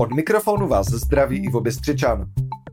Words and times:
Od 0.00 0.14
mikrofonu 0.14 0.68
vás 0.68 0.86
zdraví 0.86 1.36
Ivo 1.36 1.60
Bystřičan. 1.60 2.26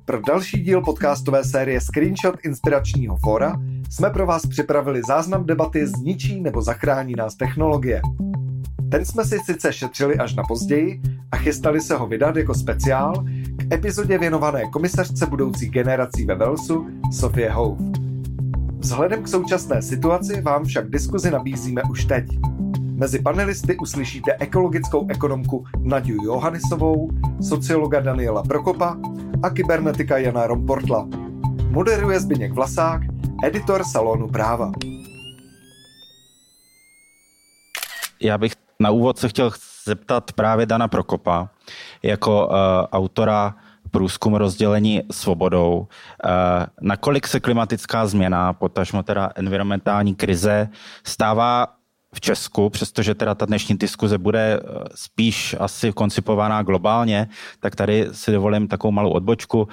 Pro 0.05 0.21
další 0.21 0.63
díl 0.63 0.81
podcastové 0.81 1.43
série 1.43 1.81
Screenshot 1.81 2.35
inspiračního 2.43 3.17
fóra 3.17 3.61
jsme 3.89 4.09
pro 4.09 4.25
vás 4.25 4.45
připravili 4.45 5.01
záznam 5.07 5.45
debaty 5.45 5.87
Zničí 5.87 6.41
nebo 6.41 6.61
zachrání 6.61 7.13
nás 7.15 7.35
technologie. 7.35 8.01
Ten 8.91 9.05
jsme 9.05 9.25
si 9.25 9.39
sice 9.39 9.73
šetřili 9.73 10.17
až 10.17 10.35
na 10.35 10.43
později 10.43 11.01
a 11.31 11.37
chystali 11.37 11.81
se 11.81 11.95
ho 11.95 12.07
vydat 12.07 12.35
jako 12.35 12.53
speciál 12.53 13.25
k 13.57 13.73
epizodě 13.73 14.17
věnované 14.17 14.63
komisařce 14.71 15.25
budoucích 15.25 15.71
generací 15.71 16.25
ve 16.25 16.35
Velsu 16.35 16.87
Sofie 17.11 17.51
Houf. 17.51 17.79
Vzhledem 18.79 19.23
k 19.23 19.27
současné 19.27 19.81
situaci 19.81 20.41
vám 20.41 20.65
však 20.65 20.89
diskuzi 20.89 21.31
nabízíme 21.31 21.81
už 21.89 22.05
teď. 22.05 22.25
Mezi 22.95 23.19
panelisty 23.19 23.77
uslyšíte 23.77 24.35
ekologickou 24.39 25.07
ekonomku 25.09 25.65
Nadiu 25.79 26.23
Johannisovou, 26.23 27.09
sociologa 27.41 27.99
Daniela 27.99 28.43
Prokopa 28.43 28.97
a 29.43 29.49
kybernetika 29.49 30.17
Jana 30.17 30.47
Romportla. 30.47 31.07
Moderuje 31.69 32.19
Zbyněk 32.19 32.53
Vlasák, 32.53 33.01
editor 33.43 33.83
Salonu 33.83 34.27
práva. 34.27 34.71
Já 38.21 38.37
bych 38.37 38.53
na 38.79 38.89
úvod 38.89 39.17
se 39.17 39.29
chtěl 39.29 39.51
zeptat 39.85 40.31
právě 40.31 40.65
Dana 40.65 40.87
Prokopa, 40.87 41.49
jako 42.03 42.47
uh, 42.47 42.53
autora 42.91 43.55
průzkum 43.91 44.35
rozdělení 44.35 45.03
svobodou. 45.11 45.77
Uh, 45.79 45.87
nakolik 46.81 47.27
se 47.27 47.39
klimatická 47.39 48.07
změna, 48.07 48.53
potažmo 48.53 49.03
teda 49.03 49.31
environmentální 49.35 50.15
krize, 50.15 50.69
stává 51.03 51.74
v 52.15 52.21
Česku, 52.21 52.69
přestože 52.69 53.15
teda 53.15 53.35
ta 53.35 53.45
dnešní 53.45 53.77
diskuze 53.77 54.17
bude 54.17 54.59
eh, 54.59 54.83
spíš 54.95 55.55
asi 55.59 55.91
koncipovaná 55.91 56.63
globálně, 56.63 57.27
tak 57.59 57.75
tady 57.75 58.07
si 58.11 58.31
dovolím 58.31 58.67
takovou 58.67 58.91
malou 58.91 59.09
odbočku. 59.09 59.67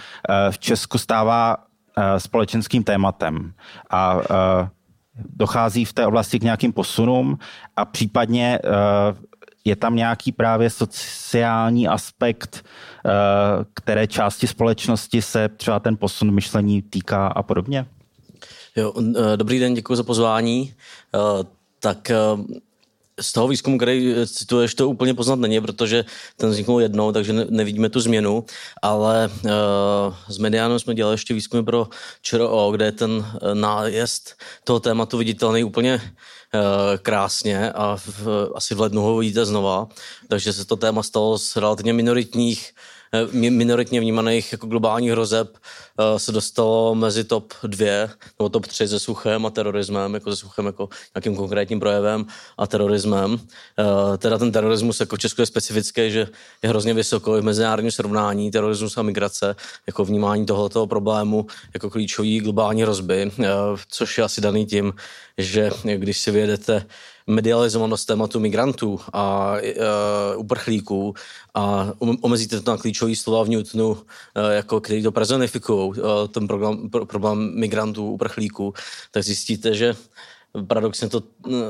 V 0.50 0.58
Česku 0.58 0.98
stává 0.98 1.56
společenským 2.18 2.84
tématem 2.84 3.52
a 3.90 4.20
dochází 5.14 5.84
v 5.84 5.92
té 5.92 6.06
oblasti 6.06 6.38
k 6.38 6.42
nějakým 6.42 6.72
posunům 6.72 7.38
a 7.76 7.84
případně 7.84 8.58
je 9.64 9.76
tam 9.76 9.96
nějaký 9.96 10.32
právě 10.32 10.70
sociální 10.70 11.88
aspekt, 11.88 12.64
eh, 13.06 13.10
které 13.74 14.06
části 14.06 14.46
společnosti 14.46 15.22
se 15.22 15.48
třeba 15.48 15.80
ten 15.80 15.96
posun 15.96 16.34
myšlení 16.34 16.82
týká 16.82 17.26
a 17.26 17.42
podobně? 17.42 17.86
Jo, 18.76 18.92
eh, 19.16 19.36
dobrý 19.36 19.58
den, 19.58 19.74
děkuji 19.74 19.96
za 19.96 20.02
pozvání. 20.02 20.74
Eh, 21.84 21.94
tak 21.94 22.10
z 23.20 23.32
toho 23.32 23.48
výzkumu, 23.48 23.78
který 23.78 24.14
cituješ, 24.26 24.74
to 24.74 24.88
úplně 24.88 25.14
poznat 25.14 25.38
není, 25.38 25.60
protože 25.60 26.04
ten 26.36 26.50
vzniknul 26.50 26.80
jednou, 26.80 27.12
takže 27.12 27.32
nevidíme 27.32 27.88
tu 27.88 28.00
změnu, 28.00 28.44
ale 28.82 29.30
z 30.28 30.38
Medianu 30.38 30.78
jsme 30.78 30.94
dělali 30.94 31.14
ještě 31.14 31.34
výzkumy 31.34 31.62
pro 31.62 31.88
ČRO, 32.22 32.70
kde 32.72 32.84
je 32.84 32.92
ten 32.92 33.26
nájezd 33.54 34.34
toho 34.64 34.80
tématu 34.80 35.18
viditelný 35.18 35.64
úplně 35.64 36.00
Eh, 36.54 36.98
krásně 36.98 37.72
a 37.72 37.96
v, 37.96 38.26
asi 38.54 38.74
v 38.74 38.80
lednu 38.80 39.02
ho 39.02 39.16
vidíte 39.16 39.44
znova, 39.44 39.88
takže 40.28 40.52
se 40.52 40.64
to 40.64 40.76
téma 40.76 41.02
stalo 41.02 41.38
z 41.38 41.56
relativně 41.56 41.92
minoritních 41.92 42.70
Eh, 42.70 43.01
minoritně 43.32 44.00
vnímaných 44.00 44.52
jako 44.52 44.66
globálních 44.66 45.10
hrozeb 45.10 45.56
eh, 45.56 46.18
se 46.18 46.32
dostalo 46.32 46.94
mezi 46.94 47.24
top 47.24 47.52
dvě 47.62 48.10
nebo 48.38 48.48
top 48.48 48.66
tři 48.66 48.88
se 48.88 49.00
suchem 49.00 49.46
a 49.46 49.50
terorismem, 49.50 50.14
jako 50.14 50.30
se 50.30 50.36
suchem 50.36 50.66
jako 50.66 50.88
nějakým 51.14 51.36
konkrétním 51.36 51.80
projevem 51.80 52.26
a 52.58 52.66
terorismem. 52.66 53.40
Eh, 53.78 54.18
teda 54.18 54.38
ten 54.38 54.52
terorismus 54.52 55.00
jako 55.00 55.16
v 55.16 55.18
Česku 55.18 55.42
je 55.42 55.46
specifický, 55.46 56.10
že 56.10 56.28
je 56.62 56.68
hrozně 56.68 56.94
vysoko 56.94 57.32
v 57.32 57.42
mezinárodním 57.42 57.90
srovnání, 57.92 58.50
terorismus 58.50 58.98
a 58.98 59.02
migrace, 59.02 59.56
jako 59.86 60.04
vnímání 60.04 60.46
tohoto 60.46 60.86
problému 60.86 61.46
jako 61.74 61.90
klíčový 61.90 62.40
globální 62.40 62.82
hrozby, 62.82 63.30
což 63.88 64.18
je 64.18 64.24
asi 64.24 64.40
daný 64.40 64.66
tím, 64.66 64.94
že 65.38 65.70
když 65.96 66.18
si 66.18 66.30
vyjedete 66.30 66.86
medializovanost 67.26 68.06
tématu 68.06 68.40
migrantů 68.40 69.00
a 69.12 69.54
uh, 69.54 70.40
uprchlíků 70.40 71.14
a 71.54 71.92
omezíte 71.98 72.60
to 72.60 72.70
na 72.70 72.76
klíčové 72.76 73.16
slova 73.16 73.44
v 73.44 73.48
Newtonu, 73.48 73.88
uh, 73.90 73.96
jako 74.50 74.80
který 74.80 75.02
to 75.02 75.12
personifikují, 75.12 75.88
uh, 75.88 75.94
ten 76.28 76.46
program, 76.46 76.90
pro, 76.90 77.06
problém 77.06 77.52
migrantů, 77.54 78.10
uprchlíků, 78.10 78.74
tak 79.10 79.22
zjistíte, 79.22 79.74
že 79.74 79.96
paradoxně 80.66 81.08
to, 81.08 81.22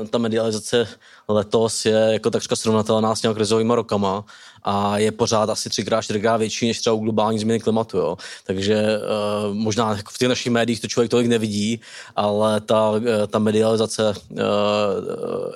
ta 0.09 0.17
medializace 0.17 0.87
letos 1.27 1.85
je 1.85 2.09
jako 2.11 2.29
takřka 2.29 2.55
srovnatelná 2.55 3.15
s 3.15 3.21
těmi 3.21 3.33
krizovými 3.35 3.75
rokama 3.75 4.25
a 4.63 4.97
je 4.97 5.11
pořád 5.11 5.49
asi 5.49 5.69
třikrát, 5.69 6.01
čtyřikrát 6.01 6.37
větší 6.37 6.67
než 6.67 6.79
třeba 6.79 6.93
u 6.93 6.99
globální 6.99 7.39
změny 7.39 7.59
klimatu. 7.59 7.97
Jo. 7.97 8.17
Takže 8.43 8.99
uh, 9.47 9.55
možná 9.55 9.95
v 9.95 10.17
těch 10.17 10.29
našich 10.29 10.51
médiích 10.51 10.81
to 10.81 10.87
člověk 10.87 11.11
tolik 11.11 11.27
nevidí, 11.27 11.81
ale 12.15 12.61
ta, 12.61 12.89
uh, 12.91 13.03
ta 13.27 13.39
medializace 13.39 14.13
uh, 14.31 14.37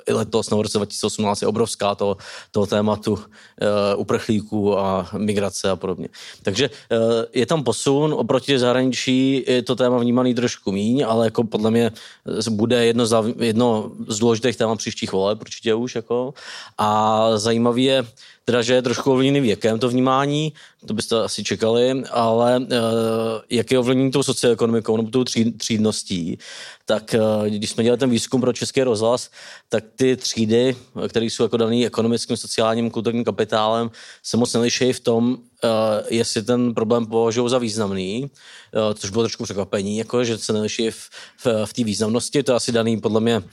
i 0.06 0.12
letos, 0.12 0.50
nebo 0.50 0.58
v 0.58 0.62
roce 0.62 0.78
2018 0.78 1.42
je 1.42 1.48
obrovská 1.48 1.94
toho, 1.94 2.16
toho 2.50 2.66
tématu 2.66 3.12
uh, 3.12 3.18
uprchlíků 3.96 4.78
a 4.78 5.08
migrace 5.16 5.70
a 5.70 5.76
podobně. 5.76 6.08
Takže 6.42 6.70
uh, 6.70 6.98
je 7.32 7.46
tam 7.46 7.64
posun, 7.64 8.14
oproti 8.18 8.58
zahraničí 8.58 9.44
je 9.46 9.62
to 9.62 9.76
téma 9.76 9.98
vnímaný 9.98 10.34
trošku 10.34 10.72
míň, 10.72 11.04
ale 11.08 11.26
jako 11.26 11.44
podle 11.44 11.70
mě 11.70 11.90
bude 12.50 12.86
jedno 12.86 13.06
z, 13.06 13.34
jedno 13.38 13.90
z 14.08 14.18
důležitých 14.18 14.56
témat 14.56 14.78
příštích 14.78 15.12
voleb, 15.12 15.40
určitě 15.40 15.74
už. 15.74 15.94
Jako. 15.94 16.34
A 16.78 17.30
zajímavý 17.38 17.84
je, 17.84 18.06
teda, 18.48 18.62
že 18.62 18.74
je 18.74 18.82
trošku 18.82 19.12
ovlivněný 19.12 19.40
věkem 19.40 19.78
to 19.78 19.88
vnímání, 19.88 20.52
to 20.86 20.94
byste 20.94 21.22
asi 21.22 21.44
čekali, 21.44 22.02
ale 22.10 22.58
uh, 22.58 22.66
jak 23.50 23.70
je 23.70 23.78
ovlivněný 23.78 24.10
tou 24.10 24.22
socioekonomikou 24.22 24.96
nebo 24.96 25.10
tou 25.10 25.24
třídností, 25.58 26.38
tak 26.86 27.14
uh, 27.18 27.46
když 27.46 27.70
jsme 27.70 27.84
dělali 27.84 27.98
ten 27.98 28.10
výzkum 28.10 28.40
pro 28.40 28.52
Český 28.52 28.82
rozhlas, 28.82 29.30
tak 29.68 29.84
ty 29.96 30.16
třídy, 30.16 30.76
které 31.08 31.26
jsou 31.26 31.42
jako 31.42 31.56
daný 31.56 31.86
ekonomickým, 31.86 32.36
sociálním, 32.36 32.90
kulturním 32.90 33.24
kapitálem, 33.24 33.90
se 34.22 34.36
moc 34.36 34.54
neliší 34.54 34.92
v 34.92 35.00
tom, 35.00 35.32
uh, 35.32 35.38
jestli 36.08 36.42
ten 36.42 36.74
problém 36.74 37.06
považují 37.06 37.50
za 37.50 37.58
významný, 37.58 38.22
uh, 38.24 38.94
což 38.94 39.10
bylo 39.10 39.22
trošku 39.22 39.44
překvapení, 39.44 39.98
jako, 39.98 40.24
že 40.24 40.38
se 40.38 40.52
neliší 40.52 40.90
v, 40.90 41.10
v, 41.44 41.46
v 41.64 41.72
té 41.72 41.84
významnosti, 41.84 42.42
to 42.42 42.52
je 42.52 42.56
asi 42.56 42.72
daný 42.72 43.00
podle 43.00 43.20
mě 43.20 43.36
uh, 43.36 43.44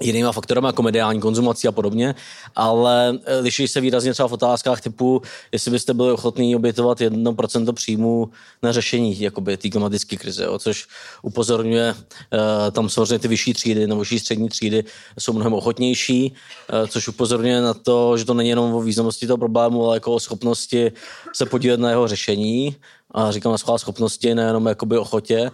jinýma 0.00 0.32
faktorem, 0.32 0.64
jako 0.64 0.82
mediální 0.82 1.20
konzumací 1.20 1.68
a 1.68 1.72
podobně, 1.72 2.14
ale 2.56 3.18
eh, 3.24 3.38
liší 3.38 3.68
se 3.68 3.80
výrazně 3.80 4.12
třeba 4.12 4.28
v 4.28 4.32
otázkách 4.32 4.80
typu, 4.80 5.22
jestli 5.52 5.70
byste 5.70 5.94
byli 5.94 6.12
ochotní 6.12 6.56
obětovat 6.56 6.98
1% 6.98 7.72
příjmu 7.72 8.30
na 8.62 8.72
řešení 8.72 9.20
jakoby 9.20 9.56
té 9.56 9.70
klimatické 9.70 10.16
krize, 10.16 10.44
jo, 10.44 10.58
což 10.58 10.86
upozorňuje, 11.22 11.94
uh, 11.94 12.70
tam 12.72 12.88
samozřejmě 12.88 13.18
ty 13.18 13.28
vyšší 13.28 13.52
třídy 13.52 13.86
nebo 13.86 14.00
vyšší 14.00 14.18
střední 14.18 14.48
třídy 14.48 14.84
jsou 15.18 15.32
mnohem 15.32 15.54
ochotnější, 15.54 16.32
uh, 16.32 16.86
což 16.86 17.08
upozorňuje 17.08 17.60
na 17.60 17.74
to, 17.74 18.18
že 18.18 18.24
to 18.24 18.34
není 18.34 18.48
jenom 18.48 18.74
o 18.74 18.80
významnosti 18.80 19.26
toho 19.26 19.36
problému, 19.36 19.86
ale 19.86 19.96
jako 19.96 20.14
o 20.14 20.20
schopnosti 20.20 20.92
se 21.32 21.46
podílet 21.46 21.80
na 21.80 21.90
jeho 21.90 22.08
řešení. 22.08 22.76
A 23.10 23.30
říkám 23.30 23.52
na 23.52 23.78
schopnosti, 23.78 24.34
nejenom 24.34 24.66
jakoby 24.66 24.98
ochotě, 24.98 25.50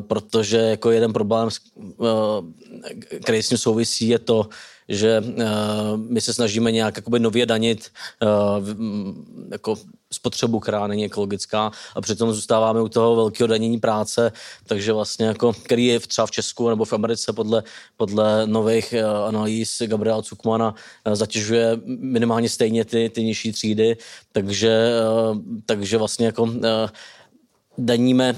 protože 0.00 0.56
jako 0.56 0.90
jeden 0.90 1.12
problém, 1.12 1.48
eh, 1.48 3.18
který 3.20 3.42
s 3.42 3.48
tím 3.48 3.58
souvisí, 3.58 4.08
je 4.08 4.18
to, 4.18 4.48
že 4.88 5.22
eh, 5.38 5.44
my 5.96 6.20
se 6.20 6.34
snažíme 6.34 6.72
nějak 6.72 6.96
jakoby 6.96 7.18
nově 7.18 7.46
danit 7.46 7.90
jako 9.52 9.76
spotřebu, 10.12 10.60
která 10.60 10.86
není 10.86 11.04
ekologická 11.04 11.70
a 11.94 12.00
přitom 12.00 12.32
zůstáváme 12.32 12.82
u 12.82 12.88
toho 12.88 13.16
velkého 13.16 13.46
danění 13.46 13.78
práce, 13.78 14.32
takže 14.66 14.92
vlastně 14.92 15.26
jako, 15.26 15.52
který 15.52 15.86
je 15.86 16.00
třeba 16.00 16.26
v 16.26 16.30
Česku 16.30 16.68
nebo 16.68 16.84
v 16.84 16.92
Americe 16.92 17.32
podle, 17.32 17.62
podle 17.96 18.46
nových 18.46 18.94
analýz 19.26 19.82
Gabriela 19.86 20.22
Cukmana 20.22 20.74
zatěžuje 21.12 21.80
minimálně 21.86 22.48
stejně 22.48 22.84
ty, 22.84 23.10
ty 23.10 23.24
nižší 23.24 23.52
třídy, 23.52 23.96
takže, 24.32 24.90
takže 25.66 25.98
vlastně 25.98 26.26
jako 26.26 26.50
daníme 27.78 28.34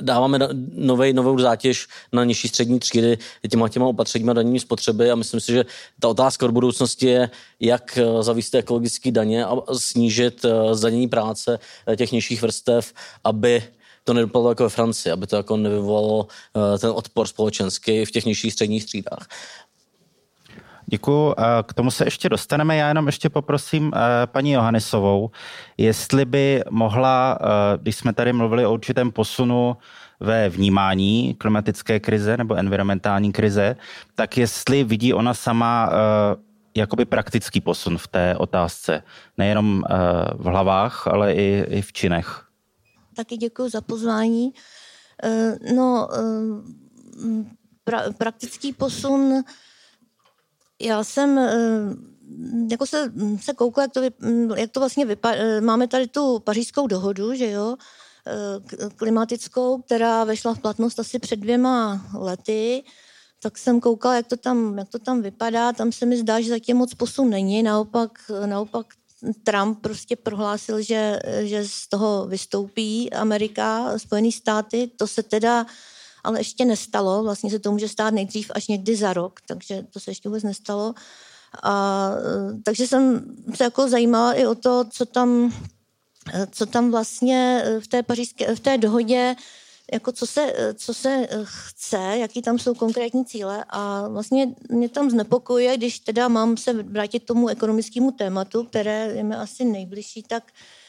dáváme 0.00 0.38
novej, 0.74 1.12
novou 1.12 1.38
zátěž 1.38 1.86
na 2.12 2.24
nižší 2.24 2.48
střední 2.48 2.78
třídy 2.78 3.18
těma 3.50 3.68
těma 3.68 3.86
opatřeníma 3.86 4.32
daní 4.32 4.60
spotřeby 4.60 5.10
a 5.10 5.14
myslím 5.14 5.40
si, 5.40 5.52
že 5.52 5.64
ta 6.00 6.08
otázka 6.08 6.46
do 6.46 6.52
budoucnosti 6.52 7.06
je, 7.06 7.30
jak 7.60 7.98
eh, 7.98 8.22
zavést 8.22 8.54
ekologické 8.54 9.10
daně 9.10 9.44
a 9.44 9.56
snížit 9.78 10.44
eh, 10.44 10.74
zdanění 10.74 11.08
práce 11.08 11.58
eh, 11.86 11.96
těch 11.96 12.12
nižších 12.12 12.42
vrstev, 12.42 12.92
aby 13.24 13.62
to 14.04 14.14
nedopadlo 14.14 14.48
jako 14.48 14.62
ve 14.62 14.68
Francii, 14.68 15.12
aby 15.12 15.26
to 15.26 15.36
jako 15.36 15.56
nevyvolalo 15.56 16.26
ten 16.78 16.90
odpor 16.90 17.26
společenský 17.26 18.04
v 18.04 18.10
těch 18.10 18.24
nižších 18.24 18.52
středních 18.52 18.84
třídách. 18.84 19.28
Děkuji. 20.92 21.34
K 21.62 21.74
tomu 21.74 21.90
se 21.90 22.04
ještě 22.04 22.28
dostaneme. 22.28 22.76
Já 22.76 22.88
jenom 22.88 23.06
ještě 23.06 23.30
poprosím 23.30 23.92
eh, 23.94 24.26
paní 24.26 24.52
Johannisovou, 24.52 25.30
jestli 25.78 26.24
by 26.24 26.62
mohla, 26.70 27.38
eh, 27.40 27.78
když 27.82 27.96
jsme 27.96 28.12
tady 28.12 28.32
mluvili 28.32 28.66
o 28.66 28.72
určitém 28.72 29.12
posunu 29.12 29.76
ve 30.20 30.48
vnímání 30.48 31.34
klimatické 31.34 32.00
krize 32.00 32.36
nebo 32.36 32.54
environmentální 32.54 33.32
krize, 33.32 33.76
tak 34.14 34.36
jestli 34.36 34.84
vidí 34.84 35.14
ona 35.14 35.34
sama 35.34 35.90
eh, 35.92 36.36
jakoby 36.76 37.04
praktický 37.04 37.60
posun 37.60 37.98
v 37.98 38.08
té 38.08 38.36
otázce. 38.36 39.02
Nejenom 39.38 39.84
v 40.34 40.44
hlavách, 40.44 41.06
ale 41.06 41.34
i, 41.34 41.64
i 41.68 41.82
v 41.82 41.92
činech. 41.92 42.46
Taky 43.16 43.36
děkuji 43.36 43.68
za 43.68 43.80
pozvání. 43.80 44.52
No, 45.74 46.08
pra, 47.84 48.02
praktický 48.18 48.72
posun, 48.72 49.42
já 50.82 51.04
jsem 51.04 51.40
jako 52.70 52.86
se, 52.86 53.12
se 53.40 53.52
koukla, 53.52 53.82
jak 53.82 53.92
to, 53.92 54.00
jak 54.56 54.70
to 54.70 54.80
vlastně 54.80 55.04
vypadá. 55.04 55.40
Máme 55.60 55.88
tady 55.88 56.06
tu 56.06 56.38
pařížskou 56.38 56.86
dohodu, 56.86 57.34
že 57.34 57.50
jo, 57.50 57.76
klimatickou, 58.96 59.82
která 59.82 60.24
vešla 60.24 60.54
v 60.54 60.58
platnost 60.58 60.98
asi 60.98 61.18
před 61.18 61.36
dvěma 61.36 62.06
lety 62.14 62.84
tak 63.42 63.58
jsem 63.58 63.80
koukala, 63.80 64.16
jak 64.16 64.26
to 64.26 64.36
tam, 64.36 64.78
jak 64.78 64.88
to 64.88 64.98
tam 64.98 65.22
vypadá. 65.22 65.72
Tam 65.72 65.92
se 65.92 66.06
mi 66.06 66.16
zdá, 66.16 66.40
že 66.40 66.48
zatím 66.48 66.76
moc 66.76 66.94
posun 66.94 67.30
není. 67.30 67.62
Naopak, 67.62 68.30
naopak 68.46 68.86
Trump 69.44 69.80
prostě 69.80 70.16
prohlásil, 70.16 70.82
že, 70.82 71.18
že 71.40 71.68
z 71.68 71.88
toho 71.88 72.26
vystoupí 72.26 73.12
Amerika, 73.12 73.98
Spojené 73.98 74.32
státy. 74.32 74.90
To 74.96 75.06
se 75.06 75.22
teda 75.22 75.66
ale 76.24 76.40
ještě 76.40 76.64
nestalo. 76.64 77.22
Vlastně 77.22 77.50
se 77.50 77.58
to 77.58 77.72
může 77.72 77.88
stát 77.88 78.14
nejdřív 78.14 78.50
až 78.54 78.68
někdy 78.68 78.96
za 78.96 79.12
rok, 79.12 79.40
takže 79.46 79.86
to 79.90 80.00
se 80.00 80.10
ještě 80.10 80.28
vůbec 80.28 80.42
nestalo. 80.42 80.94
A, 81.62 82.10
takže 82.64 82.86
jsem 82.86 83.34
se 83.54 83.64
jako 83.64 83.88
zajímala 83.88 84.32
i 84.32 84.46
o 84.46 84.54
to, 84.54 84.84
co 84.90 85.06
tam, 85.06 85.52
co 86.50 86.66
tam 86.66 86.90
vlastně 86.90 87.64
v 87.80 87.88
té, 87.88 88.02
pařížské, 88.02 88.54
v 88.54 88.60
té 88.60 88.78
dohodě 88.78 89.36
jako 89.92 90.12
co 90.12 90.26
se, 90.26 90.74
co 90.74 90.94
se 90.94 91.26
eh, 91.30 91.38
chce, 91.44 91.96
jaký 91.96 92.42
tam 92.42 92.58
jsou 92.58 92.74
konkrétní 92.74 93.24
cíle 93.24 93.64
a 93.68 94.08
vlastně 94.08 94.54
mě 94.70 94.88
tam 94.88 95.10
znepokojuje, 95.10 95.76
když 95.76 95.98
teda 95.98 96.28
mám 96.28 96.56
se 96.56 96.72
vrátit 96.72 97.20
tomu 97.20 97.48
ekonomickému 97.48 98.10
tématu, 98.10 98.64
které 98.64 99.12
je 99.14 99.24
mi 99.24 99.34
asi 99.34 99.64
nejbližší, 99.64 100.22
tak 100.22 100.44
eh, 100.48 100.81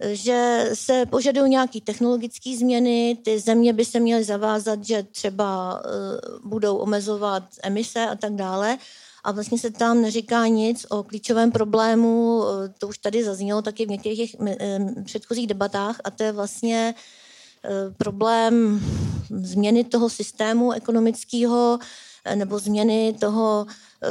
že 0.00 0.70
se 0.74 1.06
požadují 1.06 1.50
nějaké 1.50 1.80
technologické 1.80 2.56
změny, 2.56 3.18
ty 3.24 3.40
země 3.40 3.72
by 3.72 3.84
se 3.84 4.00
měly 4.00 4.24
zavázat, 4.24 4.84
že 4.84 5.02
třeba 5.02 5.80
uh, 5.84 6.50
budou 6.50 6.76
omezovat 6.76 7.42
emise 7.62 8.06
a 8.06 8.14
tak 8.14 8.34
dále. 8.34 8.78
A 9.24 9.32
vlastně 9.32 9.58
se 9.58 9.70
tam 9.70 10.02
neříká 10.02 10.46
nic 10.46 10.86
o 10.90 11.02
klíčovém 11.02 11.52
problému, 11.52 12.42
to 12.78 12.88
už 12.88 12.98
tady 12.98 13.24
zaznělo 13.24 13.62
taky 13.62 13.86
v 13.86 13.88
některých 13.88 14.18
těch 14.18 14.40
předchozích 15.04 15.46
debatách, 15.46 16.00
a 16.04 16.10
to 16.10 16.22
je 16.22 16.32
vlastně 16.32 16.94
problém 17.96 18.80
změny 19.30 19.84
toho 19.84 20.10
systému 20.10 20.72
ekonomického 20.72 21.78
nebo 22.34 22.58
změny 22.58 23.16
toho 23.20 23.66
eh, 24.02 24.08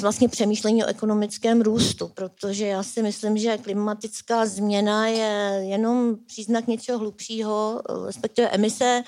vlastně 0.00 0.28
přemýšlení 0.28 0.84
o 0.84 0.86
ekonomickém 0.86 1.60
růstu, 1.60 2.08
protože 2.14 2.66
já 2.66 2.82
si 2.82 3.02
myslím, 3.02 3.38
že 3.38 3.58
klimatická 3.58 4.46
změna 4.46 5.06
je 5.06 5.62
jenom 5.64 6.16
příznak 6.26 6.66
něčeho 6.66 6.98
hlubšího, 6.98 7.82
respektive 8.06 8.48
emise 8.48 9.02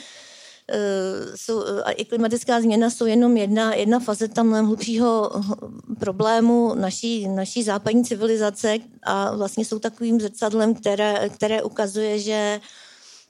jsou, 1.34 1.64
a 1.84 1.90
i 1.90 2.04
klimatická 2.04 2.60
změna 2.60 2.90
jsou 2.90 3.06
jenom 3.06 3.36
jedna, 3.36 3.74
jedna 3.74 3.98
fazeta 3.98 4.42
mnohem 4.42 4.66
hlubšího 4.66 5.30
problému 5.98 6.74
naší, 6.74 7.28
naší 7.28 7.62
západní 7.62 8.04
civilizace 8.04 8.78
a 9.02 9.36
vlastně 9.36 9.64
jsou 9.64 9.78
takovým 9.78 10.20
zrcadlem, 10.20 10.74
které, 10.74 11.28
které 11.28 11.62
ukazuje, 11.62 12.18
že 12.18 12.60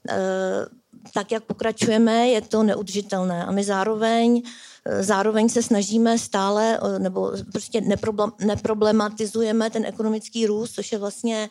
Eh, 0.09 0.67
tak, 1.15 1.33
jak 1.33 1.45
pokračujeme, 1.45 2.29
je 2.29 2.41
to 2.41 2.63
neudržitelné. 2.63 3.45
A 3.45 3.51
my 3.51 3.65
zároveň, 3.65 4.43
eh, 4.85 5.03
zároveň 5.03 5.49
se 5.49 5.63
snažíme 5.63 6.19
stále, 6.19 6.79
eh, 6.83 6.99
nebo 6.99 7.33
prostě 7.53 7.81
neproblematizujeme 8.39 9.71
ten 9.71 9.85
ekonomický 9.85 10.47
růst, 10.47 10.75
což 10.75 10.93
je 10.93 10.99
vlastně 10.99 11.51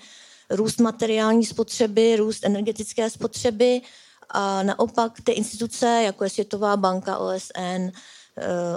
růst 0.49 0.79
materiální 0.79 1.45
spotřeby, 1.45 2.15
růst 2.15 2.45
energetické 2.45 3.09
spotřeby 3.09 3.81
a 4.29 4.63
naopak 4.63 5.21
ty 5.23 5.31
instituce, 5.31 6.01
jako 6.05 6.23
je 6.23 6.29
Světová 6.29 6.77
banka, 6.77 7.17
OSN, 7.17 7.91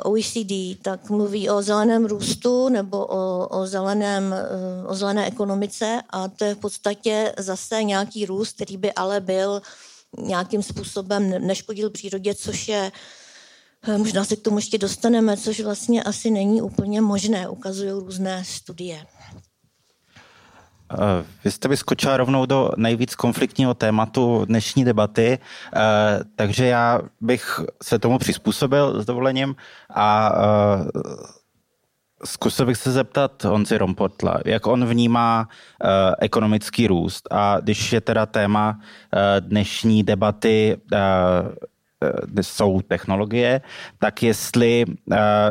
OECD, 0.03 0.75
tak 0.83 1.11
mluví 1.11 1.51
o 1.51 1.63
zeleném 1.63 2.05
růstu 2.05 2.69
nebo 2.69 3.07
o, 3.07 3.49
o, 3.49 3.67
zeleném, 3.67 4.35
o 4.87 4.95
zelené 4.95 5.27
ekonomice 5.27 6.03
a 6.11 6.29
to 6.29 6.45
je 6.45 6.55
v 6.55 6.59
podstatě 6.59 7.35
zase 7.39 7.83
nějaký 7.83 8.27
růst, 8.27 8.53
který 8.55 8.77
by 8.77 8.93
ale 8.93 9.21
byl 9.21 9.63
nějakým 10.19 10.63
způsobem 10.63 11.47
neškodil 11.47 11.91
přírodě, 11.91 12.35
což 12.35 12.69
je 12.69 12.93
Možná 13.97 14.25
se 14.25 14.37
k 14.37 14.43
tomu 14.43 14.59
ještě 14.59 14.79
dostaneme, 14.79 15.37
což 15.37 15.61
vlastně 15.61 16.03
asi 16.03 16.31
není 16.31 16.63
úplně 16.63 17.01
možné, 17.01 17.49
ukazují 17.49 17.91
různé 17.91 18.45
studie. 18.45 19.07
Eh, 20.93 21.25
vy 21.45 21.51
jste 21.51 21.69
vyskočila 21.69 22.17
rovnou 22.17 22.47
do 22.47 22.71
nejvíc 22.77 23.15
konfliktního 23.15 23.75
tématu 23.75 24.45
dnešní 24.45 24.85
debaty, 24.85 25.39
eh, 25.77 25.81
takže 26.37 26.67
já 26.67 27.01
bych 27.21 27.61
se 27.83 27.99
tomu 27.99 28.19
přizpůsobil 28.19 29.03
s 29.03 29.07
dovolením 29.07 29.57
a 29.95 30.33
eh, 30.33 31.05
zkusil 32.27 32.67
bych 32.67 32.77
se 32.77 32.93
zeptat 32.93 33.45
Honzi 33.45 33.79
Rompotla, 33.79 34.39
jak 34.45 34.67
on 34.67 34.85
vnímá 34.85 35.49
ekonomický 36.21 36.87
růst 36.87 37.29
a 37.31 37.61
když 37.61 37.93
je 37.93 38.01
teda 38.01 38.27
téma 38.27 38.81
dnešní 39.41 40.03
debaty 40.03 40.77
jsou 42.43 42.81
technologie, 42.81 43.61
tak 43.99 44.23
jestli 44.23 44.85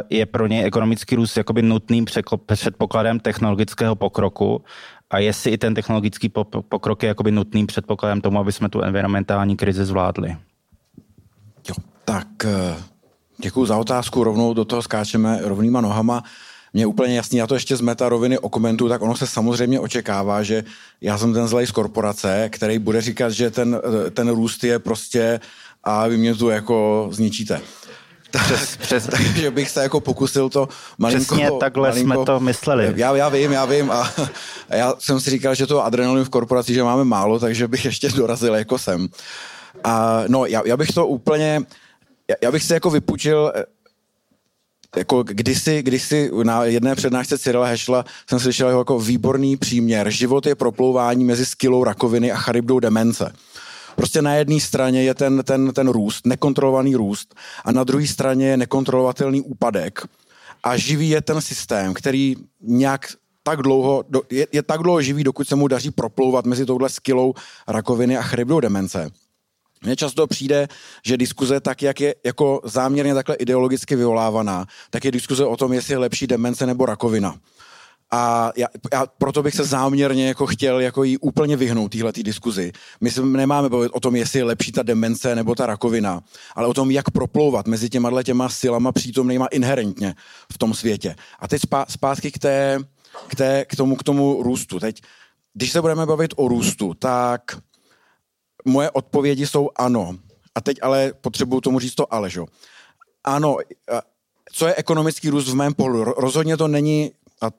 je 0.10 0.26
pro 0.26 0.48
ně 0.48 0.64
ekonomický 0.64 1.16
růst 1.16 1.38
jakoby 1.38 1.62
nutným 1.62 2.06
předpokladem 2.46 3.20
technologického 3.20 3.96
pokroku 3.96 4.64
a 5.10 5.20
jestli 5.20 5.52
i 5.52 5.58
ten 5.58 5.74
technologický 5.74 6.30
pokrok 6.70 7.04
je 7.04 7.08
jakoby 7.08 7.32
nutným 7.32 7.68
předpokladem 7.68 8.22
tomu, 8.22 8.40
aby 8.40 8.52
jsme 8.52 8.70
tu 8.70 8.82
environmentální 8.82 9.58
krizi 9.58 9.86
zvládli. 9.86 10.38
Jo, 11.70 11.76
tak 12.06 12.28
děkuji 13.38 13.66
za 13.66 13.78
otázku, 13.78 14.24
rovnou 14.24 14.54
do 14.54 14.66
toho 14.66 14.82
skáčeme 14.82 15.40
rovnýma 15.42 15.82
nohama. 15.82 16.24
Mně 16.74 16.84
je 16.84 16.88
úplně 16.88 17.16
jasný, 17.16 17.38
já 17.38 17.48
to 17.48 17.54
ještě 17.54 17.76
z 17.76 17.82
meta 17.82 18.10
roviny 18.10 18.40
okomentuju, 18.40 18.90
tak 18.90 19.02
ono 19.02 19.16
se 19.16 19.28
samozřejmě 19.28 19.80
očekává, 19.80 20.44
že 20.44 20.64
já 21.02 21.18
jsem 21.18 21.34
ten 21.34 21.48
zlej 21.48 21.68
z 21.68 21.72
korporace, 21.72 22.50
který 22.52 22.80
bude 22.80 23.02
říkat, 23.02 23.30
že 23.30 23.52
ten, 23.52 23.82
ten 24.14 24.30
růst 24.30 24.64
je 24.64 24.80
prostě 24.80 25.40
a 25.84 26.08
vy 26.08 26.18
mě 26.18 26.36
tu 26.36 26.50
jako 26.50 27.08
zničíte. 27.12 27.62
Přes, 28.46 28.78
přes, 28.82 29.08
takže 29.08 29.52
bych 29.52 29.70
se 29.70 29.84
jako 29.84 30.00
pokusil 30.00 30.50
to 30.50 30.70
malinko... 30.98 31.36
Přesně 31.36 31.52
takhle 31.60 31.90
malinko, 31.90 32.14
jsme 32.14 32.26
to 32.26 32.40
mysleli. 32.40 32.94
Já, 32.96 33.16
já 33.16 33.30
vím, 33.30 33.52
já 33.52 33.66
vím 33.66 33.92
a, 33.92 34.14
a 34.70 34.76
já 34.76 34.94
jsem 35.00 35.20
si 35.20 35.30
říkal, 35.30 35.56
že 35.56 35.68
to 35.68 35.86
adrenalin 35.86 36.26
v 36.26 36.30
korporaci, 36.30 36.74
že 36.74 36.84
máme 36.84 37.04
málo, 37.04 37.40
takže 37.40 37.68
bych 37.68 37.86
ještě 37.86 38.10
dorazil 38.10 38.56
jako 38.56 38.78
sem. 38.78 39.08
A, 39.84 40.24
no, 40.28 40.46
já, 40.46 40.62
já 40.66 40.78
bych 40.78 40.92
to 40.92 41.08
úplně... 41.08 41.62
Já, 42.30 42.36
já 42.42 42.52
bych 42.52 42.64
si 42.64 42.74
jako 42.74 42.90
vypučil 42.90 43.54
jako 44.96 45.24
kdysi, 45.24 45.84
kdysi 45.84 46.32
na 46.44 46.66
jedné 46.66 46.96
přednášce 46.96 47.38
Cyrila 47.38 47.68
Hešla 47.68 48.06
jsem 48.30 48.40
slyšel 48.40 48.70
jako 48.70 49.00
výborný 49.00 49.58
příměr. 49.58 50.10
Život 50.10 50.46
je 50.46 50.56
proplouvání 50.56 51.26
mezi 51.26 51.46
skylou 51.46 51.84
rakoviny 51.84 52.32
a 52.32 52.38
charybdou 52.38 52.80
demence. 52.80 53.34
Prostě 53.96 54.22
na 54.22 54.36
jedné 54.36 54.60
straně 54.60 55.04
je 55.04 55.14
ten, 55.14 55.44
ten, 55.44 55.74
ten 55.74 55.88
růst, 55.88 56.28
nekontrolovaný 56.28 56.96
růst 56.96 57.36
a 57.66 57.72
na 57.72 57.84
druhé 57.84 58.08
straně 58.08 58.48
je 58.48 58.58
nekontrolovatelný 58.58 59.42
úpadek 59.42 60.08
a 60.64 60.78
živý 60.78 61.10
je 61.10 61.22
ten 61.22 61.42
systém, 61.42 61.94
který 61.94 62.36
nějak 62.62 63.08
tak 63.44 63.62
dlouho, 63.62 64.04
je, 64.32 64.48
je 64.52 64.64
tak 64.64 64.82
dlouho 64.82 65.02
živý, 65.02 65.24
dokud 65.24 65.48
se 65.48 65.56
mu 65.56 65.68
daří 65.68 65.92
proplouvat 65.92 66.46
mezi 66.46 66.66
touhle 66.66 66.90
skillou 66.90 67.34
rakoviny 67.68 68.18
a 68.18 68.22
chrypnou 68.22 68.60
demence. 68.60 69.12
Mně 69.84 69.96
často 69.96 70.28
přijde, 70.28 70.68
že 71.06 71.18
diskuze 71.18 71.60
tak, 71.60 71.82
jak 71.82 72.02
je 72.02 72.16
jako 72.26 72.62
záměrně 72.64 73.14
takhle 73.14 73.36
ideologicky 73.36 73.96
vyvolávaná, 73.96 74.66
tak 74.90 75.06
je 75.06 75.12
diskuze 75.12 75.46
o 75.46 75.58
tom, 75.58 75.74
jestli 75.74 75.94
je 75.94 75.98
lepší 75.98 76.28
demence 76.28 76.66
nebo 76.66 76.86
rakovina. 76.86 77.36
A 78.16 78.52
já, 78.56 78.68
já 78.94 79.06
proto 79.18 79.44
bych 79.44 79.56
se 79.56 79.64
záměrně 79.64 80.28
jako 80.28 80.46
chtěl 80.46 80.80
jako 80.80 81.04
jí 81.04 81.18
úplně 81.18 81.58
vyhnout 81.58 81.92
téhle 81.92 82.12
diskuzi. 82.12 82.72
My 83.02 83.12
se 83.12 83.22
nemáme 83.22 83.70
bavit 83.70 83.92
o 83.94 84.00
tom, 84.00 84.16
jestli 84.16 84.40
je 84.40 84.44
lepší 84.44 84.72
ta 84.72 84.84
demence 84.84 85.36
nebo 85.36 85.56
ta 85.56 85.66
rakovina, 85.66 86.22
ale 86.56 86.68
o 86.68 86.74
tom, 86.74 86.92
jak 86.92 87.12
proplouvat 87.12 87.68
mezi 87.68 87.90
těma 87.90 88.24
těma 88.24 88.50
silama 88.50 88.92
přítomnýma 88.92 89.48
inherentně 89.48 90.16
v 90.54 90.58
tom 90.58 90.74
světě. 90.74 91.16
A 91.40 91.48
teď 91.48 91.62
zpátky 91.90 92.32
k, 92.32 92.40
té, 92.40 92.80
k, 93.28 93.36
té, 93.36 93.66
k, 93.66 93.76
tomu, 93.76 93.96
k 93.96 94.04
tomu 94.04 94.44
růstu. 94.44 94.80
Teď, 94.80 95.02
když 95.54 95.72
se 95.72 95.82
budeme 95.82 96.06
bavit 96.06 96.34
o 96.36 96.48
růstu, 96.48 96.94
tak 96.94 97.42
moje 98.66 98.92
odpovědi 98.92 99.48
jsou 99.48 99.70
ano. 99.76 100.16
A 100.56 100.62
teď 100.62 100.78
ale 100.82 101.14
potřebuju 101.22 101.62
tomu 101.62 101.80
říct 101.80 101.96
to 101.96 102.14
ale, 102.14 102.30
že? 102.30 102.42
Ano, 103.24 103.58
co 104.52 104.68
je 104.68 104.76
ekonomický 104.76 105.30
růst 105.30 105.50
v 105.50 105.56
mém 105.56 105.74
pohledu? 105.74 106.04
Rozhodně 106.04 106.58
to 106.58 106.68
není 106.68 107.12
uh, 107.42 107.50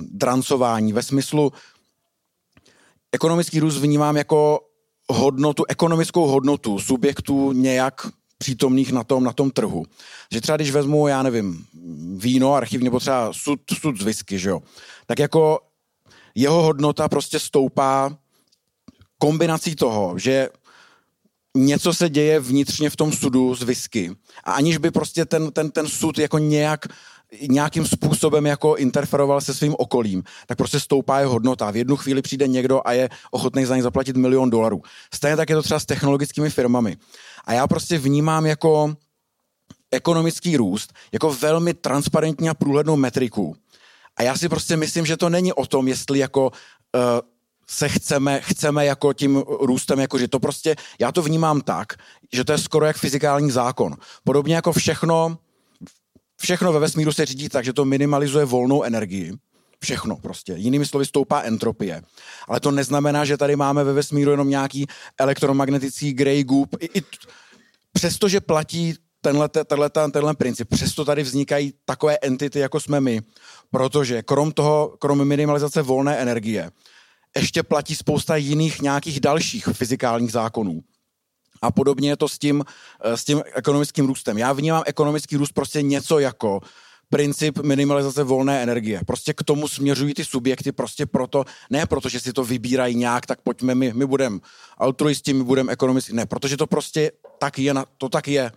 drancování 0.00 0.92
ve 0.92 1.02
smyslu 1.02 1.52
ekonomický 3.12 3.60
růst 3.60 3.78
vnímám 3.78 4.16
jako 4.16 4.60
hodnotu, 5.08 5.64
ekonomickou 5.68 6.26
hodnotu 6.26 6.78
subjektu 6.78 7.52
nějak 7.52 8.06
přítomných 8.38 8.92
na 8.92 9.04
tom, 9.04 9.24
na 9.24 9.32
tom 9.32 9.50
trhu. 9.50 9.84
Že 10.32 10.40
třeba 10.40 10.56
když 10.56 10.70
vezmu, 10.70 11.08
já 11.08 11.22
nevím, 11.22 11.66
víno, 12.16 12.54
archiv 12.54 12.82
nebo 12.82 13.00
třeba 13.00 13.32
sud, 13.32 13.60
sud 13.80 14.00
z 14.00 14.04
whisky, 14.04 14.38
že 14.38 14.48
jo, 14.48 14.62
tak 15.06 15.18
jako 15.18 15.60
jeho 16.34 16.62
hodnota 16.62 17.08
prostě 17.08 17.38
stoupá 17.38 18.16
kombinací 19.18 19.76
toho, 19.76 20.18
že 20.18 20.48
něco 21.56 21.94
se 21.94 22.08
děje 22.08 22.40
vnitřně 22.40 22.90
v 22.90 22.96
tom 22.96 23.12
sudu 23.12 23.54
z 23.54 23.62
whisky 23.62 24.16
a 24.44 24.52
aniž 24.52 24.76
by 24.76 24.90
prostě 24.90 25.24
ten, 25.24 25.52
ten, 25.52 25.70
ten 25.70 25.88
sud 25.88 26.18
jako 26.18 26.38
nějak 26.38 26.86
nějakým 27.48 27.86
způsobem 27.86 28.46
jako 28.46 28.76
interferoval 28.76 29.40
se 29.40 29.54
svým 29.54 29.74
okolím, 29.78 30.22
tak 30.46 30.58
prostě 30.58 30.80
stoupá 30.80 31.18
jeho 31.18 31.32
hodnota. 31.32 31.70
V 31.70 31.76
jednu 31.76 31.96
chvíli 31.96 32.22
přijde 32.22 32.48
někdo 32.48 32.80
a 32.84 32.92
je 32.92 33.08
ochotný 33.30 33.64
za 33.64 33.76
ně 33.76 33.82
zaplatit 33.82 34.16
milion 34.16 34.50
dolarů. 34.50 34.82
Stejně 35.14 35.36
tak 35.36 35.50
je 35.50 35.56
to 35.56 35.62
třeba 35.62 35.80
s 35.80 35.86
technologickými 35.86 36.50
firmami. 36.50 36.96
A 37.44 37.52
já 37.52 37.66
prostě 37.66 37.98
vnímám 37.98 38.46
jako 38.46 38.94
ekonomický 39.90 40.56
růst 40.56 40.92
jako 41.12 41.32
velmi 41.32 41.74
transparentní 41.74 42.48
a 42.48 42.54
průhlednou 42.54 42.96
metriku. 42.96 43.56
A 44.16 44.22
já 44.22 44.36
si 44.36 44.48
prostě 44.48 44.76
myslím, 44.76 45.06
že 45.06 45.16
to 45.16 45.28
není 45.28 45.52
o 45.52 45.66
tom, 45.66 45.88
jestli 45.88 46.18
jako 46.18 46.46
uh, 46.46 46.50
se 47.70 47.88
chceme, 47.88 48.40
chceme 48.40 48.86
jako 48.86 49.12
tím 49.12 49.36
růstem, 49.60 49.98
jako 49.98 50.18
že 50.18 50.28
to 50.28 50.40
prostě, 50.40 50.76
já 51.00 51.12
to 51.12 51.22
vnímám 51.22 51.60
tak, 51.60 51.92
že 52.32 52.44
to 52.44 52.52
je 52.52 52.58
skoro 52.58 52.86
jak 52.86 52.96
fyzikální 52.96 53.50
zákon. 53.50 53.96
Podobně 54.24 54.54
jako 54.54 54.72
všechno, 54.72 55.38
všechno 56.40 56.72
ve 56.72 56.78
vesmíru 56.78 57.12
se 57.12 57.26
řídí 57.26 57.48
tak, 57.48 57.64
že 57.64 57.72
to 57.72 57.84
minimalizuje 57.84 58.44
volnou 58.44 58.82
energii. 58.82 59.32
Všechno 59.80 60.16
prostě. 60.16 60.52
Jinými 60.52 60.86
slovy 60.86 61.06
stoupá 61.06 61.40
entropie. 61.40 62.02
Ale 62.48 62.60
to 62.60 62.70
neznamená, 62.70 63.24
že 63.24 63.36
tady 63.36 63.56
máme 63.56 63.84
ve 63.84 63.92
vesmíru 63.92 64.30
jenom 64.30 64.50
nějaký 64.50 64.86
elektromagnetický 65.18 66.12
grey 66.12 66.44
goop. 66.44 66.76
I, 66.80 66.98
i, 66.98 67.02
přestože 67.92 68.40
platí 68.40 68.94
tenhle, 69.20 69.48
tenhle, 69.48 69.90
tenhle 69.90 70.34
princip, 70.34 70.68
přesto 70.68 71.04
tady 71.04 71.22
vznikají 71.22 71.74
takové 71.84 72.18
entity, 72.22 72.58
jako 72.58 72.80
jsme 72.80 73.00
my. 73.00 73.20
Protože 73.70 74.22
krom 74.22 74.52
toho, 74.52 74.96
krom 74.98 75.24
minimalizace 75.24 75.82
volné 75.82 76.16
energie, 76.16 76.70
ještě 77.38 77.62
platí 77.62 77.94
spousta 77.94 78.36
jiných 78.36 78.82
nějakých 78.82 79.20
dalších 79.20 79.68
fyzikálních 79.72 80.32
zákonů. 80.32 80.80
A 81.62 81.70
podobně 81.70 82.10
je 82.10 82.16
to 82.16 82.28
s 82.28 82.38
tím, 82.38 82.64
eh, 83.04 83.16
s 83.16 83.24
tím 83.24 83.42
ekonomickým 83.54 84.06
růstem. 84.06 84.38
Já 84.38 84.52
vnímám 84.52 84.82
ekonomický 84.86 85.36
růst 85.36 85.52
prostě 85.52 85.82
něco 85.82 86.18
jako 86.18 86.60
princip 87.10 87.58
minimalizace 87.58 88.22
volné 88.22 88.62
energie. 88.62 89.00
Prostě 89.06 89.32
k 89.32 89.42
tomu 89.42 89.68
směřují 89.68 90.14
ty 90.14 90.24
subjekty, 90.24 90.72
prostě 90.72 91.06
proto, 91.06 91.44
ne 91.70 91.86
proto, 91.86 92.08
že 92.08 92.20
si 92.20 92.32
to 92.32 92.44
vybírají 92.44 92.94
nějak, 92.94 93.26
tak 93.26 93.40
pojďme 93.40 93.74
my, 93.74 93.92
my 93.92 94.06
budeme 94.06 94.38
altruisti, 94.78 95.32
my 95.32 95.44
budeme 95.44 95.72
ekonomisti. 95.72 96.12
Ne, 96.12 96.26
protože 96.26 96.56
to 96.56 96.66
prostě 96.66 97.12
tak 97.38 97.58
je, 97.58 97.74
to 97.98 98.08
tak 98.08 98.28
je. 98.28 98.52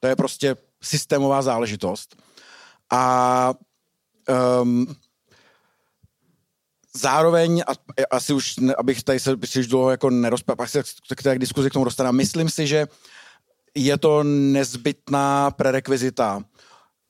To 0.00 0.06
je 0.06 0.16
prostě 0.16 0.56
systémová 0.82 1.42
záležitost. 1.42 2.16
A 2.90 3.54
um, 4.62 4.86
zároveň, 6.98 7.62
a, 7.66 7.72
asi 8.10 8.32
už, 8.32 8.56
ne, 8.56 8.74
abych 8.74 9.02
tady 9.02 9.20
se 9.20 9.36
příliš 9.36 9.66
dlouho 9.66 9.90
jako 9.90 10.10
nerozpěl, 10.10 10.56
pak 10.56 10.68
se 10.68 10.82
k 11.16 11.22
té 11.22 11.38
diskuzi 11.38 11.70
k 11.70 11.72
tomu 11.72 11.84
dostanu, 11.84 12.12
myslím 12.12 12.50
si, 12.50 12.66
že 12.66 12.86
je 13.74 13.98
to 13.98 14.22
nezbytná 14.24 15.50
prerekvizita 15.50 16.42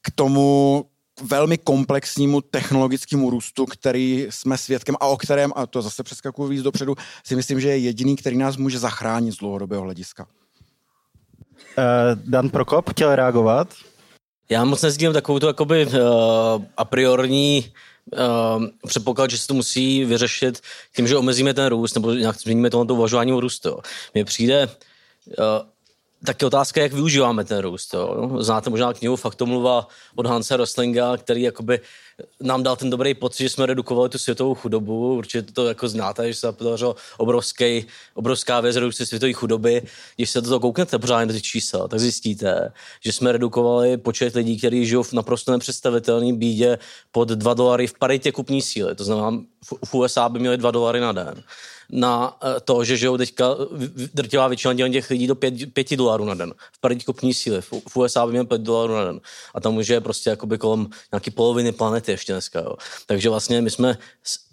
k 0.03 0.11
tomu 0.11 0.85
velmi 1.23 1.59
komplexnímu 1.59 2.41
technologickému 2.41 3.31
růstu, 3.31 3.67
který 3.67 4.27
jsme 4.31 4.59
svědkem 4.59 4.97
a 5.01 5.07
o 5.07 5.17
kterém, 5.17 5.53
a 5.57 5.67
to 5.67 5.83
zase 5.83 6.03
přeskakuju 6.03 6.49
víc 6.49 6.63
dopředu, 6.63 6.95
si 7.25 7.37
myslím, 7.37 7.61
že 7.61 7.69
je 7.69 7.79
jediný, 7.79 8.17
který 8.17 8.37
nás 8.37 8.57
může 8.57 8.79
zachránit 8.79 9.33
z 9.33 9.37
dlouhodobého 9.37 9.83
hlediska. 9.83 10.27
Uh, 11.79 11.85
Dan 12.15 12.51
Prokop 12.51 12.91
chtěl 12.91 13.17
reagovat? 13.17 13.75
Já 14.51 14.65
moc 14.65 14.83
nezdílím 14.83 15.13
takovou 15.13 15.39
to 15.39 15.47
jakoby 15.47 15.87
uh, 15.87 15.93
a 16.77 16.85
priorní 16.85 17.73
uh, 18.13 18.65
předpoklad, 18.87 19.31
že 19.31 19.39
se 19.39 19.47
to 19.47 19.55
musí 19.55 20.05
vyřešit 20.05 20.61
tím, 20.97 21.09
že 21.09 21.17
omezíme 21.17 21.55
ten 21.55 21.67
růst 21.67 21.95
nebo 21.95 22.13
nějak 22.13 22.37
změníme 22.41 22.71
tohle 22.71 22.93
uvažování 22.93 23.33
o 23.33 23.41
růstu. 23.41 23.79
Mně 24.15 24.25
přijde 24.25 24.69
uh, 24.69 25.35
taky 26.25 26.45
otázka, 26.45 26.81
jak 26.81 26.93
využíváme 26.93 27.45
ten 27.45 27.59
růst. 27.59 27.95
Jo. 27.95 28.31
Znáte 28.39 28.71
možná 28.71 28.93
knihu 28.93 29.17
Faktomluva 29.17 29.89
od 30.15 30.27
Hansa 30.27 30.57
Roslinga, 30.57 31.17
který 31.17 31.43
jakoby 31.43 31.81
nám 32.41 32.63
dal 32.63 32.77
ten 32.77 32.91
dobrý 32.91 33.15
pocit, 33.15 33.43
že 33.43 33.51
jsme 33.51 33.67
redukovali 33.67 34.09
tu 34.09 34.19
světovou 34.19 34.55
chudobu. 34.55 35.15
Určitě 35.15 35.53
to 35.53 35.67
jako 35.67 35.89
znáte, 35.89 36.33
že 36.33 36.39
se 36.39 36.53
podařilo 36.53 36.97
obrovský, 37.17 37.87
obrovská 38.15 38.61
věc 38.61 38.77
redukce 38.77 39.07
světové 39.07 39.33
chudoby. 39.33 39.83
Když 40.17 40.31
se 40.31 40.43
to 40.43 40.61
kouknete 40.61 40.99
pořádně 40.99 41.27
do 41.27 41.33
těch 41.33 41.43
čísel, 41.43 41.89
tak 41.89 42.01
zjistíte, 42.01 42.73
že 43.01 43.13
jsme 43.13 43.33
redukovali 43.33 43.97
počet 43.97 44.35
lidí, 44.35 44.59
kteří 44.59 44.87
žijou 44.87 45.03
v 45.03 45.13
naprosto 45.13 45.53
nepředstavitelné 45.53 46.33
bídě 46.33 46.79
pod 47.13 47.29
2 47.29 47.55
dolary 47.55 47.87
v 47.87 47.99
paritě 47.99 48.33
kupní 48.33 48.63
síly. 48.63 48.95
To 48.95 49.05
znamená, 49.05 49.39
v 49.85 49.95
USA 49.95 50.29
by 50.29 50.39
měli 50.39 50.57
2 50.57 50.71
dolary 50.71 51.01
na 51.01 51.13
den 51.13 51.43
na 51.93 52.39
eh, 52.43 52.61
to, 52.61 52.85
že 52.85 52.97
žijou 52.97 53.17
teďka 53.17 53.57
drtivá 54.15 54.49
většina 54.49 54.89
těch 54.89 55.11
lidí 55.11 55.27
do 55.27 55.35
5, 55.35 55.55
5 55.73 55.97
dolarů 55.97 56.25
na 56.25 56.35
den. 56.35 56.55
V 56.73 56.81
paritě 56.81 57.05
kupní 57.05 57.35
síly. 57.35 57.61
V, 57.63 57.97
USA 57.97 58.27
by 58.27 58.33
měl 58.33 58.45
5 58.45 58.61
dolarů 58.61 58.95
na 58.95 59.05
den. 59.05 59.21
A 59.55 59.61
tam 59.61 59.77
už 59.77 59.89
je 59.89 60.01
prostě 60.01 60.31
jakoby 60.31 60.59
kolem 60.59 60.87
nějaký 61.13 61.31
poloviny 61.31 61.73
planety 61.73 62.13
ještě 62.13 62.33
dneska. 62.33 62.61
Jo. 62.61 62.75
Takže 63.07 63.31
vlastně 63.31 63.61
my 63.61 63.71
jsme 63.71 63.99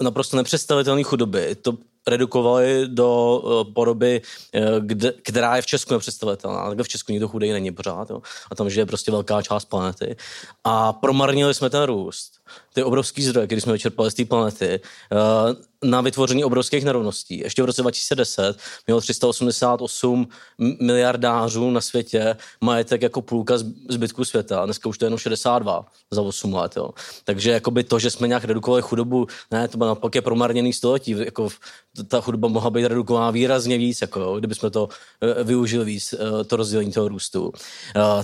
naprosto 0.01 0.37
nepředstavitelné 0.37 1.03
chudoby. 1.03 1.55
To 1.55 1.77
redukovali 2.07 2.83
do 2.87 3.41
uh, 3.43 3.73
podoby, 3.73 4.21
uh, 4.55 4.61
kde, 4.79 5.13
která 5.23 5.55
je 5.55 5.61
v 5.61 5.65
Česku 5.65 5.93
nepředstavitelná. 5.93 6.69
Tak 6.69 6.85
v 6.85 6.87
Česku 6.87 7.11
nikdo 7.11 7.27
chudej 7.27 7.51
není 7.51 7.71
pořád. 7.71 8.09
Jo. 8.09 8.21
A 8.51 8.55
tam 8.55 8.69
žije 8.69 8.85
prostě 8.85 9.11
velká 9.11 9.41
část 9.41 9.65
planety. 9.65 10.15
A 10.63 10.93
promarnili 10.93 11.53
jsme 11.53 11.69
ten 11.69 11.83
růst. 11.83 12.39
Ty 12.73 12.83
obrovský 12.83 13.23
zdroje, 13.23 13.47
který 13.47 13.61
jsme 13.61 13.73
vyčerpali 13.73 14.11
z 14.11 14.13
té 14.13 14.25
planety, 14.25 14.79
uh, 15.11 15.55
na 15.83 16.01
vytvoření 16.01 16.43
obrovských 16.43 16.85
nerovností. 16.85 17.39
Ještě 17.39 17.63
v 17.63 17.65
roce 17.65 17.81
2010 17.81 18.57
mělo 18.87 19.01
388 19.01 20.27
miliardářů 20.81 21.71
na 21.71 21.81
světě 21.81 22.37
majetek 22.61 23.01
jako 23.01 23.21
půlka 23.21 23.57
zbytku 23.89 24.25
světa. 24.25 24.65
Dneska 24.65 24.89
už 24.89 24.97
to 24.97 25.05
je 25.05 25.07
jenom 25.07 25.19
62 25.19 25.85
za 26.11 26.21
8 26.21 26.53
let. 26.53 26.77
Jo. 26.77 26.89
Takže 27.23 27.51
jakoby 27.51 27.83
to, 27.83 27.99
že 27.99 28.11
jsme 28.11 28.27
nějak 28.27 28.43
redukovali 28.43 28.81
chudobu, 28.81 29.27
ne, 29.51 29.67
to 29.67 29.77
bylo 29.77 29.87
naopak 29.87 30.15
je 30.15 30.21
promarněný 30.21 30.73
století. 30.73 31.11
Jako 31.11 31.49
ta 32.07 32.21
chudoba 32.21 32.47
mohla 32.47 32.69
být 32.69 32.85
redukována 32.85 33.31
výrazně 33.31 33.77
víc, 33.77 34.01
jako, 34.01 34.39
kdyby 34.39 34.55
jsme 34.55 34.69
to 34.69 34.83
uh, 34.83 35.43
využili 35.43 35.85
víc, 35.85 36.13
uh, 36.13 36.43
to 36.43 36.55
rozdělení 36.55 36.91
toho 36.91 37.07
růstu. 37.07 37.51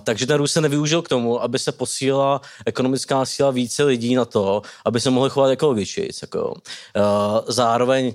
Takže 0.04 0.28
ten 0.28 0.38
růst 0.38 0.52
se 0.52 0.62
nevyužil 0.62 1.02
k 1.02 1.10
tomu, 1.10 1.44
aby 1.44 1.60
se 1.60 1.72
posílala 1.72 2.42
ekonomická 2.66 3.26
síla 3.26 3.52
více 3.52 3.84
lidí 3.84 4.16
na 4.16 4.21
to, 4.26 4.62
aby 4.86 5.00
se 5.00 5.10
mohli 5.10 5.30
chovat 5.30 5.50
ekologičtěji. 5.50 6.10
Jako, 6.22 6.50
uh, 6.50 6.54
zároveň 7.48 8.14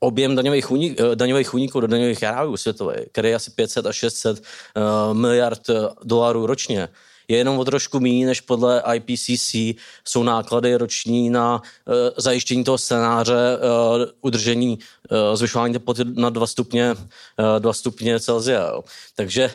objem 0.00 0.36
daňových, 0.36 0.70
unik, 0.70 1.00
daňových 1.14 1.54
úniků 1.54 1.80
do 1.80 1.86
daňových 1.86 2.22
rájů 2.22 2.56
světových, 2.56 3.06
který 3.12 3.28
je 3.28 3.34
asi 3.34 3.50
500 3.50 3.86
až 3.86 3.96
600 3.96 4.40
uh, 4.40 5.14
miliard 5.14 5.60
dolarů 6.04 6.46
ročně, 6.46 6.88
je 7.28 7.38
jenom 7.38 7.58
o 7.58 7.64
trošku 7.64 8.00
méně, 8.00 8.26
než 8.26 8.40
podle 8.40 8.82
IPCC 8.94 9.54
jsou 10.04 10.22
náklady 10.22 10.76
roční 10.76 11.30
na 11.30 11.62
uh, 11.62 11.94
zajištění 12.16 12.64
toho 12.64 12.78
scénáře 12.78 13.58
uh, 13.58 14.04
udržení 14.20 14.78
uh, 14.78 15.36
zvyšování 15.36 15.72
teploty 15.72 16.04
na 16.04 16.30
2 16.30 16.46
stupně, 16.46 16.94
uh, 16.94 17.58
2 17.58 17.72
stupně 17.72 18.20
Celsia. 18.20 18.72
Takže 19.16 19.54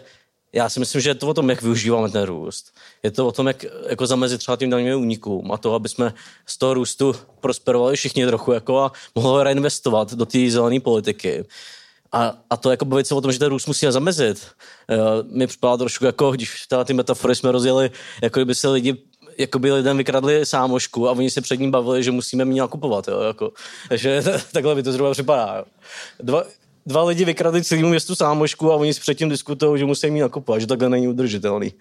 já 0.57 0.69
si 0.69 0.79
myslím, 0.79 1.01
že 1.01 1.09
je 1.09 1.15
to 1.15 1.27
o 1.27 1.33
tom, 1.33 1.49
jak 1.49 1.61
využíváme 1.61 2.09
ten 2.09 2.23
růst. 2.23 2.73
Je 3.03 3.11
to 3.11 3.27
o 3.27 3.31
tom, 3.31 3.47
jak 3.47 3.65
jako 3.89 4.07
zamezit 4.07 4.39
třeba 4.39 4.57
tím 4.57 4.69
daňovým 4.69 5.01
únikům 5.01 5.51
a 5.51 5.57
to, 5.57 5.73
aby 5.73 5.89
jsme 5.89 6.13
z 6.45 6.57
toho 6.57 6.73
růstu 6.73 7.15
prosperovali 7.39 7.95
všichni 7.95 8.25
trochu 8.25 8.51
jako 8.51 8.79
a 8.79 8.91
mohli 9.15 9.43
reinvestovat 9.43 10.13
do 10.13 10.25
té 10.25 10.49
zelené 10.49 10.79
politiky. 10.79 11.45
A, 12.11 12.33
a 12.49 12.57
to 12.57 12.71
jako 12.71 12.85
bavit 12.85 13.07
se 13.07 13.15
o 13.15 13.21
tom, 13.21 13.31
že 13.31 13.39
ten 13.39 13.49
růst 13.49 13.65
musíme 13.65 13.91
zamezit. 13.91 14.47
Uh, 14.89 15.37
mi 15.37 15.47
připadá 15.47 15.77
trošku 15.77 16.05
jako, 16.05 16.31
když 16.31 16.67
ty 16.85 16.93
metafory 16.93 17.35
jsme 17.35 17.51
rozjeli, 17.51 17.91
jako 18.21 18.45
by 18.45 18.55
se 18.55 18.67
lidi 18.67 18.97
jako 19.37 19.59
by 19.59 19.71
lidem 19.71 19.97
vykradli 19.97 20.45
sámošku 20.45 21.09
a 21.09 21.11
oni 21.11 21.29
se 21.29 21.41
před 21.41 21.59
ním 21.59 21.71
bavili, 21.71 22.03
že 22.03 22.11
musíme 22.11 22.45
mít 22.45 22.59
nakupovat. 22.59 23.07
Jo, 23.07 23.21
jako. 23.21 23.51
Takže 23.89 24.23
takhle 24.51 24.75
by 24.75 24.83
to 24.83 24.91
zhruba 24.91 25.11
připadá. 25.11 25.65
Dva, 26.19 26.43
dva 26.87 27.03
lidi 27.03 27.25
vykradli 27.25 27.63
celému 27.63 27.89
městu 27.89 28.15
sámošku 28.15 28.71
a 28.71 28.75
oni 28.75 28.93
si 28.93 28.99
předtím 28.99 29.29
diskutují, 29.29 29.79
že 29.79 29.85
musí 29.85 30.11
mít 30.11 30.21
nakupovat, 30.21 30.59
že 30.59 30.67
takhle 30.67 30.89
není 30.89 31.07
udržitelný. 31.07 31.73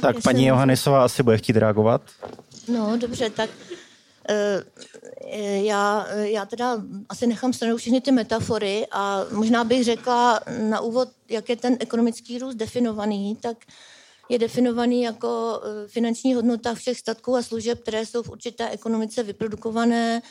Tak 0.00 0.22
paní 0.22 0.46
Johannisová 0.46 1.04
asi 1.04 1.22
bude 1.22 1.38
chtít 1.38 1.56
reagovat. 1.56 2.02
No, 2.68 2.96
dobře, 2.96 3.30
tak 3.30 3.50
Eh, 4.30 4.62
já, 5.62 6.06
já 6.12 6.46
teda 6.46 6.82
asi 7.08 7.26
nechám 7.26 7.52
stranou 7.52 7.76
všechny 7.76 8.00
ty 8.00 8.12
metafory 8.12 8.86
a 8.90 9.24
možná 9.30 9.64
bych 9.64 9.84
řekla 9.84 10.40
na 10.60 10.80
úvod, 10.80 11.08
jak 11.28 11.48
je 11.48 11.56
ten 11.56 11.76
ekonomický 11.80 12.38
růst 12.38 12.54
definovaný, 12.54 13.36
tak 13.36 13.56
je 14.28 14.38
definovaný 14.38 15.02
jako 15.02 15.60
eh, 15.62 15.88
finanční 15.88 16.34
hodnota 16.34 16.74
všech 16.74 16.98
statků 16.98 17.36
a 17.36 17.42
služeb, 17.42 17.80
které 17.82 18.06
jsou 18.06 18.22
v 18.22 18.28
určité 18.28 18.70
ekonomice 18.70 19.22
vyprodukované 19.22 20.22
eh, 20.22 20.28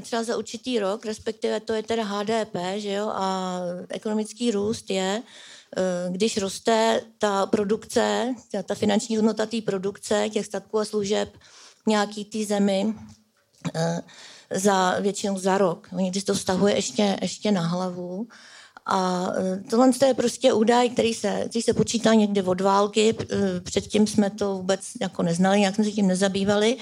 třeba 0.00 0.22
za 0.22 0.36
určitý 0.36 0.78
rok, 0.78 1.06
respektive 1.06 1.60
to 1.60 1.72
je 1.72 1.82
teda 1.82 2.04
HDP, 2.04 2.56
že 2.76 2.92
jo, 2.92 3.08
a 3.08 3.58
ekonomický 3.88 4.50
růst 4.50 4.90
je 4.90 5.22
když 6.10 6.36
roste 6.36 7.00
ta 7.18 7.46
produkce, 7.46 8.34
ta 8.64 8.74
finanční 8.74 9.16
hodnota 9.16 9.46
té 9.46 9.60
produkce, 9.60 10.28
těch 10.32 10.46
statků 10.46 10.78
a 10.78 10.84
služeb 10.84 11.38
nějaký 11.86 12.24
té 12.24 12.44
zemi, 12.44 12.94
za 14.50 15.00
většinou 15.00 15.38
za 15.38 15.58
rok. 15.58 15.88
Někdy 15.92 16.20
se 16.20 16.26
to 16.26 16.34
vztahuje 16.34 16.74
ještě, 16.74 17.16
ještě 17.22 17.52
na 17.52 17.60
hlavu. 17.60 18.26
A 18.86 19.26
tohle 19.70 19.90
je 20.06 20.14
prostě 20.14 20.52
údaj, 20.52 20.90
který 20.90 21.14
se, 21.14 21.44
který 21.48 21.62
se 21.62 21.74
počítá 21.74 22.14
někdy 22.14 22.42
od 22.42 22.60
války. 22.60 23.16
Předtím 23.64 24.06
jsme 24.06 24.30
to 24.30 24.54
vůbec 24.54 24.80
jako 25.00 25.22
neznali, 25.22 25.60
jak 25.60 25.74
jsme 25.74 25.84
se 25.84 25.90
tím 25.90 26.06
nezabývali. 26.06 26.76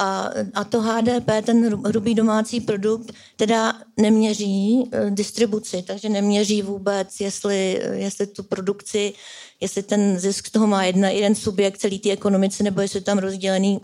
A, 0.00 0.30
a 0.54 0.64
to 0.64 0.80
HDP, 0.80 1.30
ten 1.42 1.82
hrubý 1.86 2.14
domácí 2.14 2.60
produkt, 2.60 3.12
teda 3.36 3.74
neměří 3.96 4.88
e, 4.92 5.10
distribuci, 5.10 5.84
takže 5.86 6.08
neměří 6.08 6.62
vůbec, 6.62 7.20
jestli, 7.20 7.82
jestli 7.92 8.26
tu 8.26 8.42
produkci, 8.42 9.12
jestli 9.60 9.82
ten 9.82 10.18
zisk 10.18 10.46
z 10.46 10.50
toho 10.50 10.66
má 10.66 10.84
jedna, 10.84 11.08
jeden 11.08 11.34
subjekt 11.34 11.78
celý 11.78 11.98
té 11.98 12.10
ekonomice, 12.10 12.62
nebo 12.62 12.80
jestli 12.80 12.96
je 12.96 13.02
tam 13.02 13.18
rozdělený 13.18 13.80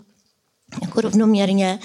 jako 0.81 1.01
rovnoměrně. 1.01 1.79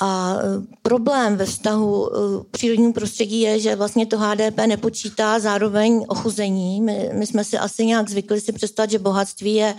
A 0.00 0.36
e, 0.36 0.42
problém 0.82 1.36
ve 1.36 1.46
vztahu 1.46 2.10
e, 2.10 2.18
přírodnímu 2.50 2.92
prostředí 2.92 3.40
je, 3.40 3.60
že 3.60 3.76
vlastně 3.76 4.06
to 4.06 4.18
HDP 4.18 4.56
nepočítá 4.66 5.38
zároveň 5.38 6.04
ochuzení. 6.08 6.80
My, 6.80 7.10
my 7.12 7.26
jsme 7.26 7.44
si 7.44 7.58
asi 7.58 7.86
nějak 7.86 8.08
zvykli 8.08 8.40
si 8.40 8.52
představit, 8.52 8.90
že 8.90 8.98
bohatství 8.98 9.54
je 9.54 9.74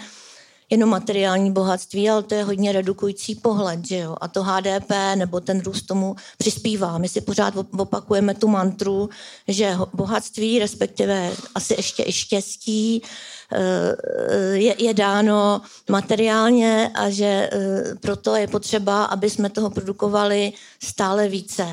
jenom 0.74 0.90
materiální 0.90 1.52
bohatství, 1.52 2.10
ale 2.10 2.24
to 2.24 2.36
je 2.36 2.44
hodně 2.44 2.72
redukující 2.72 3.36
pohled, 3.36 3.88
že 3.88 3.98
jo? 3.98 4.16
A 4.22 4.28
to 4.28 4.44
HDP 4.44 4.92
nebo 5.16 5.40
ten 5.40 5.62
růst 5.62 5.82
tomu 5.82 6.16
přispívá. 6.38 6.98
My 6.98 7.10
si 7.10 7.22
pořád 7.22 7.54
opakujeme 7.78 8.36
tu 8.36 8.48
mantru, 8.48 9.10
že 9.48 9.78
bohatství, 9.94 10.60
respektive 10.60 11.32
asi 11.56 11.74
ještě 11.74 12.04
i 12.08 12.12
štěstí, 12.12 13.02
je, 14.54 14.84
je 14.84 14.94
dáno 14.94 15.62
materiálně 15.90 16.92
a 16.94 17.10
že 17.10 17.50
eh, 17.52 17.96
proto 18.02 18.36
je 18.36 18.48
potřeba, 18.48 19.04
aby 19.04 19.30
jsme 19.30 19.50
toho 19.50 19.70
produkovali 19.70 20.54
stále 20.84 21.28
více. 21.28 21.68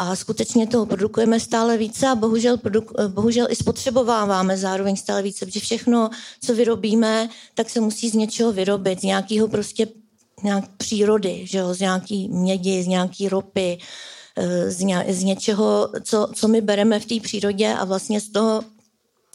A 0.00 0.16
skutečně 0.16 0.66
toho 0.66 0.86
produkujeme 0.86 1.40
stále 1.40 1.76
více 1.76 2.08
a 2.08 2.14
bohužel, 2.14 2.56
produk- 2.56 2.94
eh, 2.98 3.08
bohužel 3.08 3.46
i 3.50 3.56
spotřebováváme 3.56 4.56
zároveň 4.56 4.96
stále 4.96 5.22
více, 5.22 5.46
protože 5.46 5.60
všechno, 5.60 6.10
co 6.42 6.54
vyrobíme, 6.54 7.28
tak 7.54 7.70
se 7.70 7.80
musí 7.80 8.08
z 8.08 8.14
něčeho 8.14 8.52
vyrobit, 8.52 9.00
z 9.00 9.02
nějakého 9.02 9.48
prostě 9.48 9.86
nějak 10.42 10.64
přírody, 10.76 11.40
že 11.44 11.58
jo? 11.58 11.74
z 11.74 11.80
nějaký 11.80 12.28
mědi, 12.28 12.82
z 12.82 12.86
nějaký 12.86 13.28
ropy, 13.28 13.78
eh, 14.36 14.70
z, 14.70 14.80
ně, 14.80 15.04
z 15.08 15.22
něčeho, 15.22 15.88
co, 16.02 16.28
co 16.34 16.48
my 16.48 16.60
bereme 16.60 17.00
v 17.00 17.06
té 17.06 17.20
přírodě 17.20 17.74
a 17.74 17.84
vlastně 17.84 18.20
z 18.20 18.28
toho 18.28 18.62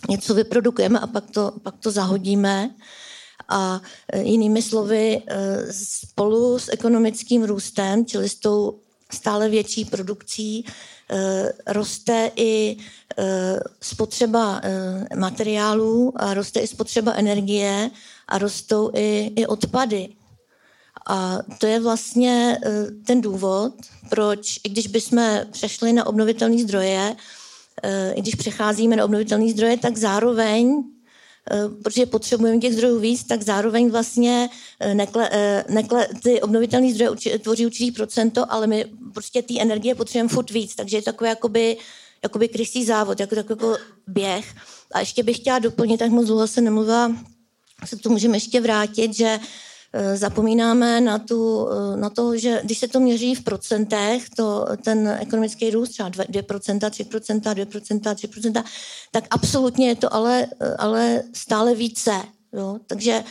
něco 0.10 0.34
vyprodukujeme 0.34 1.00
a 1.00 1.08
pak 1.08 1.32
to, 1.32 1.52
pak 1.64 1.76
to 1.78 1.92
zahodíme. 1.92 2.70
A 3.50 3.82
e, 4.14 4.22
jinými 4.22 4.62
slovy, 4.62 5.22
spolu 5.72 6.60
s 6.60 6.72
ekonomickým 6.72 7.44
růstem, 7.44 8.06
čili 8.06 8.30
s 8.30 8.36
tou 8.36 8.85
stále 9.14 9.50
větší 9.50 9.86
produkcí, 9.86 10.66
e, 11.10 11.54
roste 11.68 12.32
i 12.36 12.78
spotřeba 13.82 14.62
materiálů 15.16 16.14
a 16.16 16.34
roste 16.34 16.60
i 16.60 16.68
spotřeba 16.68 17.14
energie 17.14 17.92
a 18.28 18.38
rostou 18.38 18.92
i, 18.94 19.32
i 19.36 19.48
odpady. 19.48 20.10
A 21.08 21.40
to 21.60 21.68
je 21.68 21.80
vlastně 21.80 22.58
ten 23.06 23.22
důvod, 23.22 23.74
proč, 24.10 24.60
i 24.64 24.70
když 24.70 24.88
bychom 24.88 25.40
přešli 25.52 25.94
na 25.94 26.08
obnovitelné 26.08 26.64
zdroje, 26.64 27.16
Eh, 27.84 28.14
i 28.14 28.22
když 28.22 28.36
přecházíme 28.36 28.96
na 28.96 29.06
obnovitelné 29.06 29.50
zdroje, 29.50 29.78
tak 29.78 29.98
zároveň 29.98 30.84
eh, 30.84 30.95
protože 31.84 32.06
potřebujeme 32.06 32.60
těch 32.60 32.74
zdrojů 32.74 33.00
víc, 33.00 33.24
tak 33.24 33.42
zároveň 33.42 33.90
vlastně 33.90 34.50
eh, 34.80 34.94
nekle, 34.94 35.30
nekle, 35.70 36.08
ty 36.24 36.42
obnovitelné 36.42 36.94
zdroje 36.94 37.40
tvoří 37.40 37.66
určitý 37.66 37.92
procento, 37.92 38.52
ale 38.54 38.68
my 38.68 38.86
prostě 39.14 39.42
té 39.42 39.60
energie 39.60 39.96
potřebujeme 39.96 40.30
furt 40.30 40.52
víc, 40.52 40.76
takže 40.76 40.98
je 40.98 41.02
to 41.02 41.12
takový 41.12 41.30
jakoby, 41.30 41.78
jakoby 42.24 42.48
krysý 42.48 42.86
závod, 42.86 43.20
jako 43.20 43.36
takový 43.36 43.60
jako 43.62 43.78
běh. 44.08 44.56
A 44.92 45.00
ještě 45.00 45.24
bych 45.24 45.38
chtěla 45.38 45.60
doplnit, 45.60 45.98
tak 45.98 46.12
moc 46.12 46.26
dlouho 46.26 46.48
se 46.48 46.62
nemluvila, 46.62 47.16
se 47.86 47.96
k 47.96 48.02
tomu 48.02 48.14
můžeme 48.16 48.38
ještě 48.38 48.62
vrátit, 48.62 49.14
že 49.14 49.40
Eh, 49.40 49.65
zapomínáme 50.16 51.02
na, 51.02 51.20
tu, 51.20 51.68
eh, 51.70 51.98
na 51.98 52.10
to, 52.10 52.38
že 52.38 52.62
když 52.64 52.78
se 52.78 52.88
to 52.88 53.00
měří 53.00 53.36
v 53.36 53.44
procentech, 53.44 54.30
to, 54.30 54.66
ten 54.84 55.18
ekonomický 55.22 55.70
růst, 55.70 55.90
třeba 55.90 56.10
2%, 56.10 56.90
3%, 56.90 57.54
2%, 57.54 58.16
3%, 58.16 58.64
tak 59.12 59.24
absolutně 59.30 59.88
je 59.88 59.96
to 59.96 60.14
ale, 60.14 60.48
eh, 60.60 60.76
ale 60.76 61.24
stále 61.34 61.76
více. 61.76 62.12
Jo? 62.54 62.80
Takže 62.88 63.24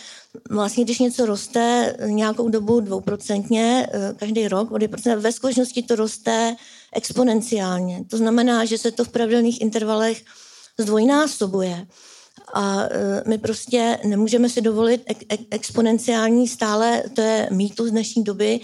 vlastně, 0.51 0.85
když 0.85 0.99
něco 0.99 1.27
roste 1.27 1.97
nějakou 2.07 2.49
dobu 2.49 2.81
dvouprocentně, 2.81 3.89
každý 4.17 4.49
rok 4.49 4.71
o 4.71 4.79
2%, 4.79 5.21
ve 5.21 5.33
skutečnosti 5.33 5.83
to 5.83 5.97
roste 5.97 6.57
exponenciálně. 6.93 8.05
To 8.11 8.17
znamená, 8.17 8.65
že 8.65 8.79
se 8.79 8.91
to 8.91 9.05
v 9.05 9.09
pravidelných 9.09 9.61
intervalech 9.61 10.23
zdvojnásobuje. 10.79 11.87
A 12.55 12.83
e, 12.83 13.23
my 13.27 13.39
prostě 13.39 13.99
nemůžeme 14.05 14.49
si 14.49 14.61
dovolit 14.61 15.03
exponenciální 15.51 16.49
stále, 16.49 17.03
to 17.15 17.21
je 17.21 17.49
mýtus 17.51 17.91
dnešní 17.91 18.25
doby, 18.25 18.61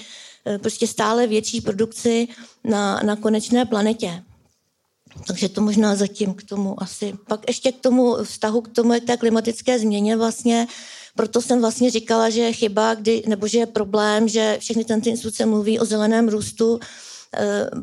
e, 0.47 0.59
prostě 0.59 0.87
stále 0.87 1.27
větší 1.27 1.61
produkci 1.61 2.29
na, 2.65 3.01
na 3.05 3.17
konečné 3.17 3.65
planetě. 3.65 4.23
Takže 5.27 5.49
to 5.49 5.61
možná 5.61 5.97
zatím 5.97 6.35
k 6.35 6.43
tomu 6.43 6.83
asi. 6.83 7.15
Pak 7.29 7.41
ještě 7.49 7.73
k 7.73 7.81
tomu 7.81 8.17
vztahu 8.23 8.61
k 8.61 8.69
tomu, 8.69 8.93
jak 8.93 9.05
té 9.05 9.17
klimatické 9.17 9.79
změně 9.79 10.17
vlastně, 10.17 10.67
proto 11.17 11.43
jsem 11.43 11.61
vlastně 11.61 11.91
říkala, 11.91 12.31
že 12.31 12.41
je 12.41 12.53
chyba, 12.53 12.95
kdy, 12.95 13.23
nebo 13.27 13.47
že 13.47 13.59
je 13.59 13.67
problém, 13.67 14.29
že 14.29 14.57
všechny 14.61 14.85
tento 14.85 15.09
instituce 15.09 15.47
mluví 15.47 15.79
o 15.79 15.85
zeleném 15.85 16.29
růstu, 16.29 16.81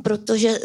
protože 0.04 0.60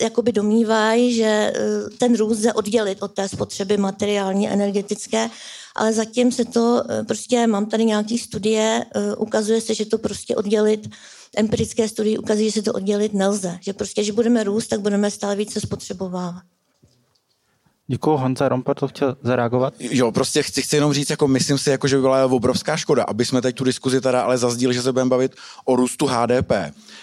jakoby 0.00 0.32
domnívají, 0.32 1.14
že 1.14 1.24
eh, 1.24 1.52
ten 1.98 2.16
růst 2.16 2.38
lze 2.38 2.52
oddělit 2.52 3.02
od 3.02 3.14
té 3.14 3.28
spotřeby 3.28 3.76
materiální, 3.76 4.48
energetické, 4.48 5.30
ale 5.76 5.92
zatím 5.92 6.32
se 6.32 6.44
to 6.44 6.82
eh, 6.88 7.04
prostě, 7.04 7.46
mám 7.46 7.66
tady 7.66 7.84
nějaký 7.84 8.18
studie, 8.18 8.84
ukazuje 9.18 9.60
se, 9.60 9.74
že 9.74 9.86
to 9.86 9.98
prostě 9.98 10.36
oddělit, 10.36 10.88
empirické 11.36 11.88
studie 11.88 12.18
ukazují, 12.18 12.46
že 12.46 12.52
se 12.52 12.62
to 12.62 12.72
oddělit 12.72 13.14
nelze, 13.14 13.58
že 13.60 13.72
prostě, 13.72 14.04
že 14.04 14.12
budeme 14.12 14.44
růst, 14.44 14.66
tak 14.66 14.80
budeme 14.80 15.10
stále 15.10 15.36
více 15.36 15.60
spotřebovávat. 15.60 16.57
Děkuji, 17.90 18.16
Honza 18.16 18.48
Rompa 18.48 18.74
to 18.74 18.88
chtěl 18.88 19.16
zareagovat. 19.22 19.74
Jo, 19.80 20.12
prostě 20.12 20.42
chci, 20.42 20.62
chci 20.62 20.76
jenom 20.76 20.92
říct, 20.92 21.10
jako 21.10 21.28
myslím 21.28 21.58
si, 21.58 21.70
jako, 21.70 21.88
že 21.88 21.96
by 21.96 22.02
byla 22.02 22.26
obrovská 22.26 22.76
škoda, 22.76 23.04
aby 23.04 23.24
jsme 23.24 23.42
teď 23.42 23.56
tu 23.56 23.64
diskuzi 23.64 24.00
teda 24.00 24.22
ale 24.22 24.38
zazdíli, 24.38 24.74
že 24.74 24.82
se 24.82 24.92
budeme 24.92 25.08
bavit 25.08 25.34
o 25.64 25.76
růstu 25.76 26.06
HDP. 26.06 26.52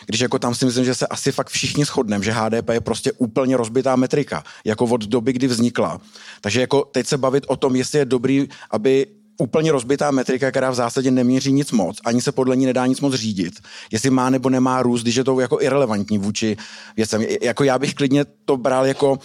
Když 0.06 0.20
jako 0.20 0.40
tam 0.40 0.56
si 0.56 0.66
myslím, 0.66 0.86
že 0.86 0.96
se 0.96 1.08
asi 1.08 1.32
fakt 1.32 1.50
všichni 1.50 1.86
shodneme, 1.86 2.24
že 2.24 2.32
HDP 2.32 2.70
je 2.70 2.82
prostě 2.82 3.12
úplně 3.12 3.58
rozbitá 3.58 3.96
metrika, 3.96 4.44
jako 4.66 4.86
od 4.86 5.06
doby, 5.06 5.34
kdy 5.34 5.48
vznikla. 5.48 6.02
Takže 6.42 6.62
jako 6.62 6.84
teď 6.92 7.08
se 7.08 7.18
bavit 7.18 7.44
o 7.48 7.56
tom, 7.56 7.76
jestli 7.76 8.00
je 8.00 8.06
dobrý, 8.06 8.48
aby 8.72 9.08
úplně 9.38 9.72
rozbitá 9.72 10.12
metrika, 10.12 10.52
která 10.52 10.72
v 10.72 10.76
zásadě 10.76 11.12
neměří 11.12 11.52
nic 11.52 11.72
moc, 11.72 11.98
ani 12.06 12.22
se 12.22 12.32
podle 12.32 12.56
ní 12.56 12.66
nedá 12.66 12.86
nic 12.86 13.02
moc 13.02 13.14
řídit. 13.14 13.54
Jestli 13.92 14.10
má 14.10 14.30
nebo 14.30 14.50
nemá 14.50 14.82
růst, 14.82 15.02
když 15.02 15.16
je 15.16 15.24
to 15.24 15.40
jako 15.40 15.62
irrelevantní 15.62 16.18
vůči 16.18 16.58
věcem. 16.98 17.26
Jako 17.42 17.64
já 17.64 17.80
bych 17.80 17.94
klidně 17.94 18.26
to 18.46 18.58
bral 18.58 18.86
jako 18.86 19.20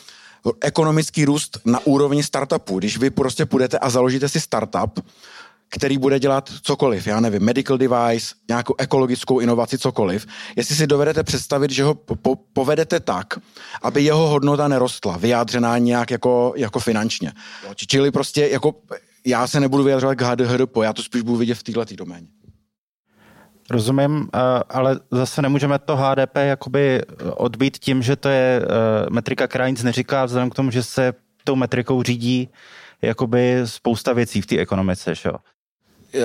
ekonomický 0.61 1.24
růst 1.24 1.59
na 1.64 1.87
úrovni 1.87 2.22
startupu. 2.22 2.79
Když 2.79 2.98
vy 2.98 3.11
prostě 3.11 3.46
půjdete 3.46 3.79
a 3.79 3.90
založíte 3.90 4.29
si 4.29 4.40
startup, 4.40 5.00
který 5.70 5.98
bude 5.98 6.18
dělat 6.18 6.50
cokoliv, 6.62 7.07
já 7.07 7.20
nevím, 7.20 7.42
medical 7.42 7.79
device, 7.79 8.35
nějakou 8.48 8.74
ekologickou 8.79 9.40
inovaci, 9.40 9.79
cokoliv, 9.79 10.26
jestli 10.57 10.74
si 10.74 10.87
dovedete 10.87 11.22
představit, 11.22 11.70
že 11.70 11.85
ho 11.85 11.94
po- 11.94 12.37
povedete 12.53 13.00
tak, 13.00 13.26
aby 13.83 14.03
jeho 14.03 14.29
hodnota 14.29 14.68
nerostla, 14.68 15.16
vyjádřená 15.16 15.79
nějak 15.79 16.11
jako, 16.11 16.53
jako 16.57 16.81
finančně. 16.81 17.33
Čili 17.87 18.11
prostě 18.11 18.48
jako 18.48 18.74
já 19.26 19.46
se 19.46 19.61
nebudu 19.61 19.85
vyjadřovat 19.85 20.14
k 20.14 20.22
HDHDP, 20.22 20.76
já 20.83 20.92
to 20.92 21.03
spíš 21.03 21.22
budu 21.22 21.38
vidět 21.38 21.55
v 21.55 21.62
této 21.62 21.96
doméně. 21.96 22.26
Rozumím, 23.71 24.29
eh, 24.35 24.39
ale 24.69 25.01
zase 25.11 25.43
nemůžeme 25.43 25.79
to 25.79 25.97
HDP 25.97 26.37
jakoby 26.37 27.03
odbít 27.37 27.79
tím, 27.79 28.03
že 28.03 28.17
to 28.17 28.29
je 28.29 28.63
eh, 28.63 28.67
metrika, 29.11 29.47
která 29.47 29.69
nic 29.69 29.83
neříká, 29.83 30.25
vzhledem 30.25 30.51
k 30.51 30.55
tomu, 30.55 30.71
že 30.71 30.83
se 30.83 31.13
tou 31.45 31.57
metrikou 31.57 32.03
řídí 32.03 32.49
jakoby 33.03 33.61
spousta 33.65 34.13
věcí 34.13 34.41
v 34.41 34.47
té 34.47 34.59
ekonomice. 34.59 35.15
Že? 35.15 35.31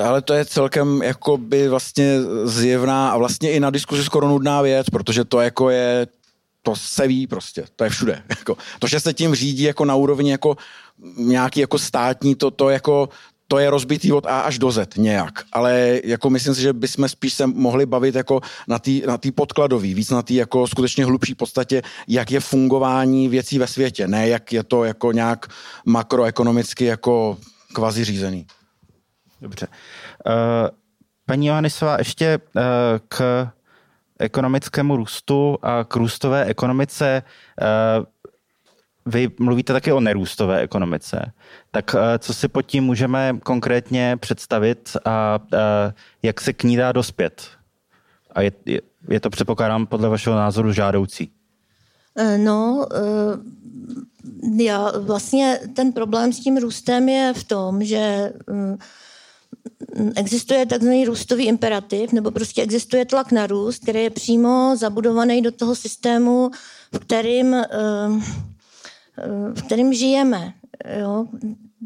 Ale 0.03 0.21
to 0.21 0.33
je 0.33 0.45
celkem 0.45 1.01
jakoby 1.01 1.67
vlastně 1.67 2.19
zjevná 2.43 3.11
a 3.11 3.17
vlastně 3.17 3.51
i 3.51 3.59
na 3.59 3.69
diskuzi 3.69 4.03
skoro 4.03 4.27
nudná 4.27 4.61
věc, 4.61 4.89
protože 4.89 5.25
to 5.25 5.41
jako 5.41 5.69
je 5.69 6.07
to 6.65 6.75
se 6.75 7.07
ví 7.07 7.27
prostě, 7.27 7.65
to 7.75 7.83
je 7.83 7.89
všude. 7.89 8.23
Jako, 8.29 8.57
to, 8.79 8.87
že 8.87 8.99
se 8.99 9.13
tím 9.13 9.35
řídí 9.35 9.63
jako 9.63 9.85
na 9.85 9.95
úrovni 9.95 10.31
jako 10.31 10.57
nějaký 11.17 11.59
jako 11.59 11.79
státní, 11.79 12.35
to, 12.35 12.51
to 12.51 12.69
jako 12.69 13.09
to 13.47 13.57
je 13.57 13.69
rozbitý 13.69 14.11
od 14.11 14.25
A 14.25 14.39
až 14.39 14.59
do 14.59 14.71
Z 14.71 14.97
nějak, 14.97 15.43
ale 15.53 15.99
jako 16.03 16.29
myslím 16.29 16.55
si, 16.55 16.61
že 16.61 16.73
bychom 16.73 17.09
spíš 17.09 17.33
se 17.33 17.47
mohli 17.47 17.85
bavit 17.85 18.15
jako 18.15 18.41
na 18.67 18.79
té 18.79 18.91
na 19.07 19.17
tý 19.17 19.31
podkladový, 19.31 19.93
víc 19.93 20.09
na 20.09 20.21
té 20.21 20.33
jako 20.33 20.67
skutečně 20.67 21.05
hlubší 21.05 21.35
podstatě, 21.35 21.81
jak 22.07 22.31
je 22.31 22.39
fungování 22.39 23.29
věcí 23.29 23.59
ve 23.59 23.67
světě, 23.67 24.07
ne 24.07 24.27
jak 24.27 24.53
je 24.53 24.63
to 24.63 24.83
jako 24.83 25.11
nějak 25.11 25.47
makroekonomicky 25.85 26.85
jako 26.85 27.37
kvazi 27.73 28.03
řízený. 28.03 28.47
Dobře. 29.41 29.67
Uh, 29.67 30.69
paní 31.25 31.47
Johannisová, 31.47 31.97
ještě 31.97 32.39
uh, 32.55 32.61
k 33.07 33.47
ekonomickému 34.19 34.95
růstu 34.95 35.57
a 35.61 35.83
k 35.83 35.95
růstové 35.95 36.45
ekonomice. 36.45 37.23
Uh, 37.99 38.05
vy 39.05 39.29
mluvíte 39.39 39.73
taky 39.73 39.91
o 39.91 39.99
nerůstové 39.99 40.59
ekonomice. 40.59 41.31
Tak 41.71 41.95
co 42.19 42.33
si 42.33 42.47
pod 42.47 42.61
tím 42.61 42.83
můžeme 42.83 43.37
konkrétně 43.43 44.17
představit 44.19 44.97
a 45.05 45.39
jak 46.23 46.41
se 46.41 46.53
k 46.53 46.63
ní 46.63 46.77
dá 46.77 46.91
dospět? 46.91 47.47
A 48.31 48.41
je, 48.41 48.51
je, 48.65 48.81
je 49.09 49.19
to, 49.19 49.29
předpokládám, 49.29 49.87
podle 49.87 50.09
vašeho 50.09 50.35
názoru 50.35 50.71
žádoucí? 50.71 51.31
No, 52.37 52.87
já 54.57 54.91
vlastně 54.99 55.59
ten 55.75 55.93
problém 55.93 56.33
s 56.33 56.39
tím 56.39 56.57
růstem 56.57 57.09
je 57.09 57.33
v 57.33 57.43
tom, 57.43 57.83
že 57.83 58.33
mm, 58.47 58.77
existuje 60.15 60.65
takzvaný 60.65 61.05
růstový 61.05 61.45
imperativ, 61.45 62.11
nebo 62.11 62.31
prostě 62.31 62.61
existuje 62.61 63.05
tlak 63.05 63.31
na 63.31 63.47
růst, 63.47 63.83
který 63.83 64.03
je 64.03 64.09
přímo 64.09 64.75
zabudovaný 64.77 65.41
do 65.41 65.51
toho 65.51 65.75
systému, 65.75 66.51
v 66.93 66.99
kterým, 66.99 67.53
eh, 67.53 67.67
eh, 67.71 68.09
v 69.53 69.61
kterým 69.61 69.93
žijeme. 69.93 70.53
Jo? 70.99 71.25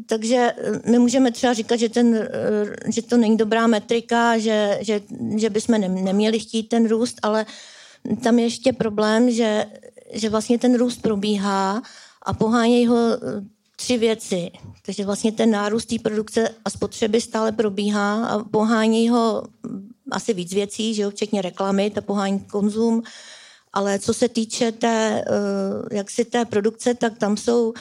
Takže 0.06 0.52
my 0.90 0.98
můžeme 0.98 1.32
třeba 1.32 1.52
říkat, 1.52 1.76
že, 1.76 1.88
ten, 1.88 2.14
eh, 2.14 2.92
že 2.92 3.02
to 3.02 3.16
není 3.16 3.36
dobrá 3.36 3.66
metrika, 3.66 4.38
že, 4.38 4.78
že, 4.80 5.00
že 5.36 5.50
bychom 5.50 5.80
neměli 5.80 6.38
chtít 6.38 6.62
ten 6.62 6.88
růst, 6.88 7.16
ale 7.22 7.46
tam 8.22 8.38
je 8.38 8.44
ještě 8.44 8.72
problém, 8.72 9.30
že, 9.30 9.66
že 10.12 10.30
vlastně 10.30 10.58
ten 10.58 10.74
růst 10.74 11.02
probíhá 11.02 11.82
a 12.22 12.32
pohánějí 12.34 12.86
ho 12.86 12.96
tři 13.76 13.98
věci. 13.98 14.50
Takže 14.86 15.04
vlastně 15.04 15.32
ten 15.32 15.50
nárůst 15.50 15.84
té 15.84 15.96
produkce 16.02 16.48
a 16.64 16.70
spotřeby 16.70 17.20
stále 17.20 17.52
probíhá 17.52 18.26
a 18.26 18.44
pohání 18.44 19.08
ho 19.08 19.42
asi 20.10 20.34
víc 20.34 20.54
věcí, 20.54 20.94
že 20.94 21.02
jo, 21.02 21.10
včetně 21.10 21.42
reklamy, 21.42 21.90
ta 21.90 22.00
pohání 22.00 22.40
konzum, 22.40 23.02
ale 23.72 23.98
co 23.98 24.14
se 24.14 24.28
týče 24.28 24.72
té, 24.72 25.24
eh, 25.26 25.96
jak 25.96 26.10
si 26.10 26.24
té 26.24 26.44
produkce, 26.44 26.94
tak 26.94 27.18
tam 27.18 27.36
jsou 27.36 27.72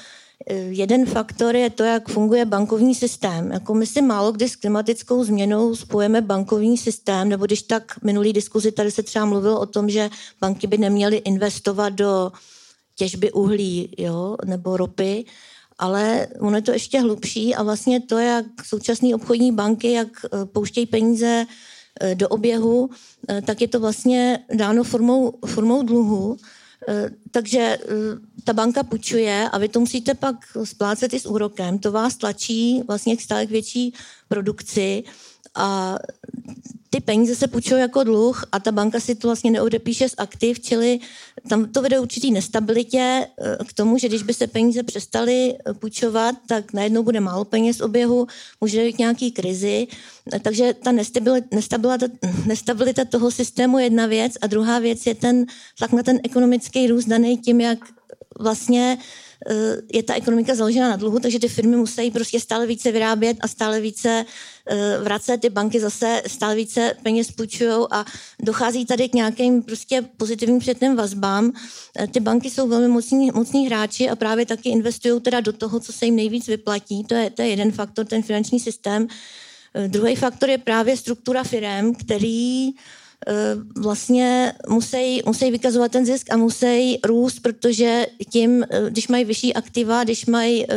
eh, 0.50 0.56
jeden 0.56 1.06
faktor 1.06 1.56
je 1.56 1.70
to, 1.70 1.84
jak 1.84 2.10
funguje 2.10 2.46
bankovní 2.46 2.96
systém. 2.96 3.52
Jako 3.52 3.74
my 3.74 3.88
si 3.88 4.02
málo 4.02 4.32
kdy 4.32 4.50
s 4.50 4.56
klimatickou 4.56 5.24
změnou 5.24 5.76
spojeme 5.76 6.22
bankovní 6.22 6.78
systém, 6.78 7.30
nebo 7.30 7.46
když 7.46 7.62
tak 7.62 8.04
minulý 8.04 8.34
diskuzi 8.34 8.72
tady 8.72 8.92
se 8.92 9.04
třeba 9.04 9.26
mluvilo 9.26 9.60
o 9.60 9.66
tom, 9.66 9.90
že 9.90 10.10
banky 10.42 10.68
by 10.68 10.78
neměly 10.78 11.18
investovat 11.18 11.90
do 11.90 12.32
těžby 12.96 13.32
uhlí 13.32 13.96
jo, 13.98 14.36
nebo 14.46 14.78
ropy, 14.78 15.26
ale 15.80 16.28
ono 16.40 16.58
je 16.58 16.62
to 16.62 16.72
ještě 16.72 17.00
hlubší 17.00 17.56
a 17.56 17.64
vlastně 17.64 18.00
to, 18.02 18.18
jak 18.18 18.46
současné 18.66 19.16
obchodní 19.16 19.52
banky, 19.52 19.92
jak 19.92 20.08
eh, 20.26 20.46
pouštějí 20.46 20.86
peníze 20.86 21.46
do 22.14 22.28
oběhu, 22.28 22.90
eh, 23.30 23.42
tak 23.42 23.62
je 23.62 23.68
to 23.68 23.80
vlastně 23.80 24.40
dáno 24.54 24.84
formou, 24.84 25.34
formou 25.46 25.84
dluhu. 25.84 26.38
Takže 27.32 27.78
ta 28.44 28.54
banka 28.54 28.84
půjčuje 28.84 29.50
a 29.52 29.58
vy 29.58 29.70
to 29.70 29.80
musíte 29.80 30.14
pak 30.14 30.36
splácet 30.64 31.14
i 31.14 31.20
s 31.20 31.26
úrokem. 31.26 31.80
To 31.80 31.92
vás 31.92 32.16
tlačí 32.18 32.82
vlastně 32.88 33.18
k 33.18 33.22
stále 33.22 33.46
větší 33.46 33.94
produkci 34.28 35.04
a 35.56 35.98
ty 36.90 37.00
peníze 37.00 37.36
se 37.36 37.48
půjčují 37.48 37.82
jako 37.82 38.04
dluh 38.04 38.46
a 38.52 38.60
ta 38.60 38.72
banka 38.72 39.00
si 39.00 39.16
to 39.16 39.28
vlastně 39.28 39.52
neodepíše 39.52 40.10
z 40.10 40.16
aktiv, 40.18 40.60
čili 40.60 41.00
tam 41.50 41.66
to 41.66 41.82
vede 41.82 42.00
určitý 42.00 42.32
nestabilitě 42.32 43.28
eh, 43.42 43.58
k 43.66 43.74
tomu, 43.74 43.98
že 43.98 44.08
když 44.08 44.24
by 44.24 44.34
se 44.34 44.48
peníze 44.48 44.84
přestaly 44.84 45.54
eh, 45.54 45.74
půjčovat, 45.74 46.36
tak 46.48 46.74
najednou 46.74 47.04
bude 47.04 47.20
málo 47.20 47.46
peněz 47.46 47.80
v 47.80 47.84
oběhu, 47.84 48.28
může 48.62 48.84
být 48.84 49.00
nějaký 49.00 49.32
krizi, 49.32 49.88
takže 50.42 50.74
ta 50.74 50.92
nestabilita, 50.92 51.48
nestabilita, 51.52 52.08
nestabilita 52.46 53.06
toho 53.06 53.32
systému 53.32 53.78
je 53.78 53.86
jedna 53.86 54.06
věc 54.06 54.34
a 54.42 54.48
druhá 54.48 54.80
věc 54.80 55.06
je 55.06 55.16
ten 55.16 55.46
tlak 55.78 55.92
na 55.92 56.04
ten 56.04 56.20
ekonomický 56.24 56.88
růst 56.88 57.06
daný 57.06 57.38
tím, 57.38 57.62
jak 57.62 57.80
vlastně 58.40 58.98
uh, 58.98 59.04
Eh, 59.04 59.29
je 59.94 60.04
ta 60.04 60.14
ekonomika 60.14 60.56
založena 60.56 60.90
na 60.90 60.96
dluhu, 60.96 61.20
takže 61.20 61.40
ty 61.40 61.48
firmy 61.48 61.76
musí 61.76 62.12
prostě 62.12 62.40
stále 62.40 62.68
více 62.68 62.92
vyrábět 62.92 63.38
a 63.42 63.48
stále 63.48 63.82
více 63.82 64.26
eh, 64.68 64.98
vracet, 65.04 65.38
ty 65.38 65.50
banky 65.50 65.80
zase 65.80 66.22
stále 66.28 66.56
více 66.56 66.94
peněz 67.04 67.32
půjčují 67.32 67.86
a 67.92 68.06
dochází 68.40 68.86
tady 68.86 69.10
k 69.10 69.14
nějakým 69.14 69.64
prostě 69.64 70.02
pozitivním 70.18 70.60
předným 70.60 70.96
vazbám. 70.96 71.52
Eh, 72.00 72.08
ty 72.08 72.20
banky 72.20 72.50
jsou 72.50 72.68
velmi 72.68 72.88
mocní, 72.88 73.32
mocní 73.32 73.66
hráči 73.66 74.10
a 74.10 74.16
právě 74.16 74.46
taky 74.46 74.70
investují 74.70 75.22
teda 75.22 75.40
do 75.40 75.54
toho, 75.54 75.80
co 75.80 75.94
se 75.94 76.06
jim 76.06 76.16
nejvíc 76.16 76.48
vyplatí. 76.48 77.04
To 77.04 77.16
je, 77.16 77.30
to 77.30 77.42
je 77.42 77.48
jeden 77.48 77.72
faktor, 77.72 78.06
ten 78.06 78.24
finanční 78.24 78.60
systém. 78.60 79.08
Druhý 79.88 80.16
faktor 80.16 80.50
je 80.50 80.58
právě 80.58 80.98
struktura 80.98 81.44
firm, 81.44 81.96
který 81.96 82.72
Eh, 82.72 82.74
vlastně 83.78 84.54
musí, 84.70 85.22
musí 85.26 85.52
vykazovat 85.52 85.92
ten 85.92 86.06
zisk 86.06 86.28
a 86.32 86.38
musí 86.38 87.00
růst, 87.04 87.40
protože 87.40 88.06
tím, 88.30 88.64
eh, 88.64 88.90
když 88.90 89.08
mají 89.08 89.26
vyšší 89.26 89.54
aktiva, 89.54 90.04
když 90.04 90.26
mají 90.26 90.66
eh, 90.72 90.76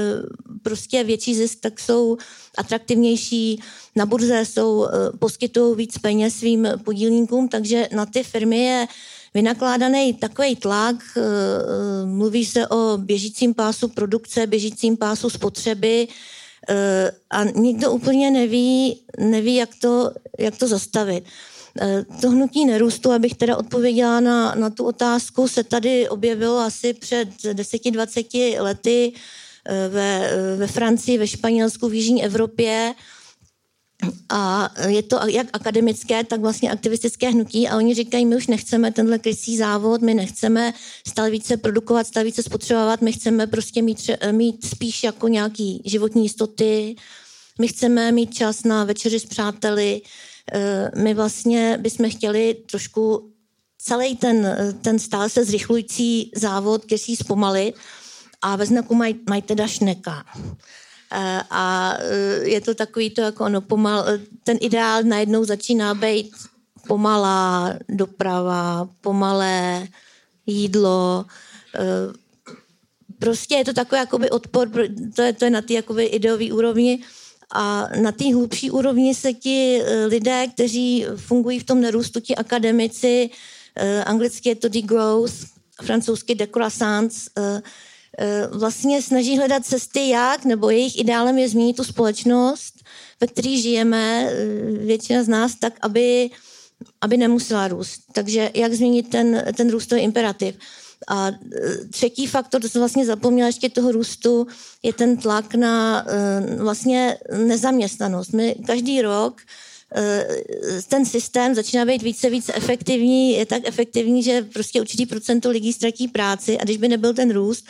prostě 0.62 1.04
větší 1.04 1.34
zisk, 1.34 1.58
tak 1.60 1.80
jsou 1.80 2.16
atraktivnější 2.58 3.60
na 3.96 4.06
burze, 4.06 4.44
jsou, 4.44 4.86
poskytují 5.18 5.76
víc 5.76 5.98
peněz 5.98 6.34
svým 6.34 6.68
podílníkům, 6.84 7.48
takže 7.48 7.88
na 7.92 8.06
ty 8.06 8.22
firmy 8.22 8.64
je 8.64 8.86
vynakládaný 9.34 10.14
takový 10.14 10.56
tlak, 10.56 10.96
mluví 12.04 12.46
se 12.46 12.68
o 12.68 12.98
běžícím 12.98 13.54
pásu 13.54 13.88
produkce, 13.88 14.46
běžícím 14.46 14.96
pásu 14.96 15.30
spotřeby, 15.30 16.08
a 17.30 17.44
nikdo 17.44 17.92
úplně 17.92 18.30
neví, 18.30 19.00
neví 19.18 19.54
jak, 19.54 19.70
to, 19.80 20.10
jak 20.38 20.56
to 20.56 20.68
zastavit. 20.68 21.24
Eh, 21.80 22.04
to 22.20 22.30
hnutí 22.30 22.64
nerůstu, 22.64 23.12
abych 23.12 23.34
teda 23.34 23.56
odpověděla 23.56 24.20
na, 24.20 24.54
na 24.54 24.70
tu 24.70 24.84
otázku, 24.84 25.48
se 25.48 25.64
tady 25.64 26.08
objevilo 26.08 26.58
asi 26.58 26.94
před 26.94 27.28
10-20 27.28 28.62
lety 28.62 29.12
eh, 29.64 29.88
ve, 29.88 30.30
ve 30.56 30.66
Francii, 30.66 31.18
ve 31.18 31.26
Španělsku, 31.26 31.88
v 31.88 31.94
Jižní 31.94 32.24
Evropě. 32.24 32.94
A 34.28 34.70
je 34.86 35.02
to 35.02 35.18
jak 35.26 35.46
akademické, 35.52 36.24
tak 36.24 36.40
vlastně 36.40 36.70
aktivistické 36.70 37.30
hnutí 37.30 37.68
a 37.68 37.76
oni 37.76 37.94
říkají, 37.94 38.26
my 38.26 38.36
už 38.36 38.46
nechceme 38.46 38.92
tenhle 38.92 39.18
krysý 39.18 39.56
závod, 39.56 40.02
my 40.02 40.14
nechceme 40.14 40.74
stále 41.08 41.30
více 41.30 41.56
produkovat, 41.56 42.06
stále 42.06 42.24
více 42.24 42.42
spotřebovat, 42.42 43.02
my 43.02 43.12
chceme 43.12 43.46
prostě 43.46 43.82
mít, 43.82 44.10
mít 44.30 44.66
spíš 44.66 45.04
jako 45.04 45.28
nějaký 45.28 45.82
životní 45.84 46.22
jistoty, 46.22 46.96
my 47.60 47.68
chceme 47.68 48.12
mít 48.12 48.34
čas 48.34 48.64
na 48.64 48.84
večeři 48.84 49.20
s 49.20 49.26
přáteli, 49.26 50.02
Eh, 50.02 50.31
my 50.96 51.14
vlastně 51.14 51.78
bychom 51.80 52.10
chtěli 52.10 52.54
trošku 52.70 53.32
celý 53.78 54.16
ten, 54.16 54.56
ten 54.82 54.98
stále 54.98 55.28
se 55.28 55.44
zrychlující 55.44 56.32
závod 56.34 56.84
kesí 56.84 57.16
zpomalit 57.16 57.74
a 58.42 58.56
ve 58.56 58.66
znaku 58.66 58.94
mají 58.94 59.20
maj 59.28 59.42
teda 59.42 59.66
šneka. 59.66 60.24
Eh, 61.12 61.42
a 61.50 61.96
eh, 62.00 62.48
je 62.48 62.60
to 62.60 62.74
takový 62.74 63.10
to 63.10 63.20
jako 63.20 63.44
ono 63.44 63.60
pomal, 63.60 64.04
ten 64.44 64.58
ideál 64.60 65.02
najednou 65.02 65.44
začíná 65.44 65.94
být 65.94 66.32
pomalá 66.86 67.74
doprava, 67.88 68.88
pomalé 69.00 69.88
jídlo, 70.46 71.24
prostě 73.18 73.54
je 73.54 73.64
to 73.64 73.72
takový 73.72 73.98
jakoby 73.98 74.30
odpor, 74.30 74.70
to 75.16 75.22
je, 75.22 75.32
to 75.32 75.44
je 75.44 75.50
na 75.50 75.62
té 75.62 75.74
ideové 76.04 76.52
úrovni, 76.52 77.02
a 77.52 77.88
na 78.00 78.12
té 78.12 78.34
hlubší 78.34 78.70
úrovni 78.70 79.14
se 79.14 79.32
ti 79.32 79.82
eh, 79.82 80.06
lidé, 80.06 80.46
kteří 80.46 81.06
fungují 81.16 81.58
v 81.58 81.64
tom 81.64 81.80
nerůstu, 81.80 82.20
ti 82.20 82.36
akademici, 82.36 83.30
eh, 83.76 84.04
anglicky 84.04 84.48
je 84.48 84.54
to 84.54 84.68
degrowth, 84.68 85.34
francouzsky 85.82 86.34
decroissance, 86.34 87.30
eh, 87.38 87.62
vlastně 88.52 89.02
snaží 89.02 89.38
hledat 89.38 89.66
cesty, 89.66 90.08
jak, 90.08 90.44
nebo 90.44 90.70
jejich 90.70 91.00
ideálem 91.00 91.38
je 91.38 91.48
změnit 91.48 91.76
tu 91.76 91.84
společnost, 91.84 92.74
ve 93.20 93.26
které 93.26 93.56
žijeme, 93.56 94.30
většina 94.78 95.22
z 95.22 95.28
nás, 95.28 95.54
tak, 95.54 95.72
aby, 95.80 96.30
aby 97.00 97.16
nemusela 97.16 97.68
růst. 97.68 98.00
Takže 98.12 98.50
jak 98.54 98.72
změnit 98.72 99.10
ten, 99.10 99.44
ten 99.56 99.70
růstový 99.70 100.02
imperativ. 100.02 100.54
A 101.08 101.28
e, 101.28 101.32
třetí 101.90 102.26
faktor, 102.26 102.60
to 102.60 102.68
jsem 102.68 102.80
vlastně 102.80 103.06
zapomněla 103.06 103.46
ještě 103.46 103.68
toho 103.68 103.92
růstu, 103.92 104.46
je 104.82 104.92
ten 104.92 105.16
tlak 105.16 105.54
na 105.54 106.04
e, 106.08 106.56
vlastně 106.56 107.18
nezaměstnanost. 107.36 108.32
My 108.32 108.56
každý 108.66 109.02
rok 109.02 109.40
e, 109.94 110.26
ten 110.88 111.04
systém 111.06 111.54
začíná 111.54 111.84
být 111.84 112.02
více 112.02 112.30
více 112.30 112.54
efektivní, 112.54 113.32
je 113.32 113.46
tak 113.46 113.62
efektivní, 113.64 114.22
že 114.22 114.42
prostě 114.42 114.80
určitý 114.80 115.06
procento 115.06 115.50
lidí 115.50 115.72
ztratí 115.72 116.08
práci 116.08 116.58
a 116.58 116.64
když 116.64 116.76
by 116.76 116.88
nebyl 116.88 117.14
ten 117.14 117.30
růst, 117.30 117.64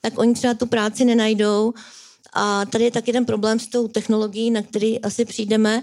tak 0.00 0.18
oni 0.18 0.34
třeba 0.34 0.54
tu 0.54 0.66
práci 0.66 1.04
nenajdou 1.04 1.72
A 2.32 2.64
tady 2.64 2.84
je 2.84 2.90
taky 2.90 3.12
ten 3.12 3.24
problém 3.24 3.58
s 3.58 3.66
tou 3.66 3.88
technologií, 3.88 4.50
na 4.50 4.62
který 4.62 5.00
asi 5.00 5.24
přijdeme. 5.24 5.82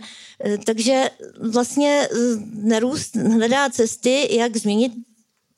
Takže 0.66 1.10
vlastně 1.52 2.08
nerůst 2.54 3.16
hledá 3.16 3.70
cesty, 3.70 4.36
jak 4.36 4.58
změnit 4.58 4.92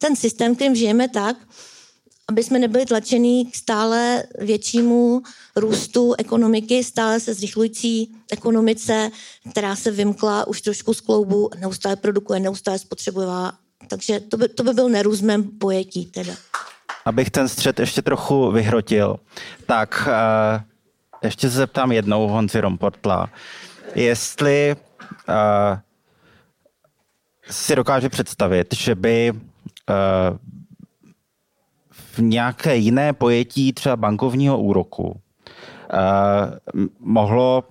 ten 0.03 0.15
systém, 0.15 0.55
kterým 0.55 0.75
žijeme 0.75 1.07
tak, 1.07 1.37
aby 2.29 2.43
jsme 2.43 2.59
nebyli 2.59 2.85
tlačení 2.85 3.45
k 3.45 3.55
stále 3.55 4.23
většímu 4.39 5.21
růstu 5.55 6.13
ekonomiky, 6.17 6.83
stále 6.83 7.19
se 7.19 7.33
zrychlující 7.33 8.15
ekonomice, 8.31 9.09
která 9.51 9.75
se 9.75 9.91
vymkla 9.91 10.47
už 10.47 10.61
trošku 10.61 10.93
z 10.93 11.01
kloubu, 11.01 11.49
neustále 11.59 11.95
produkuje, 11.95 12.39
neustále 12.39 12.79
spotřebuje. 12.79 13.27
Takže 13.87 14.19
to 14.19 14.37
by, 14.37 14.47
to 14.47 14.63
by 14.63 14.73
byl 14.73 14.89
nerůst 14.89 15.21
mém 15.21 15.43
pojetí 15.43 16.05
teda. 16.05 16.33
Abych 17.05 17.29
ten 17.29 17.47
střed 17.47 17.79
ještě 17.79 18.01
trochu 18.01 18.51
vyhrotil, 18.51 19.19
tak 19.65 20.07
uh, 20.07 20.61
ještě 21.23 21.49
se 21.49 21.57
zeptám 21.57 21.91
jednou 21.91 22.27
Honzi 22.27 22.61
Romportla, 22.61 23.29
jestli 23.95 24.75
uh, 25.29 25.79
si 27.49 27.75
dokáže 27.75 28.09
představit, 28.09 28.73
že 28.73 28.95
by 28.95 29.33
v 31.91 32.19
nějaké 32.19 32.75
jiné 32.75 33.13
pojetí 33.13 33.73
třeba 33.73 33.95
bankovního 33.95 34.59
úroku 34.59 35.03
uh, 35.03 35.17
mohlo 36.99 37.63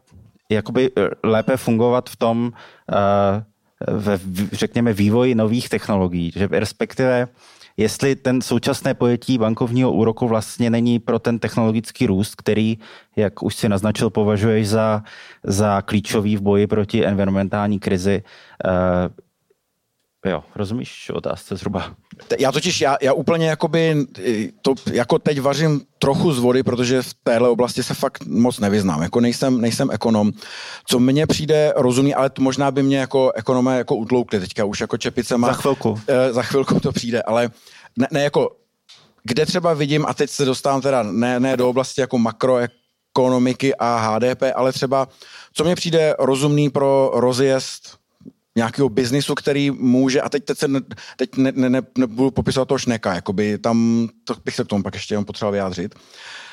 jakoby 0.51 0.91
lépe 1.25 1.57
fungovat 1.57 2.11
v 2.11 2.17
tom, 2.17 2.53
uh, 2.93 3.97
ve, 3.97 4.21
řekněme, 4.53 4.93
vývoji 4.93 5.35
nových 5.35 5.69
technologií, 5.69 6.33
že 6.37 6.49
respektive 6.51 7.29
jestli 7.77 8.17
ten 8.17 8.41
současné 8.41 8.95
pojetí 8.95 9.39
bankovního 9.39 9.93
úroku 9.93 10.29
vlastně 10.29 10.71
není 10.71 10.99
pro 10.99 11.19
ten 11.19 11.39
technologický 11.39 12.07
růst, 12.07 12.35
který, 12.35 12.79
jak 13.17 13.43
už 13.43 13.57
si 13.57 13.69
naznačil, 13.69 14.11
považuješ 14.11 14.69
za, 14.69 15.03
za 15.45 15.83
klíčový 15.83 16.37
v 16.37 16.41
boji 16.41 16.67
proti 16.67 17.07
environmentální 17.07 17.79
krizi, 17.79 18.23
Jo, 20.27 20.45
rozumíš 20.55 21.11
otázce 21.11 21.57
zhruba? 21.57 21.95
Já 22.39 22.53
totiž, 22.53 22.81
já, 22.81 22.97
já 23.01 23.13
úplně 23.13 23.47
jakoby, 23.47 24.07
to 24.63 24.75
jako 24.93 25.19
teď 25.19 25.41
vařím 25.41 25.81
trochu 25.99 26.33
z 26.33 26.39
vody, 26.39 26.63
protože 26.63 27.03
v 27.03 27.15
téhle 27.23 27.49
oblasti 27.49 27.83
se 27.83 27.95
fakt 27.95 28.27
moc 28.27 28.59
nevyznám. 28.59 29.03
Jako 29.03 29.21
nejsem, 29.21 29.61
nejsem 29.61 29.91
ekonom. 29.91 30.33
Co 30.87 30.99
mně 30.99 31.27
přijde 31.27 31.73
rozumný, 31.77 32.15
ale 32.15 32.31
to 32.31 32.43
možná 32.43 32.71
by 32.71 32.83
mě 32.83 32.99
jako 32.99 33.33
ekonome 33.35 33.79
jako 33.79 33.97
utloukli 33.97 34.41
teďka 34.41 34.65
už 34.65 34.81
jako 34.81 34.97
čepicema. 34.97 35.49
Za 35.49 35.55
chvilku. 35.55 36.01
E, 36.07 36.33
za 36.33 36.43
chvilku 36.43 36.81
to 36.81 36.93
přijde, 36.93 37.23
ale 37.23 37.51
ne, 37.97 38.09
ne 38.11 38.23
jako, 38.23 38.57
kde 39.25 39.47
třeba 39.47 39.75
vidím, 39.75 40.07
a 40.07 40.15
teď 40.15 40.31
se 40.31 40.45
dostávám 40.45 40.81
teda 40.81 41.03
ne, 41.03 41.41
ne 41.41 41.57
do 41.57 41.69
oblasti 41.69 42.01
jako 42.01 42.19
makroekonomiky 42.19 43.75
a 43.75 43.97
HDP, 43.97 44.43
ale 44.55 44.73
třeba, 44.73 45.09
co 45.53 45.65
mně 45.65 45.75
přijde 45.75 46.15
rozumný 46.19 46.71
pro 46.71 47.11
rozjezd 47.15 48.02
nějakého 48.57 48.89
biznisu, 48.89 49.35
který 49.35 49.71
může, 49.71 50.21
a 50.21 50.29
teď, 50.29 50.45
teď, 50.45 50.59
se 50.59 50.69
ne, 50.69 50.81
teď 51.17 51.37
ne, 51.37 51.53
ne, 51.55 51.71
ne, 51.71 51.83
nebudu 51.99 52.31
popisovat 52.31 52.69
toho 52.69 52.79
šneka, 52.79 53.15
jakoby 53.15 53.59
tam, 53.59 54.09
to 54.25 54.35
bych 54.45 54.55
se 54.55 54.65
k 54.65 54.67
tomu 54.67 54.83
pak 54.83 54.95
ještě 54.95 55.15
jenom 55.15 55.25
potřeboval 55.25 55.53
vyjádřit. 55.53 55.95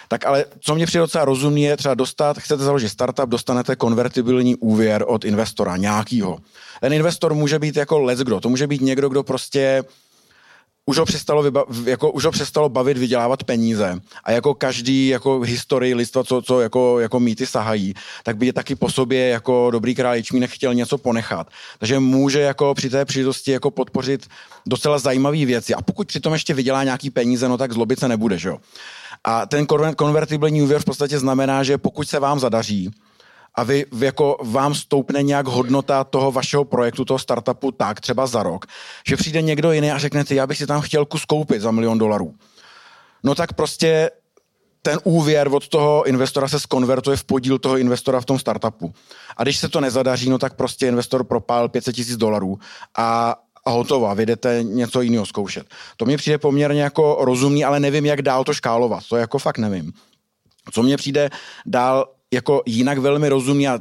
Tak 0.08 0.26
ale 0.26 0.46
co 0.60 0.76
mě 0.76 0.86
přijde 0.86 1.02
docela 1.02 1.26
rozumný 1.26 1.64
je 1.64 1.78
třeba 1.78 1.94
dostat, 1.94 2.40
chcete 2.40 2.64
založit 2.64 2.90
startup, 2.90 3.30
dostanete 3.30 3.76
konvertibilní 3.76 4.56
úvěr 4.56 5.06
od 5.08 5.26
investora 5.26 5.78
nějakýho. 5.78 6.38
Ten 6.82 6.94
investor 6.94 7.34
může 7.34 7.60
být 7.60 7.76
jako 7.76 8.00
let's 8.00 8.24
kdo, 8.24 8.40
to 8.40 8.50
může 8.50 8.68
být 8.68 8.82
někdo, 8.82 9.10
kdo 9.10 9.24
prostě 9.24 9.84
už 10.90 10.98
ho 10.98 11.06
přestalo, 11.06 11.44
vyba, 11.44 11.66
jako, 11.86 12.12
už 12.12 12.26
ho 12.26 12.32
přestalo 12.32 12.70
bavit 12.70 12.98
vydělávat 12.98 13.44
peníze. 13.44 14.02
A 14.24 14.32
jako 14.32 14.54
každý 14.54 15.08
jako 15.08 15.40
historii 15.40 15.94
lidstva, 15.94 16.24
co, 16.24 16.42
co 16.42 16.62
jako, 16.62 17.00
jako 17.00 17.20
mýty 17.20 17.46
sahají, 17.46 17.94
tak 18.24 18.38
by 18.38 18.46
je 18.46 18.54
taky 18.54 18.76
po 18.76 18.90
sobě 18.90 19.30
jako 19.30 19.72
dobrý 19.72 19.96
král 19.96 20.16
ječmínek 20.16 20.50
chtěl 20.50 20.74
něco 20.74 20.98
ponechat. 20.98 21.48
Takže 21.80 22.00
může 22.00 22.40
jako 22.40 22.74
při 22.74 22.90
té 22.90 23.06
příležitosti 23.06 23.52
jako 23.52 23.72
podpořit 23.72 24.28
docela 24.66 25.00
zajímavé 25.00 25.46
věci. 25.46 25.74
A 25.74 25.82
pokud 25.82 26.08
přitom 26.08 26.34
ještě 26.34 26.54
vydělá 26.54 26.84
nějaký 26.84 27.10
peníze, 27.10 27.50
no 27.50 27.58
tak 27.58 27.74
zlobit 27.74 28.00
se 28.00 28.08
nebude, 28.08 28.38
že 28.38 28.50
jo. 28.50 28.58
A 29.24 29.46
ten 29.46 29.66
konvertibilní 29.96 30.62
úvěr 30.62 30.82
v 30.82 30.86
podstatě 30.86 31.20
znamená, 31.20 31.64
že 31.64 31.78
pokud 31.78 32.10
se 32.10 32.20
vám 32.20 32.40
zadaří, 32.40 32.92
a 33.56 33.64
vy, 33.64 33.86
jako 34.00 34.38
vám 34.44 34.76
stoupne 34.76 35.24
nějak 35.24 35.48
hodnota 35.48 36.04
toho 36.04 36.32
vašeho 36.32 36.66
projektu, 36.66 37.06
toho 37.06 37.20
startupu 37.20 37.72
tak 37.72 38.00
třeba 38.00 38.28
za 38.28 38.44
rok, 38.44 38.66
že 39.08 39.18
přijde 39.18 39.42
někdo 39.42 39.72
jiný 39.72 39.92
a 39.92 39.98
řekne 39.98 40.26
ty, 40.26 40.36
já 40.36 40.48
bych 40.48 40.58
si 40.58 40.68
tam 40.68 40.82
chtěl 40.82 41.06
kus 41.06 41.26
koupit 41.26 41.62
za 41.62 41.72
milion 41.72 41.98
dolarů. 41.98 42.36
No 43.24 43.36
tak 43.36 43.54
prostě 43.54 44.12
ten 44.82 45.00
úvěr 45.04 45.50
od 45.52 45.68
toho 45.68 46.08
investora 46.08 46.48
se 46.48 46.60
skonvertuje 46.60 47.18
v 47.18 47.24
podíl 47.24 47.60
toho 47.60 47.78
investora 47.78 48.22
v 48.22 48.26
tom 48.26 48.40
startupu. 48.40 48.94
A 49.38 49.44
když 49.44 49.58
se 49.58 49.70
to 49.70 49.82
nezadaří, 49.82 50.30
no 50.30 50.38
tak 50.38 50.56
prostě 50.56 50.88
investor 50.88 51.24
propál 51.24 51.70
500 51.70 51.96
tisíc 51.96 52.18
dolarů 52.18 52.60
a, 52.98 53.36
a 53.66 53.70
hotovo, 53.70 54.08
a 54.08 54.14
jdete 54.14 54.60
něco 54.64 55.02
jiného 55.02 55.26
zkoušet. 55.26 55.68
To 55.98 56.06
mi 56.06 56.18
přijde 56.18 56.38
poměrně 56.38 56.82
jako 56.82 57.18
rozumný, 57.22 57.66
ale 57.66 57.80
nevím, 57.80 58.06
jak 58.06 58.22
dál 58.22 58.44
to 58.44 58.54
škálovat. 58.54 59.04
To 59.10 59.18
jako 59.18 59.40
fakt 59.40 59.58
nevím. 59.58 59.94
Co 60.72 60.84
mně 60.84 60.98
přijde 60.98 61.30
dál 61.66 62.06
jako 62.34 62.64
jinak 62.66 62.98
velmi 62.98 63.30
rozumný 63.30 63.68
a, 63.68 63.74
a, 63.74 63.80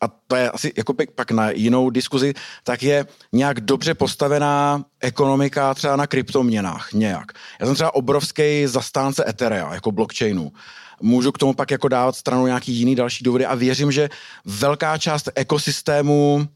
a 0.00 0.08
to 0.26 0.36
je 0.36 0.50
asi 0.50 0.72
jako 0.76 0.94
pak 1.14 1.30
na 1.30 1.50
jinou 1.50 1.90
diskuzi, 1.90 2.34
tak 2.64 2.82
je 2.82 3.06
nějak 3.32 3.60
dobře 3.60 3.94
postavená 3.94 4.84
ekonomika 5.00 5.74
třeba 5.74 5.96
na 5.96 6.06
kryptoměnách 6.06 6.92
nějak. 6.92 7.32
Já 7.60 7.66
jsem 7.66 7.74
třeba 7.74 7.94
obrovský 7.94 8.66
zastánce 8.66 9.24
Etherea 9.28 9.74
jako 9.74 9.92
blockchainu. 9.92 10.52
Můžu 11.00 11.32
k 11.32 11.38
tomu 11.38 11.54
pak 11.54 11.70
jako 11.70 11.88
dávat 11.88 12.16
stranu 12.16 12.46
nějaký 12.46 12.72
jiný 12.72 12.94
další 12.94 13.24
důvody 13.24 13.46
a 13.46 13.54
věřím, 13.54 13.92
že 13.92 14.08
velká 14.44 14.98
část 14.98 15.28
ekosystému 15.34 16.48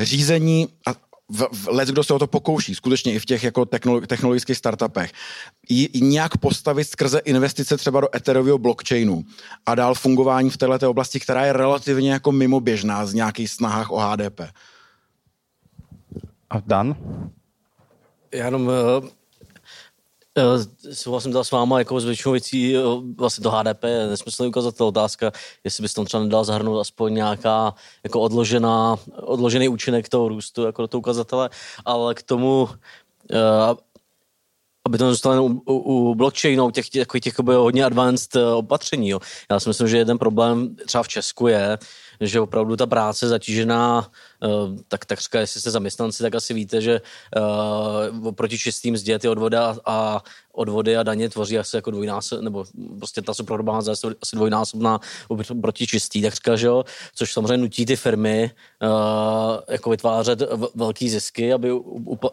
řízení 0.00 0.68
a 0.86 1.05
let, 1.68 1.88
kdo 1.88 2.04
se 2.04 2.14
o 2.14 2.18
to 2.18 2.26
pokouší, 2.26 2.74
skutečně 2.74 3.12
i 3.12 3.18
v 3.18 3.24
těch 3.24 3.44
jako 3.44 3.64
technologických 4.06 4.56
startupech, 4.56 5.12
i, 5.68 5.84
i 5.84 6.00
nějak 6.00 6.36
postavit 6.36 6.84
skrze 6.84 7.18
investice 7.18 7.76
třeba 7.76 8.00
do 8.00 8.16
Ethereového 8.16 8.58
blockchainu 8.58 9.24
a 9.66 9.74
dál 9.74 9.94
fungování 9.94 10.50
v 10.50 10.56
této 10.56 10.90
oblasti, 10.90 11.20
která 11.20 11.44
je 11.44 11.52
relativně 11.52 12.12
jako 12.12 12.32
mimoběžná 12.32 13.06
z 13.06 13.14
nějakých 13.14 13.50
snahách 13.50 13.90
o 13.90 13.98
HDP. 13.98 14.40
A 16.50 16.60
Dan? 16.66 16.96
Já 18.32 18.44
jenom 18.44 18.70
Eh, 18.70 19.08
souhlasím 20.92 21.32
teda 21.32 21.44
s 21.44 21.50
váma, 21.50 21.78
jako 21.78 22.00
s 22.00 22.04
většinou 22.04 22.32
věcí, 22.32 22.76
eh, 22.76 22.80
vlastně 23.16 23.42
to 23.42 23.50
HDP 23.50 23.84
je 23.84 24.06
nesmyslný 24.06 24.48
ukazatel. 24.48 24.86
Otázka, 24.86 25.32
jestli 25.64 25.82
bys 25.82 25.94
tam 25.94 26.04
třeba 26.04 26.22
nedal 26.22 26.44
zahrnout 26.44 26.80
aspoň 26.80 27.14
nějaká 27.14 27.74
jako 28.04 28.20
odložená, 28.20 28.96
odložený 29.22 29.68
účinek 29.68 30.08
toho 30.08 30.28
růstu 30.28 30.62
jako 30.62 30.82
do 30.82 30.88
toho 30.88 30.98
ukazatele, 30.98 31.50
ale 31.84 32.14
k 32.14 32.22
tomu, 32.22 32.68
eh, 33.32 33.74
aby 34.86 34.98
to 34.98 35.10
zůstalo 35.10 35.44
u, 35.44 35.62
u, 35.66 35.74
u 36.10 36.14
blockchainu, 36.14 36.70
těch, 36.70 36.88
těch, 36.88 37.06
těch, 37.06 37.20
těch 37.20 37.38
hodně 37.38 37.84
advanced 37.84 38.36
opatření. 38.36 39.08
Jo. 39.08 39.20
Já 39.50 39.60
si 39.60 39.68
myslím, 39.68 39.88
že 39.88 39.98
jeden 39.98 40.18
problém 40.18 40.76
třeba 40.86 41.02
v 41.02 41.08
Česku 41.08 41.46
je, 41.46 41.78
že 42.20 42.40
opravdu 42.40 42.76
ta 42.76 42.86
práce 42.86 43.28
zatížená, 43.28 44.10
tak 44.88 45.04
tak 45.04 45.20
říká, 45.20 45.40
jestli 45.40 45.60
jste 45.60 45.70
zaměstnanci, 45.70 46.22
tak 46.22 46.34
asi 46.34 46.54
víte, 46.54 46.80
že 46.80 47.00
uh, 47.36 48.26
oproti 48.26 48.58
čistým 48.58 48.94
mzdě 48.94 49.18
ty 49.18 49.28
odvody 49.28 49.56
a, 49.56 50.22
odvody 50.52 50.96
a 50.96 51.02
daně 51.02 51.28
tvoří 51.28 51.58
asi 51.58 51.76
jako 51.76 51.90
dvojnásob, 51.90 52.40
nebo 52.40 52.64
prostě 52.98 53.22
ta 53.22 53.34
superhrubá 53.34 53.80
je 53.86 53.92
asi 54.22 54.36
dvojnásobná 54.36 55.00
proti 55.60 55.86
čistý, 55.86 56.22
tak 56.22 56.34
říká, 56.34 56.56
že 56.56 56.66
jo, 56.66 56.84
což 57.14 57.32
samozřejmě 57.32 57.56
nutí 57.56 57.86
ty 57.86 57.96
firmy 57.96 58.50
uh, 58.82 58.88
jako 59.68 59.90
vytvářet 59.90 60.42
velký 60.74 61.10
zisky, 61.10 61.52
aby 61.52 61.70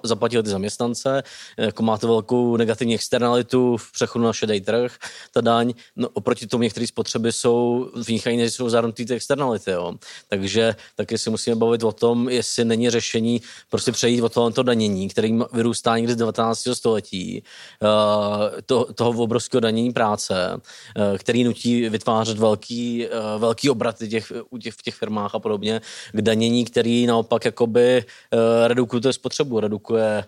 zaplatili 0.03 0.43
ty 0.43 0.49
zaměstnance, 0.49 1.23
jako 1.57 1.83
má 1.83 1.97
to 1.97 2.07
velkou 2.07 2.57
negativní 2.57 2.95
externalitu 2.95 3.77
v 3.77 3.91
přechodu 3.91 4.25
na 4.25 4.33
šedý 4.33 4.61
trh, 4.61 4.97
ta 5.33 5.41
daň, 5.41 5.73
no, 5.95 6.09
oproti 6.13 6.47
tomu 6.47 6.63
některé 6.63 6.87
spotřeby 6.87 7.31
jsou 7.31 7.89
vynikají, 8.07 8.37
než 8.37 8.53
jsou 8.53 8.69
zahrnutý 8.69 9.05
ty 9.05 9.13
externality, 9.13 9.71
jo. 9.71 9.93
Takže 10.29 10.75
taky 10.95 11.17
si 11.17 11.29
musíme 11.29 11.55
bavit 11.55 11.83
o 11.83 11.92
tom, 11.93 12.29
jestli 12.29 12.65
není 12.65 12.89
řešení 12.89 13.41
prostě 13.69 13.91
přejít 13.91 14.21
od 14.21 14.33
tohoto 14.33 14.63
danění, 14.63 15.09
který 15.09 15.39
vyrůstá 15.53 15.97
někdy 15.97 16.13
z 16.13 16.15
19. 16.15 16.67
století, 16.73 17.43
uh, 17.81 18.59
to, 18.65 18.93
toho 18.93 19.23
obrovského 19.23 19.61
danění 19.61 19.93
práce, 19.93 20.61
eh, 20.97 21.17
který 21.17 21.43
nutí 21.43 21.89
vytvářet 21.89 22.37
velký, 22.37 23.07
eh, 23.07 23.09
velký 23.37 23.69
obraty 23.69 24.07
těch, 24.07 24.31
u 24.49 24.57
těch, 24.57 24.73
v 24.73 24.81
těch 24.81 24.95
firmách 24.95 25.35
a 25.35 25.39
podobně, 25.39 25.81
k 26.11 26.21
danění, 26.21 26.65
který 26.65 27.05
naopak 27.05 27.45
jakoby 27.45 27.97
eh, 27.97 28.67
redukuje 28.67 29.13
spotřebu, 29.13 29.59
redukuje, 29.59 30.23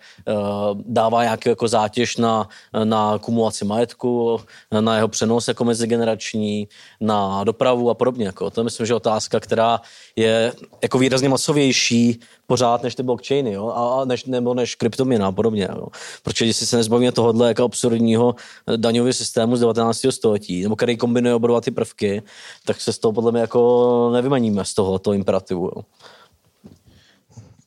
dává 0.76 1.24
nějaký 1.24 1.50
jako 1.50 1.68
zátěž 1.68 2.18
na, 2.18 2.50
na 2.84 3.18
kumulaci 3.18 3.66
majetku, 3.66 4.42
na 4.80 4.96
jeho 4.96 5.08
přenos 5.08 5.48
jako 5.48 5.64
mezigenerační, 5.64 6.68
na 7.02 7.44
dopravu 7.44 7.90
a 7.90 7.94
podobně. 7.94 8.26
Jako. 8.26 8.50
To 8.50 8.64
myslím, 8.64 8.86
že 8.86 8.96
otázka 8.96 9.40
která 9.40 9.82
je 10.16 10.54
jako 10.82 10.98
výrazně 10.98 11.30
masovější 11.56 12.20
pořád 12.48 12.84
než 12.84 12.96
ty 12.96 13.04
blockchainy, 13.04 13.52
jo? 13.52 13.68
A, 13.70 14.06
než, 14.06 14.26
nebo 14.26 14.54
než 14.54 14.76
kryptoměna 14.76 15.28
a 15.28 15.32
podobně. 15.32 15.68
Jo? 15.76 15.88
Protože 16.24 16.46
když 16.46 16.58
se 16.58 16.78
nezbavíme 16.78 17.12
tohohle 17.12 17.48
jako 17.48 17.64
absurdního 17.64 18.36
daňového 18.76 19.14
systému 19.14 19.56
z 19.56 19.60
19. 19.60 20.06
století, 20.10 20.64
nebo 20.64 20.76
který 20.76 20.98
kombinuje 20.98 21.36
oba 21.36 21.62
ty 21.62 21.72
prvky, 21.72 22.24
tak 22.66 22.82
se 22.82 22.94
z 22.94 23.00
toho 23.00 23.12
podle 23.12 23.32
mě 23.32 23.42
jako 23.42 24.10
nevymaníme 24.14 24.66
z 24.66 24.74
toho, 24.74 25.00
toho 25.00 25.14
imperativu. 25.14 25.72
Jo? 25.76 25.84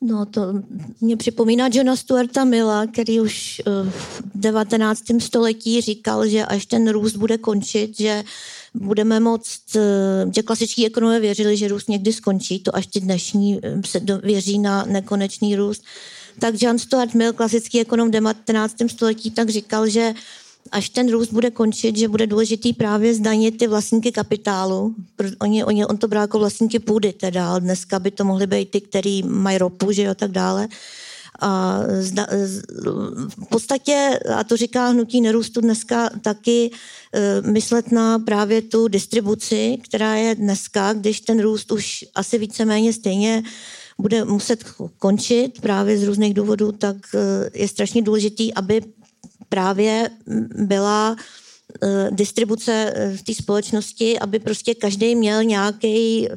No 0.01 0.25
to 0.25 0.41
mě 1.01 1.17
připomíná 1.17 1.69
Johna 1.73 1.95
Stuarta 1.95 2.43
Milla, 2.43 2.87
který 2.87 3.19
už 3.19 3.61
eh, 3.67 3.89
v 3.89 4.21
19. 4.35 5.03
století 5.19 5.81
říkal, 5.81 6.27
že 6.27 6.45
až 6.45 6.65
ten 6.65 6.89
růst 6.89 7.15
bude 7.15 7.37
končit, 7.37 7.99
že 7.99 8.23
budeme 8.73 9.19
moct, 9.19 9.75
eh, 9.75 9.81
že 10.35 10.43
klasičtí 10.43 10.85
ekonomové 10.85 11.19
věřili, 11.19 11.57
že 11.57 11.67
růst 11.67 11.89
někdy 11.89 12.13
skončí, 12.13 12.59
to 12.59 12.75
až 12.75 12.87
ty 12.87 12.99
dnešní 12.99 13.59
eh, 13.63 13.81
se 13.85 14.01
věří 14.23 14.59
na 14.59 14.85
nekonečný 14.85 15.55
růst. 15.55 15.83
Tak 16.39 16.61
John 16.61 16.79
Stuart 16.79 17.13
Mill, 17.13 17.33
klasický 17.33 17.81
ekonom 17.81 18.07
v 18.07 18.11
19. 18.11 18.75
století, 18.87 19.31
tak 19.31 19.49
říkal, 19.49 19.89
že 19.89 20.13
až 20.71 20.89
ten 20.89 21.11
růst 21.11 21.33
bude 21.33 21.51
končit, 21.51 21.97
že 21.97 22.07
bude 22.07 22.27
důležitý 22.27 22.73
právě 22.73 23.13
zdanit 23.13 23.57
ty 23.57 23.67
vlastníky 23.67 24.11
kapitálu. 24.11 24.95
Oni, 25.39 25.63
oni, 25.63 25.85
on 25.85 25.97
to 25.97 26.07
bral 26.07 26.23
jako 26.23 26.39
vlastníky 26.39 26.79
půdy 26.79 27.13
teda, 27.13 27.59
dneska 27.59 27.99
by 27.99 28.11
to 28.11 28.23
mohly 28.23 28.47
být 28.47 28.71
ty, 28.71 28.81
který 28.81 29.23
mají 29.23 29.57
ropu, 29.57 29.91
že 29.91 30.03
jo, 30.03 30.15
tak 30.15 30.31
dále. 30.31 30.67
A 31.41 31.79
zda, 31.99 32.27
z, 32.43 32.61
v 33.43 33.49
podstatě, 33.49 34.19
a 34.35 34.43
to 34.43 34.57
říká 34.57 34.87
hnutí 34.87 35.21
nerůstu 35.21 35.61
dneska 35.61 36.09
taky, 36.21 36.71
e, 37.13 37.41
myslet 37.41 37.91
na 37.91 38.19
právě 38.19 38.61
tu 38.61 38.87
distribuci, 38.87 39.77
která 39.83 40.15
je 40.15 40.35
dneska, 40.35 40.93
když 40.93 41.21
ten 41.21 41.39
růst 41.39 41.71
už 41.71 42.05
asi 42.15 42.37
víceméně 42.37 42.93
stejně 42.93 43.43
bude 43.99 44.25
muset 44.25 44.63
končit 44.97 45.61
právě 45.61 45.97
z 45.97 46.03
různých 46.03 46.33
důvodů, 46.33 46.71
tak 46.71 46.95
e, 47.15 47.59
je 47.59 47.67
strašně 47.67 48.01
důležitý, 48.01 48.53
aby 48.53 48.81
právě 49.49 50.09
byla 50.55 51.15
eh, 51.83 52.07
distribuce 52.11 52.93
eh, 52.95 53.17
v 53.17 53.21
té 53.21 53.33
společnosti, 53.33 54.19
aby 54.19 54.39
prostě 54.39 54.75
každý 54.75 55.15
měl 55.15 55.43
nějaký 55.43 56.27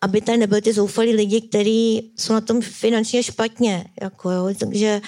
aby 0.00 0.20
tady 0.20 0.38
nebyly 0.38 0.62
ty 0.62 0.72
zoufalí 0.72 1.14
lidi, 1.14 1.40
kteří 1.40 2.12
jsou 2.16 2.32
na 2.32 2.40
tom 2.40 2.60
finančně 2.60 3.22
špatně. 3.22 3.84
Jako 4.00 4.30
jo. 4.30 4.54
Takže 4.58 5.00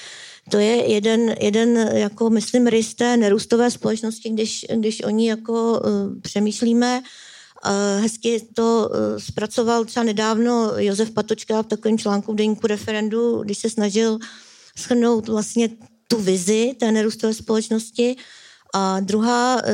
to 0.51 0.59
je 0.59 0.93
jeden, 0.93 1.35
jeden 1.41 1.77
jako 1.77 2.31
myslím, 2.31 2.67
rys 2.67 2.95
té 2.95 3.17
nerůstové 3.17 3.71
společnosti, 3.71 4.31
když, 4.31 4.67
když 4.75 5.03
oni 5.05 5.29
jako 5.29 5.81
uh, 5.81 6.21
přemýšlíme. 6.21 7.03
Uh, 7.67 8.03
hezky 8.03 8.49
to 8.55 8.91
uh, 8.91 9.19
zpracoval 9.19 9.85
třeba 9.85 10.05
nedávno 10.05 10.73
Josef 10.77 11.11
Patočka 11.11 11.63
v 11.63 11.67
takovém 11.67 11.99
článku 11.99 12.33
v 12.33 12.37
deníku 12.37 12.67
referendu, 12.67 13.43
když 13.43 13.59
se 13.59 13.71
snažil 13.71 14.19
schrnout 14.79 15.29
vlastně 15.29 15.69
tu 16.09 16.19
vizi 16.19 16.75
té 16.79 16.93
nerůstové 16.93 17.35
společnosti. 17.35 18.17
A 18.75 19.01
druhá, 19.01 19.63
eh, 19.65 19.73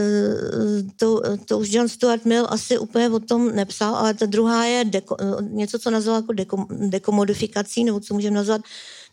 to, 0.96 1.22
to 1.44 1.58
už 1.58 1.72
John 1.72 1.88
Stuart 1.88 2.24
Mill 2.24 2.46
asi 2.48 2.78
úplně 2.78 3.10
o 3.10 3.20
tom 3.20 3.54
nepsal, 3.54 3.94
ale 3.94 4.14
ta 4.14 4.26
druhá 4.26 4.64
je 4.64 4.84
deko, 4.84 5.16
něco, 5.40 5.78
co 5.78 5.90
nazval 5.90 6.16
jako 6.16 6.32
deko, 6.32 6.66
dekomodifikací, 6.70 7.84
nebo 7.84 8.00
co 8.00 8.14
můžeme 8.14 8.36
nazvat 8.36 8.60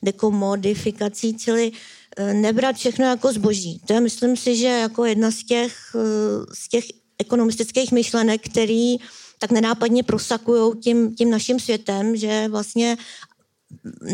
dekomodifikací, 0.03 1.37
čili 1.37 1.71
eh, 2.17 2.33
nebrat 2.33 2.75
všechno 2.75 3.05
jako 3.05 3.33
zboží. 3.33 3.81
To 3.85 3.93
je, 3.93 3.99
myslím 4.01 4.37
si, 4.37 4.55
že 4.55 4.67
jako 4.67 5.05
jedna 5.05 5.31
z 5.31 5.43
těch, 5.43 5.75
eh, 5.95 6.45
z 6.53 6.69
těch 6.69 6.85
ekonomistických 7.19 7.91
myšlenek, 7.91 8.49
který 8.49 8.97
tak 9.39 9.51
nenápadně 9.51 10.03
prosakují 10.03 10.79
tím, 10.79 11.15
tím 11.15 11.29
naším 11.29 11.59
světem, 11.59 12.15
že 12.15 12.47
vlastně, 12.47 12.97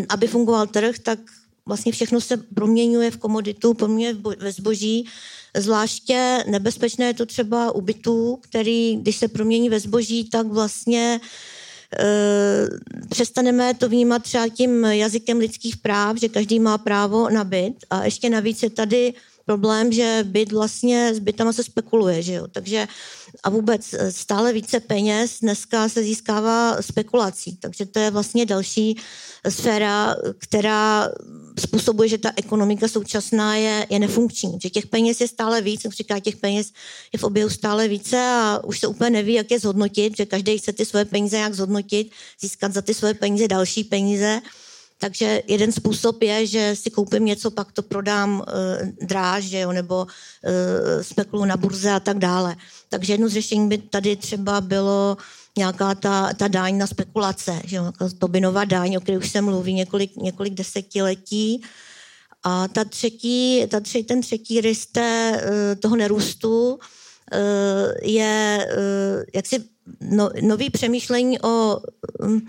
aby 0.10 0.28
fungoval 0.28 0.68
trh, 0.68 1.00
tak 1.00 1.20
vlastně 1.68 1.92
všechno 1.92 2.22
se 2.22 2.38
proměňuje 2.38 3.12
v 3.12 3.18
komoditu, 3.18 3.74
proměňuje 3.74 4.14
ve 4.38 4.52
zboží. 4.52 5.06
Zvláště 5.58 6.44
nebezpečné 6.48 7.06
je 7.06 7.14
to 7.14 7.26
třeba 7.26 7.72
u 7.72 7.82
bytů, 7.82 8.40
který, 8.42 8.96
když 8.96 9.16
se 9.16 9.28
promění 9.28 9.70
ve 9.70 9.80
zboží, 9.80 10.30
tak 10.30 10.48
vlastně 10.48 11.20
e, 12.00 12.68
přestaneme 13.10 13.74
to 13.74 13.90
vnímat 13.90 14.24
třeba 14.24 14.48
tím 14.48 14.86
jazykem 14.86 15.38
lidských 15.38 15.78
práv, 15.78 16.18
že 16.18 16.30
každý 16.30 16.60
má 16.60 16.78
právo 16.78 17.30
na 17.30 17.44
byt 17.44 17.76
a 17.90 18.06
ještě 18.06 18.30
navíc 18.30 18.64
je 18.64 18.70
tady 18.70 19.14
problém, 19.46 19.92
že 19.92 20.20
byt 20.24 20.52
vlastně 20.52 21.14
s 21.14 21.20
bytama 21.20 21.54
se 21.54 21.64
spekuluje, 21.64 22.22
že 22.22 22.34
jo? 22.34 22.48
takže 22.48 22.88
a 23.44 23.50
vůbec 23.50 23.94
e, 23.94 24.12
stále 24.12 24.54
více 24.54 24.80
peněz 24.80 25.40
dneska 25.40 25.90
se 25.90 26.04
získává 26.04 26.82
spekulací, 26.82 27.58
takže 27.62 27.86
to 27.86 28.00
je 28.00 28.12
vlastně 28.12 28.46
další 28.46 28.98
sféra, 29.50 30.16
která 30.38 31.10
způsobuje, 31.60 32.10
že 32.10 32.18
ta 32.18 32.32
ekonomika 32.36 32.88
současná 32.88 33.56
je, 33.56 33.88
je 33.90 34.00
nefunkční. 34.00 34.58
Že 34.62 34.70
těch 34.70 34.88
peněz 34.88 35.22
je 35.22 35.28
stále 35.28 35.62
víc, 35.62 35.84
jak 35.84 35.94
říká, 35.94 36.20
těch 36.20 36.36
peněz 36.36 36.72
je 37.14 37.20
v 37.20 37.24
oběhu 37.24 37.50
stále 37.50 37.88
více 37.88 38.18
a 38.18 38.60
už 38.64 38.80
se 38.80 38.88
úplně 38.88 39.10
neví, 39.10 39.34
jak 39.34 39.52
je 39.52 39.60
zhodnotit, 39.60 40.18
že 40.18 40.26
každý 40.26 40.58
chce 40.58 40.74
ty 40.74 40.86
svoje 40.86 41.06
peníze 41.06 41.38
jak 41.38 41.54
zhodnotit, 41.54 42.12
získat 42.42 42.74
za 42.74 42.82
ty 42.82 42.94
svoje 42.94 43.14
peníze 43.14 43.48
další 43.48 43.84
peníze. 43.84 44.42
Takže 44.98 45.42
jeden 45.48 45.72
způsob 45.72 46.22
je, 46.24 46.48
že 46.48 46.76
si 46.76 46.90
koupím 46.92 47.26
něco, 47.26 47.52
pak 47.52 47.72
to 47.72 47.82
prodám 47.82 48.44
e, 48.48 49.06
dráž, 49.06 49.52
jo, 49.52 49.72
nebo 49.72 50.08
e, 50.44 51.04
spekulu 51.04 51.46
na 51.46 51.58
burze 51.58 51.92
a 51.92 52.00
tak 52.00 52.18
dále. 52.18 52.56
Takže 52.90 53.14
jedno 53.14 53.30
z 53.30 53.34
řešení 53.34 53.70
by 53.70 53.78
tady 53.78 54.16
třeba 54.16 54.62
bylo 54.62 55.18
nějaká 55.58 55.96
ta, 55.96 56.34
ta 56.34 56.48
daň 56.48 56.78
na 56.78 56.88
spekulace, 56.88 57.62
že 57.66 57.76
jo, 57.76 57.92
Tobinová 58.20 58.66
daň, 58.66 58.96
o 58.96 59.02
které 59.02 59.18
už 59.18 59.30
se 59.30 59.42
mluví 59.42 59.74
několik, 59.74 60.16
několik 60.16 60.54
desetiletí. 60.54 61.62
A 62.44 62.68
ta 62.68 62.84
třetí, 62.84 63.66
ta 63.68 63.80
tři, 63.80 64.04
ten 64.04 64.22
třetí 64.22 64.62
rys 64.62 64.86
té, 64.86 65.42
eh, 65.44 65.76
toho 65.76 65.96
nerůstu 65.96 66.80
eh, 67.32 67.94
je 68.02 68.68
eh, 68.70 69.26
jaksi 69.36 69.64
no, 70.02 70.30
nový 70.42 70.70
přemýšlení 70.70 71.42
o 71.42 71.80
hm, 72.26 72.40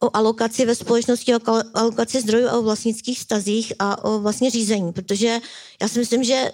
o 0.00 0.16
alokaci 0.16 0.66
ve 0.66 0.74
společnosti, 0.74 1.34
o 1.34 1.40
alokaci 1.74 2.20
zdrojů 2.20 2.48
a 2.48 2.58
o 2.58 2.62
vlastnických 2.62 3.18
stazích 3.18 3.72
a 3.78 4.04
o 4.04 4.18
vlastně 4.18 4.50
řízení, 4.50 4.92
protože 4.92 5.40
já 5.82 5.88
si 5.88 5.98
myslím, 5.98 6.24
že 6.24 6.50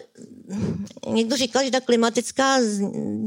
někdo 1.09 1.37
říkal, 1.37 1.65
že 1.65 1.71
ta 1.71 1.81
klimatická, 1.81 2.59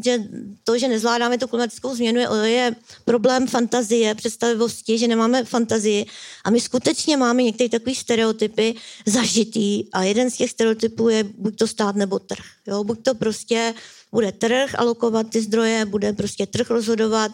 že 0.04 0.24
to, 0.64 0.78
že 0.78 0.88
nezvládáme 0.88 1.38
tu 1.38 1.48
klimatickou 1.48 1.96
změnu, 1.96 2.20
je, 2.20 2.50
je 2.50 2.76
problém 3.06 3.48
fantazie, 3.48 4.16
představivosti, 4.16 4.98
že 4.98 5.08
nemáme 5.08 5.44
fantazii 5.44 6.06
a 6.44 6.50
my 6.50 6.62
skutečně 6.62 7.18
máme 7.18 7.44
některé 7.44 7.70
takové 7.70 7.96
stereotypy 7.96 8.76
zažitý 9.06 9.92
a 9.94 10.04
jeden 10.04 10.32
z 10.32 10.38
těch 10.38 10.52
stereotypů 10.52 11.10
je 11.10 11.24
buď 11.24 11.56
to 11.56 11.68
stát 11.68 11.96
nebo 11.96 12.20
trh. 12.20 12.46
Jo? 12.68 12.84
Buď 12.84 13.04
to 13.04 13.16
prostě 13.16 13.74
bude 14.12 14.32
trh 14.32 14.80
alokovat 14.80 15.30
ty 15.30 15.42
zdroje, 15.42 15.86
bude 15.86 16.14
prostě 16.14 16.46
trh 16.46 16.70
rozhodovat, 16.70 17.32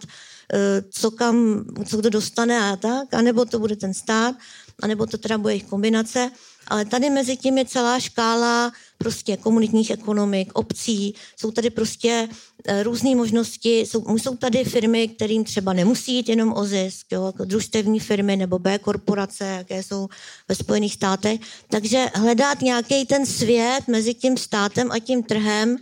co 0.91 1.11
kam, 1.11 1.65
co 1.85 1.97
kdo 1.97 2.09
dostane 2.09 2.71
a 2.71 2.75
tak, 2.75 3.13
anebo 3.13 3.45
to 3.45 3.59
bude 3.59 3.75
ten 3.75 3.93
stát, 3.93 4.35
anebo 4.81 5.05
to 5.05 5.17
teda 5.17 5.37
bude 5.37 5.53
jejich 5.53 5.63
kombinace. 5.63 6.31
Ale 6.67 6.85
tady 6.85 7.09
mezi 7.09 7.37
tím 7.37 7.57
je 7.57 7.65
celá 7.65 7.99
škála 7.99 8.71
prostě 8.97 9.37
komunitních 9.37 9.91
ekonomik, 9.91 10.51
obcí, 10.53 11.15
jsou 11.39 11.51
tady 11.51 11.69
prostě 11.69 12.29
eh, 12.67 12.83
různé 12.83 13.15
možnosti, 13.15 13.79
jsou, 13.79 14.17
jsou 14.17 14.35
tady 14.35 14.63
firmy, 14.63 15.07
kterým 15.07 15.43
třeba 15.43 15.73
nemusí 15.73 16.15
jít 16.15 16.29
jenom 16.29 16.53
o 16.53 16.65
zisk, 16.65 17.11
jo, 17.11 17.25
jako 17.25 17.45
družstevní 17.45 17.99
firmy 17.99 18.35
nebo 18.35 18.59
B 18.59 18.79
korporace, 18.79 19.45
jaké 19.45 19.83
jsou 19.83 20.07
ve 20.49 20.55
Spojených 20.55 20.93
státech. 20.93 21.39
Takže 21.69 22.09
hledat 22.15 22.61
nějaký 22.61 23.05
ten 23.05 23.25
svět 23.25 23.87
mezi 23.87 24.13
tím 24.13 24.37
státem 24.37 24.91
a 24.91 24.99
tím 24.99 25.23
trhem, 25.23 25.77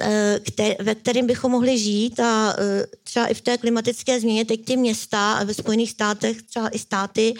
Eh, 0.00 0.40
ve 0.80 0.94
kterým 0.94 1.26
bychom 1.26 1.52
mohli 1.52 1.78
žít 1.78 2.20
a 2.20 2.54
eh, 2.58 2.86
třeba 3.04 3.26
i 3.26 3.34
v 3.34 3.40
té 3.40 3.58
klimatické 3.58 4.20
změně 4.20 4.44
teď 4.44 4.64
ty 4.64 4.76
města 4.76 5.32
a 5.32 5.44
ve 5.44 5.54
Spojených 5.54 5.90
státech 5.90 6.42
třeba 6.42 6.68
i 6.68 6.78
státy 6.78 7.34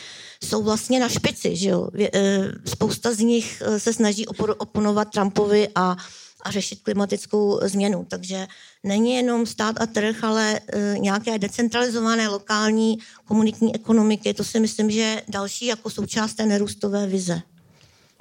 jsou 0.44 0.62
vlastně 0.62 1.00
na 1.00 1.08
špici, 1.08 1.56
že 1.56 1.68
jo? 1.68 1.88
Eh, 2.14 2.48
spousta 2.66 3.12
z 3.12 3.18
nich 3.18 3.62
se 3.78 3.92
snaží 3.92 4.26
oponovat 4.26 5.10
Trumpovi 5.10 5.68
a, 5.74 5.96
a 6.42 6.50
řešit 6.50 6.82
klimatickou 6.82 7.60
změnu. 7.62 8.06
Takže 8.10 8.46
není 8.84 9.14
jenom 9.14 9.46
stát 9.46 9.76
a 9.80 9.86
trh, 9.86 10.24
ale 10.24 10.60
nějaké 10.98 11.38
decentralizované 11.38 12.28
lokální 12.28 12.98
komunitní 13.24 13.74
ekonomiky. 13.74 14.34
To 14.34 14.44
si 14.44 14.60
myslím, 14.60 14.90
že 14.90 15.22
další 15.28 15.66
jako 15.66 15.90
součást 15.90 16.34
té 16.34 16.46
nerůstové 16.46 17.06
vize. 17.06 17.42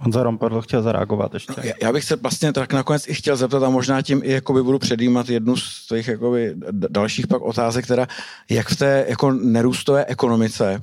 Honza 0.01 0.23
Rompadl 0.23 0.61
chtěl 0.61 0.81
zareagovat 0.81 1.33
ještě. 1.33 1.53
No, 1.57 1.63
já 1.81 1.93
bych 1.93 2.03
se 2.03 2.15
vlastně 2.15 2.53
tak 2.53 2.73
nakonec 2.73 3.07
i 3.07 3.13
chtěl 3.13 3.35
zeptat 3.35 3.63
a 3.63 3.69
možná 3.69 4.01
tím 4.01 4.21
i 4.23 4.31
jakoby 4.31 4.63
budu 4.63 4.79
předjímat 4.79 5.29
jednu 5.29 5.57
z 5.57 5.87
těch 5.87 6.07
jakoby 6.07 6.55
dalších 6.71 7.27
pak 7.27 7.41
otázek, 7.41 7.87
teda 7.87 8.07
jak 8.49 8.69
v 8.69 8.75
té 8.75 9.05
jako 9.09 9.31
nerůstové 9.31 10.05
ekonomice 10.05 10.81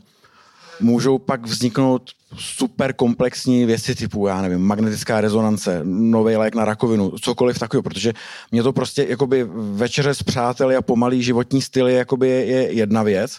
můžou 0.81 1.19
pak 1.19 1.47
vzniknout 1.47 2.03
super 2.37 2.93
komplexní 2.93 3.65
věci 3.65 3.95
typu, 3.95 4.27
já 4.27 4.43
nevím, 4.43 4.61
magnetická 4.61 5.21
rezonance, 5.21 5.81
nový 5.85 6.37
lék 6.37 6.55
na 6.55 6.65
rakovinu, 6.65 7.11
cokoliv 7.21 7.59
takového, 7.59 7.83
protože 7.83 8.13
mě 8.53 8.63
to 8.63 8.73
prostě 8.73 9.07
jakoby 9.09 9.47
večeře 9.55 10.15
s 10.15 10.23
přáteli 10.23 10.77
a 10.77 10.83
pomalý 10.83 11.23
životní 11.23 11.63
styl 11.63 11.89
je, 11.89 11.97
jakoby 11.97 12.29
je 12.29 12.73
jedna 12.73 13.03
věc, 13.03 13.39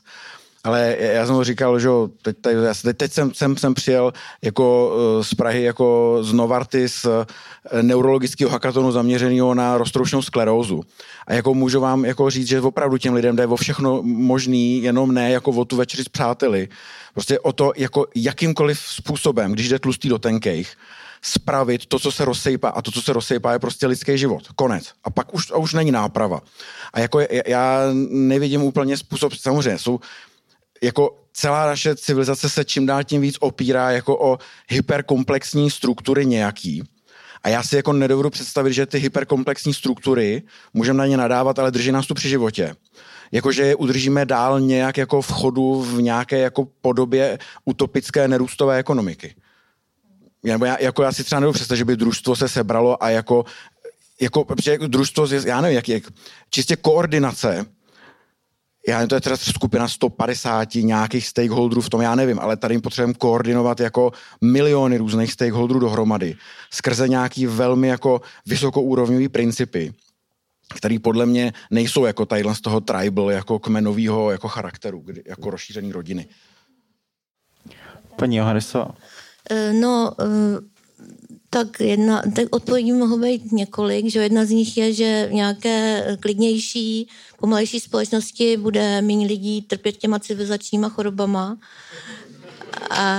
ale 0.63 0.97
já 0.99 1.25
jsem 1.25 1.35
ho 1.35 1.43
říkal, 1.43 1.79
že 1.79 1.89
teď, 2.21 2.37
teď, 2.41 2.55
teď, 2.83 2.97
teď 2.97 3.11
jsem, 3.11 3.33
jsem, 3.33 3.57
jsem 3.57 3.73
přijel 3.73 4.13
jako 4.41 4.93
eh, 4.93 5.23
z 5.23 5.33
Prahy 5.33 5.63
jako 5.63 6.17
z 6.21 6.33
Novartis 6.33 7.05
eh, 7.05 7.83
neurologického 7.83 8.51
hakatonu 8.51 8.91
zaměřeného 8.91 9.53
na 9.53 9.77
roztroušnou 9.77 10.21
sklerózu. 10.21 10.83
A 11.27 11.33
jako 11.33 11.53
můžu 11.53 11.79
vám 11.79 12.05
jako 12.05 12.29
říct, 12.29 12.47
že 12.47 12.61
opravdu 12.61 12.97
těm 12.97 13.13
lidem 13.13 13.35
jde 13.35 13.47
o 13.47 13.55
všechno 13.55 14.03
možný, 14.03 14.83
jenom 14.83 15.11
ne 15.11 15.31
jako 15.31 15.51
o 15.51 15.65
tu 15.65 15.75
večeři 15.75 16.03
s 16.03 16.09
přáteli. 16.09 16.67
Prostě 17.13 17.39
o 17.39 17.53
to, 17.53 17.73
jako 17.77 18.05
jakýmkoliv 18.15 18.79
způsobem, 18.79 19.51
když 19.51 19.69
jde 19.69 19.79
tlustý 19.79 20.09
do 20.09 20.19
tenkejch, 20.19 20.75
spravit 21.21 21.85
to, 21.85 21.99
co 21.99 22.11
se 22.11 22.25
rozsejpá 22.25 22.69
a 22.69 22.81
to, 22.81 22.91
co 22.91 23.01
se 23.01 23.13
rozsejpá, 23.13 23.53
je 23.53 23.59
prostě 23.59 23.87
lidský 23.87 24.17
život. 24.17 24.43
Konec. 24.55 24.93
A 25.03 25.09
pak 25.09 25.33
už, 25.33 25.51
a 25.51 25.57
už 25.57 25.73
není 25.73 25.91
náprava. 25.91 26.41
A 26.93 26.99
jako 26.99 27.19
já 27.47 27.81
nevidím 28.09 28.63
úplně 28.63 28.97
způsob, 28.97 29.33
samozřejmě 29.33 29.79
jsou 29.79 29.99
jako 30.81 31.19
celá 31.33 31.65
naše 31.65 31.95
civilizace 31.95 32.49
se 32.49 32.65
čím 32.65 32.85
dál 32.85 33.03
tím 33.03 33.21
víc 33.21 33.35
opírá 33.39 33.91
jako 33.91 34.19
o 34.19 34.37
hyperkomplexní 34.69 35.71
struktury 35.71 36.25
nějaký. 36.25 36.83
A 37.43 37.49
já 37.49 37.63
si 37.63 37.75
jako 37.75 37.93
nedovedu 37.93 38.29
představit, 38.29 38.73
že 38.73 38.85
ty 38.85 38.97
hyperkomplexní 38.97 39.73
struktury 39.73 40.43
můžeme 40.73 40.97
na 40.97 41.05
ně 41.05 41.17
nadávat, 41.17 41.59
ale 41.59 41.71
drží 41.71 41.91
nás 41.91 42.07
tu 42.07 42.13
při 42.13 42.29
životě. 42.29 42.75
Jakože 43.31 43.63
je 43.63 43.75
udržíme 43.75 44.25
dál 44.25 44.59
nějak 44.59 44.97
jako 44.97 45.21
v 45.21 45.31
chodu 45.31 45.81
v 45.81 46.01
nějaké 46.01 46.39
jako 46.39 46.67
podobě 46.81 47.39
utopické 47.65 48.27
nerůstové 48.27 48.77
ekonomiky. 48.77 49.35
Nebo 50.43 50.65
já, 50.65 50.77
jako 50.79 51.03
já 51.03 51.11
si 51.11 51.23
třeba 51.23 51.39
nedovedu 51.39 51.53
představit, 51.55 51.77
že 51.77 51.85
by 51.85 51.95
družstvo 51.95 52.35
se 52.35 52.49
sebralo 52.49 53.03
a 53.03 53.09
jako, 53.09 53.45
jako 54.21 54.43
protože 54.43 54.77
družstvo, 54.77 55.27
já 55.45 55.61
nevím, 55.61 55.75
jak, 55.75 55.89
jak 55.89 56.03
čistě 56.49 56.75
koordinace 56.75 57.65
já 58.87 59.07
to 59.07 59.15
je 59.15 59.21
teda 59.21 59.37
skupina 59.37 59.87
150 59.87 60.75
nějakých 60.75 61.27
stakeholderů 61.27 61.81
v 61.81 61.89
tom, 61.89 62.01
já 62.01 62.15
nevím, 62.15 62.39
ale 62.39 62.57
tady 62.57 62.79
potřebujeme 62.79 63.13
koordinovat 63.13 63.79
jako 63.79 64.11
miliony 64.41 64.97
různých 64.97 65.33
stakeholderů 65.33 65.79
dohromady 65.79 66.35
skrze 66.71 67.07
nějaký 67.07 67.45
velmi 67.45 67.87
jako 67.87 68.21
vysokourovňový 68.45 69.29
principy, 69.29 69.93
který 70.75 70.99
podle 70.99 71.25
mě 71.25 71.53
nejsou 71.71 72.05
jako 72.05 72.25
tadyhle 72.25 72.55
z 72.55 72.61
toho 72.61 72.81
tribal, 72.81 73.31
jako 73.31 73.59
kmenového 73.59 74.31
jako 74.31 74.47
charakteru, 74.47 75.05
jako 75.25 75.49
rozšířený 75.49 75.91
rodiny. 75.91 76.27
Paní 78.15 78.35
Johannesová. 78.35 78.91
Eh, 79.51 79.73
no, 79.73 80.11
eh, 80.19 80.78
tak 81.49 81.79
jedna, 81.79 82.23
tak 82.35 82.47
odpovědí 82.49 82.91
mohou 82.91 83.19
být 83.19 83.51
několik, 83.51 84.09
že 84.11 84.19
jedna 84.19 84.45
z 84.45 84.49
nich 84.49 84.77
je, 84.77 84.93
že 84.93 85.29
nějaké 85.31 86.05
klidnější, 86.19 87.07
pomalejší 87.39 87.79
společnosti 87.79 88.57
bude 88.57 89.01
méně 89.01 89.27
lidí 89.27 89.61
trpět 89.61 89.97
těma 89.97 90.19
civilizačníma 90.19 90.89
chorobama. 90.89 91.57
A 92.89 93.17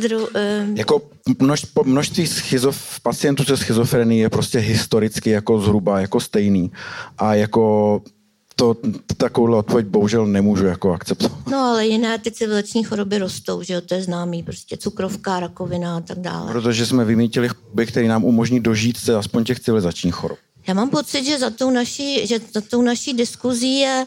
dru, 0.00 0.18
um... 0.18 0.76
Jako 0.76 1.02
množ, 1.38 1.66
množství 1.84 2.26
schizof, 2.26 3.00
pacientů 3.00 3.44
se 3.44 3.56
schizofrení 3.56 4.18
je 4.18 4.30
prostě 4.30 4.58
historicky 4.58 5.30
jako 5.30 5.60
zhruba 5.60 6.00
jako 6.00 6.20
stejný. 6.20 6.72
A 7.18 7.34
jako 7.34 8.02
to, 8.56 8.76
takovouhle 9.16 9.56
odpověď 9.58 9.86
bohužel 9.86 10.26
nemůžu 10.26 10.66
jako 10.66 10.92
akceptovat. 10.92 11.46
No 11.46 11.58
ale 11.58 11.86
jiné 11.86 12.18
ty 12.18 12.30
civilizační 12.30 12.84
choroby 12.84 13.18
rostou, 13.18 13.62
že 13.62 13.74
jo, 13.74 13.80
to 13.80 13.94
je 13.94 14.02
známý, 14.02 14.42
prostě 14.42 14.76
cukrovka, 14.76 15.40
rakovina 15.40 15.96
a 15.96 16.00
tak 16.00 16.18
dále. 16.18 16.52
Protože 16.52 16.86
jsme 16.86 17.04
vymítili 17.04 17.48
choroby, 17.48 17.86
které 17.86 18.08
nám 18.08 18.24
umožní 18.24 18.60
dožít 18.60 18.96
se 18.96 19.16
aspoň 19.16 19.44
těch 19.44 19.60
civilizačních 19.60 20.14
chorob. 20.14 20.38
Já 20.66 20.74
mám 20.74 20.90
pocit, 20.90 21.24
že 21.24 21.38
za 21.38 21.50
tou 21.50 21.70
naší, 21.70 22.26
že 22.26 22.38
za 22.54 22.60
tou 22.60 22.82
naší 22.82 23.14
diskuzí 23.14 23.78
je 23.78 24.06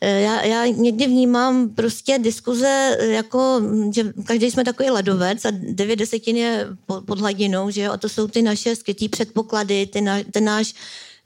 eh, 0.00 0.20
já, 0.20 0.42
já 0.44 0.66
někdy 0.66 1.06
vnímám 1.06 1.68
prostě 1.68 2.18
diskuze 2.18 2.96
jako, 3.00 3.60
že 3.94 4.12
každý 4.24 4.50
jsme 4.50 4.64
takový 4.64 4.90
ledovec 4.90 5.44
a 5.44 5.50
devět 5.50 5.96
desetin 5.96 6.36
je 6.36 6.66
pod 7.04 7.18
hladinou, 7.18 7.70
že 7.70 7.82
jo, 7.82 7.92
a 7.92 7.96
to 7.96 8.08
jsou 8.08 8.28
ty 8.28 8.42
naše 8.42 8.76
skrytý 8.76 9.08
předpoklady, 9.08 9.86
ty 9.86 10.00
na, 10.00 10.18
ten 10.32 10.44
náš 10.44 10.74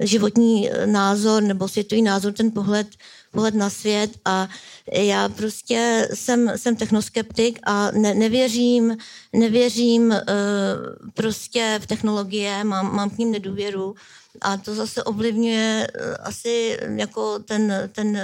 životní 0.02 0.70
eh, 0.70 0.86
názor 0.86 1.42
nebo 1.42 1.68
světový 1.68 2.02
názor, 2.02 2.32
ten 2.32 2.50
pohled, 2.50 2.86
pohled 3.32 3.54
na 3.54 3.70
svět 3.70 4.10
a 4.24 4.48
já 4.92 5.28
prostě 5.28 6.08
jsem, 6.14 6.52
jsem 6.56 6.76
technoskeptik 6.76 7.58
a 7.62 7.90
ne, 7.90 8.14
nevěřím, 8.14 8.96
nevěřím 9.32 10.10
uh, 10.10 10.16
prostě 11.14 11.80
v 11.82 11.86
technologie, 11.86 12.64
mám, 12.64 12.96
mám 12.96 13.10
k 13.10 13.18
ním 13.18 13.30
nedůvěru 13.30 13.94
a 14.40 14.56
to 14.56 14.74
zase 14.74 15.02
ovlivňuje 15.02 15.86
uh, 15.94 16.14
asi 16.20 16.78
jako 16.96 17.38
ten, 17.38 17.90
ten, 17.92 18.18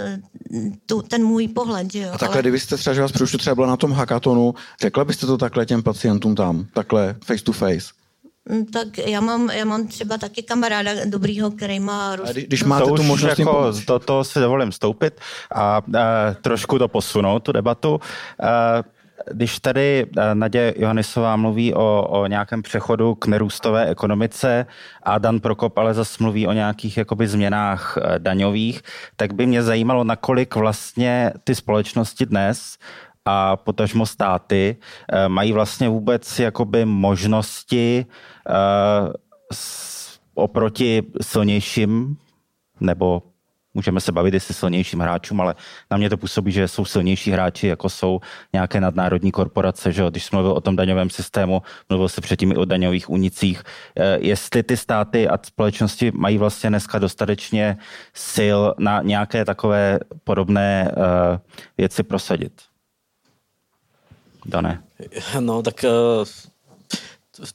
tu, 0.87 1.03
ten 1.03 1.25
můj 1.25 1.49
pohled. 1.49 1.93
Že 1.93 1.99
jo? 1.99 2.09
A 2.09 2.19
takhle, 2.19 2.37
Ale... 2.37 2.43
kdybyste 2.43 2.77
třeba, 2.77 2.95
že 2.95 3.01
vás 3.01 3.13
třeba 3.39 3.55
byla 3.55 3.67
na 3.67 3.77
tom 3.77 3.93
hackatonu, 3.93 4.55
řekla 4.81 5.05
byste 5.05 5.27
to 5.27 5.39
takhle 5.39 5.67
těm 5.67 5.83
pacientům 5.83 6.35
tam, 6.35 6.67
takhle 6.75 7.17
face 7.25 7.45
to 7.45 7.53
face? 7.53 7.98
Mm, 8.49 8.67
tak 8.67 8.99
já 8.99 9.21
mám, 9.21 9.51
já 9.51 9.65
mám 9.65 9.87
třeba 9.87 10.19
taky 10.19 10.43
kamaráda 10.43 10.91
dobrýho, 11.05 11.51
který 11.51 11.81
má... 11.81 12.17
Rus... 12.17 12.31
Když 12.31 12.65
máte 12.65 12.85
to 12.85 12.95
tu 12.95 13.03
možnost 13.03 13.39
jako, 13.39 13.73
do 13.87 13.99
toho 13.99 14.25
si 14.25 14.41
dovolím 14.41 14.73
stoupit 14.73 15.21
a, 15.55 15.77
a 15.77 15.83
trošku 16.43 16.79
to 16.79 16.89
posunout, 16.89 17.41
tu 17.41 17.53
debatu. 17.53 18.01
A, 18.43 18.83
když 19.33 19.59
tady 19.59 20.07
Nadě 20.35 20.75
Johannisová 20.77 21.37
mluví 21.37 21.75
o, 21.75 22.07
o 22.09 22.27
nějakém 22.27 22.63
přechodu 22.63 23.15
k 23.15 23.27
nerůstové 23.27 23.87
ekonomice 23.87 24.67
a 25.03 25.19
Dan 25.19 25.41
Prokop 25.41 25.79
ale 25.79 25.95
zase 25.95 26.17
mluví 26.23 26.47
o 26.47 26.53
nějakých 26.53 26.97
jakoby 26.97 27.29
změnách 27.29 27.99
e, 27.99 28.19
daňových, 28.19 28.83
tak 29.17 29.33
by 29.33 29.47
mě 29.47 29.63
zajímalo, 29.63 30.05
nakolik 30.05 30.55
vlastně 30.55 31.33
ty 31.45 31.55
společnosti 31.55 32.27
dnes 32.27 32.79
a 33.29 33.57
potažmo 33.57 34.07
státy 34.07 34.77
eh, 35.13 35.29
mají 35.29 35.53
vlastně 35.53 35.89
vůbec 35.89 36.39
jakoby 36.39 36.85
možnosti 36.85 38.07
eh, 38.49 39.13
oproti 40.35 41.03
silnějším 41.23 42.17
nebo 42.81 43.23
můžeme 43.75 44.01
se 44.01 44.13
bavit 44.13 44.35
jestli 44.35 44.55
silnějším 44.55 45.01
hráčům, 45.01 45.41
ale 45.41 45.55
na 45.91 45.97
mě 45.97 46.11
to 46.11 46.17
působí, 46.17 46.53
že 46.53 46.69
jsou 46.69 46.85
silnější 46.85 47.31
hráči, 47.31 47.67
jako 47.67 47.89
jsou 47.89 48.21
nějaké 48.53 48.81
nadnárodní 48.81 49.33
korporace, 49.33 49.93
že 49.93 50.03
když 50.11 50.25
jsi 50.25 50.31
mluvil 50.33 50.53
o 50.53 50.61
tom 50.61 50.77
daňovém 50.77 51.11
systému, 51.11 51.63
mluvil 51.89 52.09
se 52.09 52.21
předtím 52.21 52.53
i 52.53 52.57
o 52.57 52.65
daňových 52.65 53.11
únicích. 53.11 53.63
Eh, 53.97 54.19
jestli 54.21 54.63
ty 54.63 54.77
státy 54.77 55.29
a 55.29 55.39
společnosti 55.43 56.13
mají 56.15 56.39
vlastně 56.39 56.71
dneska 56.71 56.99
dostatečně 56.99 57.77
sil 58.35 58.59
na 58.79 59.03
nějaké 59.03 59.45
takové 59.45 59.99
podobné 60.25 60.93
věci 61.79 62.03
prosadit? 62.03 62.68
Dané? 64.49 64.83
No, 65.41 65.63
tak 65.63 65.85
eh, 65.85 65.91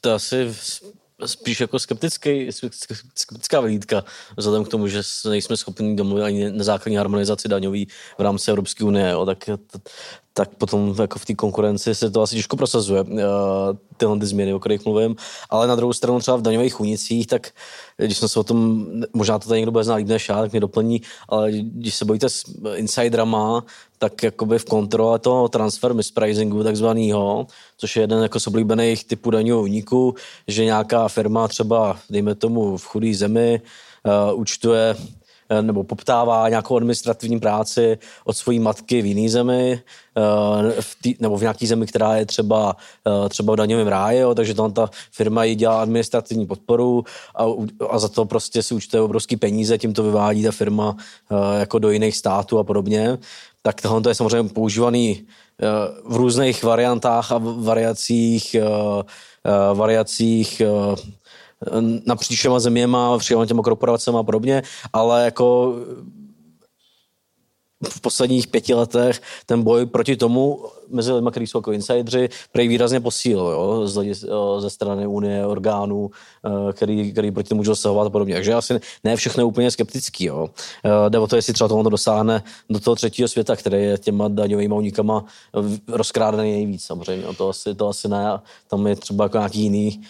to 0.01 0.13
asi 0.13 0.55
spíš 1.25 1.61
jako 1.61 1.79
skeptický, 1.79 2.49
skeptická 3.15 3.61
vyhlídka, 3.61 4.03
vzhledem 4.37 4.65
k 4.65 4.67
tomu, 4.67 4.87
že 4.87 5.01
nejsme 5.29 5.57
schopni 5.57 5.95
domluvit 5.95 6.23
ani 6.23 6.51
na 6.51 6.63
základní 6.63 6.97
harmonizaci 6.97 7.47
daňový 7.47 7.87
v 8.17 8.21
rámci 8.21 8.51
Evropské 8.51 8.83
unie, 8.83 9.09
jo, 9.09 9.25
tak, 9.25 9.49
tak 10.33 10.49
potom 10.55 10.95
jako 11.01 11.19
v 11.19 11.25
té 11.25 11.33
konkurenci 11.33 11.95
se 11.95 12.11
to 12.11 12.21
asi 12.21 12.35
těžko 12.35 12.57
prosazuje, 12.57 13.01
uh, 13.01 13.19
tyhle 13.97 14.19
ty 14.19 14.25
změny, 14.25 14.53
o 14.53 14.59
kterých 14.59 14.85
mluvím. 14.85 15.15
Ale 15.49 15.67
na 15.67 15.75
druhou 15.75 15.93
stranu 15.93 16.19
třeba 16.19 16.37
v 16.37 16.41
daňových 16.41 16.79
unicích, 16.79 17.27
tak 17.27 17.51
když 17.97 18.17
jsme 18.17 18.27
se 18.27 18.39
o 18.39 18.43
tom, 18.43 18.85
možná 19.13 19.39
to 19.39 19.47
tady 19.47 19.59
někdo 19.59 19.71
bude 19.71 19.83
znát 19.83 19.95
líp 19.95 20.07
než 20.07 20.29
já, 20.29 20.41
tak 20.41 20.51
mě 20.51 20.59
doplní, 20.59 21.01
ale 21.29 21.51
když 21.51 21.95
se 21.95 22.05
bojíte 22.05 22.29
s 22.29 22.43
insiderama, 22.75 23.63
tak 23.97 24.23
jakoby 24.23 24.59
v 24.59 24.65
kontrole 24.65 25.19
toho 25.19 25.49
transfer 25.49 25.93
mispricingu 25.93 26.63
takzvanýho, 26.63 27.47
což 27.77 27.95
je 27.95 28.03
jeden 28.03 28.23
jako 28.23 28.39
z 28.39 28.47
oblíbených 28.47 29.03
typů 29.05 29.31
daňového 29.31 29.63
úniku, 29.63 30.15
že 30.47 30.65
nějaká 30.65 31.07
firma 31.07 31.47
třeba, 31.47 31.97
dejme 32.09 32.35
tomu 32.35 32.77
v 32.77 32.85
chudé 32.85 33.13
zemi, 33.13 33.61
uh, 34.31 34.39
účtuje 34.39 34.95
Eh, 34.95 35.22
nebo 35.61 35.83
poptává 35.83 36.49
nějakou 36.49 36.77
administrativní 36.77 37.39
práci 37.39 37.97
od 38.25 38.37
své 38.37 38.59
matky 38.59 39.01
v 39.01 39.05
jiné 39.05 39.29
zemi, 39.29 39.81
eh, 40.17 40.81
v 40.81 40.97
tý, 41.01 41.15
nebo 41.19 41.37
v 41.37 41.41
nějaké 41.41 41.67
zemi, 41.67 41.87
která 41.87 42.15
je 42.15 42.25
třeba, 42.25 42.75
eh, 43.07 43.29
třeba 43.29 43.53
v 43.53 43.55
daňovém 43.55 43.87
ráji, 43.87 44.19
jo, 44.19 44.35
takže 44.35 44.53
tam 44.53 44.73
ta 44.73 44.89
firma 45.11 45.43
jí 45.43 45.55
dělá 45.55 45.81
administrativní 45.81 46.45
podporu 46.45 47.03
a, 47.35 47.45
a 47.89 47.99
za 47.99 48.09
to 48.09 48.25
prostě 48.25 48.63
si 48.63 48.73
účtuje 48.73 49.01
obrovský 49.01 49.37
peníze, 49.37 49.77
tím 49.77 49.93
to 49.93 50.03
vyvádí 50.03 50.43
ta 50.43 50.51
firma 50.51 50.95
jako 51.59 51.79
do 51.79 51.89
jiných 51.91 52.17
států 52.17 52.59
a 52.59 52.63
podobně. 52.63 53.17
Tak 53.61 53.81
tohle 53.81 54.01
je 54.11 54.15
samozřejmě 54.15 54.49
používaný 54.49 55.25
v 56.05 56.15
různých 56.15 56.63
variantách 56.63 57.31
a 57.31 57.37
variacích 57.37 58.55
variacích 59.73 60.61
napříč 62.05 62.37
všema 62.37 62.59
zeměma, 62.59 63.17
všema 63.17 63.45
těma 63.45 63.63
korporacemi 63.63 64.17
a 64.17 64.23
podobně, 64.23 64.63
ale 64.93 65.25
jako 65.25 65.75
v 67.89 68.01
posledních 68.01 68.47
pěti 68.47 68.73
letech 68.73 69.21
ten 69.45 69.63
boj 69.63 69.85
proti 69.85 70.15
tomu 70.15 70.65
mezi 70.89 71.11
lidmi, 71.11 71.31
kteří 71.31 71.47
jsou 71.47 71.57
jako 71.57 71.71
insidři, 71.71 72.29
prej 72.51 72.67
výrazně 72.67 72.99
posílil 72.99 73.45
jo, 73.45 73.87
ze 74.59 74.69
strany 74.69 75.07
Unie, 75.07 75.45
orgánů, 75.45 76.11
eh, 76.45 76.73
který, 76.73 77.11
který 77.11 77.31
proti 77.31 77.49
tomu 77.49 77.59
můžou 77.59 77.71
zasahovat 77.71 78.07
a 78.07 78.09
podobně. 78.09 78.33
Takže 78.33 78.53
asi 78.53 78.79
ne 79.03 79.15
všechno 79.15 79.41
je 79.41 79.45
úplně 79.45 79.71
skeptický. 79.71 80.25
Jo. 80.25 80.49
Eh, 80.85 81.09
jde 81.09 81.19
o 81.19 81.27
to, 81.27 81.35
jestli 81.35 81.53
třeba 81.53 81.67
tohle 81.67 81.91
dosáhne 81.91 82.43
do 82.69 82.79
toho 82.79 82.95
třetího 82.95 83.27
světa, 83.27 83.55
který 83.55 83.77
je 83.83 83.97
těma 83.97 84.27
daňovými 84.27 84.73
unikama 84.73 85.25
rozkrádaný 85.87 86.51
nejvíc. 86.51 86.83
Samozřejmě 86.83 87.27
to 87.37 87.49
asi, 87.49 87.75
to 87.75 87.89
asi 87.89 88.07
ne. 88.07 88.39
Tam 88.67 88.87
je 88.87 88.95
třeba 88.95 89.25
jako 89.25 89.37
nějaký 89.37 89.61
jiný 89.61 90.01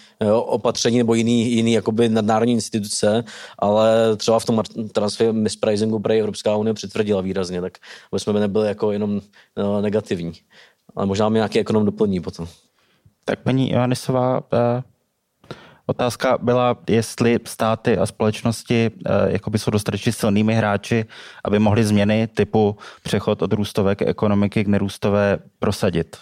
opatření 0.44 0.98
nebo 0.98 1.14
jiný, 1.14 1.50
jiný 1.52 1.72
jakoby 1.72 2.08
nadnárodní 2.08 2.54
instituce, 2.54 3.24
ale 3.58 4.16
třeba 4.16 4.38
v 4.38 4.44
tom 4.44 4.62
transfer 4.92 5.32
mispricingu 5.32 5.98
pro 5.98 6.12
Evropská 6.12 6.56
unie 6.56 6.74
přitvrdila 6.74 7.20
výrazně, 7.20 7.60
tak 7.60 7.78
aby 8.12 8.20
jsme 8.20 8.32
nebyli 8.40 8.68
jako 8.68 8.92
jenom 8.92 9.14
no, 9.14 9.20
negativní. 9.80 10.32
Ale 10.96 11.06
možná 11.06 11.28
mi 11.28 11.34
nějaký 11.38 11.60
ekonom 11.60 11.84
doplní 11.84 12.20
potom. 12.20 12.46
Tak 13.24 13.42
paní 13.42 13.70
Johannisová, 13.70 14.42
eh, 14.52 14.82
Otázka 15.86 16.38
byla, 16.42 16.76
jestli 16.88 17.38
státy 17.44 17.98
a 17.98 18.06
společnosti 18.06 18.90
eh, 19.06 19.10
jakoby 19.32 19.58
jsou 19.58 19.70
dostatečně 19.70 20.12
silnými 20.12 20.54
hráči, 20.54 21.04
aby 21.44 21.58
mohly 21.58 21.84
změny 21.84 22.28
typu 22.34 22.76
přechod 23.02 23.42
od 23.42 23.52
růstové 23.52 23.96
ekonomiky 23.98 24.64
k 24.64 24.68
nerůstové 24.68 25.38
prosadit. 25.58 26.16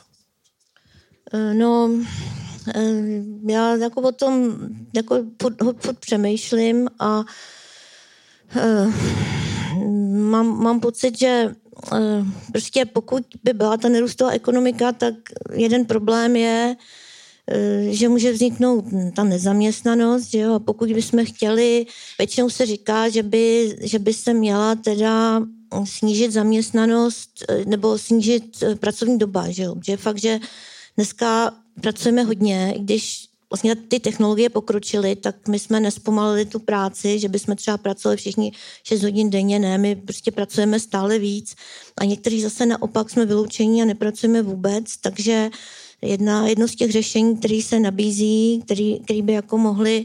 Eh, 1.34 1.54
no, 1.54 1.90
já 3.48 3.76
jako 3.76 4.00
o 4.00 4.12
tom 4.12 4.52
jako 4.94 5.24
pod, 5.36 5.52
pod 5.82 5.98
přemýšlím 5.98 6.88
a 7.00 7.22
mám, 10.30 10.62
mám 10.62 10.80
pocit, 10.80 11.18
že 11.18 11.50
Eh, 11.50 11.61
prostě 12.52 12.84
pokud 12.84 13.22
by 13.44 13.52
byla 13.52 13.76
ta 13.76 13.88
nerůstová 13.88 14.30
ekonomika, 14.30 14.92
tak 14.92 15.14
jeden 15.52 15.84
problém 15.84 16.36
je, 16.36 16.76
eh, 17.50 17.84
že 17.90 18.08
může 18.08 18.32
vzniknout 18.32 18.84
ta 19.16 19.24
nezaměstnanost, 19.24 20.30
že 20.30 20.38
jo? 20.38 20.54
a 20.54 20.58
pokud 20.58 20.92
bychom 20.92 21.24
chtěli, 21.24 21.86
většinou 22.18 22.50
se 22.50 22.66
říká, 22.66 23.08
že 23.08 23.22
by, 23.22 23.76
že 23.80 23.98
by 23.98 24.14
se 24.14 24.34
měla 24.34 24.74
teda 24.74 25.42
snížit 25.84 26.32
zaměstnanost 26.32 27.44
eh, 27.48 27.64
nebo 27.64 27.98
snížit 27.98 28.64
pracovní 28.80 29.18
doba, 29.18 29.50
že 29.50 29.62
jo? 29.62 29.74
Že 29.84 29.96
fakt, 29.96 30.18
že 30.18 30.40
dneska 30.96 31.54
pracujeme 31.80 32.22
hodně, 32.22 32.74
když 32.78 33.31
vlastně 33.52 33.74
ty 33.76 34.00
technologie 34.00 34.50
pokročily, 34.50 35.16
tak 35.16 35.48
my 35.48 35.58
jsme 35.58 35.80
nespomalili 35.80 36.44
tu 36.44 36.58
práci, 36.58 37.18
že 37.18 37.28
bychom 37.28 37.56
třeba 37.56 37.78
pracovali 37.78 38.16
všichni 38.16 38.52
6 38.84 39.02
hodin 39.02 39.30
denně, 39.30 39.58
ne, 39.58 39.78
my 39.78 39.96
prostě 39.96 40.30
pracujeme 40.30 40.80
stále 40.80 41.18
víc. 41.18 41.54
A 42.00 42.04
někteří 42.04 42.42
zase 42.42 42.66
naopak 42.66 43.10
jsme 43.10 43.26
vyloučení 43.26 43.82
a 43.82 43.84
nepracujeme 43.84 44.42
vůbec, 44.42 44.96
takže 45.00 45.50
jedna, 46.02 46.48
jedno 46.48 46.68
z 46.68 46.74
těch 46.74 46.92
řešení, 46.92 47.36
které 47.36 47.60
se 47.62 47.80
nabízí, 47.80 48.62
který, 48.64 49.00
který 49.00 49.22
by 49.22 49.32
jako 49.32 49.58
mohli 49.58 50.04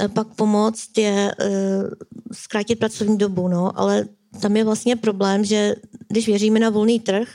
eh, 0.00 0.08
pak 0.08 0.34
pomoct, 0.34 0.98
je 0.98 1.34
uh, 1.40 1.90
zkrátit 2.32 2.78
pracovní 2.78 3.18
dobu, 3.18 3.48
no, 3.48 3.78
ale 3.80 4.06
tam 4.40 4.56
je 4.56 4.64
vlastně 4.64 4.96
problém, 4.96 5.44
že 5.44 5.74
když 6.08 6.26
věříme 6.26 6.60
na 6.60 6.70
volný 6.70 7.00
trh, 7.00 7.28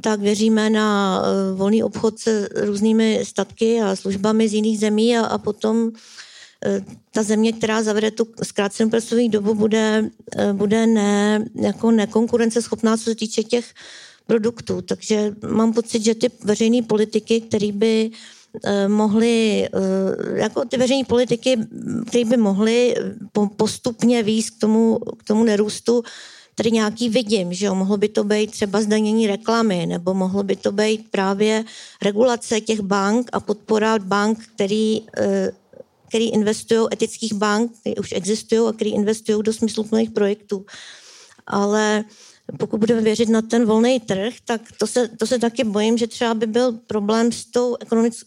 tak 0.00 0.20
věříme 0.20 0.70
na 0.70 1.22
eh, 1.22 1.54
volný 1.54 1.82
obchod 1.82 2.18
se 2.18 2.48
různými 2.54 3.20
statky 3.22 3.80
a 3.80 3.96
službami 3.96 4.48
z 4.48 4.54
jiných 4.54 4.78
zemí 4.78 5.18
a, 5.18 5.26
a 5.26 5.38
potom 5.38 5.90
eh, 6.64 6.84
ta 7.10 7.22
země, 7.22 7.52
která 7.52 7.82
zavede 7.82 8.10
tu 8.10 8.26
zkrácenou 8.42 8.90
pracovní 8.90 9.28
dobu, 9.28 9.54
bude, 9.54 10.10
eh, 10.36 10.52
bude 10.52 10.86
ne, 10.86 11.44
jako 11.54 11.90
nekonkurenceschopná, 11.90 12.96
co 12.96 13.04
se 13.04 13.14
týče 13.14 13.42
těch 13.42 13.64
produktů. 14.26 14.82
Takže 14.82 15.34
mám 15.48 15.72
pocit, 15.72 16.04
že 16.04 16.14
ty 16.14 16.30
veřejné 16.44 16.82
politiky, 16.82 17.40
které 17.40 17.72
by 17.72 18.10
mohly, 18.88 19.68
jako 20.34 20.64
ty 20.64 20.76
veřejné 20.76 21.04
politiky, 21.04 21.58
které 22.06 22.24
by 22.24 22.36
mohly 22.36 22.94
postupně 23.56 24.22
výjít 24.22 24.50
k 24.50 24.60
tomu, 24.60 24.98
k 25.18 25.22
tomu 25.24 25.44
nerůstu, 25.44 26.02
tady 26.54 26.70
nějaký 26.70 27.08
vidím, 27.08 27.54
že 27.54 27.66
jo, 27.66 27.74
mohlo 27.74 27.96
by 27.96 28.08
to 28.08 28.24
být 28.24 28.50
třeba 28.50 28.80
zdanění 28.80 29.26
reklamy, 29.26 29.86
nebo 29.86 30.14
mohlo 30.14 30.42
by 30.42 30.56
to 30.56 30.72
být 30.72 31.10
právě 31.10 31.64
regulace 32.02 32.60
těch 32.60 32.80
bank 32.80 33.30
a 33.32 33.40
podpora 33.40 33.98
bank, 33.98 34.38
který, 34.54 35.02
eh, 35.18 35.52
který 36.08 36.30
investují, 36.30 36.88
etických 36.92 37.34
bank, 37.34 37.72
které 37.80 37.96
už 37.96 38.12
existují 38.12 38.68
a 38.68 38.72
který 38.72 38.92
investují 38.92 39.42
do 39.42 39.52
smysluplných 39.52 40.10
projektů. 40.10 40.66
Ale 41.46 42.04
pokud 42.58 42.80
budeme 42.80 43.00
věřit 43.00 43.28
na 43.28 43.42
ten 43.42 43.64
volný 43.64 44.00
trh, 44.00 44.34
tak 44.44 44.60
to 44.78 44.86
se, 44.86 45.08
to 45.08 45.26
se 45.26 45.38
taky 45.38 45.64
bojím, 45.64 45.98
že 45.98 46.06
třeba 46.06 46.34
by 46.34 46.46
byl 46.46 46.72
problém 46.72 47.32
s 47.32 47.44
tou 47.44 47.76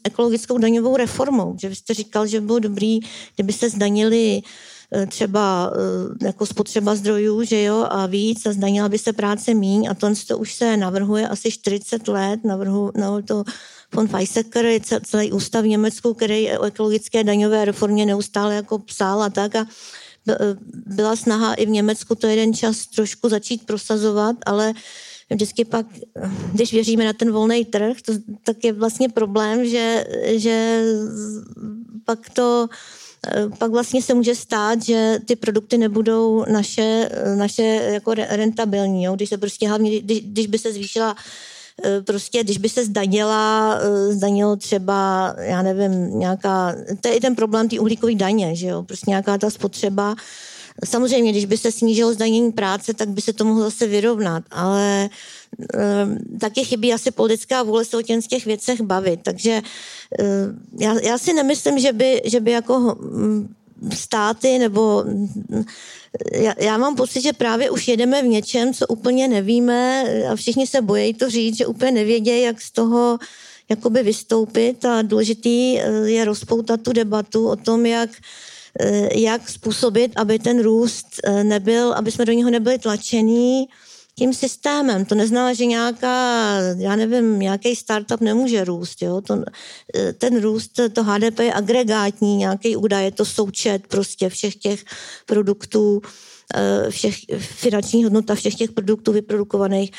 ekologickou 0.03 0.57
daňovou 0.57 0.97
reformou. 0.97 1.55
Že 1.61 1.69
vy 1.69 1.75
jste 1.75 1.93
říkal, 1.93 2.27
že 2.27 2.41
by 2.41 2.45
bylo 2.45 2.59
dobrý, 2.59 2.99
kdyby 3.35 3.53
se 3.53 3.69
zdanili 3.69 4.41
uh, 4.43 4.49
třeba 5.07 5.71
eh, 5.73 6.25
jako 6.25 6.45
spotřeba 6.45 6.95
zdrojů, 6.95 7.43
že 7.43 7.63
jo, 7.63 7.85
a 7.89 8.05
víc 8.05 8.45
a 8.45 8.53
zdanila 8.53 8.89
by 8.89 8.97
se 8.97 9.13
práce 9.13 9.53
míň 9.53 9.87
a 9.91 9.93
to, 9.93 10.07
to 10.27 10.37
už 10.37 10.53
se 10.53 10.77
navrhuje 10.77 11.27
asi 11.27 11.51
40 11.51 12.07
let, 12.07 12.39
navrhu, 12.43 12.91
no, 12.95 13.21
to 13.21 13.43
von 13.93 14.07
Weizsäcker, 14.07 14.81
celý 15.03 15.31
ústav 15.31 15.63
v 15.63 15.67
Německu, 15.67 16.13
který 16.13 16.57
o 16.57 16.63
ekologické 16.63 17.23
daňové 17.23 17.65
reformě 17.65 18.05
neustále 18.05 18.55
jako 18.55 18.79
psal 18.79 19.23
a 19.23 19.29
tak 19.29 19.55
a 19.55 19.65
eh, 20.29 20.35
byla 20.71 21.15
snaha 21.15 21.53
i 21.53 21.65
v 21.65 21.69
Německu 21.69 22.15
to 22.15 22.27
jeden 22.27 22.53
čas 22.53 22.85
trošku 22.87 23.29
začít 23.29 23.65
prosazovat, 23.65 24.35
ale 24.45 24.73
vždycky 25.29 25.65
pak, 25.65 25.85
když 26.53 26.73
věříme 26.73 27.05
na 27.05 27.13
ten 27.13 27.31
volný 27.31 27.65
trh, 27.65 27.97
to, 28.05 28.13
tak 28.43 28.63
je 28.63 28.73
vlastně 28.73 29.09
problém, 29.09 29.65
že, 29.65 30.05
že 30.37 30.83
pak 32.05 32.29
to 32.29 32.67
Eh, 32.69 33.06
pak 33.57 33.71
vlastně 33.71 34.01
se 34.01 34.13
může 34.13 34.35
stát, 34.35 34.83
že 34.83 35.19
ty 35.25 35.35
produkty 35.35 35.77
nebudou 35.77 36.45
naše, 36.51 37.09
eh, 37.11 37.35
naše 37.35 37.63
jako 37.93 38.13
rentabilní, 38.13 39.03
jo? 39.03 39.15
když 39.15 39.29
se 39.29 39.37
prostě 39.37 39.67
hlavně, 39.67 39.99
když, 39.99 40.21
když 40.21 40.47
by 40.47 40.57
se 40.57 40.73
zvýšila 40.73 41.15
eh, 41.85 42.01
prostě, 42.01 42.43
když 42.43 42.57
by 42.57 42.69
se 42.69 42.85
zdanila, 42.85 43.79
zdanilo 44.09 44.55
třeba, 44.55 45.33
já 45.39 45.61
nevím, 45.61 46.19
nějaká, 46.19 46.75
to 47.01 47.07
je 47.07 47.15
i 47.15 47.19
ten 47.19 47.35
problém 47.35 47.69
té 47.69 47.79
uhlíkové 47.79 48.15
daně, 48.15 48.55
že 48.55 48.67
jo, 48.67 48.83
prostě 48.83 49.11
nějaká 49.11 49.37
ta 49.37 49.49
spotřeba, 49.49 50.15
Samozřejmě, 50.85 51.31
když 51.31 51.45
by 51.45 51.57
se 51.57 51.71
snížilo 51.71 52.13
zdanění 52.13 52.51
práce, 52.51 52.93
tak 52.93 53.09
by 53.09 53.21
se 53.21 53.33
to 53.33 53.45
mohlo 53.45 53.63
zase 53.63 53.87
vyrovnat, 53.87 54.43
ale 54.51 55.03
e, 55.03 55.09
taky 56.39 56.65
chybí 56.65 56.93
asi 56.93 57.11
politická 57.11 57.63
vůle 57.63 57.85
se 57.85 57.97
o 57.97 58.01
těch 58.01 58.45
věcech 58.45 58.81
bavit. 58.81 59.19
Takže 59.23 59.51
e, 59.51 59.63
já, 60.79 60.99
já 60.99 61.17
si 61.17 61.33
nemyslím, 61.33 61.79
že 61.79 61.93
by, 61.93 62.21
že 62.25 62.39
by 62.39 62.51
jako 62.51 62.79
hm, 62.79 63.55
státy 63.93 64.59
nebo 64.59 65.03
hm, 65.07 65.63
já, 66.33 66.53
já 66.57 66.77
mám 66.77 66.95
pocit, 66.95 67.21
že 67.21 67.33
právě 67.33 67.69
už 67.69 67.87
jedeme 67.87 68.21
v 68.21 68.27
něčem, 68.27 68.73
co 68.73 68.87
úplně 68.87 69.27
nevíme 69.27 70.03
a 70.31 70.35
všichni 70.35 70.67
se 70.67 70.81
bojí 70.81 71.13
to 71.13 71.29
říct, 71.29 71.57
že 71.57 71.65
úplně 71.65 71.91
nevědějí, 71.91 72.43
jak 72.43 72.61
z 72.61 72.71
toho 72.71 73.19
jakoby 73.69 74.03
vystoupit 74.03 74.85
a 74.85 75.01
důležitý 75.01 75.79
e, 75.79 76.09
je 76.09 76.25
rozpoutat 76.25 76.81
tu 76.81 76.93
debatu 76.93 77.47
o 77.47 77.55
tom, 77.55 77.85
jak 77.85 78.09
Eh, 78.79 79.19
jak 79.19 79.49
způsobit, 79.49 80.11
aby 80.15 80.39
ten 80.39 80.61
růst 80.61 81.07
eh, 81.23 81.43
nebyl, 81.43 81.93
aby 81.93 82.11
jsme 82.11 82.25
do 82.25 82.33
něho 82.33 82.49
nebyli 82.49 82.79
tlačení 82.79 83.67
tím 84.17 84.33
systémem. 84.33 85.05
To 85.05 85.15
neznamená, 85.15 85.53
že 85.53 85.65
nějaká, 85.65 86.55
já 86.77 86.95
nevím, 86.95 87.39
nějaký 87.39 87.75
startup 87.75 88.21
nemůže 88.21 88.63
růst. 88.63 89.01
Jo? 89.01 89.21
To, 89.21 89.43
eh, 89.95 90.13
ten 90.13 90.41
růst, 90.41 90.79
to 90.93 91.03
HDP 91.03 91.39
je 91.39 91.53
agregátní, 91.53 92.35
nějaký 92.35 92.75
údaj, 92.75 93.03
je 93.03 93.11
to 93.11 93.25
součet 93.25 93.87
prostě 93.87 94.29
všech 94.29 94.55
těch 94.55 94.83
produktů, 95.25 96.01
všech 96.89 97.15
finančních 97.39 98.03
hodnot 98.03 98.31
a 98.31 98.35
všech 98.35 98.55
těch 98.55 98.71
produktů 98.71 99.11
vyprodukovaných. 99.11 99.91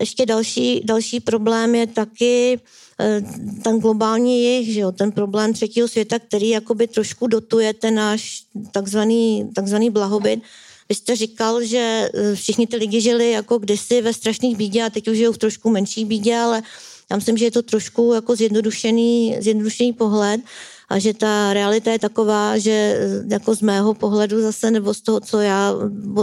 Ještě 0.00 0.26
další, 0.26 0.80
další 0.84 1.20
problém 1.20 1.74
je 1.74 1.86
taky 1.86 2.60
Eh, 3.02 3.22
ten 3.62 3.80
globální 3.80 4.44
jich, 4.44 4.74
že 4.74 4.80
jo, 4.80 4.92
ten 4.92 5.12
problém 5.12 5.52
třetího 5.52 5.88
světa, 5.88 6.18
který 6.18 6.48
jakoby 6.48 6.86
trošku 6.86 7.26
dotuje 7.26 7.74
ten 7.74 7.94
náš 7.94 8.42
takzvaný, 8.70 9.50
takzvaný 9.54 9.90
blahobyt. 9.90 10.40
Vy 10.88 10.94
jste 10.94 11.16
říkal, 11.16 11.64
že 11.64 12.10
eh, 12.14 12.34
všichni 12.34 12.66
ty 12.66 12.76
lidi 12.76 13.00
žili 13.00 13.30
jako 13.30 13.58
kdysi 13.58 14.02
ve 14.02 14.12
strašných 14.12 14.56
bídě 14.56 14.82
a 14.82 14.90
teď 14.90 15.08
už 15.08 15.16
žijou 15.16 15.32
v 15.32 15.38
trošku 15.38 15.70
menší 15.70 16.04
bídě, 16.04 16.36
ale 16.36 16.62
já 17.10 17.16
myslím, 17.16 17.36
že 17.36 17.44
je 17.44 17.50
to 17.50 17.62
trošku 17.62 18.12
jako 18.14 18.36
zjednodušený, 18.36 19.36
zjednodušený 19.40 19.92
pohled 19.92 20.40
a 20.88 20.98
že 20.98 21.14
ta 21.14 21.52
realita 21.52 21.90
je 21.90 21.98
taková, 21.98 22.58
že 22.58 22.70
eh, 22.70 23.24
jako 23.28 23.54
z 23.54 23.60
mého 23.60 23.94
pohledu 23.94 24.42
zase, 24.42 24.70
nebo 24.70 24.94
z 24.94 25.00
toho, 25.00 25.20
co 25.20 25.40
já 25.40 25.72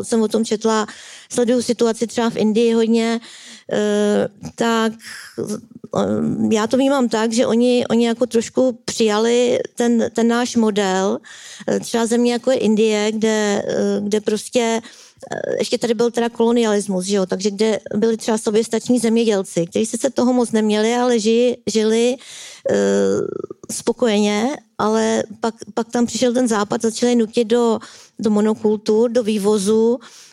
jsem 0.03 0.21
o 0.21 0.27
tom 0.27 0.45
četla, 0.45 0.87
sleduju 1.29 1.61
situaci 1.61 2.07
třeba 2.07 2.29
v 2.29 2.37
Indii 2.37 2.73
hodně, 2.73 3.19
tak 4.55 4.93
já 6.51 6.67
to 6.67 6.77
vnímám 6.77 7.09
tak, 7.09 7.33
že 7.33 7.47
oni, 7.47 7.85
oni 7.89 8.07
jako 8.07 8.25
trošku 8.25 8.79
přijali 8.85 9.59
ten, 9.75 10.09
ten 10.13 10.27
náš 10.27 10.55
model. 10.55 11.19
Třeba 11.79 12.05
země 12.05 12.33
jako 12.33 12.51
je 12.51 12.57
Indie, 12.57 13.11
kde, 13.11 13.63
kde 13.99 14.21
prostě 14.21 14.81
ještě 15.59 15.77
tady 15.77 15.93
byl 15.93 16.11
teda 16.11 16.29
kolonialismus, 16.29 17.05
že 17.05 17.15
jo, 17.15 17.25
takže 17.25 17.51
kde 17.51 17.79
byli 17.95 18.17
třeba 18.17 18.37
soběstační 18.37 18.99
zemědělci, 18.99 19.67
kteří 19.67 19.85
se 19.85 20.09
toho 20.09 20.33
moc 20.33 20.51
neměli, 20.51 20.95
ale 20.95 21.19
ži, 21.19 21.57
žili 21.67 22.15
uh, 22.15 22.75
spokojeně, 23.71 24.57
ale 24.77 25.23
pak, 25.39 25.55
pak 25.73 25.91
tam 25.91 26.05
přišel 26.05 26.33
ten 26.33 26.47
západ, 26.47 26.81
začali 26.81 27.15
nutit 27.15 27.47
do, 27.47 27.79
do 28.19 28.29
monokultur, 28.29 29.11
do 29.11 29.23
vývozu, 29.23 29.99
Eh, 29.99 30.28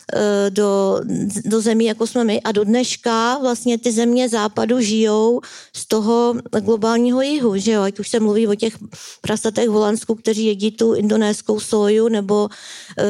do, 0.49 1.01
do 1.45 1.61
zemí, 1.61 1.85
jako 1.85 2.07
jsme 2.07 2.23
my. 2.23 2.41
A 2.41 2.51
do 2.51 2.63
dneška 2.63 3.37
vlastně 3.37 3.77
ty 3.77 3.91
země 3.91 4.29
západu 4.29 4.81
žijou 4.81 5.41
z 5.73 5.85
toho 5.85 6.35
globálního 6.59 7.21
jihu, 7.21 7.57
že 7.57 7.71
jo? 7.71 7.81
Ať 7.81 7.99
už 7.99 8.09
se 8.09 8.19
mluví 8.19 8.47
o 8.47 8.55
těch 8.55 8.77
prasatech 9.21 9.69
v 9.69 9.71
Holandsku, 9.71 10.15
kteří 10.15 10.45
jedí 10.45 10.71
tu 10.71 10.93
indonéskou 10.93 11.59
soju, 11.59 12.07
nebo 12.07 12.49
uh, 12.49 13.05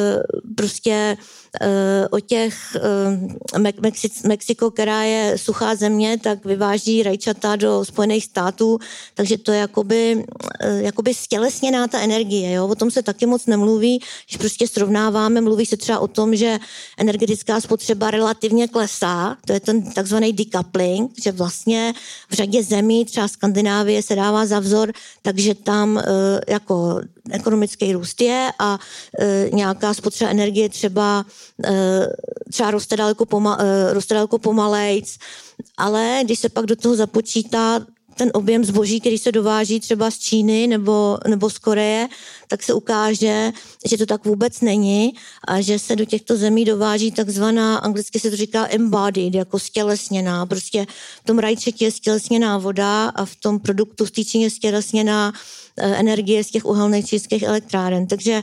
prostě 0.55 1.17
o 2.11 2.19
těch 2.19 2.77
Mexi- 3.57 4.27
Mexiko, 4.27 4.71
která 4.71 5.03
je 5.03 5.37
suchá 5.37 5.75
země, 5.75 6.17
tak 6.23 6.45
vyváží 6.45 7.03
rajčata 7.03 7.55
do 7.55 7.85
Spojených 7.85 8.23
států, 8.23 8.79
takže 9.13 9.37
to 9.37 9.51
je 9.51 9.59
jakoby, 9.59 10.15
uh, 10.15 10.79
jakoby 10.79 11.13
stělesněná 11.13 11.87
ta 11.87 11.99
energie, 11.99 12.51
jo? 12.51 12.67
O 12.67 12.75
tom 12.75 12.91
se 12.91 13.03
taky 13.03 13.25
moc 13.25 13.45
nemluví, 13.45 13.99
když 14.27 14.37
prostě 14.37 14.67
srovnáváme, 14.67 15.41
mluví 15.41 15.65
se 15.65 15.77
třeba 15.77 15.99
o 15.99 16.07
tom, 16.07 16.35
že 16.35 16.59
energetická 16.97 17.61
spotřeba 17.61 18.11
relativně 18.11 18.67
klesá, 18.67 19.37
to 19.45 19.53
je 19.53 19.59
ten 19.59 19.91
takzvaný 19.91 20.33
decoupling, 20.33 21.11
že 21.23 21.31
vlastně 21.31 21.93
v 22.29 22.33
řadě 22.33 22.63
zemí, 22.63 23.05
třeba 23.05 23.27
Skandinávie 23.27 24.03
se 24.03 24.15
dává 24.15 24.45
za 24.45 24.59
vzor, 24.59 24.91
takže 25.21 25.55
tam 25.55 26.01
jako 26.47 27.01
ekonomický 27.31 27.93
růst 27.93 28.21
je 28.21 28.51
a 28.59 28.79
nějaká 29.51 29.93
spotřeba 29.93 30.31
energie 30.31 30.69
třeba 30.69 31.25
Eh, 31.65 32.07
třeba 32.51 32.71
roste 32.71 32.97
daleko, 32.97 33.25
poma, 33.25 33.57
eh, 33.59 33.93
roste 33.93 34.13
daleko 34.13 34.37
pomalejc, 34.37 35.17
ale 35.77 36.21
když 36.23 36.39
se 36.39 36.49
pak 36.49 36.65
do 36.65 36.75
toho 36.75 36.95
započítá 36.95 37.85
ten 38.15 38.31
objem 38.33 38.65
zboží, 38.65 38.99
který 38.99 39.17
se 39.17 39.31
dováží 39.31 39.79
třeba 39.79 40.11
z 40.11 40.17
Číny 40.17 40.67
nebo, 40.67 41.17
nebo 41.27 41.49
z 41.49 41.57
Koreje, 41.57 42.07
tak 42.47 42.63
se 42.63 42.73
ukáže, 42.73 43.51
že 43.85 43.97
to 43.97 44.05
tak 44.05 44.25
vůbec 44.25 44.61
není 44.61 45.13
a 45.47 45.61
že 45.61 45.79
se 45.79 45.95
do 45.95 46.05
těchto 46.05 46.37
zemí 46.37 46.65
dováží 46.65 47.11
takzvaná, 47.11 47.77
anglicky 47.77 48.19
se 48.19 48.29
to 48.29 48.35
říká 48.35 48.67
embodied, 48.69 49.35
jako 49.35 49.59
stělesněná. 49.59 50.45
Prostě 50.45 50.85
v 51.21 51.25
tom 51.25 51.39
rajčetě 51.39 51.85
je 51.85 51.91
stělesněná 51.91 52.57
voda 52.57 53.09
a 53.09 53.25
v 53.25 53.35
tom 53.35 53.59
produktu 53.59 54.05
v 54.05 54.11
Číně 54.11 54.45
je 54.45 54.49
stělesněná 54.49 55.33
energie 55.77 56.43
z 56.43 56.51
těch 56.51 56.65
uhelných 56.65 57.05
čínských 57.05 57.43
elektráren. 57.43 58.07
Takže 58.07 58.41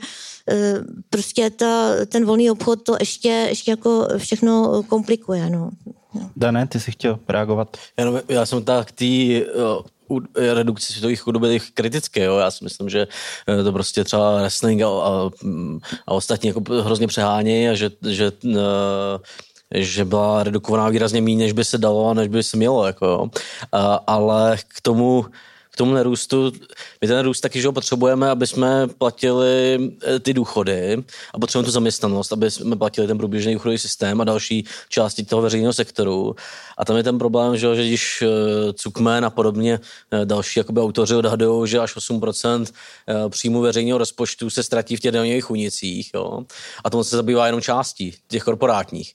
Eh, 0.51 0.81
prostě 1.11 1.51
ta, 1.51 1.91
ten 2.07 2.25
volný 2.25 2.51
obchod 2.51 2.83
to 2.83 2.97
ještě, 3.01 3.29
ještě 3.29 3.71
jako 3.71 4.09
všechno 4.17 4.83
komplikuje. 4.83 5.51
No. 5.51 5.71
Dané, 6.37 6.67
ty 6.67 6.81
jsi 6.81 6.93
chtěl 6.93 7.19
reagovat? 7.29 7.77
Já, 7.99 8.05
no, 8.05 8.21
já 8.29 8.47
jsem 8.47 8.65
tak 8.65 8.93
tý 8.93 9.43
redukci 10.53 10.93
světových 10.93 11.21
chudoby 11.21 11.61
kritické. 11.75 12.25
Jo. 12.25 12.37
Já 12.37 12.51
si 12.51 12.65
myslím, 12.65 12.89
že 12.89 13.07
eh, 13.49 13.65
to 13.65 13.73
prostě 13.73 14.05
třeba 14.05 14.37
wrestling 14.37 14.83
a, 14.83 14.89
a, 14.89 15.31
a 16.07 16.13
ostatní 16.13 16.49
jako 16.49 16.63
hrozně 16.83 17.07
přehání 17.07 17.69
a 17.69 17.75
že, 17.75 17.91
že 18.09 18.33
uh, 18.45 18.55
že 19.75 20.05
byla 20.05 20.43
redukovaná 20.43 20.89
výrazně 20.89 21.21
méně, 21.21 21.45
než 21.45 21.53
by 21.53 21.65
se 21.65 21.79
dalo 21.79 22.11
a 22.11 22.15
než 22.15 22.29
by 22.29 22.43
se 22.43 22.57
mělo. 22.57 22.87
Jako, 22.87 23.07
jo. 23.07 23.29
A, 23.73 24.01
ale 24.07 24.57
k 24.69 24.81
tomu 24.81 25.27
k 25.75 25.77
tomu 25.77 25.95
nerůstu, 25.95 26.53
my 27.01 27.09
ten 27.09 27.25
růst 27.25 27.41
taky, 27.41 27.61
že 27.61 27.67
ho 27.67 27.73
potřebujeme, 27.73 28.31
aby 28.31 28.47
jsme 28.47 28.87
platili 28.99 29.79
eh, 30.03 30.21
ty 30.21 30.35
důchody 30.35 31.05
a 31.35 31.39
potřebujeme 31.39 31.67
tu 31.67 31.71
zaměstnanost, 31.71 32.33
aby 32.33 32.51
jsme 32.51 32.77
platili 32.77 33.07
ten 33.07 33.19
průběžný 33.19 33.55
důchodový 33.55 33.79
systém 33.79 34.21
a 34.21 34.25
další 34.25 34.65
části 34.89 35.25
toho 35.25 35.43
veřejného 35.43 35.73
sektoru. 35.73 36.35
A 36.79 36.85
tam 36.85 36.97
je 36.97 37.03
ten 37.03 37.19
problém, 37.19 37.57
že, 37.57 37.77
že 37.77 37.87
když 37.87 38.23
eh, 38.23 38.73
Cukmen 38.73 39.25
a 39.25 39.31
podobně 39.31 39.81
eh, 40.11 40.25
další 40.25 40.61
jakoby 40.61 40.81
autoři 40.81 41.15
odhadují, 41.15 41.69
že 41.69 41.79
až 41.79 41.97
8% 41.97 42.67
příjmu 43.29 43.61
veřejného 43.61 43.99
rozpočtu 43.99 44.51
se 44.51 44.63
ztratí 44.63 44.97
v 44.97 45.01
těch 45.01 45.13
daňových 45.13 45.51
unicích. 45.51 46.11
Jo? 46.15 46.45
A 46.85 46.91
tomu 46.91 47.05
se 47.05 47.17
zabývá 47.17 47.47
jenom 47.47 47.61
částí 47.61 48.15
těch 48.29 48.43
korporátních 48.43 49.15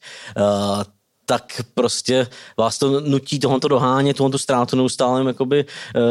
tak 1.30 1.62
prostě 1.74 2.28
vás 2.58 2.78
to 2.78 3.02
nutí 3.02 3.40
tohoto 3.40 3.68
dohánět, 3.68 4.18
tohoto 4.18 4.38
ztrátu 4.38 4.76
neustálým 4.76 5.28
jakoby, 5.28 5.66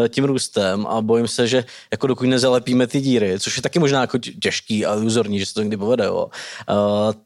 eh, 0.05 0.09
tím 0.09 0.25
růstem 0.25 0.87
a 0.87 1.01
bojím 1.01 1.29
se, 1.29 1.47
že 1.47 1.64
jako 1.91 2.07
dokud 2.07 2.27
nezalepíme 2.27 2.87
ty 2.87 3.01
díry, 3.01 3.41
což 3.41 3.57
je 3.57 3.62
taky 3.62 3.79
možná 3.79 4.01
jako 4.01 4.19
těžký 4.19 4.87
a 4.87 4.95
iluzorní, 4.95 5.39
že 5.39 5.47
se 5.47 5.55
to 5.55 5.62
někdy 5.62 5.77
povede, 5.77 6.05
jo, 6.05 6.29
eh, 6.71 6.75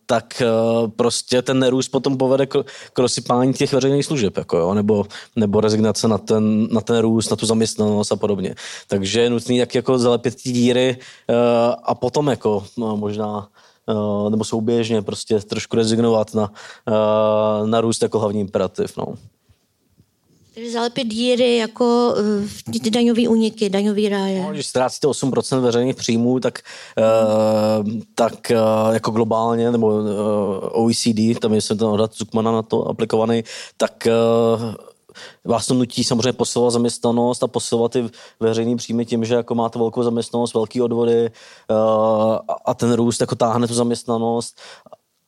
tak 0.07 0.43
eh, 0.43 0.47
prostě 0.97 1.43
ten 1.43 1.59
nerůst 1.59 1.91
potom 1.91 2.17
povede 2.17 2.47
k, 2.47 2.65
rozsypání 2.99 3.53
těch 3.53 3.73
veřejných 3.73 4.05
služeb, 4.07 4.37
jako 4.37 4.57
jo, 4.57 4.75
nebo, 4.75 5.07
nebo 5.37 5.61
rezignace 5.61 6.09
na 6.09 6.19
ten, 6.19 6.69
na 6.71 6.81
ten 6.81 6.99
růst, 6.99 7.31
na 7.31 7.37
tu 7.37 7.47
zaměstnanost 7.47 8.13
a 8.13 8.17
podobně. 8.17 8.55
Takže 8.89 9.21
je 9.21 9.31
nutný 9.31 9.59
tak 9.59 9.75
jako 9.75 9.99
zalepit 9.99 10.43
ty 10.43 10.53
díry 10.53 10.97
a 11.83 11.95
potom 11.95 12.29
jako 12.29 12.65
no, 12.77 12.97
možná 12.97 13.49
nebo 14.29 14.45
souběžně 14.45 15.03
prostě 15.03 15.41
trošku 15.41 15.77
rezignovat 15.77 16.35
na, 16.35 16.53
eh, 16.89 17.67
na 17.67 17.81
růst 17.81 18.03
jako 18.03 18.19
hlavní 18.19 18.41
imperativ. 18.41 18.97
No. 18.97 19.15
Takže 20.55 20.71
zalepit 20.71 21.05
díry 21.05 21.57
jako 21.57 22.15
uh, 22.75 22.81
ty 22.83 22.91
daňové 22.91 23.29
úniky, 23.29 23.71
daňový 23.71 24.09
ráje. 24.09 24.43
No, 24.43 24.51
když 24.51 24.67
ztrácíte 24.67 25.09
8% 25.09 25.61
veřejných 25.61 25.97
příjmů, 25.97 26.41
tak, 26.41 26.59
uh, 26.99 27.91
tak 28.15 28.53
uh, 28.53 28.95
jako 28.95 29.11
globálně, 29.11 29.71
nebo 29.71 29.87
uh, 29.89 30.07
OECD, 30.85 31.41
tam 31.41 31.55
je 31.55 31.61
ten 31.63 31.85
odhad 31.87 32.15
Zuckmana 32.15 32.53
na 32.53 32.63
to 32.63 32.89
aplikovaný, 32.89 33.45
tak 33.77 34.09
uh, 34.61 34.75
vás 35.45 35.67
to 35.67 35.75
nutí 35.75 36.05
samozřejmě 36.05 36.33
posilovat 36.33 36.73
zaměstnanost 36.73 37.43
a 37.43 37.47
posilovat 37.47 37.93
ty 37.93 38.11
veřejný 38.41 38.77
příjmy 38.77 39.07
tím, 39.07 39.25
že 39.25 39.35
jako 39.35 39.55
máte 39.55 39.79
velkou 39.79 40.03
zaměstnanost, 40.03 40.55
velký 40.55 40.83
odvody 40.83 41.31
uh, 41.71 41.77
a 42.65 42.75
ten 42.75 42.93
růst 42.93 43.21
jako 43.21 43.35
táhne 43.35 43.67
tu 43.67 43.75
zaměstnanost 43.75 44.61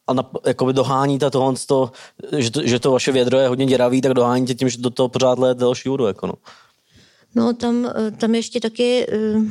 a 0.06 0.14
na, 0.14 0.30
jakoby 0.46 0.72
doháníte 0.72 1.30
tohle, 1.30 1.54
to, 1.66 1.92
že, 2.36 2.50
to, 2.50 2.66
že 2.66 2.80
to 2.80 2.92
vaše 2.92 3.12
vědro 3.12 3.38
je 3.38 3.48
hodně 3.48 3.66
děravý, 3.66 4.00
tak 4.00 4.14
doháníte 4.14 4.54
tím, 4.54 4.68
že 4.68 4.78
do 4.78 4.90
toho 4.90 5.08
pořád 5.08 5.38
leze 5.38 5.54
další 5.54 5.88
vodu. 5.88 6.06
Jako 6.06 6.26
no. 6.26 6.34
no 7.34 7.52
tam, 7.52 7.86
eh, 7.96 8.10
tam 8.10 8.34
ještě 8.34 8.60
taky 8.60 9.06
uh... 9.34 9.44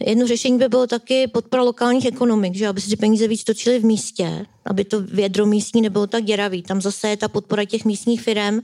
Jedno 0.00 0.26
řešení 0.26 0.58
by 0.58 0.68
bylo 0.68 0.86
taky 0.86 1.26
podpora 1.26 1.62
lokálních 1.62 2.06
ekonomik, 2.06 2.54
že 2.54 2.68
aby 2.68 2.80
se 2.80 2.88
ty 2.90 2.96
peníze 2.96 3.28
víc 3.28 3.44
točily 3.44 3.78
v 3.78 3.84
místě, 3.84 4.46
aby 4.64 4.84
to 4.84 5.00
vědro 5.00 5.46
místní 5.46 5.82
nebylo 5.82 6.06
tak 6.06 6.24
děravý. 6.24 6.62
Tam 6.62 6.80
zase 6.80 7.08
je 7.08 7.16
ta 7.16 7.28
podpora 7.28 7.64
těch 7.64 7.84
místních 7.84 8.22
firm, 8.22 8.60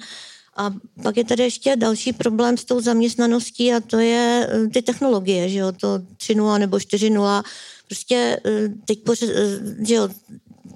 a 0.56 0.70
pak 1.02 1.16
je 1.16 1.24
tady 1.24 1.42
ještě 1.42 1.76
další 1.76 2.12
problém 2.12 2.56
s 2.56 2.64
tou 2.64 2.80
zaměstnaností 2.80 3.72
a 3.72 3.80
to 3.80 3.98
je 3.98 4.48
eh, 4.50 4.68
ty 4.68 4.82
technologie, 4.82 5.48
že 5.48 5.58
jo, 5.58 5.72
to 5.72 5.98
3.0 5.98 6.58
nebo 6.58 6.76
4.0. 6.76 7.42
Prostě 7.88 8.40
eh, 8.46 8.68
teď, 8.86 8.98
eh, 9.22 9.86
že 9.86 9.94
jo, 9.94 10.08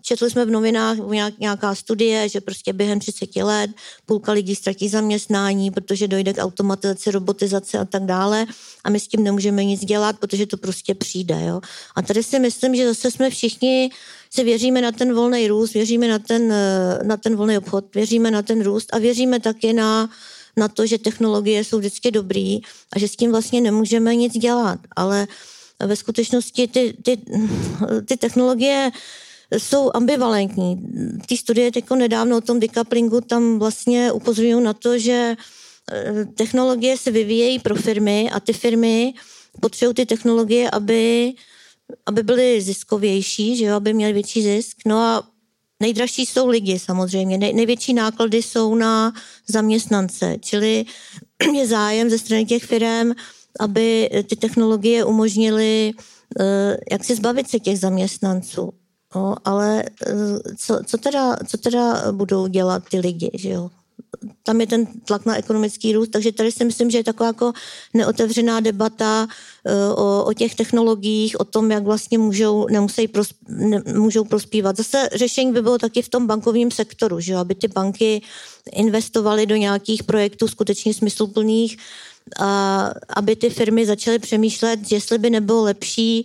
četli 0.02 0.30
jsme 0.30 0.44
v 0.44 0.50
novinách 0.50 0.96
nějaká 1.40 1.74
studie, 1.74 2.28
že 2.28 2.40
prostě 2.40 2.72
během 2.72 3.00
30 3.00 3.36
let 3.36 3.70
půlka 4.06 4.32
lidí 4.32 4.54
ztratí 4.54 4.88
zaměstnání, 4.88 5.70
protože 5.70 6.08
dojde 6.08 6.32
k 6.32 6.42
automatizaci, 6.42 7.10
robotizaci 7.10 7.78
a 7.78 7.84
tak 7.84 8.04
dále 8.04 8.46
a 8.84 8.90
my 8.90 9.00
s 9.00 9.08
tím 9.08 9.24
nemůžeme 9.24 9.64
nic 9.64 9.84
dělat, 9.84 10.18
protože 10.18 10.46
to 10.46 10.56
prostě 10.56 10.94
přijde. 10.94 11.44
Jo? 11.46 11.60
A 11.94 12.02
tady 12.02 12.22
si 12.22 12.38
myslím, 12.38 12.74
že 12.74 12.88
zase 12.88 13.10
jsme 13.10 13.30
všichni 13.30 13.90
si 14.36 14.44
věříme 14.44 14.80
na 14.80 14.92
ten 14.92 15.14
volný 15.14 15.48
růst, 15.48 15.74
věříme 15.74 16.08
na 16.08 16.18
ten, 16.18 16.54
na 17.02 17.16
ten 17.16 17.36
volný 17.36 17.58
obchod, 17.58 17.94
věříme 17.94 18.30
na 18.30 18.42
ten 18.42 18.62
růst 18.62 18.94
a 18.94 18.98
věříme 18.98 19.40
taky 19.40 19.72
na, 19.72 20.10
na 20.56 20.68
to, 20.68 20.86
že 20.86 20.98
technologie 20.98 21.64
jsou 21.64 21.78
vždycky 21.78 22.10
dobrý 22.10 22.60
a 22.92 22.98
že 22.98 23.08
s 23.08 23.16
tím 23.16 23.30
vlastně 23.30 23.60
nemůžeme 23.60 24.16
nic 24.16 24.32
dělat. 24.32 24.78
Ale 24.96 25.26
ve 25.80 25.96
skutečnosti 25.96 26.68
ty, 26.68 26.94
ty, 27.02 27.18
ty 28.04 28.16
technologie 28.16 28.90
jsou 29.58 29.90
ambivalentní. 29.94 30.76
Ty 31.28 31.36
studie 31.36 31.70
jako 31.76 31.96
nedávno 31.96 32.36
o 32.36 32.40
tom 32.40 32.60
decouplingu 32.60 33.20
tam 33.20 33.58
vlastně 33.58 34.12
upozorňují 34.12 34.64
na 34.64 34.72
to, 34.72 34.98
že 34.98 35.36
eh, 35.92 36.24
technologie 36.24 36.96
se 36.96 37.10
vyvíjejí 37.10 37.58
pro 37.58 37.74
firmy 37.74 38.30
a 38.32 38.40
ty 38.40 38.52
firmy 38.52 39.14
potřebují 39.60 39.94
ty 39.94 40.06
technologie, 40.06 40.70
aby, 40.70 41.32
aby 42.06 42.22
byly 42.22 42.60
ziskovější, 42.60 43.56
že 43.56 43.64
jo, 43.64 43.76
aby 43.76 43.94
měly 43.94 44.12
větší 44.12 44.42
zisk. 44.42 44.76
No 44.86 44.98
a 44.98 45.28
nejdražší 45.80 46.26
jsou 46.26 46.48
lidi 46.48 46.78
samozřejmě. 46.78 47.38
Nej, 47.38 47.52
největší 47.52 47.94
náklady 47.94 48.42
jsou 48.42 48.74
na 48.74 49.12
zaměstnance, 49.48 50.36
čili 50.40 50.84
je 51.54 51.66
zájem 51.66 52.10
ze 52.10 52.18
strany 52.18 52.44
těch 52.44 52.64
firm, 52.64 53.12
aby 53.60 54.10
ty 54.28 54.36
technologie 54.36 55.04
umožnily 55.04 55.92
eh, 56.40 56.76
jak 56.92 57.04
si 57.04 57.14
zbavit 57.14 57.50
se 57.50 57.60
těch 57.60 57.78
zaměstnanců. 57.78 58.72
No, 59.14 59.34
ale 59.44 59.82
eh, 60.06 60.14
co, 60.56 60.80
co, 60.86 60.98
teda, 60.98 61.36
co 61.46 61.58
teda 61.58 62.12
budou 62.12 62.46
dělat 62.46 62.82
ty 62.90 62.98
lidi, 62.98 63.30
že 63.34 63.48
jo? 63.48 63.70
Tam 64.42 64.60
je 64.60 64.66
ten 64.66 64.86
tlak 64.86 65.26
na 65.26 65.36
ekonomický 65.36 65.92
růst, 65.92 66.08
takže 66.08 66.32
tady 66.32 66.52
si 66.52 66.64
myslím, 66.64 66.90
že 66.90 66.98
je 66.98 67.04
taková 67.04 67.26
jako 67.26 67.52
neotevřená 67.94 68.60
debata 68.60 69.28
eh, 69.66 69.74
o, 69.96 70.24
o 70.24 70.32
těch 70.32 70.54
technologiích, 70.54 71.40
o 71.40 71.44
tom, 71.44 71.70
jak 71.70 71.82
vlastně 71.82 72.18
můžou, 72.18 72.66
nemusí 72.70 73.08
pros, 73.08 73.28
ne, 73.48 73.82
můžou 73.94 74.24
prospívat. 74.24 74.76
Zase 74.76 75.08
řešení 75.14 75.52
by 75.52 75.62
bylo 75.62 75.78
taky 75.78 76.02
v 76.02 76.08
tom 76.08 76.26
bankovním 76.26 76.70
sektoru, 76.70 77.20
že 77.20 77.36
aby 77.36 77.54
ty 77.54 77.68
banky 77.68 78.22
investovaly 78.72 79.46
do 79.46 79.56
nějakých 79.56 80.02
projektů 80.02 80.48
skutečně 80.48 80.94
smysluplných, 80.94 81.76
a 82.40 82.90
aby 83.16 83.36
ty 83.36 83.50
firmy 83.50 83.86
začaly 83.86 84.18
přemýšlet, 84.18 84.92
jestli 84.92 85.18
by 85.18 85.30
nebylo 85.30 85.62
lepší 85.62 86.24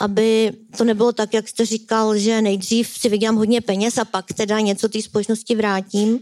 aby 0.00 0.52
to 0.76 0.84
nebylo 0.84 1.12
tak, 1.12 1.34
jak 1.34 1.48
jste 1.48 1.66
říkal, 1.66 2.18
že 2.18 2.42
nejdřív 2.42 2.88
si 2.88 3.08
vydělám 3.08 3.36
hodně 3.36 3.60
peněz 3.60 3.98
a 3.98 4.04
pak 4.04 4.32
teda 4.32 4.60
něco 4.60 4.88
té 4.88 5.02
společnosti 5.02 5.54
vrátím, 5.54 6.20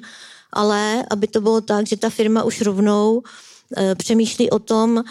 ale 0.53 1.05
aby 1.11 1.27
to 1.27 1.41
bylo 1.41 1.61
tak, 1.61 1.87
že 1.87 1.97
ta 1.97 2.11
firma 2.11 2.43
už 2.43 2.61
rovnou 2.61 3.23
e, 3.77 3.95
přemýšlí 3.95 4.51
o 4.51 4.59
tom, 4.59 5.05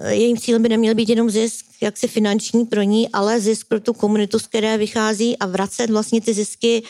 e, 0.00 0.14
jejím 0.14 0.36
cílem 0.38 0.62
by 0.62 0.68
neměl 0.68 0.94
být 0.94 1.08
jenom 1.08 1.30
zisk, 1.30 1.66
jaksi 1.80 2.08
finanční 2.08 2.66
pro 2.66 2.82
ní, 2.82 3.08
ale 3.08 3.40
zisk 3.40 3.68
pro 3.68 3.80
tu 3.80 3.92
komunitu, 3.92 4.38
z 4.38 4.46
které 4.46 4.78
vychází 4.78 5.38
a 5.38 5.46
vracet 5.46 5.90
vlastně 5.90 6.20
ty 6.20 6.34
zisky 6.34 6.82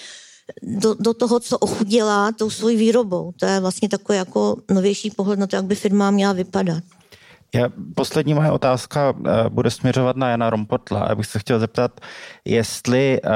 do, 0.62 0.95
do 0.95 1.14
toho, 1.14 1.41
co 1.41 1.59
ochudila 1.59 2.32
tou 2.32 2.51
svojí 2.51 2.76
výrobou. 2.76 3.32
To 3.36 3.47
je 3.47 3.61
vlastně 3.61 3.88
takový 3.88 4.18
jako 4.18 4.57
novější 4.70 5.11
pohled 5.11 5.38
na 5.38 5.47
to, 5.47 5.57
jak 5.57 5.64
by 5.64 5.74
firma 5.74 6.11
měla 6.11 6.32
vypadat. 6.32 6.82
Já, 7.55 7.68
poslední 7.94 8.34
moje 8.34 8.51
otázka 8.51 9.11
uh, 9.11 9.24
bude 9.48 9.70
směřovat 9.70 10.16
na 10.16 10.28
Jana 10.28 10.51
Rompotla. 10.51 11.07
Já 11.09 11.14
bych 11.14 11.26
se 11.26 11.38
chtěl 11.38 11.59
zeptat, 11.59 12.01
jestli, 12.44 13.20
uh, 13.24 13.30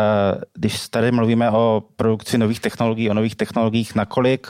když 0.55 0.89
tady 0.89 1.13
mluvíme 1.13 1.51
o 1.51 1.83
produkci 1.97 2.39
nových 2.39 2.61
technologií, 2.61 3.11
o 3.11 3.15
nových 3.15 3.37
technologiích, 3.37 3.95
nakolik 3.95 4.47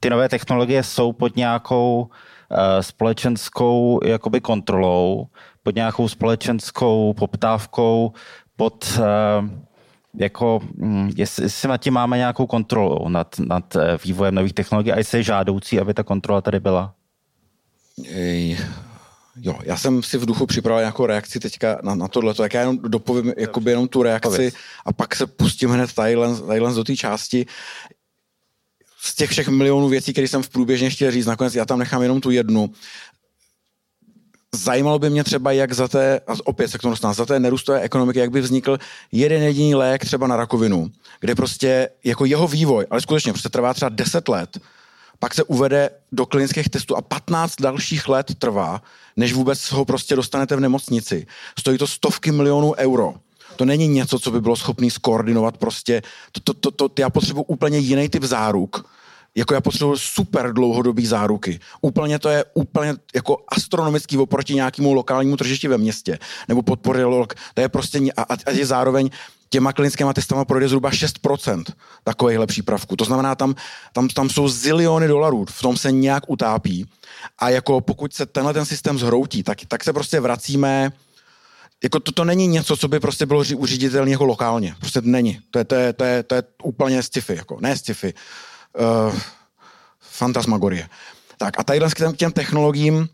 ty 0.00 0.10
nové 0.10 0.28
technologie 0.28 0.82
jsou 0.82 1.12
pod 1.12 1.36
nějakou 1.36 2.00
uh, 2.02 2.58
společenskou 2.80 4.00
jakoby 4.04 4.40
kontrolou, 4.40 5.26
pod 5.62 5.74
nějakou 5.74 6.08
společenskou 6.08 7.14
poptávkou, 7.18 8.12
pod 8.56 9.00
jako, 10.18 10.60
hm, 10.78 11.10
jestli, 11.16 11.44
jestli 11.44 11.68
nad 11.68 11.76
tím 11.76 11.94
máme 11.94 12.16
nějakou 12.16 12.46
kontrolu 12.46 13.08
nad, 13.08 13.38
nad 13.38 13.76
vývojem 14.04 14.34
nových 14.34 14.52
technologií 14.52 14.92
a 14.92 14.98
jestli 14.98 15.18
je 15.18 15.22
žádoucí, 15.22 15.80
aby 15.80 15.94
ta 15.94 16.02
kontrola 16.02 16.40
tady 16.40 16.60
byla? 16.60 16.94
Ej, 18.14 18.58
Jo, 19.36 19.58
já 19.62 19.76
jsem 19.76 20.02
si 20.02 20.18
v 20.18 20.26
duchu 20.26 20.46
připravil 20.46 20.80
nějakou 20.80 21.06
reakci 21.06 21.40
teďka 21.40 21.78
na, 21.82 21.94
na 21.94 22.08
tohle, 22.08 22.34
tak 22.34 22.54
já 22.54 22.60
jenom 22.60 22.78
dopovím 22.78 23.32
jakoby 23.36 23.70
jenom 23.70 23.88
tu 23.88 24.02
reakci 24.02 24.52
a 24.84 24.92
pak 24.92 25.16
se 25.16 25.26
pustím 25.26 25.70
hned 25.70 25.92
tadyhle, 25.92 26.74
do 26.74 26.84
té 26.84 26.96
části. 26.96 27.46
Z 29.00 29.14
těch 29.14 29.30
všech 29.30 29.48
milionů 29.48 29.88
věcí, 29.88 30.12
které 30.12 30.28
jsem 30.28 30.42
v 30.42 30.48
průběžně 30.48 30.90
chtěl 30.90 31.10
říct, 31.10 31.26
nakonec 31.26 31.54
já 31.54 31.64
tam 31.64 31.78
nechám 31.78 32.02
jenom 32.02 32.20
tu 32.20 32.30
jednu. 32.30 32.70
Zajímalo 34.54 34.98
by 34.98 35.10
mě 35.10 35.24
třeba, 35.24 35.52
jak 35.52 35.72
za 35.72 35.88
té, 35.88 36.20
a 36.26 36.32
opět 36.44 36.68
se 36.68 36.78
k 36.78 36.80
tomu 36.80 36.92
dostanu, 36.92 37.14
za 37.14 37.26
té 37.26 37.40
nerůstové 37.40 37.80
ekonomiky, 37.80 38.18
jak 38.18 38.30
by 38.30 38.40
vznikl 38.40 38.78
jeden 39.12 39.42
jediný 39.42 39.74
lék 39.74 40.04
třeba 40.04 40.26
na 40.26 40.36
rakovinu, 40.36 40.90
kde 41.20 41.34
prostě 41.34 41.88
jako 42.04 42.24
jeho 42.24 42.48
vývoj, 42.48 42.86
ale 42.90 43.00
skutečně 43.00 43.32
prostě 43.32 43.48
trvá 43.48 43.74
třeba 43.74 43.88
10 43.88 44.28
let, 44.28 44.58
pak 45.18 45.34
se 45.34 45.42
uvede 45.42 45.90
do 46.12 46.26
klinických 46.26 46.68
testů 46.68 46.96
a 46.96 47.02
15 47.02 47.60
dalších 47.60 48.08
let 48.08 48.34
trvá, 48.38 48.82
než 49.16 49.32
vůbec 49.32 49.70
ho 49.70 49.84
prostě 49.84 50.16
dostanete 50.16 50.56
v 50.56 50.60
nemocnici. 50.60 51.26
Stojí 51.58 51.78
to 51.78 51.86
stovky 51.86 52.32
milionů 52.32 52.74
euro. 52.74 53.14
To 53.56 53.64
není 53.64 53.88
něco, 53.88 54.18
co 54.18 54.30
by 54.30 54.40
bylo 54.40 54.56
schopný 54.56 54.90
skoordinovat 54.90 55.56
prostě. 55.56 56.02
To, 56.32 56.40
to, 56.40 56.70
to, 56.70 56.88
to, 56.88 57.02
já 57.02 57.10
potřebuji 57.10 57.42
úplně 57.42 57.78
jiný 57.78 58.08
typ 58.08 58.22
záruk. 58.22 58.90
Jako 59.34 59.54
já 59.54 59.60
potřebuji 59.60 59.96
super 59.96 60.52
dlouhodobý 60.52 61.06
záruky. 61.06 61.60
Úplně 61.80 62.18
to 62.18 62.28
je 62.28 62.44
úplně 62.54 62.94
jako 63.14 63.36
astronomický 63.48 64.18
oproti 64.18 64.54
nějakému 64.54 64.94
lokálnímu 64.94 65.36
tržišti 65.36 65.68
ve 65.68 65.78
městě. 65.78 66.18
Nebo 66.48 66.62
podpory 66.62 67.02
To 67.54 67.60
je 67.60 67.68
prostě, 67.68 68.00
a, 68.16 68.22
a 68.22 68.50
je 68.50 68.66
zároveň 68.66 69.10
těma 69.54 69.72
klinickými 69.72 70.14
testama 70.14 70.44
projde 70.44 70.68
zhruba 70.68 70.90
6% 70.90 71.64
takovýchhle 72.04 72.46
přípravků. 72.46 72.96
To 72.96 73.04
znamená, 73.04 73.34
tam, 73.34 73.54
tam, 73.92 74.08
tam 74.08 74.30
jsou 74.30 74.48
ziliony 74.48 75.08
dolarů, 75.08 75.44
v 75.50 75.62
tom 75.62 75.76
se 75.76 75.92
nějak 75.92 76.30
utápí. 76.30 76.86
A 77.38 77.50
jako 77.50 77.80
pokud 77.80 78.14
se 78.14 78.26
tenhle 78.26 78.52
ten 78.52 78.66
systém 78.66 78.98
zhroutí, 78.98 79.42
tak, 79.42 79.58
tak 79.68 79.84
se 79.84 79.92
prostě 79.92 80.20
vracíme 80.20 80.92
jako 81.82 82.00
to, 82.00 82.12
to 82.12 82.24
není 82.24 82.46
něco, 82.46 82.76
co 82.76 82.88
by 82.88 83.00
prostě 83.00 83.26
bylo 83.26 83.44
uříditelné 83.56 84.10
jako 84.10 84.24
lokálně. 84.24 84.74
Prostě 84.80 85.00
není. 85.00 85.38
To 85.50 85.58
je, 85.58 85.64
to 85.64 85.74
je, 85.74 85.92
to 85.92 86.04
je, 86.04 86.22
to 86.22 86.34
je 86.34 86.42
úplně 86.62 87.02
sci-fi, 87.02 87.36
jako, 87.36 87.58
ne 87.60 87.76
sci-fi. 87.76 88.14
Uh, 88.74 89.14
fantasmagorie. 90.00 90.88
Tak 91.38 91.60
a 91.60 91.62
tadyhle 91.62 91.90
k 91.90 92.16
těm, 92.16 92.32
technologiím, 92.32 93.08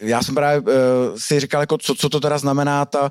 já 0.00 0.22
jsem 0.22 0.34
právě 0.34 0.60
uh, 0.60 0.66
si 1.16 1.40
říkal, 1.40 1.60
jako, 1.60 1.78
co, 1.78 1.94
co 1.94 2.08
to 2.08 2.20
teda 2.20 2.38
znamená 2.38 2.84
ta, 2.84 3.10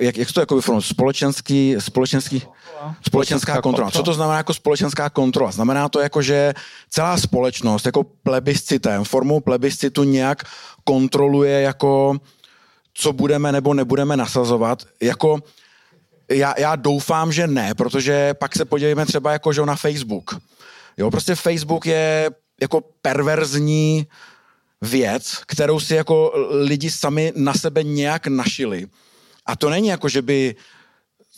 jak, 0.00 0.16
jak 0.16 0.32
to 0.32 0.40
jako 0.40 0.56
vyformovat, 0.56 0.84
společenský, 0.84 1.76
společenský, 1.78 2.42
společenská 3.06 3.62
kontrola. 3.62 3.90
Co 3.90 4.02
to 4.02 4.14
znamená 4.14 4.36
jako 4.36 4.54
společenská 4.54 5.10
kontrola? 5.10 5.50
Znamená 5.50 5.88
to 5.88 6.00
jako, 6.00 6.22
že 6.22 6.54
celá 6.90 7.16
společnost 7.16 7.86
jako 7.86 8.04
plebiscitem, 8.22 9.04
formou 9.04 9.40
plebiscitu 9.40 10.04
nějak 10.04 10.42
kontroluje 10.84 11.60
jako, 11.60 12.16
co 12.94 13.12
budeme 13.12 13.52
nebo 13.52 13.74
nebudeme 13.74 14.16
nasazovat. 14.16 14.82
Jako, 15.02 15.38
já, 16.30 16.54
já 16.58 16.76
doufám, 16.76 17.32
že 17.32 17.46
ne, 17.46 17.74
protože 17.74 18.34
pak 18.34 18.56
se 18.56 18.64
podívejme 18.64 19.06
třeba 19.06 19.32
jako, 19.32 19.52
že 19.52 19.66
na 19.66 19.76
Facebook. 19.76 20.40
Jo, 20.96 21.10
prostě 21.10 21.34
Facebook 21.34 21.86
je 21.86 22.30
jako 22.60 22.80
perverzní 23.02 24.06
věc, 24.80 25.42
kterou 25.46 25.80
si 25.80 25.94
jako 25.94 26.32
lidi 26.50 26.90
sami 26.90 27.32
na 27.36 27.54
sebe 27.54 27.82
nějak 27.82 28.26
našili. 28.26 28.86
A 29.46 29.56
to 29.56 29.70
není 29.70 29.88
jako, 29.88 30.08
že 30.08 30.22
by 30.22 30.56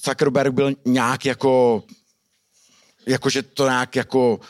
Zuckerberg 0.05 0.55
byl 0.55 0.73
nějak 0.85 1.25
jako, 1.25 1.83
jako 3.07 3.31
že 3.31 3.43
to 3.43 3.65
nějak 3.65 3.97
jako 3.97 4.41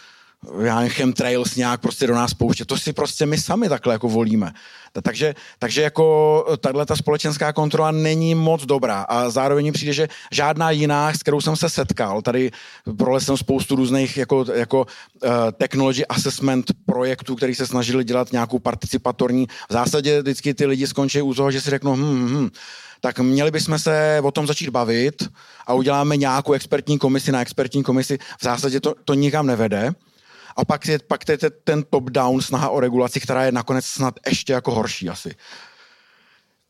já 0.62 0.76
nevím, 0.76 0.90
chemtrails 0.90 1.56
nějak 1.56 1.80
prostě 1.80 2.06
do 2.06 2.14
nás 2.14 2.34
pouště. 2.34 2.64
To 2.64 2.78
si 2.78 2.92
prostě 2.92 3.26
my 3.26 3.38
sami 3.38 3.68
takhle 3.68 3.94
jako 3.94 4.08
volíme. 4.08 4.52
Takže, 5.02 5.34
takže 5.58 5.82
jako 5.82 6.46
tahle 6.60 6.86
ta 6.86 6.96
společenská 6.96 7.52
kontrola 7.52 7.90
není 7.90 8.34
moc 8.34 8.66
dobrá 8.66 9.02
a 9.02 9.30
zároveň 9.30 9.72
přijde, 9.72 9.92
že 9.92 10.08
žádná 10.32 10.70
jiná, 10.70 11.12
s 11.12 11.18
kterou 11.18 11.40
jsem 11.40 11.56
se 11.56 11.68
setkal, 11.68 12.22
tady 12.22 12.50
prolez 12.98 13.24
jsem 13.24 13.36
spoustu 13.36 13.76
různých 13.76 14.16
jako, 14.16 14.44
jako 14.54 14.80
uh, 14.80 15.30
technology 15.58 16.06
assessment 16.06 16.66
projektů, 16.86 17.36
který 17.36 17.54
se 17.54 17.66
snažili 17.66 18.04
dělat 18.04 18.32
nějakou 18.32 18.58
participatorní. 18.58 19.46
V 19.70 19.72
zásadě 19.72 20.22
vždycky 20.22 20.54
ty 20.54 20.66
lidi 20.66 20.86
skončí 20.86 21.22
u 21.22 21.34
toho, 21.34 21.50
že 21.50 21.60
si 21.60 21.70
řeknou, 21.70 21.96
hm, 21.96 22.02
hm, 22.02 22.28
hm 22.28 22.50
tak 23.04 23.18
měli 23.18 23.50
bychom 23.50 23.78
se 23.78 24.20
o 24.22 24.30
tom 24.30 24.46
začít 24.46 24.70
bavit 24.70 25.28
a 25.66 25.74
uděláme 25.74 26.16
nějakou 26.16 26.52
expertní 26.52 26.98
komisi 26.98 27.32
na 27.32 27.42
expertní 27.42 27.82
komisi. 27.82 28.18
V 28.40 28.44
zásadě 28.44 28.80
to, 28.80 28.94
to 29.04 29.14
nikam 29.14 29.46
nevede. 29.46 29.92
A 30.56 30.64
pak 30.64 30.86
je, 30.86 30.98
pak 31.08 31.28
je 31.28 31.38
ten 31.64 31.82
top-down 31.82 32.40
snaha 32.40 32.68
o 32.68 32.80
regulaci, 32.80 33.20
která 33.20 33.44
je 33.44 33.52
nakonec 33.52 33.84
snad 33.84 34.14
ještě 34.28 34.52
jako 34.52 34.74
horší 34.74 35.08
asi. 35.08 35.34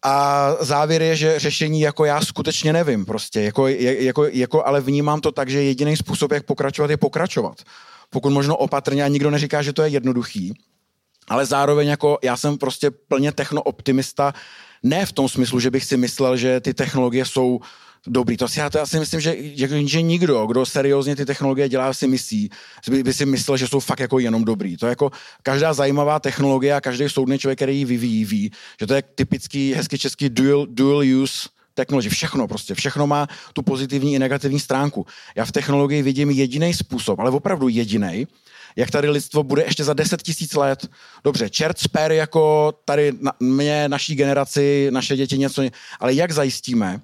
A 0.04 0.48
závěr 0.60 1.02
je, 1.02 1.16
že 1.16 1.38
řešení 1.38 1.80
jako 1.80 2.04
já 2.04 2.20
skutečně 2.20 2.72
nevím 2.72 3.04
prostě, 3.04 3.42
jako, 3.42 3.68
jako, 3.68 4.24
jako, 4.24 4.66
ale 4.66 4.80
vnímám 4.80 5.20
to 5.20 5.32
tak, 5.32 5.48
že 5.48 5.62
jediný 5.62 5.96
způsob, 5.96 6.32
jak 6.32 6.46
pokračovat, 6.46 6.90
je 6.90 6.96
pokračovat. 6.96 7.62
Pokud 8.10 8.30
možno 8.30 8.56
opatrně 8.56 9.04
a 9.04 9.08
nikdo 9.08 9.30
neříká, 9.30 9.62
že 9.62 9.72
to 9.72 9.82
je 9.82 9.88
jednoduchý, 9.88 10.54
ale 11.28 11.46
zároveň 11.46 11.88
jako 11.88 12.18
já 12.22 12.36
jsem 12.36 12.58
prostě 12.58 12.90
plně 12.90 13.32
techno-optimista, 13.32 14.32
ne 14.82 15.06
v 15.06 15.12
tom 15.12 15.28
smyslu, 15.28 15.60
že 15.60 15.70
bych 15.70 15.84
si 15.84 15.96
myslel, 15.96 16.36
že 16.36 16.60
ty 16.60 16.74
technologie 16.74 17.24
jsou 17.24 17.60
dobrý. 18.06 18.36
To 18.36 18.48
si, 18.48 18.60
já, 18.60 18.70
to 18.70 18.78
já 18.78 18.86
si 18.86 18.98
myslím, 18.98 19.20
že, 19.20 19.36
že, 19.54 19.86
že 19.86 20.02
nikdo, 20.02 20.46
kdo 20.46 20.66
seriózně 20.66 21.16
ty 21.16 21.26
technologie 21.26 21.68
dělá, 21.68 21.92
si 21.92 22.06
myslí, 22.06 22.50
by, 22.90 23.02
by 23.02 23.14
si 23.14 23.26
myslel, 23.26 23.56
že 23.56 23.68
jsou 23.68 23.80
fakt 23.80 24.00
jako 24.00 24.18
jenom 24.18 24.44
dobrý. 24.44 24.76
To 24.76 24.86
je 24.86 24.90
jako 24.90 25.10
každá 25.42 25.72
zajímavá 25.72 26.20
technologie 26.20 26.74
a 26.74 26.80
každý 26.80 27.08
soudný 27.08 27.38
člověk, 27.38 27.58
který 27.58 27.78
ji 27.78 27.84
vyvíjí, 27.84 28.24
ví, 28.24 28.52
že 28.80 28.86
to 28.86 28.94
je 28.94 29.02
typický, 29.02 29.74
hezky 29.74 29.98
český 29.98 30.28
dual, 30.28 30.66
dual 30.66 31.02
use 31.22 31.48
technology. 31.74 32.08
Všechno 32.08 32.48
prostě, 32.48 32.74
všechno 32.74 33.06
má 33.06 33.28
tu 33.52 33.62
pozitivní 33.62 34.14
i 34.14 34.18
negativní 34.18 34.60
stránku. 34.60 35.06
Já 35.36 35.44
v 35.44 35.52
technologii 35.52 36.02
vidím 36.02 36.30
jediný 36.30 36.74
způsob, 36.74 37.18
ale 37.18 37.30
opravdu 37.30 37.68
jediný, 37.68 38.26
jak 38.76 38.90
tady 38.90 39.10
lidstvo 39.10 39.42
bude 39.42 39.62
ještě 39.62 39.84
za 39.84 39.92
10 39.92 40.22
tisíc 40.22 40.54
let. 40.54 40.90
Dobře, 41.24 41.50
čert 41.50 41.78
sper 41.78 42.12
jako 42.12 42.72
tady 42.84 43.12
na, 43.20 43.32
mě, 43.40 43.88
naší 43.88 44.14
generaci, 44.14 44.88
naše 44.90 45.16
děti 45.16 45.38
něco, 45.38 45.62
ale 46.00 46.14
jak 46.14 46.32
zajistíme, 46.32 47.00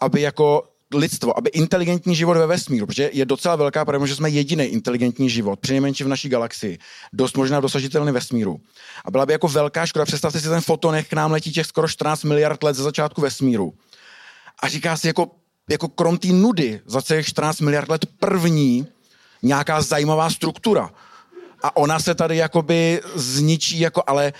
aby 0.00 0.20
jako 0.20 0.64
lidstvo, 0.94 1.38
aby 1.38 1.50
inteligentní 1.50 2.14
život 2.14 2.34
ve 2.34 2.46
vesmíru, 2.46 2.86
protože 2.86 3.10
je 3.12 3.24
docela 3.24 3.56
velká 3.56 3.84
pravda, 3.84 4.06
že 4.06 4.16
jsme 4.16 4.30
jediný 4.30 4.64
inteligentní 4.64 5.30
život, 5.30 5.60
přinejmenším 5.60 6.06
v 6.06 6.08
naší 6.10 6.28
galaxii, 6.28 6.78
dost 7.12 7.36
možná 7.36 7.60
dosažitelný 7.60 8.12
vesmíru. 8.12 8.60
A 9.04 9.10
byla 9.10 9.26
by 9.26 9.32
jako 9.32 9.48
velká 9.48 9.86
škoda, 9.86 10.04
představte 10.04 10.40
si 10.40 10.48
ten 10.48 10.60
foton, 10.60 10.94
jak 10.94 11.08
k 11.08 11.12
nám 11.12 11.32
letí 11.32 11.52
těch 11.52 11.66
skoro 11.66 11.88
14 11.88 12.24
miliard 12.24 12.62
let 12.62 12.76
ze 12.76 12.82
začátku 12.82 13.20
vesmíru. 13.20 13.74
A 14.62 14.68
říká 14.68 14.96
si 14.96 15.06
jako, 15.06 15.30
jako 15.70 15.88
krom 15.88 16.18
té 16.18 16.28
nudy 16.28 16.80
za 16.86 17.00
těch 17.02 17.26
14 17.26 17.60
miliard 17.60 17.88
let 17.88 18.06
první 18.18 18.86
nějaká 19.42 19.82
zajímavá 19.82 20.30
struktura 20.30 20.90
a 21.62 21.76
ona 21.76 22.00
se 22.00 22.14
tady 22.14 22.36
jakoby 22.36 23.00
zničí, 23.14 23.80
jako, 23.80 24.02
ale 24.06 24.32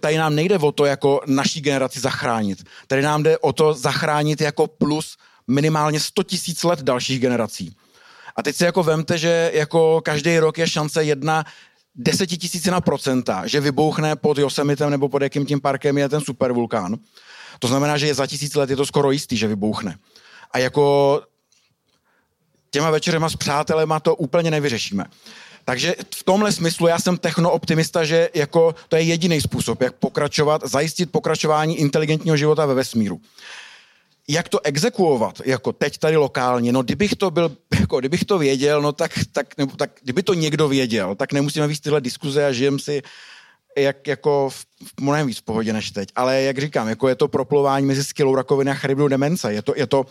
tady 0.00 0.16
nám 0.16 0.34
nejde 0.34 0.58
o 0.58 0.72
to 0.72 0.84
jako 0.84 1.20
naší 1.26 1.60
generaci 1.60 2.00
zachránit. 2.00 2.64
Tady 2.86 3.02
nám 3.02 3.22
jde 3.22 3.38
o 3.38 3.52
to 3.52 3.74
zachránit 3.74 4.40
jako 4.40 4.66
plus 4.66 5.16
minimálně 5.48 6.00
100 6.00 6.22
tisíc 6.22 6.62
let 6.62 6.82
dalších 6.82 7.20
generací. 7.20 7.76
A 8.36 8.42
teď 8.42 8.56
si 8.56 8.64
jako 8.64 8.82
vemte, 8.82 9.18
že 9.18 9.50
jako 9.54 10.00
každý 10.00 10.38
rok 10.38 10.58
je 10.58 10.68
šance 10.68 11.04
jedna 11.04 11.44
desetitisícina 11.94 12.80
procenta, 12.80 13.46
že 13.46 13.60
vybouchne 13.60 14.16
pod 14.16 14.38
Yosemitem 14.38 14.90
nebo 14.90 15.08
pod 15.08 15.22
jakým 15.22 15.46
tím 15.46 15.60
parkem 15.60 15.98
je 15.98 16.08
ten 16.08 16.20
supervulkán. 16.20 16.96
To 17.58 17.68
znamená, 17.68 17.98
že 17.98 18.06
je 18.06 18.14
za 18.14 18.26
tisíc 18.26 18.54
let 18.54 18.70
je 18.70 18.76
to 18.76 18.86
skoro 18.86 19.10
jistý, 19.10 19.36
že 19.36 19.46
vybouchne. 19.46 19.96
A 20.52 20.58
jako 20.58 21.20
těma 22.70 22.90
večerema 22.90 23.28
s 23.28 23.36
přátelema 23.36 24.00
to 24.00 24.16
úplně 24.16 24.50
nevyřešíme. 24.50 25.04
Takže 25.64 25.94
v 26.14 26.22
tomhle 26.24 26.52
smyslu 26.52 26.86
já 26.86 26.98
jsem 26.98 27.18
technooptimista, 27.18 28.04
že 28.04 28.28
jako 28.34 28.74
to 28.88 28.96
je 28.96 29.02
jediný 29.02 29.40
způsob, 29.40 29.82
jak 29.82 29.94
pokračovat, 29.94 30.62
zajistit 30.64 31.12
pokračování 31.12 31.78
inteligentního 31.78 32.36
života 32.36 32.66
ve 32.66 32.74
vesmíru. 32.74 33.20
Jak 34.28 34.48
to 34.48 34.60
exekuovat, 34.64 35.40
jako 35.44 35.72
teď 35.72 35.98
tady 35.98 36.16
lokálně, 36.16 36.72
no 36.72 36.82
kdybych 36.82 37.14
to 37.14 37.30
byl, 37.30 37.56
jako 37.80 37.98
kdybych 37.98 38.24
to 38.24 38.38
věděl, 38.38 38.82
no 38.82 38.92
tak, 38.92 39.12
tak, 39.32 39.58
nebo, 39.58 39.76
tak 39.76 39.90
kdyby 40.02 40.22
to 40.22 40.34
někdo 40.34 40.68
věděl, 40.68 41.14
tak 41.14 41.32
nemusíme 41.32 41.66
víc 41.66 41.80
tyhle 41.80 42.00
diskuze 42.00 42.46
a 42.46 42.52
žijem 42.52 42.78
si 42.78 43.02
jak, 43.76 44.06
jako 44.06 44.50
v, 44.50 44.66
v 44.84 45.00
mnohem 45.00 45.26
víc 45.26 45.40
pohodě 45.40 45.72
než 45.72 45.90
teď. 45.90 46.08
Ale 46.16 46.42
jak 46.42 46.58
říkám, 46.58 46.88
jako 46.88 47.08
je 47.08 47.14
to 47.14 47.28
proplování 47.28 47.86
mezi 47.86 48.04
skylou 48.04 48.34
rakoviny 48.34 48.70
a 48.70 48.74
charybdou 48.74 49.08
demence. 49.08 49.52
Je 49.52 49.62
to, 49.62 49.72
je 49.76 49.86
to 49.86 50.06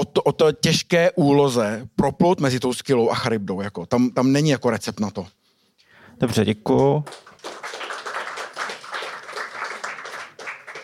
o 0.00 0.04
to, 0.04 0.22
o 0.22 0.32
to 0.32 0.52
těžké 0.52 1.10
úloze 1.10 1.88
proplout 1.96 2.40
mezi 2.40 2.60
tou 2.60 2.72
skylou 2.72 3.10
a 3.10 3.14
charybdou. 3.14 3.60
Jako. 3.60 3.86
Tam, 3.86 4.10
tam 4.10 4.32
není 4.32 4.50
jako 4.50 4.70
recept 4.70 5.00
na 5.00 5.10
to. 5.10 5.26
Dobře, 6.20 6.44
děkuji. 6.44 7.04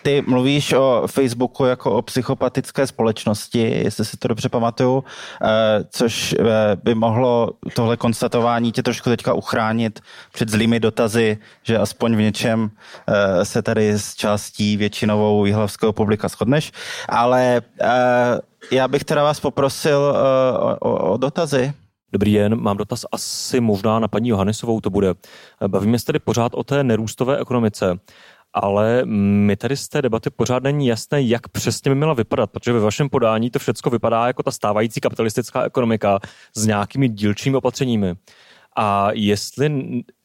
ty 0.06 0.22
mluvíš 0.26 0.72
o 0.72 1.02
Facebooku 1.06 1.64
jako 1.64 1.92
o 1.92 2.02
psychopatické 2.02 2.86
společnosti, 2.86 3.82
jestli 3.84 4.04
si 4.04 4.16
to 4.16 4.28
dobře 4.28 4.48
pamatuju, 4.48 5.04
eh, 5.04 5.46
což 5.90 6.34
eh, 6.38 6.44
by 6.84 6.94
mohlo 6.94 7.50
tohle 7.74 7.96
konstatování 7.96 8.72
tě 8.72 8.82
trošku 8.82 9.10
teďka 9.10 9.34
uchránit 9.34 10.00
před 10.32 10.48
zlými 10.48 10.80
dotazy, 10.80 11.38
že 11.62 11.78
aspoň 11.78 12.16
v 12.16 12.20
něčem 12.20 12.70
eh, 12.70 13.44
se 13.44 13.62
tady 13.62 13.92
s 13.92 14.14
částí 14.14 14.76
většinovou 14.76 15.44
jihlavského 15.44 15.92
publika 15.92 16.28
shodneš, 16.28 16.72
ale 17.08 17.62
já 18.70 18.88
bych 18.88 19.04
teda 19.04 19.22
vás 19.22 19.40
poprosil 19.40 19.98
o, 19.98 20.76
o, 20.80 21.12
o 21.12 21.16
dotazy. 21.16 21.72
Dobrý 22.12 22.34
den, 22.34 22.60
mám 22.60 22.76
dotaz 22.76 23.04
asi 23.12 23.60
možná 23.60 23.98
na 23.98 24.08
paní 24.08 24.28
Johannesovou 24.28 24.80
to 24.80 24.90
bude. 24.90 25.14
Bavíme 25.66 25.98
se 25.98 26.04
tedy 26.04 26.18
pořád 26.18 26.54
o 26.54 26.64
té 26.64 26.84
nerůstové 26.84 27.38
ekonomice 27.38 27.98
ale 28.62 29.04
mi 29.04 29.56
tady 29.56 29.76
z 29.76 29.88
té 29.88 30.02
debaty 30.02 30.30
pořád 30.30 30.62
není 30.62 30.86
jasné, 30.86 31.22
jak 31.22 31.48
přesně 31.48 31.90
by 31.90 31.94
měla 31.94 32.14
vypadat, 32.14 32.50
protože 32.50 32.72
ve 32.72 32.80
vašem 32.80 33.08
podání 33.08 33.50
to 33.50 33.58
všechno 33.58 33.90
vypadá 33.90 34.26
jako 34.26 34.42
ta 34.42 34.50
stávající 34.50 35.00
kapitalistická 35.00 35.62
ekonomika 35.62 36.18
s 36.54 36.66
nějakými 36.66 37.08
dílčími 37.08 37.56
opatřeními. 37.56 38.14
A 38.76 39.08
jestli 39.12 39.70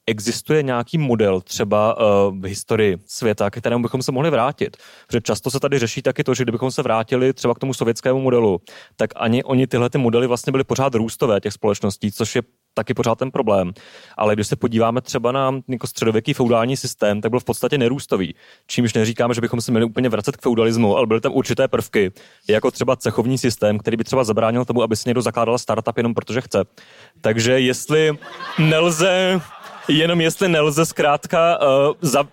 existuje 0.08 0.64
nějaký 0.64 0.98
model 0.98 1.42
třeba 1.42 1.98
uh, 1.98 2.38
v 2.40 2.46
historii 2.48 2.98
světa, 3.06 3.50
k 3.50 3.58
kterému 3.58 3.82
bychom 3.82 4.02
se 4.02 4.12
mohli 4.12 4.30
vrátit. 4.30 4.78
Protože 5.08 5.22
často 5.22 5.52
se 5.52 5.60
tady 5.60 5.80
řeší 5.80 6.02
taky 6.02 6.24
to, 6.24 6.34
že 6.34 6.44
kdybychom 6.44 6.72
se 6.72 6.82
vrátili 6.82 7.34
třeba 7.34 7.56
k 7.56 7.60
tomu 7.60 7.74
sovětskému 7.74 8.22
modelu, 8.22 8.62
tak 8.96 9.10
ani 9.16 9.44
oni 9.44 9.68
tyhle 9.68 9.90
ty 9.90 9.98
modely 9.98 10.28
vlastně 10.28 10.52
byly 10.52 10.64
pořád 10.64 10.96
růstové 10.96 11.40
těch 11.40 11.54
společností, 11.54 12.12
což 12.12 12.36
je 12.36 12.42
taky 12.74 12.94
pořád 12.94 13.18
ten 13.18 13.32
problém. 13.32 13.72
Ale 14.18 14.36
když 14.36 14.48
se 14.48 14.56
podíváme 14.56 15.02
třeba 15.02 15.32
na 15.32 15.52
jako 15.68 15.88
středověký 15.88 16.34
feudální 16.34 16.78
systém, 16.78 17.22
tak 17.22 17.30
byl 17.30 17.40
v 17.40 17.44
podstatě 17.44 17.78
nerůstový. 17.78 18.36
Čímž 18.68 18.94
neříkáme, 18.94 19.34
že 19.34 19.42
bychom 19.42 19.62
se 19.62 19.72
měli 19.72 19.86
úplně 19.86 20.10
vracet 20.10 20.38
k 20.38 20.42
feudalismu, 20.42 20.98
ale 20.98 21.08
byly 21.08 21.22
tam 21.22 21.34
určité 21.34 21.68
prvky, 21.68 22.12
jako 22.50 22.72
třeba 22.72 22.96
cechovní 22.96 23.38
systém, 23.38 23.78
který 23.78 23.98
by 23.98 24.04
třeba 24.04 24.24
zabránil 24.24 24.66
tomu, 24.66 24.84
aby 24.84 24.96
si 24.96 25.10
někdo 25.10 25.22
zakládal 25.22 25.58
startup 25.58 25.98
jenom 25.98 26.14
protože 26.14 26.42
chce. 26.42 26.64
Takže 27.22 27.60
jestli 27.60 28.18
nelze 28.60 29.42
jenom 29.88 30.22
jestli 30.22 30.48
nelze 30.48 30.86
zkrátka 30.86 31.60
uh, 31.62 31.94
za, 32.02 32.28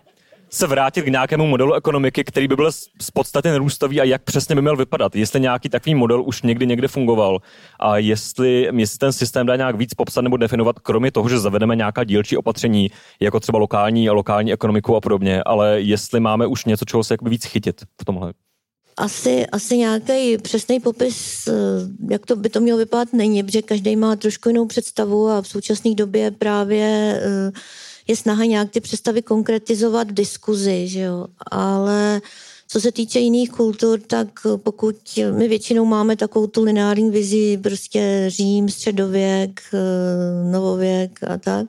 se 0.50 0.66
vrátit 0.66 1.02
k 1.02 1.08
nějakému 1.08 1.46
modelu 1.46 1.74
ekonomiky, 1.74 2.24
který 2.24 2.48
by 2.48 2.56
byl 2.56 2.72
z 2.72 3.10
podstaty 3.12 3.48
nerůstový 3.48 4.00
a 4.00 4.04
jak 4.04 4.22
přesně 4.22 4.54
by 4.54 4.60
měl 4.62 4.76
vypadat. 4.76 5.16
Jestli 5.16 5.40
nějaký 5.40 5.68
takový 5.68 5.94
model 5.94 6.22
už 6.22 6.42
někdy 6.42 6.66
někde 6.66 6.88
fungoval 6.88 7.38
a 7.80 7.98
jestli, 7.98 8.68
jestli 8.76 8.98
ten 8.98 9.12
systém 9.12 9.46
dá 9.46 9.56
nějak 9.56 9.76
víc 9.76 9.94
popsat 9.94 10.20
nebo 10.20 10.36
definovat, 10.36 10.78
kromě 10.78 11.12
toho, 11.12 11.28
že 11.28 11.38
zavedeme 11.38 11.76
nějaká 11.76 12.04
dílčí 12.04 12.36
opatření, 12.36 12.90
jako 13.20 13.40
třeba 13.40 13.58
lokální 13.58 14.08
a 14.08 14.12
lokální 14.12 14.52
ekonomiku 14.52 14.96
a 14.96 15.00
podobně, 15.00 15.42
ale 15.42 15.80
jestli 15.80 16.20
máme 16.20 16.46
už 16.46 16.64
něco, 16.64 16.84
čeho 16.84 17.04
se 17.04 17.16
víc 17.22 17.44
chytit 17.44 17.82
v 18.00 18.04
tomhle. 18.04 18.32
Asi, 18.98 19.46
asi 19.46 19.76
nějaký 19.76 20.38
přesný 20.38 20.80
popis, 20.80 21.46
eh, 21.48 21.52
jak 22.10 22.26
to 22.26 22.36
by 22.36 22.48
to 22.48 22.60
mělo 22.60 22.78
vypadat, 22.78 23.12
není, 23.12 23.42
protože 23.42 23.62
každý 23.62 23.96
má 23.96 24.16
trošku 24.16 24.48
jinou 24.48 24.66
představu 24.66 25.28
a 25.28 25.42
v 25.42 25.48
současné 25.48 25.94
době 25.94 26.30
právě 26.30 27.20
uh, 27.26 27.58
je 28.08 28.16
snaha 28.16 28.44
nějak 28.44 28.70
ty 28.70 28.80
představy 28.80 29.22
konkretizovat 29.22 30.10
v 30.10 30.14
diskuzi, 30.14 30.88
že 30.88 31.00
jo. 31.00 31.26
Ale 31.50 32.20
co 32.70 32.80
se 32.80 32.92
týče 32.92 33.20
jiných 33.20 33.50
kultur, 33.50 34.00
tak 34.06 34.28
pokud 34.56 34.96
my 35.36 35.48
většinou 35.48 35.84
máme 35.84 36.16
takovou 36.16 36.46
tu 36.46 36.62
lineární 36.62 37.10
vizi, 37.10 37.58
prostě 37.62 38.24
Řím, 38.28 38.68
středověk, 38.68 39.60
eh, 39.74 40.50
novověk 40.50 41.18
a 41.28 41.38
tak, 41.38 41.66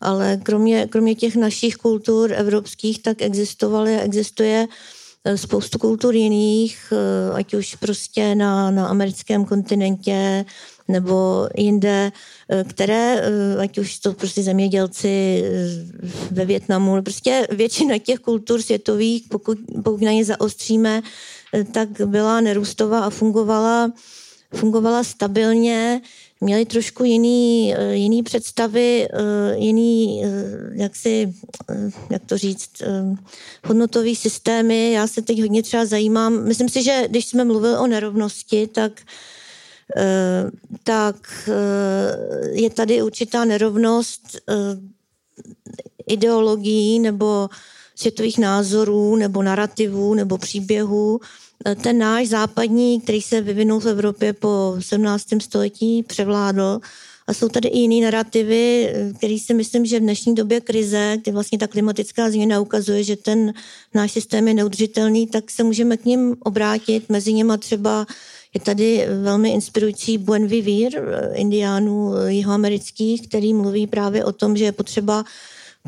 ale 0.00 0.40
kromě, 0.42 0.86
kromě 0.86 1.14
těch 1.14 1.36
našich 1.36 1.76
kultur 1.76 2.32
evropských, 2.32 3.02
tak 3.02 3.22
existovaly 3.22 3.96
a 3.96 4.00
existuje 4.00 4.66
eh, 5.24 5.38
spoustu 5.38 5.78
kultur 5.78 6.14
jiných, 6.14 6.92
eh, 6.92 7.32
ať 7.34 7.54
už 7.54 7.74
prostě 7.74 8.34
na, 8.34 8.70
na 8.70 8.86
americkém 8.86 9.44
kontinentě, 9.44 10.44
nebo 10.88 11.48
jinde, 11.56 12.12
eh, 12.48 12.64
které, 12.64 13.22
eh, 13.22 13.58
ať 13.58 13.78
už 13.78 13.98
to 13.98 14.12
prostě 14.12 14.42
zemědělci 14.42 15.42
eh, 15.44 16.08
ve 16.30 16.44
Větnamu, 16.44 17.02
prostě 17.02 17.46
většina 17.50 17.98
těch 17.98 18.18
kultur 18.18 18.62
světových, 18.62 19.24
pokud, 19.28 19.58
pokud 19.84 20.02
na 20.02 20.12
ně 20.12 20.24
zaostříme, 20.24 21.02
tak 21.72 21.88
byla 22.04 22.40
nerůstová 22.40 23.00
a 23.00 23.10
fungovala, 23.10 23.92
fungovala 24.54 25.04
stabilně, 25.04 26.00
měli 26.40 26.64
trošku 26.64 27.04
jiný, 27.04 27.74
jiný 27.92 28.22
představy, 28.22 29.08
jiný, 29.54 30.22
jak 30.72 30.96
si, 30.96 31.34
jak 32.10 32.22
to 32.26 32.38
říct, 32.38 32.70
hodnotový 33.64 34.16
systémy. 34.16 34.92
Já 34.92 35.06
se 35.06 35.22
teď 35.22 35.40
hodně 35.40 35.62
třeba 35.62 35.84
zajímám. 35.86 36.44
Myslím 36.44 36.68
si, 36.68 36.82
že 36.82 37.04
když 37.08 37.26
jsme 37.26 37.44
mluvili 37.44 37.76
o 37.76 37.86
nerovnosti, 37.86 38.66
tak 38.66 38.92
tak 40.84 41.48
eh, 41.48 42.60
je 42.60 42.70
tady 42.70 43.02
určitá 43.02 43.44
nerovnost 43.44 44.36
eh, 44.36 44.54
ideologií 46.06 46.98
nebo 46.98 47.48
světových 47.94 48.38
názorů 48.38 49.16
nebo 49.16 49.42
narrativů 49.42 50.14
nebo 50.14 50.38
příběhů. 50.38 51.20
Ten 51.82 51.98
náš 51.98 52.28
západní, 52.28 53.00
který 53.00 53.22
se 53.22 53.40
vyvinul 53.40 53.80
v 53.80 53.86
Evropě 53.86 54.32
po 54.32 54.76
17. 54.80 55.24
století, 55.40 56.02
převládl 56.02 56.80
a 57.26 57.34
jsou 57.34 57.48
tady 57.48 57.68
i 57.68 57.78
jiné 57.78 58.04
narrativy, 58.04 58.94
které 59.18 59.38
si 59.38 59.54
myslím, 59.54 59.86
že 59.86 59.98
v 59.98 60.02
dnešní 60.02 60.34
době 60.34 60.60
krize, 60.60 61.16
kdy 61.22 61.32
vlastně 61.32 61.58
ta 61.58 61.66
klimatická 61.66 62.30
změna 62.30 62.60
ukazuje, 62.60 63.04
že 63.04 63.16
ten 63.16 63.52
náš 63.94 64.12
systém 64.12 64.48
je 64.48 64.54
neudržitelný, 64.54 65.26
tak 65.26 65.50
se 65.50 65.62
můžeme 65.62 65.96
k 65.96 66.04
ním 66.04 66.36
obrátit. 66.40 67.08
Mezi 67.08 67.32
nimi 67.32 67.52
třeba 67.58 68.06
je 68.54 68.60
tady 68.60 69.06
velmi 69.22 69.50
inspirující 69.50 70.18
Buen 70.18 70.46
Vivir, 70.46 71.02
indiánů 71.32 72.12
jihoamerických, 72.26 73.28
který 73.28 73.54
mluví 73.54 73.86
právě 73.86 74.24
o 74.24 74.32
tom, 74.32 74.56
že 74.56 74.64
je 74.64 74.72
potřeba 74.72 75.24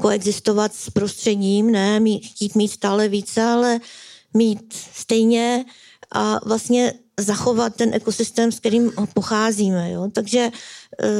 koexistovat 0.00 0.74
s 0.74 0.90
prostředím, 0.90 1.70
ne 1.70 2.00
mít, 2.00 2.26
chtít 2.26 2.54
mít 2.54 2.68
stále 2.68 3.08
více, 3.08 3.42
ale 3.42 3.80
mít 4.34 4.72
stejně. 4.94 5.64
A 6.12 6.40
vlastně 6.44 6.94
zachovat 7.20 7.76
ten 7.76 7.94
ekosystém, 7.94 8.52
s 8.52 8.60
kterým 8.60 8.92
pocházíme. 9.14 9.90
Jo? 9.90 10.10
Takže 10.12 10.40
e, 10.40 11.10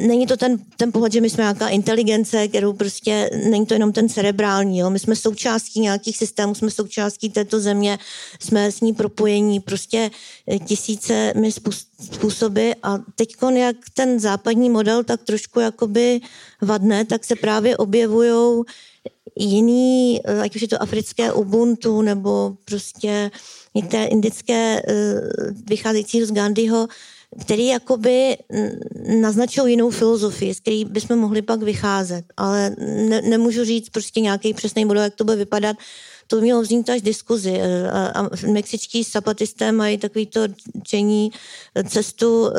není 0.00 0.26
to 0.26 0.36
ten, 0.36 0.58
ten 0.76 0.92
pohled, 0.92 1.12
že 1.12 1.20
my 1.20 1.30
jsme 1.30 1.42
nějaká 1.44 1.68
inteligence, 1.68 2.48
kterou 2.48 2.72
prostě, 2.72 3.30
není 3.50 3.66
to 3.66 3.74
jenom 3.74 3.92
ten 3.92 4.08
cerebrální, 4.08 4.78
jo? 4.78 4.90
my 4.90 4.98
jsme 4.98 5.16
součástí 5.16 5.80
nějakých 5.80 6.16
systémů, 6.16 6.54
jsme 6.54 6.70
součástí 6.70 7.30
této 7.30 7.60
země, 7.60 7.98
jsme 8.40 8.72
s 8.72 8.80
ní 8.80 8.92
propojení 8.92 9.60
prostě 9.60 10.10
eh, 10.48 10.58
tisíce 10.58 11.32
my 11.36 11.52
způsoby 12.12 12.70
a 12.82 12.98
teď 13.14 13.36
jak 13.54 13.76
ten 13.94 14.20
západní 14.20 14.70
model 14.70 15.04
tak 15.04 15.22
trošku 15.22 15.60
jakoby 15.60 16.20
vadne, 16.62 17.04
tak 17.04 17.24
se 17.24 17.36
právě 17.36 17.76
objevují 17.76 18.64
jiný, 19.36 20.20
uh, 20.28 20.42
ať 20.42 20.56
už 20.56 20.62
je 20.62 20.68
to 20.68 20.82
africké 20.82 21.32
Ubuntu 21.32 22.02
nebo 22.02 22.56
prostě 22.64 23.30
některé 23.74 24.04
indické 24.04 24.82
uh, 24.82 24.94
vycházející 25.68 26.24
z 26.24 26.32
Gandhiho, 26.32 26.88
který 27.40 27.66
jakoby 27.66 28.36
naznačují 29.20 29.72
jinou 29.72 29.90
filozofii, 29.90 30.54
z 30.54 30.60
který 30.60 30.84
bychom 30.84 31.18
mohli 31.18 31.42
pak 31.42 31.62
vycházet. 31.62 32.24
Ale 32.36 32.76
ne, 33.08 33.22
nemůžu 33.22 33.64
říct 33.64 33.88
prostě 33.88 34.20
nějaký 34.20 34.54
přesný 34.54 34.84
model, 34.84 35.02
jak 35.02 35.14
to 35.14 35.24
bude 35.24 35.36
vypadat. 35.36 35.76
To 36.26 36.36
by 36.36 36.42
mělo 36.42 36.62
vzniknout 36.62 36.94
až 36.94 37.02
diskuzi. 37.02 37.60
A, 37.92 38.06
a 38.06 38.28
mexičtí 38.52 39.02
zapatisté 39.02 39.72
mají 39.72 39.98
takový 39.98 40.26
to 40.26 40.40
čení, 40.82 41.30
cestu, 41.88 42.50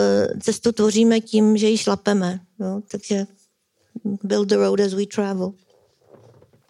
cestu 0.41 0.71
tvoříme 0.71 1.19
tím, 1.19 1.57
že 1.57 1.69
ji 1.69 1.77
šlapeme. 1.77 2.39
Jo? 2.59 2.81
Takže 2.91 3.25
build 4.23 4.49
the 4.49 4.55
road 4.55 4.79
as 4.79 4.93
we 4.93 5.05
travel. 5.05 5.53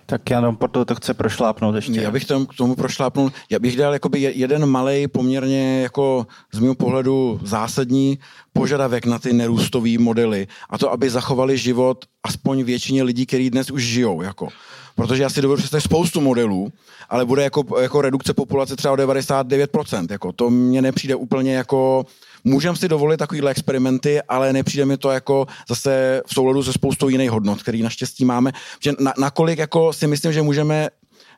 Tak 0.06 0.30
já 0.30 0.38
jenom 0.38 0.56
proto 0.56 0.86
to 0.86 0.96
chce 0.96 1.14
prošlápnout 1.14 1.76
ještě. 1.76 2.02
Já 2.02 2.12
bych 2.12 2.26
tam 2.26 2.46
k 2.46 2.54
tomu 2.54 2.76
prošlápnul, 2.76 3.32
já 3.50 3.60
bych 3.60 3.78
dal 3.78 3.94
jakoby 3.94 4.20
jeden 4.36 4.66
malý, 4.66 5.08
poměrně 5.08 5.82
jako 5.82 6.28
z 6.54 6.60
mého 6.60 6.76
pohledu 6.76 7.40
zásadní 7.44 8.20
požadavek 8.54 9.06
na 9.06 9.20
ty 9.20 9.34
nerůstové 9.34 9.98
modely 10.00 10.48
a 10.70 10.78
to, 10.78 10.92
aby 10.92 11.10
zachovali 11.10 11.58
život 11.58 12.06
aspoň 12.24 12.64
většině 12.64 13.04
lidí, 13.04 13.26
kteří 13.26 13.50
dnes 13.50 13.72
už 13.72 13.84
žijou. 13.84 14.22
Jako. 14.22 14.48
Protože 14.96 15.24
já 15.24 15.30
si 15.30 15.42
dovedu 15.42 15.58
představit 15.58 15.82
spoustu 15.82 16.22
modelů, 16.22 16.72
ale 17.10 17.26
bude 17.26 17.44
jako, 17.44 17.80
jako 17.82 18.02
redukce 18.02 18.34
populace 18.34 18.76
třeba 18.76 18.94
o 18.94 18.98
99%. 18.98 20.08
Jako. 20.12 20.32
To 20.32 20.50
mně 20.50 20.82
nepřijde 20.82 21.16
úplně 21.16 21.56
jako 21.56 22.06
Můžeme 22.48 22.78
si 22.78 22.88
dovolit 22.88 23.18
takovýhle 23.18 23.52
experimenty, 23.52 24.22
ale 24.22 24.54
nepřijde 24.54 24.86
mi 24.86 24.98
to 24.98 25.12
jako 25.12 25.48
zase 25.70 26.22
v 26.26 26.34
souladu 26.34 26.64
se 26.64 26.74
spoustou 26.74 27.10
jiných 27.10 27.32
hodnot, 27.32 27.64
který 27.64 27.82
naštěstí 27.82 28.26
máme. 28.26 28.52
Že 28.80 28.94
na, 29.00 29.14
nakolik 29.18 29.60
jako 29.60 29.94
si 29.94 30.08
myslím, 30.08 30.34
že 30.34 30.42
můžeme 30.42 30.90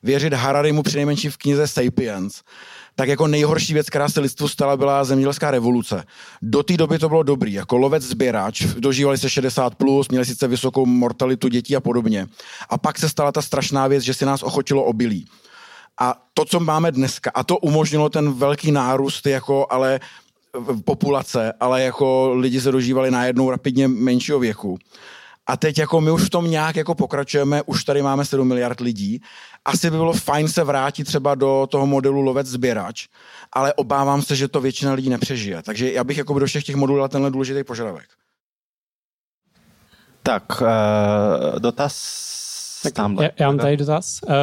věřit 0.03 0.33
Hararimu 0.33 0.83
přinejmenším 0.83 1.31
v 1.31 1.37
knize 1.37 1.67
Sapiens, 1.67 2.41
tak 2.95 3.09
jako 3.09 3.27
nejhorší 3.27 3.73
věc, 3.73 3.89
která 3.89 4.09
se 4.09 4.19
lidstvu 4.19 4.47
stala, 4.47 4.77
byla 4.77 5.03
zemědělská 5.03 5.51
revoluce. 5.51 6.03
Do 6.41 6.63
té 6.63 6.77
doby 6.77 6.99
to 6.99 7.09
bylo 7.09 7.23
dobrý, 7.23 7.53
jako 7.53 7.77
lovec 7.77 8.03
sběrač, 8.03 8.61
dožívali 8.61 9.17
se 9.17 9.27
60+, 9.27 9.71
plus, 9.77 10.09
měli 10.09 10.25
sice 10.25 10.47
vysokou 10.47 10.85
mortalitu 10.85 11.47
dětí 11.47 11.75
a 11.75 11.79
podobně. 11.79 12.27
A 12.69 12.77
pak 12.77 12.99
se 12.99 13.09
stala 13.09 13.31
ta 13.31 13.41
strašná 13.41 13.87
věc, 13.87 14.03
že 14.03 14.13
si 14.13 14.25
nás 14.25 14.43
ochotilo 14.43 14.83
obilí. 14.83 15.25
A 15.99 16.15
to, 16.33 16.45
co 16.45 16.59
máme 16.59 16.91
dneska, 16.91 17.31
a 17.33 17.43
to 17.43 17.57
umožnilo 17.57 18.09
ten 18.09 18.33
velký 18.33 18.71
nárůst, 18.71 19.27
jako 19.27 19.67
ale 19.69 19.99
populace, 20.85 21.53
ale 21.59 21.83
jako 21.83 22.33
lidi 22.33 22.61
se 22.61 22.71
dožívali 22.71 23.11
najednou 23.11 23.51
rapidně 23.51 23.87
menšího 23.87 24.39
věku. 24.39 24.77
A 25.47 25.57
teď 25.57 25.77
jako 25.77 26.01
my 26.01 26.11
už 26.11 26.23
v 26.23 26.29
tom 26.29 26.51
nějak 26.51 26.75
jako 26.75 26.95
pokračujeme, 26.95 27.61
už 27.65 27.83
tady 27.83 28.01
máme 28.01 28.25
7 28.25 28.47
miliard 28.47 28.79
lidí. 28.79 29.21
Asi 29.65 29.91
by 29.91 29.97
bylo 29.97 30.13
fajn 30.13 30.47
se 30.47 30.63
vrátit 30.63 31.03
třeba 31.03 31.35
do 31.35 31.67
toho 31.71 31.87
modelu 31.87 32.21
lovec 32.21 32.47
sběrač, 32.47 33.07
ale 33.53 33.73
obávám 33.73 34.21
se, 34.21 34.35
že 34.35 34.47
to 34.47 34.61
většina 34.61 34.93
lidí 34.93 35.09
nepřežije. 35.09 35.61
Takže 35.63 35.91
já 35.91 36.03
bych 36.03 36.17
jako 36.17 36.39
do 36.39 36.45
všech 36.45 36.63
těch 36.63 36.75
modulů 36.75 36.99
dal 36.99 37.09
tenhle 37.09 37.31
důležitý 37.31 37.63
požadavek. 37.63 38.07
Tak, 40.23 40.61
uh, 40.61 41.59
dotaz 41.59 41.93
tak 42.83 42.93
tamhle. 42.93 43.23
Já, 43.23 43.29
já 43.39 43.47
mám 43.47 43.57
tady 43.57 43.77
dotaz. 43.77 44.19
Uh, 44.23 44.33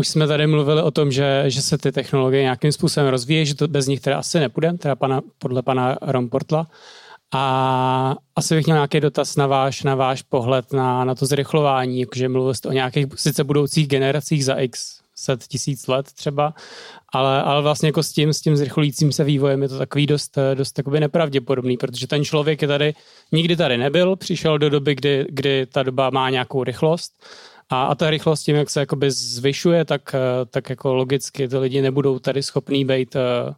už 0.00 0.08
jsme 0.08 0.26
tady 0.26 0.46
mluvili 0.46 0.82
o 0.82 0.90
tom, 0.90 1.12
že, 1.12 1.44
že 1.46 1.62
se 1.62 1.78
ty 1.78 1.92
technologie 1.92 2.42
nějakým 2.42 2.72
způsobem 2.72 3.08
rozvíjí, 3.08 3.46
že 3.46 3.54
to 3.54 3.68
bez 3.68 3.86
nich 3.86 4.00
teda 4.00 4.18
asi 4.18 4.40
nepůjde, 4.40 4.72
teda 4.72 4.96
pana, 4.96 5.20
podle 5.38 5.62
pana 5.62 5.96
Romportla. 6.02 6.66
A 7.32 8.16
asi 8.36 8.54
bych 8.54 8.66
měl 8.66 8.76
nějaký 8.76 9.00
dotaz 9.00 9.36
na 9.36 9.46
váš, 9.46 9.82
na 9.82 9.94
váš 9.94 10.22
pohled 10.22 10.72
na, 10.72 11.04
na 11.04 11.14
to 11.14 11.26
zrychlování, 11.26 12.00
jakože 12.00 12.28
mluvil 12.28 12.54
jste 12.54 12.68
o 12.68 12.72
nějakých 12.72 13.06
sice 13.14 13.44
budoucích 13.44 13.88
generacích 13.88 14.44
za 14.44 14.54
x 14.54 15.00
set 15.14 15.46
tisíc 15.46 15.86
let 15.86 16.06
třeba, 16.12 16.54
ale, 17.12 17.42
ale 17.42 17.62
vlastně 17.62 17.88
jako 17.88 18.02
s 18.02 18.12
tím, 18.12 18.32
s 18.32 18.40
tím 18.40 18.56
zrychlujícím 18.56 19.12
se 19.12 19.24
vývojem 19.24 19.62
je 19.62 19.68
to 19.68 19.78
takový 19.78 20.06
dost, 20.06 20.38
dost 20.54 20.72
takový 20.72 21.00
nepravděpodobný, 21.00 21.76
protože 21.76 22.06
ten 22.06 22.24
člověk 22.24 22.62
je 22.62 22.68
tady, 22.68 22.94
nikdy 23.32 23.56
tady 23.56 23.78
nebyl, 23.78 24.16
přišel 24.16 24.58
do 24.58 24.70
doby, 24.70 24.94
kdy, 24.94 25.26
kdy 25.28 25.66
ta 25.66 25.82
doba 25.82 26.10
má 26.10 26.30
nějakou 26.30 26.64
rychlost 26.64 27.12
a, 27.70 27.84
a 27.86 27.94
ta 27.94 28.10
rychlost 28.10 28.42
tím, 28.42 28.56
jak 28.56 28.70
se 28.70 28.80
jakoby 28.80 29.10
zvyšuje, 29.10 29.84
tak, 29.84 30.14
eh, 30.14 30.46
tak 30.46 30.70
jako 30.70 30.94
logicky 30.94 31.48
ty 31.48 31.56
lidi 31.56 31.82
nebudou 31.82 32.18
tady 32.18 32.42
schopný 32.42 32.84
být 32.84 33.16
eh, 33.16 33.54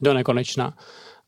do 0.00 0.14
nekonečna. 0.14 0.76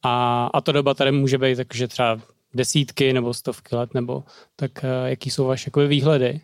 A, 0.03 0.47
a 0.55 0.61
to 0.61 0.72
doba 0.72 0.95
tady 0.95 1.12
může 1.12 1.39
být 1.39 1.57
takže 1.57 1.89
třeba 1.89 2.20
desítky 2.55 3.12
nebo 3.12 3.34
stovky 3.34 3.76
let, 3.76 3.95
nebo 3.95 4.24
tak 4.57 4.84
eh, 4.84 5.11
jaký 5.11 5.30
jsou 5.30 5.47
vaše 5.47 5.68
jakoby 5.68 5.87
výhledy? 5.87 6.41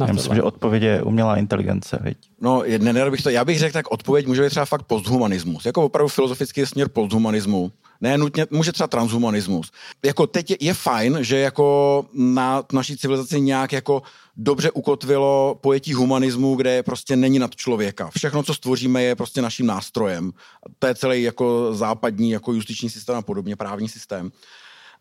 Na 0.00 0.06
Já 0.06 0.12
myslím, 0.12 0.34
že 0.34 0.42
odpověď 0.42 0.82
je 0.82 1.02
umělá 1.02 1.36
inteligence, 1.36 1.98
viď? 2.02 2.18
No, 2.40 2.62
ne, 2.78 2.92
ne, 2.92 3.10
bych 3.10 3.22
to, 3.22 3.30
já 3.30 3.44
bych 3.44 3.58
řekl, 3.58 3.72
tak 3.72 3.90
odpověď 3.90 4.26
může 4.26 4.42
být 4.42 4.50
třeba 4.50 4.66
fakt 4.66 4.82
posthumanismus. 4.82 5.66
Jako 5.66 5.84
opravdu 5.84 6.08
filozofický 6.08 6.66
směr 6.66 6.88
posthumanismu. 6.88 7.72
Ne 8.00 8.18
nutně, 8.18 8.46
může 8.50 8.72
třeba 8.72 8.86
transhumanismus. 8.86 9.70
Jako 10.04 10.26
teď 10.26 10.50
je, 10.50 10.56
je 10.60 10.74
fajn, 10.74 11.18
že 11.20 11.38
jako 11.38 12.04
na 12.14 12.62
naší 12.72 12.96
civilizaci 12.96 13.40
nějak 13.40 13.72
jako 13.72 14.02
dobře 14.36 14.70
ukotvilo 14.70 15.58
pojetí 15.60 15.94
humanismu, 15.94 16.54
kde 16.54 16.82
prostě 16.82 17.16
není 17.16 17.38
nad 17.38 17.56
člověka. 17.56 18.10
Všechno, 18.16 18.42
co 18.42 18.54
stvoříme, 18.54 19.02
je 19.02 19.16
prostě 19.16 19.42
naším 19.42 19.66
nástrojem. 19.66 20.30
To 20.78 20.86
je 20.86 20.94
celý 20.94 21.22
jako 21.22 21.74
západní 21.74 22.30
jako 22.30 22.52
justiční 22.52 22.90
systém 22.90 23.16
a 23.16 23.22
podobně, 23.22 23.56
právní 23.56 23.88
systém. 23.88 24.30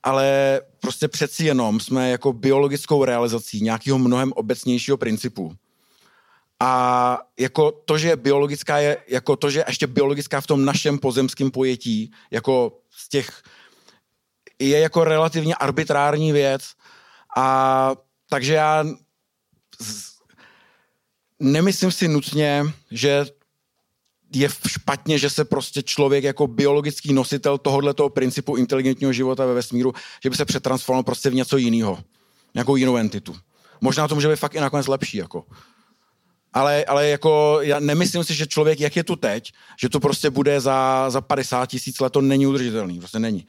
Ale 0.07 0.61
prostě 0.79 1.07
přeci 1.07 1.45
jenom 1.45 1.79
jsme 1.79 2.09
jako 2.09 2.33
biologickou 2.33 3.05
realizací 3.05 3.61
nějakého 3.61 3.97
mnohem 3.97 4.33
obecnějšího 4.35 4.97
principu. 4.97 5.55
A 6.59 7.17
jako 7.39 7.71
to, 7.71 7.97
že 7.97 8.07
je 8.07 8.15
biologická, 8.15 8.77
je 8.77 8.97
jako 9.07 9.35
to, 9.35 9.49
že 9.49 9.63
ještě 9.67 9.87
biologická 9.87 10.41
v 10.41 10.47
tom 10.47 10.65
našem 10.65 10.99
pozemském 10.99 11.51
pojetí, 11.51 12.11
jako 12.31 12.79
z 12.91 13.09
těch, 13.09 13.41
je 14.59 14.79
jako 14.79 15.03
relativně 15.03 15.55
arbitrární 15.55 16.31
věc. 16.31 16.63
A 17.37 17.91
takže 18.29 18.53
já 18.53 18.85
nemyslím 21.39 21.91
si 21.91 22.07
nutně, 22.07 22.63
že 22.91 23.25
je 24.39 24.49
špatně, 24.67 25.17
že 25.17 25.29
se 25.29 25.45
prostě 25.45 25.83
člověk 25.83 26.23
jako 26.23 26.47
biologický 26.47 27.13
nositel 27.13 27.57
tohoto 27.57 28.09
principu 28.09 28.55
inteligentního 28.55 29.13
života 29.13 29.45
ve 29.45 29.53
vesmíru, 29.53 29.93
že 30.23 30.29
by 30.29 30.35
se 30.35 30.45
přetransformoval 30.45 31.03
prostě 31.03 31.29
v 31.29 31.35
něco 31.35 31.57
jiného, 31.57 31.99
nějakou 32.53 32.75
jinou 32.75 32.97
entitu. 32.97 33.35
Možná 33.81 34.07
to 34.07 34.15
může 34.15 34.27
být 34.27 34.39
fakt 34.39 34.55
i 34.55 34.59
nakonec 34.59 34.87
lepší. 34.87 35.17
Jako. 35.17 35.45
Ale, 36.53 36.85
ale 36.85 37.07
jako 37.07 37.59
já 37.61 37.79
nemyslím 37.79 38.23
si, 38.23 38.33
že 38.33 38.47
člověk, 38.47 38.79
jak 38.79 38.95
je 38.95 39.03
tu 39.03 39.15
teď, 39.15 39.51
že 39.81 39.89
to 39.89 39.99
prostě 39.99 40.29
bude 40.29 40.61
za, 40.61 41.09
za 41.09 41.21
50 41.21 41.65
tisíc 41.65 41.99
let, 41.99 42.13
to 42.13 42.21
není 42.21 42.47
udržitelný, 42.47 42.99
prostě 42.99 43.19
není. 43.19 43.45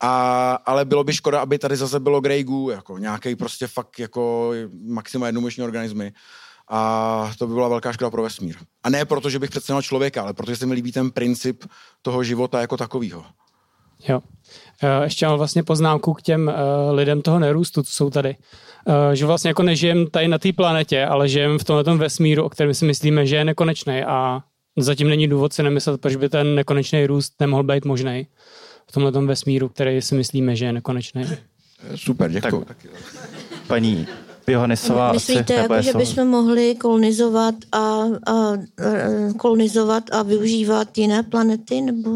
A, 0.00 0.52
ale 0.66 0.84
bylo 0.84 1.04
by 1.04 1.12
škoda, 1.12 1.40
aby 1.40 1.58
tady 1.58 1.76
zase 1.76 2.00
bylo 2.00 2.20
Grey 2.20 2.44
Goo, 2.44 2.70
jako 2.70 2.98
nějaký 2.98 3.36
prostě 3.36 3.66
fakt 3.66 3.98
jako 3.98 4.52
maximálně 4.84 5.28
jednomušní 5.28 5.64
organismy. 5.64 6.12
A 6.74 7.32
to 7.38 7.46
by 7.46 7.54
byla 7.54 7.68
velká 7.68 7.92
škoda 7.92 8.10
pro 8.10 8.22
vesmír. 8.22 8.56
A 8.82 8.90
ne 8.90 9.04
proto, 9.04 9.30
že 9.30 9.38
bych 9.38 9.50
představil 9.50 9.82
člověka, 9.82 10.22
ale 10.22 10.32
protože 10.32 10.56
se 10.56 10.66
mi 10.66 10.74
líbí 10.74 10.92
ten 10.92 11.10
princip 11.10 11.64
toho 12.02 12.24
života 12.24 12.60
jako 12.60 12.76
takového. 12.76 13.24
Jo. 14.08 14.20
E, 14.82 15.04
ještě 15.04 15.26
mám 15.26 15.38
vlastně 15.38 15.62
poznámku 15.62 16.14
k 16.14 16.22
těm 16.22 16.48
uh, 16.48 16.94
lidem 16.94 17.22
toho 17.22 17.38
nerůstu, 17.38 17.82
co 17.82 17.92
jsou 17.92 18.10
tady. 18.10 18.36
Uh, 18.84 18.94
že 19.12 19.26
vlastně 19.26 19.48
jako 19.48 19.62
nežijem 19.62 20.06
tady 20.06 20.28
na 20.28 20.38
té 20.38 20.52
planetě, 20.52 21.04
ale 21.06 21.28
žijem 21.28 21.58
v 21.58 21.64
tomhle 21.64 21.96
vesmíru, 21.96 22.44
o 22.44 22.48
kterém 22.48 22.74
si 22.74 22.84
myslíme, 22.84 23.26
že 23.26 23.36
je 23.36 23.44
nekonečný 23.44 24.02
a 24.02 24.40
zatím 24.76 25.08
není 25.08 25.28
důvod 25.28 25.52
si 25.52 25.62
nemyslet, 25.62 26.00
proč 26.00 26.16
by 26.16 26.28
ten 26.28 26.54
nekonečný 26.54 27.06
růst 27.06 27.34
nemohl 27.40 27.62
být 27.62 27.84
možný 27.84 28.26
v 28.86 28.92
tomhle 28.92 29.26
vesmíru, 29.26 29.68
který 29.68 30.02
si 30.02 30.14
myslíme, 30.14 30.56
že 30.56 30.64
je 30.64 30.72
nekonečný. 30.72 31.24
Super, 31.94 32.30
děkuji. 32.30 32.64
Tak, 32.64 32.76
paní 33.66 34.06
Johannesová 34.46 35.12
Myslíte, 35.12 35.54
asi, 35.54 35.62
jako, 35.62 35.82
že 35.82 35.92
bychom 35.92 36.28
mohli 36.28 36.74
kolonizovat 36.74 37.54
a, 37.72 37.78
a, 37.78 38.32
a, 38.32 38.56
kolonizovat 39.36 40.04
a 40.12 40.22
využívat 40.22 40.98
jiné 40.98 41.22
planety? 41.22 41.80
Nebo 41.80 42.10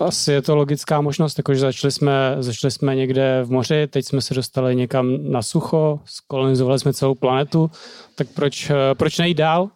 Asi 0.00 0.32
je 0.32 0.42
to 0.42 0.56
logická 0.56 1.00
možnost, 1.00 1.38
jakože 1.38 1.60
začali 1.60 1.92
jsme, 1.92 2.36
začali 2.40 2.70
jsme 2.70 2.94
někde 2.94 3.42
v 3.44 3.50
moři, 3.50 3.86
teď 3.90 4.06
jsme 4.06 4.20
se 4.20 4.34
dostali 4.34 4.76
někam 4.76 5.32
na 5.32 5.42
sucho, 5.42 6.00
skolonizovali 6.04 6.78
jsme 6.78 6.92
celou 6.92 7.14
planetu, 7.14 7.70
tak 8.14 8.26
proč, 8.34 8.70
proč 8.96 9.18
nejít 9.18 9.36
dál? 9.36 9.70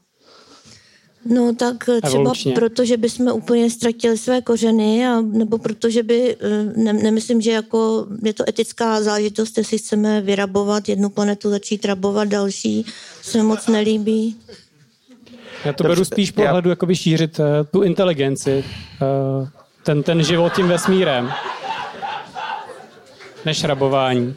No 1.28 1.54
tak 1.54 1.76
třeba 1.84 2.00
Evolučně. 2.02 2.52
proto, 2.52 2.84
že 2.84 2.96
bychom 2.96 3.28
úplně 3.28 3.70
ztratili 3.70 4.18
své 4.18 4.42
kořeny, 4.42 5.06
a, 5.06 5.20
nebo 5.20 5.58
protože 5.58 6.02
by, 6.02 6.36
eh, 6.40 6.64
ne, 6.76 6.92
nemyslím, 6.92 7.40
že 7.40 7.50
jako 7.50 8.06
je 8.22 8.32
to 8.32 8.44
etická 8.48 9.02
záležitost, 9.02 9.58
jestli 9.58 9.78
chceme 9.78 10.20
vyrabovat 10.20 10.88
jednu 10.88 11.08
planetu, 11.08 11.50
začít 11.50 11.84
rabovat 11.84 12.28
další, 12.28 12.86
se 13.22 13.42
moc 13.42 13.66
nelíbí. 13.66 14.36
Já 15.64 15.72
to 15.72 15.84
beru 15.84 16.04
spíš 16.04 16.30
pohledu, 16.30 16.70
jako 16.70 16.94
šířit 16.94 17.38
uh, 17.38 17.46
tu 17.70 17.82
inteligenci, 17.82 18.64
uh, 19.40 19.48
ten, 19.82 20.02
ten 20.02 20.22
život 20.22 20.52
tím 20.52 20.68
vesmírem, 20.68 21.32
než 23.44 23.64
rabování. 23.64 24.34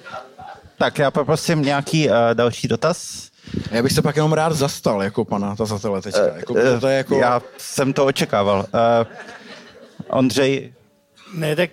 Tak 0.77 0.99
já 0.99 1.11
poprosím 1.11 1.61
nějaký 1.61 2.07
uh, 2.07 2.15
další 2.33 2.67
dotaz. 2.67 3.28
Já 3.71 3.83
bych 3.83 3.91
se 3.91 4.01
pak 4.01 4.15
jenom 4.15 4.33
rád 4.33 4.53
zastal 4.53 5.03
jako 5.03 5.25
pana 5.25 5.55
tazatele 5.55 6.01
teďka. 6.01 6.31
Uh, 6.31 6.37
jako, 6.37 6.53
uh, 6.53 6.79
to 6.79 6.87
je 6.87 6.97
jako... 6.97 7.15
Já 7.15 7.41
jsem 7.57 7.93
to 7.93 8.05
očekával. 8.05 8.59
Uh, 8.59 9.07
Ondřej? 10.07 10.73
Ne, 11.33 11.55
tak 11.55 11.69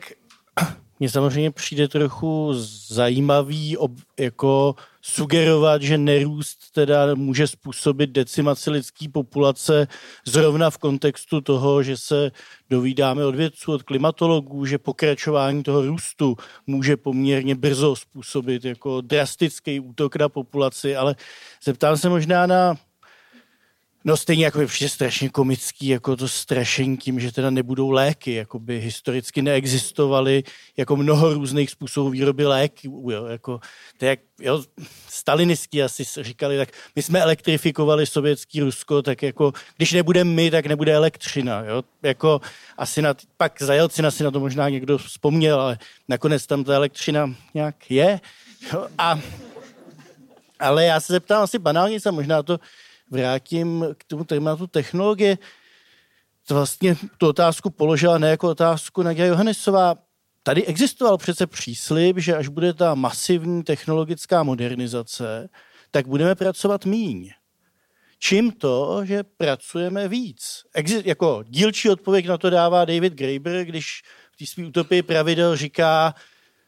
mně 1.00 1.10
samozřejmě 1.10 1.50
přijde 1.50 1.88
trochu 1.88 2.52
zajímavý 2.88 3.76
ob, 3.76 3.92
jako 4.18 4.74
sugerovat, 5.02 5.82
že 5.82 5.98
nerůst 5.98 6.58
teda 6.72 7.14
může 7.14 7.46
způsobit 7.46 8.10
decimaci 8.10 8.70
lidské 8.70 9.08
populace 9.08 9.86
zrovna 10.24 10.70
v 10.70 10.78
kontextu 10.78 11.40
toho, 11.40 11.82
že 11.82 11.96
se 11.96 12.30
dovídáme 12.70 13.24
od 13.24 13.34
vědců, 13.34 13.72
od 13.72 13.82
klimatologů, 13.82 14.66
že 14.66 14.78
pokračování 14.78 15.62
toho 15.62 15.82
růstu 15.82 16.36
může 16.66 16.96
poměrně 16.96 17.54
brzo 17.54 17.96
způsobit 17.96 18.64
jako 18.64 19.00
drastický 19.00 19.80
útok 19.80 20.16
na 20.16 20.28
populaci, 20.28 20.96
ale 20.96 21.14
zeptám 21.66 21.96
se 21.96 22.08
možná 22.08 22.46
na 22.46 22.76
No 24.08 24.16
stejně 24.16 24.44
jako 24.44 24.60
je 24.60 24.66
přijde 24.66 24.88
strašně 24.88 25.28
komický, 25.28 25.88
jako 25.88 26.16
to 26.16 26.28
strašení 26.28 26.96
tím, 26.96 27.20
že 27.20 27.32
teda 27.32 27.50
nebudou 27.50 27.90
léky, 27.90 28.32
jako 28.32 28.58
by 28.58 28.80
historicky 28.80 29.42
neexistovaly 29.42 30.42
jako 30.76 30.96
mnoho 30.96 31.34
různých 31.34 31.70
způsobů 31.70 32.10
výroby 32.10 32.46
léků, 32.46 33.08
jo, 33.10 33.24
jako, 33.24 33.60
to 33.96 34.04
jak, 34.04 34.20
jo, 34.40 34.62
stalinisti 35.08 35.82
asi 35.82 36.04
říkali, 36.20 36.56
tak 36.56 36.68
my 36.96 37.02
jsme 37.02 37.20
elektrifikovali 37.20 38.06
sovětský 38.06 38.60
Rusko, 38.60 39.02
tak 39.02 39.22
jako, 39.22 39.52
když 39.76 39.92
nebudeme 39.92 40.30
my, 40.30 40.50
tak 40.50 40.66
nebude 40.66 40.94
elektřina, 40.94 41.64
jo, 41.64 41.82
jako 42.02 42.40
asi 42.78 43.02
na, 43.02 43.14
pak 43.36 43.62
za 43.62 43.74
Jelcina 43.74 44.10
si 44.10 44.24
na 44.24 44.30
to 44.30 44.40
možná 44.40 44.68
někdo 44.68 44.98
vzpomněl, 44.98 45.60
ale 45.60 45.78
nakonec 46.08 46.46
tam 46.46 46.64
ta 46.64 46.74
elektřina 46.74 47.34
nějak 47.54 47.90
je, 47.90 48.20
jo, 48.72 48.86
a 48.98 49.18
ale 50.58 50.84
já 50.84 51.00
se 51.00 51.12
zeptám 51.12 51.42
asi 51.42 51.58
banálně, 51.58 51.98
a 52.06 52.10
možná 52.10 52.42
to 52.42 52.60
vrátím 53.10 53.86
k 53.98 54.04
tomu 54.04 54.24
tématu 54.24 54.66
technologie. 54.66 55.38
To 56.46 56.54
vlastně 56.54 56.96
tu 57.18 57.28
otázku 57.28 57.70
položila 57.70 58.18
ne 58.18 58.30
jako 58.30 58.48
otázku 58.48 59.02
Nadia 59.02 59.26
Johannesová. 59.26 59.94
Tady 60.42 60.66
existoval 60.66 61.18
přece 61.18 61.46
příslip, 61.46 62.18
že 62.18 62.36
až 62.36 62.48
bude 62.48 62.72
ta 62.72 62.94
masivní 62.94 63.62
technologická 63.62 64.42
modernizace, 64.42 65.48
tak 65.90 66.06
budeme 66.06 66.34
pracovat 66.34 66.84
míň. 66.84 67.30
Čím 68.18 68.52
to, 68.52 69.04
že 69.04 69.22
pracujeme 69.22 70.08
víc? 70.08 70.62
Exist, 70.74 71.06
jako 71.06 71.44
dílčí 71.48 71.90
odpověď 71.90 72.26
na 72.26 72.38
to 72.38 72.50
dává 72.50 72.84
David 72.84 73.12
Graeber, 73.12 73.64
když 73.64 74.02
v 74.32 74.36
té 74.36 74.46
své 74.46 74.66
utopii 74.66 75.02
pravidel 75.02 75.56
říká, 75.56 76.14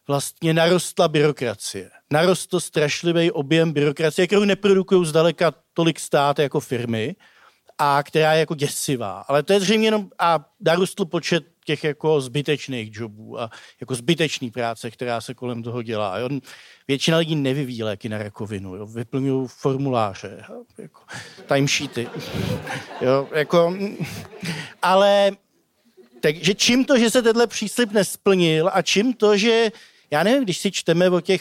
vlastně 0.08 0.54
narostla 0.54 1.08
byrokracie. 1.08 1.90
Narostl 2.10 2.60
strašlivý 2.60 3.30
objem 3.30 3.72
byrokracie, 3.72 4.26
kterou 4.26 4.44
neprodukují 4.44 5.06
zdaleka 5.06 5.52
tolik 5.72 6.00
stát 6.00 6.38
jako 6.38 6.60
firmy 6.60 7.16
a 7.78 8.02
která 8.02 8.32
je 8.32 8.40
jako 8.40 8.54
děsivá. 8.54 9.24
Ale 9.28 9.42
to 9.42 9.52
je 9.52 9.60
zřejmě 9.60 9.86
jenom 9.86 10.10
a 10.18 10.50
narostl 10.60 11.04
počet 11.04 11.44
těch 11.64 11.84
jako 11.84 12.20
zbytečných 12.20 12.90
jobů 12.92 13.40
a 13.40 13.50
jako 13.80 13.94
zbytečný 13.94 14.50
práce, 14.50 14.90
která 14.90 15.20
se 15.20 15.34
kolem 15.34 15.62
toho 15.62 15.82
dělá. 15.82 16.18
Jo. 16.18 16.28
Většina 16.88 17.18
lidí 17.18 17.36
nevyvíjí 17.36 17.82
léky 17.82 18.08
na 18.08 18.18
rakovinu, 18.18 18.76
jo. 18.76 18.86
vyplňují 18.86 19.48
formuláře, 19.48 20.44
jako 20.78 21.00
timesheety. 21.46 22.08
Jo, 23.00 23.28
jako, 23.32 23.76
ale 24.82 25.32
takže 26.20 26.54
čím 26.54 26.84
to, 26.84 26.98
že 26.98 27.10
se 27.10 27.22
tenhle 27.22 27.46
příslip 27.46 27.92
nesplnil 27.92 28.70
a 28.72 28.82
čím 28.82 29.12
to, 29.12 29.36
že 29.36 29.72
já 30.10 30.22
nevím, 30.22 30.44
když 30.44 30.58
si 30.58 30.72
čteme 30.72 31.10
o 31.10 31.20
těch 31.20 31.40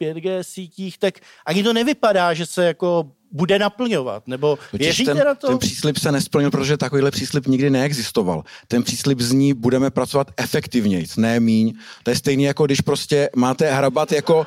5G 0.00 0.40
sítích, 0.42 0.98
tak 0.98 1.14
ani 1.46 1.62
to 1.62 1.72
nevypadá, 1.72 2.34
že 2.34 2.46
se 2.46 2.66
jako 2.66 3.10
bude 3.32 3.58
naplňovat, 3.58 4.28
nebo 4.28 4.58
věříte 4.72 5.14
ten, 5.14 5.24
na 5.24 5.34
to? 5.34 5.46
Ten 5.46 5.58
příslip 5.58 5.98
se 5.98 6.12
nesplnil, 6.12 6.50
protože 6.50 6.76
takovýhle 6.76 7.10
příslip 7.10 7.46
nikdy 7.46 7.70
neexistoval. 7.70 8.42
Ten 8.68 8.82
příslip 8.82 9.20
zní, 9.20 9.54
budeme 9.54 9.90
pracovat 9.90 10.30
efektivněji, 10.36 11.06
ne 11.16 11.40
míň. 11.40 11.72
To 12.02 12.10
je 12.10 12.16
stejný, 12.16 12.44
jako 12.44 12.66
když 12.66 12.80
prostě 12.80 13.30
máte 13.36 13.72
hrabat 13.72 14.12
jako 14.12 14.46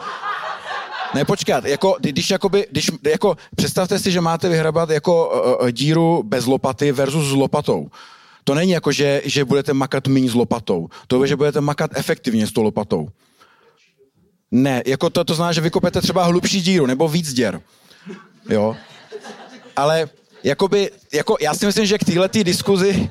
ne, 1.16 1.26
počkat, 1.26 1.66
jako, 1.66 1.98
když 2.00 2.30
jakoby, 2.30 2.68
když, 2.72 2.92
jako, 3.08 3.38
představte 3.56 4.00
si, 4.00 4.12
že 4.12 4.22
máte 4.22 4.50
vyhrabat 4.50 4.90
jako 4.90 5.42
uh, 5.62 5.70
díru 5.70 6.24
bez 6.24 6.46
lopaty 6.46 6.92
versus 6.92 7.30
s 7.30 7.32
lopatou. 7.32 7.90
To 8.50 8.56
není 8.56 8.72
jako, 8.72 8.92
že, 8.92 9.22
že 9.26 9.46
budete 9.46 9.74
makat 9.74 10.08
méně 10.08 10.30
s 10.30 10.34
lopatou. 10.34 10.90
To 11.08 11.24
je, 11.24 11.28
že 11.28 11.36
budete 11.36 11.62
makat 11.62 11.92
efektivně 11.94 12.48
s 12.48 12.52
tou 12.52 12.62
lopatou. 12.62 13.08
Ne, 14.52 14.84
jako 14.86 15.10
to, 15.10 15.24
to 15.24 15.36
znamená, 15.36 15.54
že 15.54 15.62
vykopete 15.62 16.02
třeba 16.02 16.24
hlubší 16.24 16.62
díru 16.62 16.86
nebo 16.86 17.08
víc 17.08 17.34
děr. 17.34 17.62
Jo. 18.50 18.76
Ale 19.76 20.10
jakoby, 20.44 20.92
jako, 21.14 21.38
já 21.42 21.54
si 21.54 21.66
myslím, 21.66 21.86
že 21.86 21.98
k 21.98 22.04
téhle 22.04 22.30
diskuzi 22.34 23.10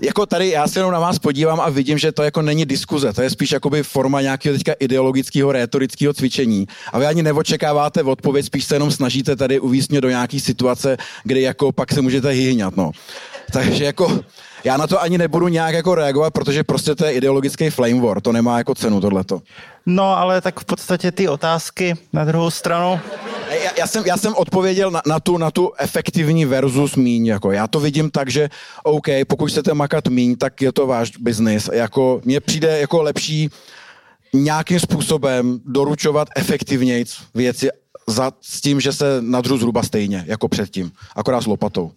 jako 0.00 0.26
tady 0.26 0.48
já 0.48 0.68
se 0.68 0.78
jenom 0.78 0.92
na 0.92 0.98
vás 0.98 1.18
podívám 1.18 1.60
a 1.60 1.68
vidím, 1.68 1.98
že 1.98 2.12
to 2.12 2.22
jako 2.22 2.42
není 2.42 2.64
diskuze, 2.64 3.12
to 3.12 3.22
je 3.22 3.30
spíš 3.30 3.50
jakoby 3.52 3.82
forma 3.82 4.20
nějakého 4.20 4.54
teďka 4.54 4.72
ideologického, 4.80 5.52
retorického 5.52 6.14
cvičení. 6.14 6.66
A 6.92 6.98
vy 6.98 7.06
ani 7.06 7.22
neočekáváte 7.22 8.02
odpověď, 8.02 8.46
spíš 8.46 8.64
se 8.64 8.74
jenom 8.74 8.90
snažíte 8.90 9.36
tady 9.36 9.60
uvíct 9.60 9.90
mě 9.90 10.00
do 10.00 10.08
nějaké 10.08 10.40
situace, 10.40 10.96
kdy 11.24 11.42
jako 11.42 11.72
pak 11.72 11.92
se 11.92 12.02
můžete 12.02 12.28
hyhňat, 12.28 12.76
no. 12.76 12.90
Takže 13.52 13.84
jako 13.84 14.20
já 14.64 14.76
na 14.76 14.86
to 14.86 15.02
ani 15.02 15.18
nebudu 15.18 15.48
nějak 15.48 15.74
jako 15.74 15.94
reagovat, 15.94 16.30
protože 16.30 16.64
prostě 16.64 16.94
to 16.94 17.04
je 17.04 17.12
ideologický 17.12 17.70
flame 17.70 18.00
war, 18.00 18.20
to 18.20 18.32
nemá 18.32 18.58
jako 18.58 18.74
cenu 18.74 19.00
tohleto. 19.00 19.42
No, 19.86 20.18
ale 20.18 20.40
tak 20.40 20.60
v 20.60 20.64
podstatě 20.64 21.12
ty 21.12 21.28
otázky 21.28 21.94
na 22.12 22.24
druhou 22.24 22.50
stranu... 22.50 23.00
Já, 23.64 23.70
já, 23.78 23.86
jsem, 23.86 24.04
já 24.06 24.16
jsem 24.16 24.34
odpověděl 24.34 24.90
na, 24.90 25.02
na, 25.06 25.20
tu, 25.20 25.38
na 25.38 25.50
tu 25.50 25.72
efektivní 25.78 26.44
versus 26.44 26.96
míň. 26.96 27.26
Jako. 27.26 27.52
Já 27.52 27.66
to 27.66 27.80
vidím 27.80 28.10
tak, 28.10 28.30
že 28.30 28.48
OK, 28.82 29.06
pokud 29.28 29.50
chcete 29.50 29.74
makat 29.74 30.08
míň, 30.08 30.36
tak 30.36 30.62
je 30.62 30.72
to 30.72 30.86
váš 30.86 31.10
biznis. 31.16 31.70
Jako, 31.72 32.20
mně 32.24 32.40
přijde 32.40 32.80
jako 32.80 33.02
lepší 33.02 33.50
nějakým 34.32 34.80
způsobem 34.80 35.60
doručovat 35.64 36.28
efektivněji 36.36 37.04
věci 37.34 37.68
za, 38.06 38.32
s 38.40 38.60
tím, 38.60 38.80
že 38.80 38.92
se 38.92 39.04
nadřu 39.20 39.58
zhruba 39.58 39.82
stejně, 39.82 40.24
jako 40.26 40.48
předtím, 40.48 40.92
akorát 41.16 41.40
s 41.40 41.46
lopatou 41.46 41.92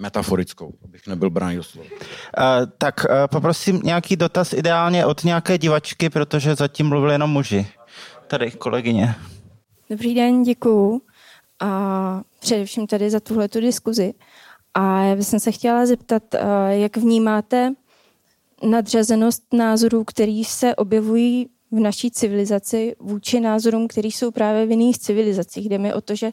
metaforickou, 0.00 0.74
abych 0.84 1.06
nebyl 1.06 1.30
braný 1.30 1.56
do 1.56 1.62
slova. 1.62 1.88
Uh, 1.90 2.70
tak 2.78 2.94
uh, 3.04 3.26
poprosím 3.26 3.80
nějaký 3.84 4.16
dotaz 4.16 4.52
ideálně 4.52 5.06
od 5.06 5.24
nějaké 5.24 5.58
divačky, 5.58 6.10
protože 6.10 6.54
zatím 6.54 6.88
mluvili 6.88 7.14
jenom 7.14 7.30
muži. 7.30 7.66
Tady, 8.26 8.50
kolegyně. 8.50 9.14
Dobrý 9.90 10.14
den, 10.14 10.42
děkuju. 10.42 11.02
A 11.60 12.20
především 12.40 12.86
tady 12.86 13.10
za 13.10 13.20
tuhle 13.20 13.48
diskuzi. 13.48 14.14
A 14.74 15.02
já 15.02 15.16
bych 15.16 15.26
se 15.26 15.52
chtěla 15.52 15.86
zeptat, 15.86 16.22
uh, 16.34 16.40
jak 16.68 16.96
vnímáte 16.96 17.72
nadřazenost 18.62 19.42
názorů, 19.52 20.04
který 20.04 20.44
se 20.44 20.74
objevují 20.74 21.48
v 21.70 21.80
naší 21.80 22.10
civilizaci 22.10 22.96
vůči 23.00 23.40
názorům, 23.40 23.88
které 23.88 24.08
jsou 24.08 24.30
právě 24.30 24.66
v 24.66 24.70
jiných 24.70 24.98
civilizacích. 24.98 25.68
Jde 25.68 25.78
mi 25.78 25.94
o 25.94 26.00
to, 26.00 26.14
že 26.14 26.30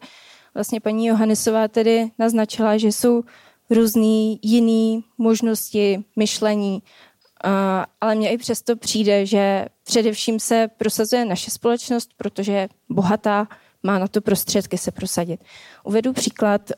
vlastně 0.54 0.80
paní 0.80 1.06
Johannesová 1.06 1.68
tedy 1.68 2.12
naznačila, 2.20 2.78
že 2.78 2.88
jsou 2.88 3.24
různé 3.70 4.38
jiné 4.42 5.02
možnosti 5.18 6.04
myšlení, 6.16 6.84
ale 8.02 8.16
mně 8.16 8.32
i 8.32 8.38
přesto 8.38 8.76
přijde, 8.76 9.26
že 9.26 9.66
především 9.84 10.40
se 10.40 10.68
prosazuje 10.78 11.26
naše 11.26 11.52
společnost, 11.52 12.10
protože 12.18 12.52
je 12.52 12.70
bohatá, 12.90 13.48
má 13.84 14.00
na 14.00 14.08
to 14.08 14.22
prostředky 14.22 14.78
se 14.78 14.92
prosadit. 14.92 15.44
Uvedu 15.84 16.14
příklad. 16.14 16.72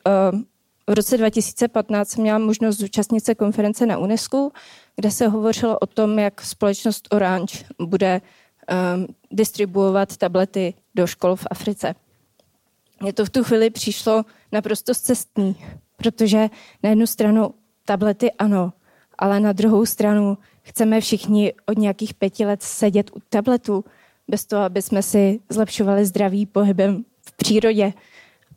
V 0.90 0.94
roce 0.94 1.18
2015 1.18 2.10
jsem 2.10 2.22
měla 2.22 2.40
možnost 2.40 2.78
zúčastnit 2.78 3.26
se 3.26 3.36
konference 3.36 3.86
na 3.86 3.98
UNESCO, 3.98 4.50
kde 4.96 5.12
se 5.12 5.28
hovořilo 5.28 5.80
o 5.80 5.86
tom, 5.86 6.20
jak 6.20 6.42
společnost 6.42 7.08
Orange 7.12 7.66
bude 7.82 8.22
um, 8.22 9.08
distribuovat 9.32 10.18
tablety 10.18 10.74
do 10.96 11.08
škol 11.08 11.36
v 11.36 11.48
Africe. 11.52 11.96
Mně 13.02 13.14
to 13.14 13.26
v 13.26 13.30
tu 13.30 13.44
chvíli 13.44 13.70
přišlo 13.70 14.24
naprosto 14.52 14.94
cestní, 14.96 15.56
protože 16.00 16.50
na 16.84 16.90
jednu 16.90 17.08
stranu 17.08 17.54
tablety 17.86 18.32
ano, 18.32 18.74
ale 19.18 19.40
na 19.40 19.54
druhou 19.54 19.86
stranu 19.86 20.38
chceme 20.62 21.02
všichni 21.02 21.54
od 21.66 21.78
nějakých 21.78 22.14
pěti 22.14 22.46
let 22.46 22.64
sedět 22.64 23.12
u 23.16 23.20
tabletu, 23.30 23.86
bez 24.28 24.46
toho, 24.46 24.62
aby 24.64 24.82
jsme 24.82 25.04
si 25.04 25.40
zlepšovali 25.50 26.06
zdraví 26.06 26.46
pohybem 26.46 27.04
v 27.22 27.32
přírodě. 27.38 27.94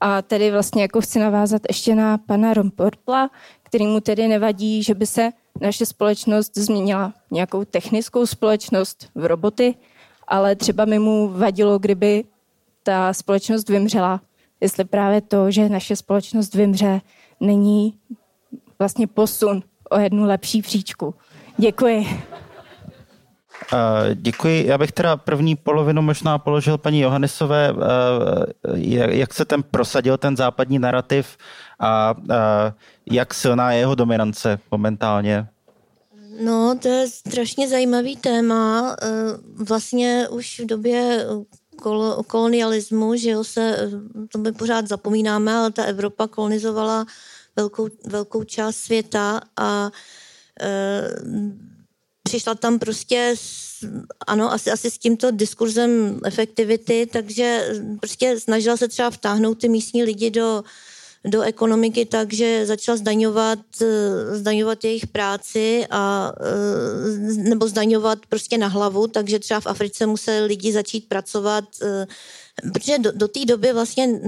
A 0.01 0.23
tedy 0.23 0.51
vlastně 0.51 0.83
jako 0.83 1.01
chci 1.01 1.19
navázat 1.19 1.63
ještě 1.69 1.95
na 1.95 2.19
pana 2.19 2.55
Romportla, 2.55 3.31
který 3.63 3.87
mu 3.87 4.01
tedy 4.01 4.29
nevadí, 4.29 4.83
že 4.83 4.95
by 4.95 5.07
se 5.07 5.31
naše 5.61 5.87
společnost 5.87 6.59
změnila 6.59 7.15
nějakou 7.31 7.65
technickou 7.65 8.27
společnost 8.27 9.09
v 9.15 9.27
roboty, 9.27 9.75
ale 10.29 10.57
třeba 10.57 10.87
by 10.87 10.99
mu 10.99 11.29
vadilo, 11.29 11.79
kdyby 11.79 12.25
ta 12.83 13.13
společnost 13.13 13.69
vymřela. 13.69 14.21
Jestli 14.61 14.85
právě 14.85 15.21
to, 15.21 15.51
že 15.51 15.69
naše 15.69 15.97
společnost 15.97 16.55
vymře, 16.55 17.01
není 17.43 17.95
vlastně 18.79 19.07
posun 19.07 19.63
o 19.91 19.99
jednu 19.99 20.25
lepší 20.25 20.63
příčku. 20.63 21.15
Děkuji. 21.57 22.07
Děkuji. 24.15 24.67
Já 24.67 24.79
bych 24.79 24.93
teda 24.93 25.17
první 25.17 25.57
polovinu 25.57 26.03
možná 26.03 26.39
položil 26.39 26.79
paní 26.79 27.01
Johannesové, 27.01 27.75
jak 29.09 29.35
se 29.35 29.45
ten 29.45 29.63
prosadil 29.63 30.19
ten 30.19 30.37
západní 30.37 30.79
narrativ 30.79 31.37
a 31.81 32.15
jak 33.11 33.35
silná 33.35 33.73
je 33.73 33.79
jeho 33.79 33.95
dominance 33.95 34.59
momentálně? 34.71 35.49
No, 36.45 36.79
to 36.83 36.89
je 36.89 37.09
strašně 37.09 37.69
zajímavý 37.69 38.17
téma. 38.17 38.97
Vlastně 39.69 40.29
už 40.29 40.61
v 40.61 40.67
době 40.67 41.27
kol- 41.83 42.23
kolonialismu, 42.27 43.17
že 43.17 43.31
jo, 43.31 43.45
se, 43.45 43.91
to 44.29 44.39
my 44.39 44.53
pořád 44.53 44.89
zapomínáme, 44.89 45.55
ale 45.55 45.73
ta 45.73 45.85
Evropa 45.85 46.27
kolonizovala 46.27 47.07
velkou, 47.57 47.89
velkou 48.07 48.45
část 48.45 48.77
světa 48.77 49.41
a 49.57 49.91
e, 50.61 51.03
přišla 52.23 52.55
tam 52.55 52.79
prostě, 52.79 53.35
s, 53.37 53.85
ano, 54.27 54.53
asi, 54.53 54.71
asi 54.71 54.91
s 54.91 54.99
tímto 54.99 55.31
diskurzem 55.31 56.21
efektivity, 56.25 57.07
takže 57.13 57.69
prostě 58.01 58.41
snažila 58.41 58.77
se 58.77 58.89
třeba 58.89 59.11
vtáhnout 59.11 59.61
ty 59.61 59.69
místní 59.69 60.03
lidi 60.05 60.31
do, 60.31 60.63
do 61.25 61.43
ekonomiky 61.43 62.07
tak, 62.07 62.33
že 62.33 62.67
začala 62.67 62.97
zdaňovat, 62.97 63.59
eh, 63.83 64.37
zdaňovat 64.37 64.85
jejich 64.85 65.07
práci 65.07 65.87
a, 65.91 66.33
eh, 66.35 67.49
nebo 67.49 67.69
zdaňovat 67.69 68.19
prostě 68.29 68.59
na 68.59 68.67
hlavu, 68.67 69.07
takže 69.07 69.39
třeba 69.39 69.61
v 69.61 69.67
Africe 69.67 70.07
museli 70.07 70.47
lidi 70.47 70.73
začít 70.73 71.09
pracovat 71.09 71.65
eh, 71.83 72.07
protože 72.73 72.99
do, 72.99 73.13
do 73.13 73.29
té 73.29 73.45
doby 73.45 73.73
vlastně 73.73 74.21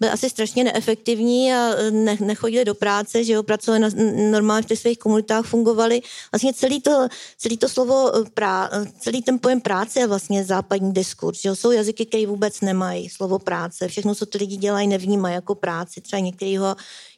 byly 0.00 0.12
asi 0.12 0.30
strašně 0.30 0.64
neefektivní 0.64 1.52
a 1.52 1.70
ne, 1.90 2.16
nechodili 2.20 2.64
do 2.64 2.74
práce, 2.74 3.24
že 3.24 3.32
jo, 3.32 3.42
pracovali 3.42 3.80
na, 3.80 3.88
normálně 4.30 4.62
v 4.62 4.66
těch 4.66 4.78
svých 4.78 4.98
komunitách, 4.98 5.46
fungovali. 5.46 6.02
Vlastně 6.32 6.54
celý 6.54 6.80
to, 6.80 7.08
celý 7.38 7.56
to 7.58 7.68
slovo, 7.68 8.12
prá, 8.34 8.70
celý 9.00 9.22
ten 9.22 9.38
pojem 9.38 9.60
práce 9.60 10.00
je 10.00 10.06
vlastně 10.06 10.44
západní 10.44 10.92
diskurs, 10.92 11.40
že 11.40 11.48
jo, 11.48 11.56
jsou 11.56 11.70
jazyky, 11.70 12.06
které 12.06 12.26
vůbec 12.26 12.60
nemají 12.60 13.08
slovo 13.08 13.38
práce, 13.38 13.88
všechno, 13.88 14.14
co 14.14 14.26
ty 14.26 14.38
lidi 14.38 14.56
dělají, 14.56 14.88
nevnímají 14.88 15.34
jako 15.34 15.54
práci, 15.54 16.00
třeba 16.00 16.20
některý 16.20 16.52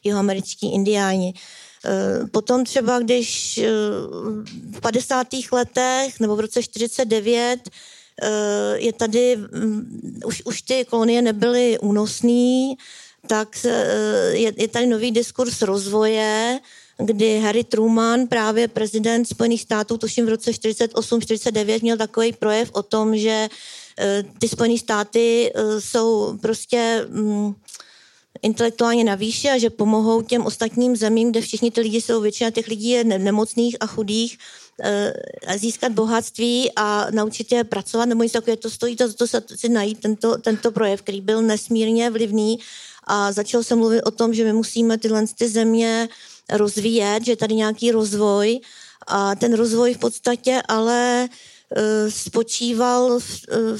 jeho 0.04 0.18
američtí 0.18 0.74
indiáni. 0.74 1.34
Potom 2.30 2.64
třeba, 2.64 3.00
když 3.00 3.60
v 4.70 4.80
50. 4.80 5.26
letech 5.52 6.20
nebo 6.20 6.36
v 6.36 6.40
roce 6.40 6.62
49 6.62 7.60
Eh, 7.60 7.93
je 8.74 8.92
tady, 8.92 9.36
mm, 9.36 10.20
už, 10.26 10.42
už 10.44 10.62
ty 10.62 10.84
kolonie 10.84 11.22
nebyly 11.22 11.78
únosné, 11.78 12.74
tak 13.26 13.58
eh, 13.64 14.30
je, 14.32 14.52
je 14.56 14.68
tady 14.68 14.86
nový 14.86 15.10
diskurs 15.10 15.62
rozvoje, 15.62 16.60
kdy 16.98 17.40
Harry 17.40 17.64
Truman, 17.64 18.26
právě 18.26 18.68
prezident 18.68 19.24
Spojených 19.24 19.62
států, 19.62 19.98
tuším 19.98 20.26
v 20.26 20.28
roce 20.28 20.50
48-49, 20.50 21.82
měl 21.82 21.96
takový 21.96 22.32
projev 22.32 22.70
o 22.72 22.82
tom, 22.82 23.16
že 23.16 23.48
eh, 23.98 24.24
ty 24.38 24.48
Spojené 24.48 24.78
státy 24.78 25.52
jsou 25.78 26.38
prostě 26.38 27.06
mm, 27.08 27.54
intelektuálně 28.42 29.04
na 29.04 29.14
výši 29.14 29.48
a 29.48 29.58
že 29.58 29.70
pomohou 29.70 30.22
těm 30.22 30.46
ostatním 30.46 30.96
zemím, 30.96 31.30
kde 31.30 31.40
všichni 31.40 31.70
ty 31.70 31.80
lidi 31.80 32.00
jsou, 32.00 32.20
většina 32.20 32.50
těch 32.50 32.68
lidí 32.68 32.88
je 32.88 33.04
nemocných 33.04 33.76
a 33.80 33.86
chudých, 33.86 34.38
Eh, 34.80 35.12
získat 35.58 35.92
bohatství 35.92 36.72
a 36.76 37.06
naučit 37.10 37.52
je 37.52 37.64
pracovat 37.64 38.04
nebo 38.04 38.22
něco 38.22 38.32
takového, 38.32 38.56
to 38.56 38.70
stojí 38.70 38.96
to, 38.96 39.12
to 39.12 39.26
si 39.56 39.68
najít 39.68 40.00
tento, 40.00 40.38
tento 40.38 40.72
projev, 40.72 41.02
který 41.02 41.20
byl 41.20 41.42
nesmírně 41.42 42.10
vlivný. 42.10 42.58
A 43.04 43.32
začal 43.32 43.62
se 43.62 43.74
mluvit 43.74 44.02
o 44.02 44.10
tom, 44.10 44.34
že 44.34 44.44
my 44.44 44.52
musíme 44.52 44.98
tyhle 44.98 45.24
ty 45.38 45.48
země 45.48 46.08
rozvíjet, 46.52 47.24
že 47.24 47.36
tady 47.36 47.54
nějaký 47.54 47.90
rozvoj. 47.90 48.60
A 49.06 49.34
ten 49.34 49.54
rozvoj 49.54 49.94
v 49.94 49.98
podstatě 49.98 50.62
ale 50.68 51.28
uh, 51.76 52.10
spočíval 52.10 53.20
v, 53.20 53.40
uh, 53.52 53.78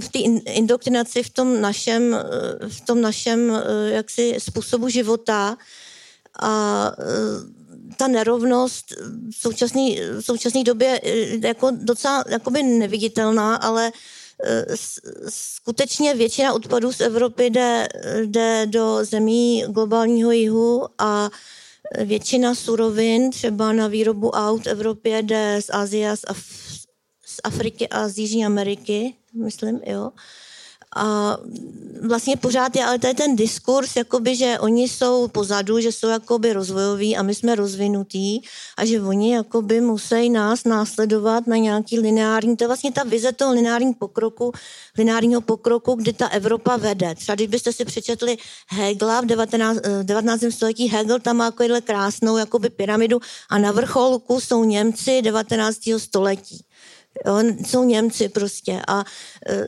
v 0.00 0.08
té 0.08 0.18
indoktrinaci 0.52 1.22
v 1.22 1.30
tom 1.30 1.60
našem, 1.60 2.12
uh, 2.12 2.68
v 2.68 2.80
tom 2.80 3.00
našem 3.00 3.50
uh, 3.50 3.60
jaksi 3.88 4.36
způsobu 4.38 4.88
života 4.88 5.56
a 6.40 6.92
uh, 6.98 7.56
ta 7.96 8.08
nerovnost 8.08 8.92
v 9.30 9.36
současné, 9.36 9.82
v 10.12 10.20
současné 10.20 10.64
době 10.64 11.00
eh, 11.02 11.48
jako 11.48 11.70
docela 11.70 12.24
jakoby 12.28 12.62
neviditelná, 12.62 13.56
ale 13.56 13.92
eh, 14.44 14.64
skutečně 15.28 16.14
většina 16.14 16.52
odpadů 16.52 16.92
z 16.92 17.00
Evropy 17.00 17.50
jde, 17.50 17.88
jde 18.24 18.66
do 18.66 19.04
zemí 19.04 19.64
globálního 19.68 20.30
jihu 20.30 20.86
a 20.98 21.30
většina 22.04 22.54
surovin 22.54 23.30
třeba 23.30 23.72
na 23.72 23.86
výrobu 23.86 24.30
aut 24.30 24.62
v 24.64 24.66
Evropě 24.66 25.22
jde 25.22 25.58
z 25.62 25.70
Asie, 25.70 26.16
z, 26.16 26.24
Af- 26.24 26.65
z 27.36 27.40
Afriky 27.44 27.88
a 27.88 28.08
z 28.08 28.18
Jižní 28.18 28.46
Ameriky, 28.46 29.14
myslím, 29.34 29.80
jo. 29.86 30.10
A 30.96 31.36
vlastně 32.02 32.36
pořád 32.36 32.76
je 32.76 32.84
ale 32.84 32.98
tady 32.98 33.14
ten 33.14 33.36
diskurs, 33.36 33.96
jakoby, 33.96 34.36
že 34.36 34.58
oni 34.60 34.88
jsou 34.88 35.28
pozadu, 35.28 35.80
že 35.80 35.92
jsou 35.92 36.08
jakoby 36.08 36.52
rozvojoví 36.52 37.16
a 37.16 37.22
my 37.22 37.34
jsme 37.34 37.54
rozvinutí 37.54 38.44
a 38.76 38.84
že 38.84 39.02
oni 39.02 39.34
jakoby 39.34 39.80
musí 39.80 40.30
nás 40.30 40.64
následovat 40.64 41.46
na 41.46 41.56
nějaký 41.56 42.00
lineární, 42.00 42.56
to 42.56 42.64
je 42.64 42.68
vlastně 42.68 42.92
ta 42.92 43.04
vize 43.04 43.32
toho 43.32 43.52
lineárního 43.52 43.94
pokroku, 43.94 44.52
lineárního 44.98 45.40
pokroku, 45.40 45.94
kdy 45.94 46.12
ta 46.12 46.28
Evropa 46.28 46.76
vede. 46.76 47.14
Třeba 47.14 47.34
když 47.34 47.48
byste 47.48 47.72
si 47.72 47.84
přečetli 47.84 48.36
Hegla 48.68 49.20
v 49.20 49.26
19, 49.26 49.78
19. 50.02 50.42
Eh, 50.42 50.52
století, 50.52 50.88
Hegel 50.88 51.20
tam 51.20 51.36
má 51.36 51.44
jako 51.44 51.64
krásnou 51.84 52.36
jakoby 52.36 52.70
pyramidu 52.70 53.20
a 53.48 53.58
na 53.58 53.72
vrcholku 53.72 54.40
jsou 54.40 54.64
Němci 54.64 55.22
19. 55.22 55.98
století. 55.98 56.65
Jsou 57.66 57.84
Němci 57.84 58.28
prostě 58.28 58.80
a 58.88 59.04
e, 59.48 59.66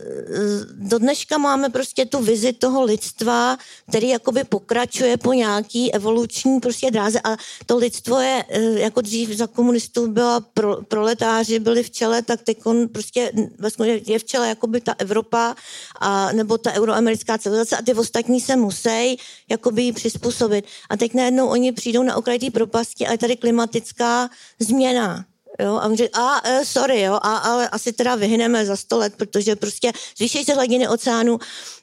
do 0.72 0.98
dneška 0.98 1.38
máme 1.38 1.68
prostě 1.68 2.06
tu 2.06 2.18
vizi 2.18 2.52
toho 2.52 2.84
lidstva, 2.84 3.56
který 3.88 4.08
jakoby 4.08 4.44
pokračuje 4.44 5.16
po 5.16 5.32
nějaký 5.32 5.94
evoluční 5.94 6.60
prostě 6.60 6.90
dráze 6.90 7.20
a 7.24 7.36
to 7.66 7.76
lidstvo 7.76 8.20
je, 8.20 8.44
e, 8.48 8.60
jako 8.60 9.00
dřív 9.00 9.28
za 9.30 9.46
komunistů 9.46 10.12
byla 10.12 10.40
pro, 10.40 10.76
proletáři, 10.82 11.58
byli 11.58 11.82
v 11.82 11.90
čele, 11.90 12.22
tak 12.22 12.42
teď 12.42 12.58
on 12.64 12.88
prostě 12.88 13.32
vlastně 13.58 14.00
je 14.06 14.18
v 14.18 14.24
čele 14.24 14.48
jakoby 14.48 14.80
ta 14.80 14.94
Evropa 14.98 15.56
a, 16.00 16.32
nebo 16.32 16.58
ta 16.58 16.72
euroamerická 16.72 17.38
civilizace 17.38 17.76
a 17.76 17.82
ty 17.82 17.94
ostatní 17.94 18.40
se 18.40 18.56
musí 18.56 19.18
jakoby 19.48 19.92
přizpůsobit. 19.92 20.64
A 20.90 20.96
teď 20.96 21.14
najednou 21.14 21.48
oni 21.48 21.72
přijdou 21.72 22.02
na 22.02 22.16
okraj 22.16 22.38
té 22.38 22.50
propasti 22.50 23.06
a 23.06 23.12
je 23.12 23.18
tady 23.18 23.36
klimatická 23.36 24.30
změna 24.58 25.24
Jo, 25.62 25.74
a 25.74 25.86
on 25.86 25.97
říká, 25.97 26.18
a 26.18 26.48
e, 26.48 26.64
sorry, 26.64 27.01
jo, 27.01 27.14
a, 27.14 27.36
ale 27.36 27.68
asi 27.68 27.93
teda 27.93 28.14
vyhneme 28.14 28.66
za 28.66 28.76
sto 28.76 28.98
let, 28.98 29.14
protože 29.16 29.56
prostě 29.56 29.93
zvýší 30.16 30.44
se 30.44 30.55
hladiny 30.55 30.89
oceánu 30.89 31.39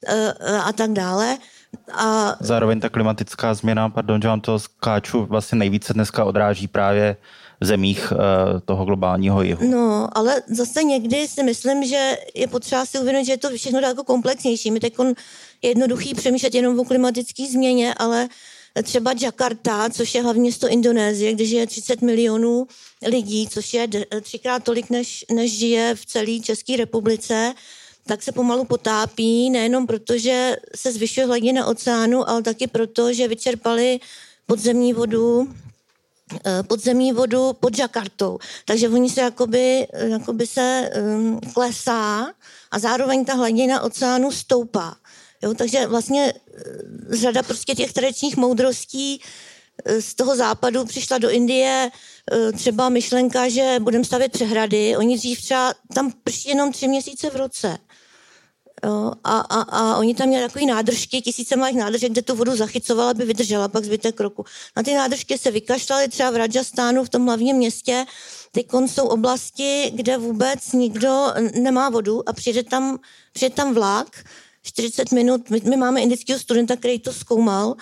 e, 0.08 0.34
e, 0.40 0.58
a 0.58 0.74
tak 0.74 0.92
dále. 0.92 1.38
A... 1.94 2.36
Zároveň 2.40 2.80
ta 2.80 2.90
klimatická 2.90 3.54
změna, 3.54 3.90
pardon, 3.90 4.22
že 4.22 4.28
vám 4.28 4.42
to 4.42 4.60
skáču, 4.60 5.26
vlastně 5.26 5.58
nejvíce 5.58 5.94
dneska 5.94 6.26
odráží 6.26 6.68
právě 6.68 7.18
v 7.62 7.66
zemích 7.66 8.12
uh, 8.12 8.18
toho 8.66 8.86
globálního 8.86 9.44
jihu. 9.44 9.72
No, 9.72 10.08
ale 10.18 10.42
zase 10.48 10.84
někdy 10.84 11.28
si 11.28 11.44
myslím, 11.44 11.84
že 11.84 12.18
je 12.36 12.48
potřeba 12.48 12.86
si 12.86 13.00
uvědomit, 13.00 13.26
že 13.26 13.32
je 13.32 13.38
to 13.38 13.50
všechno 13.50 13.82
daleko 13.82 14.04
komplexnější. 14.04 14.72
My 14.72 14.80
teď 14.80 14.96
jednoduchý 15.62 16.14
přemýšlet 16.14 16.56
jenom 16.56 16.80
o 16.80 16.84
klimatické 16.84 17.46
změně, 17.52 17.94
ale 17.98 18.28
třeba 18.84 19.14
Jakarta, 19.22 19.90
což 19.90 20.16
je 20.16 20.22
hlavní 20.22 20.42
město 20.42 20.68
Indonésie, 20.68 21.34
kde 21.34 21.46
žije 21.46 21.68
30 21.68 22.02
milionů 22.02 22.68
lidí, 23.08 23.48
což 23.48 23.74
je 23.74 23.88
třikrát 24.22 24.64
tolik, 24.64 24.90
než, 24.90 25.26
než 25.34 25.58
žije 25.58 25.96
v 25.96 26.06
celé 26.06 26.40
České 26.40 26.78
republice, 26.78 27.54
tak 28.08 28.24
se 28.24 28.32
pomalu 28.32 28.66
potápí, 28.66 29.50
nejenom 29.50 29.88
proto, 29.88 30.18
že 30.18 30.56
se 30.76 30.92
zvyšuje 30.92 31.26
hladina 31.26 31.66
oceánu, 31.66 32.30
ale 32.30 32.44
taky 32.44 32.68
proto, 32.68 33.14
že 33.14 33.28
vyčerpali 33.28 34.00
podzemní 34.46 34.94
vodu 34.94 35.54
eh, 36.46 36.64
podzemní 36.64 37.14
vodu 37.14 37.54
pod 37.54 37.80
Jakartou. 37.80 38.40
Takže 38.66 38.90
oni 38.90 39.10
se 39.10 39.22
jakoby, 39.22 39.88
jakoby 39.94 40.48
se 40.48 40.90
um, 41.02 41.40
klesá 41.54 42.32
a 42.72 42.80
zároveň 42.80 43.26
ta 43.26 43.34
hladina 43.34 43.82
oceánu 43.82 44.32
stoupá. 44.32 44.96
Jo, 45.44 45.54
takže 45.54 45.88
vlastně 45.88 46.34
eh, 46.34 46.62
řada 47.10 47.44
prostě 47.44 47.76
těch 47.76 47.94
tradičních 47.94 48.38
moudrostí 48.38 49.22
eh, 49.86 50.02
z 50.02 50.14
toho 50.14 50.36
západu 50.36 50.86
přišla 50.86 51.18
do 51.18 51.30
Indie 51.30 51.92
eh, 52.32 52.52
třeba 52.52 52.90
myšlenka, 52.90 53.50
že 53.50 53.76
budeme 53.80 54.06
stavět 54.06 54.32
přehrady. 54.32 54.98
Oni 54.98 55.18
dřív 55.18 55.42
třeba 55.42 55.74
tam 55.94 56.12
prší 56.24 56.50
jenom 56.50 56.72
tři 56.72 56.88
měsíce 56.88 57.30
v 57.30 57.36
roce. 57.36 57.78
Jo, 58.86 59.12
a, 59.24 59.40
a, 59.40 59.62
a 59.62 59.98
oni 59.98 60.16
tam 60.16 60.28
měli 60.28 60.48
takové 60.48 60.66
nádržky, 60.66 61.22
tisíce 61.22 61.56
malých 61.56 61.78
nádržek, 61.78 62.12
kde 62.12 62.22
tu 62.22 62.36
vodu 62.36 62.56
zachycovala, 62.56 63.12
aby 63.12 63.26
vydržela 63.26 63.68
pak 63.68 63.86
zbytek 63.86 64.20
roku. 64.20 64.46
Na 64.78 64.84
ty 64.84 64.94
nádržky 64.94 65.38
se 65.38 65.52
vykašlali 65.52 66.08
třeba 66.08 66.32
v 66.32 66.36
Rajastánu, 66.36 67.04
v 67.04 67.10
tom 67.10 67.26
hlavním 67.26 67.56
městě. 67.56 68.06
Teď 68.52 68.68
jsou 68.86 69.08
oblasti, 69.08 69.92
kde 69.96 70.18
vůbec 70.18 70.72
nikdo 70.72 71.28
nemá 71.62 71.90
vodu 71.90 72.30
a 72.30 72.34
přijde 72.34 72.64
tam, 72.64 73.00
přijde 73.34 73.56
tam 73.56 73.74
vlak, 73.74 74.24
40 74.66 75.12
minut, 75.12 75.50
my, 75.50 75.62
my 75.70 75.78
máme 75.78 76.02
indického 76.02 76.40
studenta, 76.40 76.76
který 76.76 77.00
to 77.00 77.14
zkoumal. 77.14 77.76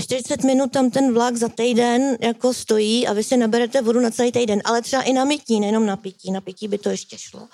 40 0.00 0.44
minut 0.44 0.72
tam 0.72 0.90
ten 0.90 1.14
vlak 1.14 1.36
za 1.36 1.48
týden 1.48 2.16
jako 2.20 2.54
stojí 2.54 3.06
a 3.06 3.12
vy 3.12 3.24
si 3.24 3.36
naberete 3.36 3.82
vodu 3.82 4.00
na 4.00 4.10
celý 4.10 4.32
týden, 4.32 4.60
ale 4.64 4.82
třeba 4.82 5.02
i 5.02 5.12
na 5.12 5.24
mytí, 5.24 5.60
nejenom 5.60 5.86
na 5.86 5.96
pití, 5.96 6.30
na 6.30 6.40
pití 6.40 6.68
by 6.68 6.78
to 6.78 6.90
ještě 6.90 7.18
šlo. 7.18 7.48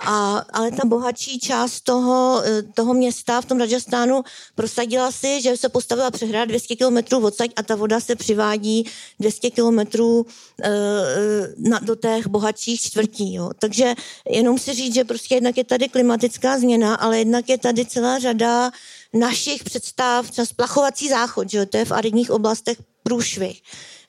A, 0.00 0.44
ale 0.52 0.70
ta 0.70 0.82
bohatší 0.84 1.40
část 1.40 1.80
toho, 1.80 2.42
eh, 2.44 2.62
toho 2.62 2.94
města 2.94 3.40
v 3.40 3.44
tom 3.44 3.58
Rajastánu 3.58 4.22
prosadila 4.54 5.12
si, 5.12 5.42
že 5.42 5.56
se 5.56 5.68
postavila 5.68 6.10
přehrada 6.10 6.44
200 6.44 6.76
km 6.76 7.24
odsaď 7.24 7.50
a 7.56 7.62
ta 7.62 7.74
voda 7.74 8.00
se 8.00 8.16
přivádí 8.16 8.84
200 9.20 9.50
km 9.50 9.78
na, 11.56 11.78
do 11.78 11.94
těch 11.94 12.26
bohatších 12.26 12.80
čtvrtí. 12.80 13.34
Jo. 13.34 13.50
Takže 13.58 13.94
jenom 14.30 14.58
si 14.58 14.74
říct, 14.74 14.94
že 14.94 15.04
prostě 15.04 15.34
jednak 15.34 15.56
je 15.56 15.64
tady 15.64 15.88
klimatická 15.88 16.58
změna, 16.58 16.94
ale 16.94 17.18
jednak 17.18 17.48
je 17.48 17.58
tady 17.58 17.86
celá 17.86 18.18
řada 18.18 18.70
našich 19.12 19.64
představ, 19.64 20.30
třeba 20.30 20.46
splachovací 20.46 21.08
záchod, 21.08 21.50
že 21.50 21.66
to 21.66 21.76
je 21.76 21.84
v 21.84 21.92
aridních 21.92 22.30
oblastech 22.30 22.78
průšvih. 23.02 23.62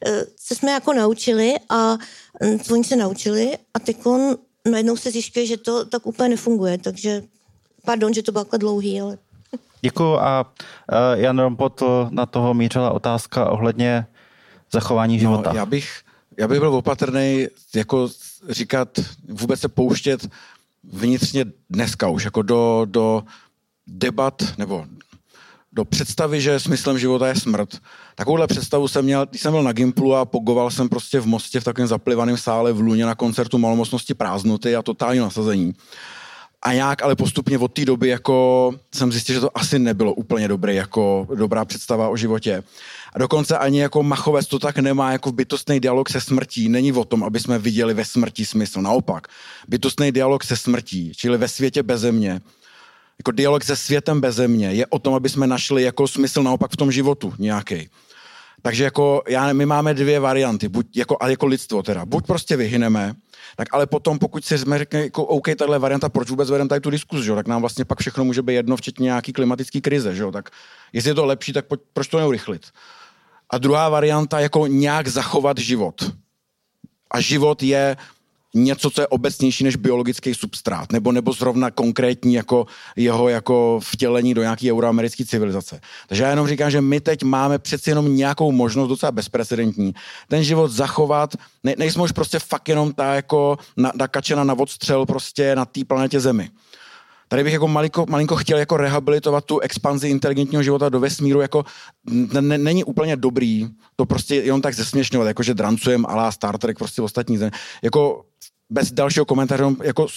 Eh, 0.05 0.26
co 0.45 0.55
jsme 0.55 0.72
jako 0.72 0.93
naučili 0.93 1.55
a 1.69 1.97
co 2.63 2.73
oni 2.73 2.84
se 2.84 2.95
naučili 2.95 3.57
a 3.73 3.80
teď 3.80 3.97
najednou 4.69 4.97
se 4.97 5.11
zjišťuje, 5.11 5.45
že 5.45 5.57
to 5.57 5.85
tak 5.85 6.05
úplně 6.05 6.29
nefunguje, 6.29 6.77
takže 6.77 7.23
pardon, 7.85 8.13
že 8.13 8.23
to 8.23 8.31
bylo 8.31 8.45
dlouhý, 8.57 9.01
ale... 9.01 9.17
Děkuji 9.81 10.19
a 10.19 10.45
uh, 10.45 11.19
Jan 11.19 11.39
Rompot 11.39 11.83
na 12.09 12.25
toho 12.25 12.53
mířila 12.53 12.91
otázka 12.91 13.49
ohledně 13.49 14.05
zachování 14.71 15.15
no, 15.15 15.19
života. 15.19 15.49
No, 15.53 15.57
já 15.57 15.65
bych, 15.65 16.01
já 16.38 16.47
bych 16.47 16.59
byl 16.59 16.75
opatrný 16.75 17.47
jako 17.75 18.09
říkat, 18.49 18.99
vůbec 19.29 19.59
se 19.59 19.67
pouštět 19.67 20.29
vnitřně 20.83 21.45
dneska 21.69 22.07
už, 22.07 22.25
jako 22.25 22.41
do, 22.41 22.81
do 22.85 23.23
debat 23.88 24.43
nebo 24.57 24.85
do 25.73 25.85
představy, 25.85 26.41
že 26.41 26.60
smyslem 26.60 26.99
života 26.99 27.27
je 27.27 27.35
smrt. 27.35 27.77
Takovouhle 28.15 28.48
představu 28.48 28.88
jsem 28.88 29.06
měl, 29.06 29.26
když 29.26 29.41
jsem 29.41 29.53
byl 29.53 29.64
na 29.64 29.72
Gimplu 29.72 30.15
a 30.15 30.26
pogoval 30.26 30.72
jsem 30.72 30.89
prostě 30.89 31.19
v 31.19 31.26
Mostě 31.26 31.60
v 31.60 31.64
takovém 31.64 31.88
zaplivaném 31.88 32.38
sále 32.38 32.73
v 32.73 32.80
Luně 32.80 33.06
na 33.06 33.15
koncertu 33.15 33.57
malomocnosti 33.57 34.14
prázdnoty 34.14 34.76
a 34.76 34.81
totální 34.81 35.19
nasazení. 35.19 35.73
A 36.61 36.73
nějak 36.73 37.02
ale 37.02 37.15
postupně 37.15 37.57
od 37.57 37.73
té 37.73 37.85
doby 37.85 38.07
jako 38.07 38.72
jsem 38.95 39.11
zjistil, 39.11 39.35
že 39.35 39.41
to 39.41 39.57
asi 39.57 39.80
nebylo 39.80 40.14
úplně 40.14 40.48
dobré, 40.48 40.73
jako 40.73 41.27
dobrá 41.35 41.65
představa 41.65 42.10
o 42.10 42.18
životě. 42.18 42.64
A 43.14 43.19
dokonce 43.19 43.57
ani 43.57 43.81
jako 43.81 44.03
Machovec 44.03 44.48
to 44.48 44.60
tak 44.60 44.77
nemá 44.77 45.11
jako 45.11 45.31
bytostný 45.31 45.80
dialog 45.80 46.10
se 46.10 46.22
smrtí. 46.22 46.69
Není 46.69 46.93
o 46.93 47.06
tom, 47.06 47.23
aby 47.23 47.39
jsme 47.39 47.60
viděli 47.60 47.93
ve 47.93 48.06
smrti 48.06 48.45
smysl. 48.45 48.81
Naopak, 48.81 49.27
bytostný 49.68 50.11
dialog 50.11 50.43
se 50.43 50.57
smrtí, 50.57 51.11
čili 51.15 51.38
ve 51.38 51.48
světě 51.48 51.84
bez 51.84 52.02
země, 52.02 52.41
jako 53.22 53.31
dialog 53.31 53.64
se 53.64 53.76
světem 53.76 54.22
bez 54.22 54.35
země 54.35 54.73
je 54.73 54.85
o 54.85 54.99
tom, 54.99 55.14
aby 55.14 55.30
jsme 55.30 55.48
našli 55.48 55.84
jako 55.84 56.07
smysl 56.07 56.43
naopak 56.43 56.72
v 56.72 56.77
tom 56.77 56.91
životu 56.91 57.34
nějaký. 57.39 57.89
Takže 58.61 58.84
jako 58.84 59.22
já, 59.27 59.53
my 59.53 59.65
máme 59.65 59.93
dvě 59.93 60.19
varianty, 60.19 60.69
buď 60.69 60.98
jako, 60.98 61.18
a 61.19 61.27
jako 61.27 61.45
lidstvo 61.45 61.84
teda. 61.84 62.06
Buď 62.06 62.27
prostě 62.27 62.57
vyhyneme, 62.57 63.14
tak 63.56 63.68
ale 63.72 63.88
potom, 63.88 64.19
pokud 64.19 64.45
si 64.45 64.57
jsme 64.57 64.77
řekli, 64.77 65.02
jako 65.03 65.26
OK, 65.26 65.48
tahle 65.57 65.80
varianta, 65.80 66.10
proč 66.10 66.30
vůbec 66.30 66.49
vedeme 66.49 66.69
tady 66.69 66.81
tu 66.81 66.89
diskuzi, 66.89 67.26
že? 67.26 67.35
tak 67.35 67.48
nám 67.48 67.61
vlastně 67.61 67.85
pak 67.85 67.99
všechno 67.99 68.26
může 68.26 68.41
být 68.41 68.53
jedno, 68.53 68.77
včetně 68.77 69.03
nějaký 69.03 69.34
klimatický 69.34 69.81
krize, 69.81 70.15
že? 70.15 70.23
tak 70.34 70.49
jestli 70.93 71.10
je 71.10 71.15
to 71.15 71.26
lepší, 71.26 71.53
tak 71.53 71.65
proč 71.93 72.07
to 72.07 72.18
neurychlit? 72.18 72.65
A 73.49 73.57
druhá 73.57 73.89
varianta, 73.89 74.39
jako 74.39 74.68
nějak 74.68 75.07
zachovat 75.07 75.57
život. 75.57 76.14
A 77.11 77.22
život 77.22 77.64
je 77.64 77.98
něco, 78.53 78.90
co 78.90 79.02
je 79.02 79.07
obecnější 79.07 79.64
než 79.64 79.76
biologický 79.76 80.34
substrát, 80.34 80.91
nebo, 80.91 81.11
nebo 81.11 81.34
zrovna 81.34 81.72
konkrétní 81.72 82.34
jako 82.34 82.65
jeho 82.95 83.30
jako 83.30 83.80
vtělení 83.84 84.34
do 84.34 84.41
nějaké 84.41 84.72
euroamerické 84.72 85.26
civilizace. 85.26 85.82
Takže 86.07 86.23
já 86.23 86.30
jenom 86.30 86.48
říkám, 86.48 86.72
že 86.72 86.82
my 86.82 87.02
teď 87.02 87.23
máme 87.23 87.60
přeci 87.60 87.90
jenom 87.90 88.15
nějakou 88.15 88.52
možnost 88.52 88.90
docela 88.90 89.11
bezprecedentní 89.11 89.94
ten 90.28 90.44
život 90.44 90.72
zachovat, 90.72 91.36
ne, 91.64 91.76
nejsme 91.78 92.03
už 92.03 92.11
prostě 92.11 92.40
fakt 92.40 92.69
jenom 92.69 92.94
ta 92.94 93.14
jako 93.15 93.57
na, 93.78 93.91
nakačena 93.95 94.44
na 94.44 94.53
odstřel 94.53 95.06
prostě 95.06 95.56
na 95.56 95.65
té 95.65 95.86
planetě 95.86 96.19
Zemi. 96.19 96.49
Tady 97.32 97.44
bych 97.44 97.53
jako 97.53 97.68
malinko, 97.68 98.06
malinko 98.10 98.36
chtěl 98.36 98.58
jako 98.58 98.78
rehabilitovat 98.78 99.45
tu 99.45 99.60
expanzi 99.60 100.10
inteligentního 100.10 100.64
života 100.64 100.90
do 100.90 100.99
vesmíru, 100.99 101.41
jako 101.41 101.66
n- 102.12 102.64
není 102.64 102.84
úplně 102.84 103.16
dobrý 103.16 103.70
to 103.95 104.06
prostě 104.06 104.36
jenom 104.36 104.62
tak 104.62 104.74
zesměšňovat, 104.76 105.28
jako 105.28 105.44
že 105.44 105.53
drancujeme 105.53 106.08
alá 106.08 106.32
Star 106.32 106.58
Trek 106.58 106.78
prostě 106.78 107.02
ostatní 107.02 107.38
země. 107.38 107.52
Jako 107.82 108.26
bez 108.70 108.91
dalšího 108.91 109.26
komentáře, 109.26 109.64
jako 109.84 110.08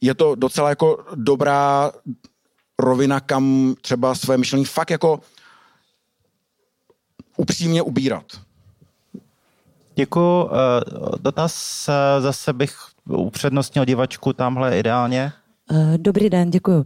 je 0.00 0.14
to 0.14 0.34
docela 0.34 0.68
jako 0.68 1.04
dobrá 1.14 1.92
rovina, 2.78 3.20
kam 3.20 3.74
třeba 3.80 4.14
své 4.14 4.36
myšlení 4.36 4.64
fakt 4.64 4.90
jako 4.90 5.20
upřímně 7.36 7.82
ubírat. 7.82 8.24
Děkuji. 9.94 10.50
Eh, 10.50 11.18
dotaz 11.20 11.88
eh, 11.88 12.20
zase 12.20 12.52
bych 12.52 12.76
upřednostnil 13.08 13.84
divačku 13.84 14.32
tamhle 14.32 14.78
ideálně. 14.78 15.32
Eh, 15.70 15.98
dobrý 15.98 16.30
den, 16.30 16.50
děkuji. 16.50 16.84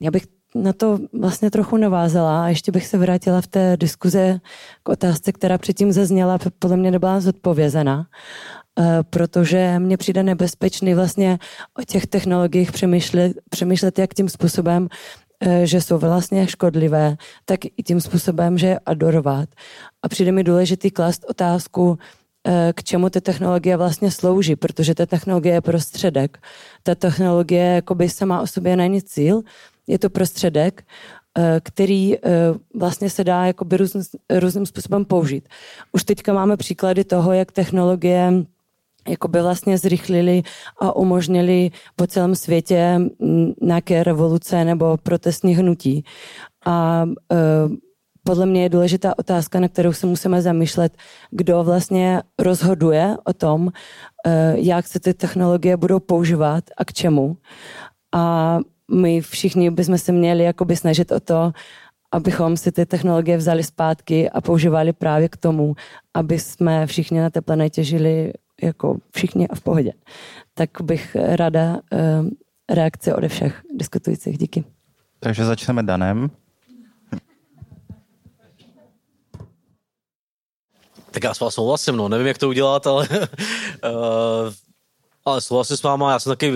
Já 0.00 0.10
bych 0.10 0.26
na 0.54 0.72
to 0.72 0.98
vlastně 1.12 1.50
trochu 1.50 1.76
navázala 1.76 2.44
a 2.44 2.48
ještě 2.48 2.72
bych 2.72 2.86
se 2.86 2.98
vrátila 2.98 3.40
v 3.40 3.46
té 3.46 3.76
diskuze 3.76 4.40
k 4.82 4.88
otázce, 4.88 5.32
která 5.32 5.58
předtím 5.58 5.92
zazněla, 5.92 6.38
podle 6.58 6.76
mě 6.76 6.90
nebyla 6.90 7.20
zodpovězena. 7.20 8.06
Eh, 8.78 9.02
protože 9.10 9.78
mně 9.78 9.96
přijde 9.96 10.22
nebezpečný 10.22 10.94
vlastně 10.94 11.38
o 11.78 11.82
těch 11.82 12.06
technologiích 12.06 12.72
přemýšlet, 12.72 13.32
přemýšlet 13.50 13.98
jak 13.98 14.14
tím 14.14 14.28
způsobem, 14.28 14.88
eh, 15.40 15.66
že 15.66 15.80
jsou 15.80 15.98
vlastně 15.98 16.46
škodlivé, 16.46 17.16
tak 17.44 17.64
i 17.64 17.82
tím 17.82 18.00
způsobem, 18.00 18.58
že 18.58 18.66
je 18.66 18.78
adorovat. 18.86 19.48
A 20.02 20.08
přijde 20.08 20.32
mi 20.32 20.44
důležitý 20.44 20.90
klást 20.90 21.24
otázku, 21.28 21.98
k 22.72 22.82
čemu 22.82 23.10
ta 23.10 23.20
technologie 23.20 23.76
vlastně 23.76 24.10
slouží, 24.10 24.56
protože 24.56 24.94
ta 24.94 25.06
technologie 25.06 25.54
je 25.54 25.60
prostředek. 25.60 26.38
Ta 26.82 26.94
technologie 26.94 27.64
jakoby 27.64 28.08
sama 28.08 28.40
o 28.40 28.46
sobě 28.46 28.76
není 28.76 29.02
cíl, 29.02 29.42
je 29.86 29.98
to 29.98 30.10
prostředek, 30.10 30.84
který 31.62 32.16
vlastně 32.74 33.10
se 33.10 33.24
dá 33.24 33.46
jakoby 33.46 33.76
různ, 33.76 33.98
různým 34.30 34.66
způsobem 34.66 35.04
použít. 35.04 35.48
Už 35.92 36.04
teďka 36.04 36.32
máme 36.32 36.56
příklady 36.56 37.04
toho, 37.04 37.32
jak 37.32 37.52
technologie 37.52 38.32
jakoby 39.08 39.42
vlastně 39.42 39.78
zrychlili 39.78 40.42
a 40.80 40.96
umožnili 40.96 41.70
po 41.96 42.06
celém 42.06 42.34
světě 42.34 43.00
nějaké 43.60 44.04
revoluce 44.04 44.64
nebo 44.64 44.96
protestní 44.96 45.56
hnutí. 45.56 46.04
A 46.66 47.06
podle 48.24 48.46
mě 48.46 48.62
je 48.62 48.68
důležitá 48.68 49.18
otázka, 49.18 49.60
na 49.60 49.68
kterou 49.68 49.92
se 49.92 50.06
musíme 50.06 50.42
zamýšlet, 50.42 50.96
kdo 51.30 51.64
vlastně 51.64 52.22
rozhoduje 52.38 53.16
o 53.24 53.32
tom, 53.32 53.68
e, 54.26 54.54
jak 54.58 54.86
se 54.86 55.00
ty 55.00 55.14
technologie 55.14 55.76
budou 55.76 56.00
používat 56.00 56.64
a 56.76 56.84
k 56.84 56.92
čemu. 56.92 57.36
A 58.14 58.58
my 58.90 59.20
všichni 59.20 59.70
bychom 59.70 59.98
se 59.98 60.12
měli 60.12 60.44
jakoby 60.44 60.76
snažit 60.76 61.12
o 61.12 61.20
to, 61.20 61.52
abychom 62.12 62.56
si 62.56 62.72
ty 62.72 62.86
technologie 62.86 63.36
vzali 63.36 63.62
zpátky 63.62 64.30
a 64.30 64.40
používali 64.40 64.92
právě 64.92 65.28
k 65.28 65.36
tomu, 65.36 65.74
aby 66.14 66.38
jsme 66.38 66.86
všichni 66.86 67.20
na 67.20 67.30
té 67.30 67.40
planetě 67.40 67.84
žili 67.84 68.32
jako 68.62 68.96
všichni 69.10 69.48
a 69.48 69.54
v 69.54 69.60
pohodě. 69.60 69.92
Tak 70.54 70.70
bych 70.82 71.16
ráda 71.16 71.72
uh, 71.72 72.28
reakce 72.70 73.14
ode 73.14 73.28
všech 73.28 73.62
diskutujících. 73.74 74.38
Díky. 74.38 74.64
Takže 75.20 75.44
začneme 75.44 75.82
Danem. 75.82 76.30
Tak 81.14 81.24
já 81.24 81.34
s 81.34 81.40
vás 81.40 81.54
souhlasím, 81.54 81.96
no. 81.96 82.08
Nevím, 82.08 82.26
jak 82.26 82.38
to 82.38 82.48
udělat, 82.48 82.86
ale, 82.86 83.08
uh, 83.08 84.52
ale 85.24 85.40
souhlasím 85.40 85.76
s 85.76 85.82
váma. 85.82 86.12
Já 86.12 86.18
jsem 86.18 86.30
taky, 86.30 86.52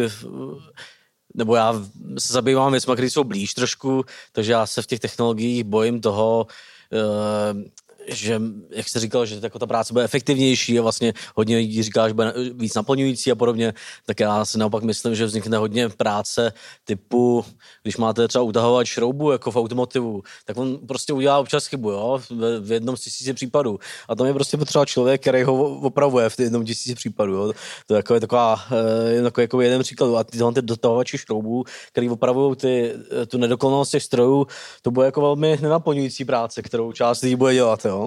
nebo 1.34 1.56
já 1.56 1.74
se 2.18 2.32
zabývám 2.32 2.72
věcmi, 2.72 2.92
které 2.92 3.10
jsou 3.10 3.24
blíž 3.24 3.54
trošku, 3.54 4.04
takže 4.32 4.52
já 4.52 4.66
se 4.66 4.82
v 4.82 4.86
těch 4.86 5.00
technologiích 5.00 5.64
bojím 5.64 6.00
toho, 6.00 6.46
uh, 6.92 7.62
že, 8.08 8.40
jak 8.70 8.88
jste 8.88 9.00
říkal, 9.00 9.26
že 9.26 9.40
jako 9.42 9.58
ta 9.58 9.66
práce 9.66 9.92
bude 9.92 10.04
efektivnější 10.04 10.78
a 10.78 10.82
vlastně 10.82 11.12
hodně 11.36 11.56
lidí 11.56 11.82
říká, 11.82 12.08
že 12.08 12.14
bude 12.14 12.34
víc 12.54 12.74
naplňující 12.74 13.30
a 13.30 13.34
podobně, 13.34 13.74
tak 14.06 14.20
já 14.20 14.44
si 14.44 14.58
naopak 14.58 14.82
myslím, 14.82 15.14
že 15.14 15.26
vznikne 15.26 15.56
hodně 15.56 15.88
práce 15.88 16.52
typu, 16.84 17.44
když 17.82 17.96
máte 17.96 18.28
třeba 18.28 18.42
utahovat 18.42 18.86
šroubu 18.86 19.30
jako 19.30 19.50
v 19.50 19.56
automotivu, 19.56 20.22
tak 20.44 20.56
on 20.56 20.78
prostě 20.78 21.12
udělá 21.12 21.38
občas 21.38 21.66
chybu, 21.66 21.90
jo, 21.90 22.20
v, 22.60 22.72
jednom 22.72 22.96
z 22.96 23.00
tisíci 23.00 23.32
případů. 23.34 23.78
A 24.08 24.14
tam 24.14 24.26
je 24.26 24.34
prostě 24.34 24.56
potřeba 24.56 24.84
člověk, 24.84 25.20
který 25.20 25.42
ho 25.42 25.78
opravuje 25.80 26.30
v 26.30 26.38
jednom 26.40 26.64
tisíci 26.64 26.94
případů. 26.94 27.32
Jo. 27.32 27.52
To 27.86 27.94
je 27.94 27.96
jako, 27.96 28.20
taková, 28.20 28.60
je 29.08 29.22
takový 29.22 29.42
jako 29.42 29.60
jeden 29.60 29.82
příklad. 29.82 30.20
A 30.20 30.24
ty, 30.24 30.38
ty 30.54 30.62
dotahovači 30.62 31.18
šroubů, 31.18 31.64
který 31.92 32.10
opravují 32.10 32.56
ty, 32.56 32.92
tu 33.28 33.38
nedokonalost 33.38 33.90
těch 33.90 34.02
strojů, 34.02 34.46
to 34.82 34.90
bude 34.90 35.06
jako 35.06 35.20
velmi 35.20 35.58
nenaplňující 35.62 36.24
práce, 36.24 36.62
kterou 36.62 36.92
část 36.92 37.22
lidí 37.22 37.36
bude 37.36 37.54
dělat. 37.54 37.84
Jo. 37.84 37.97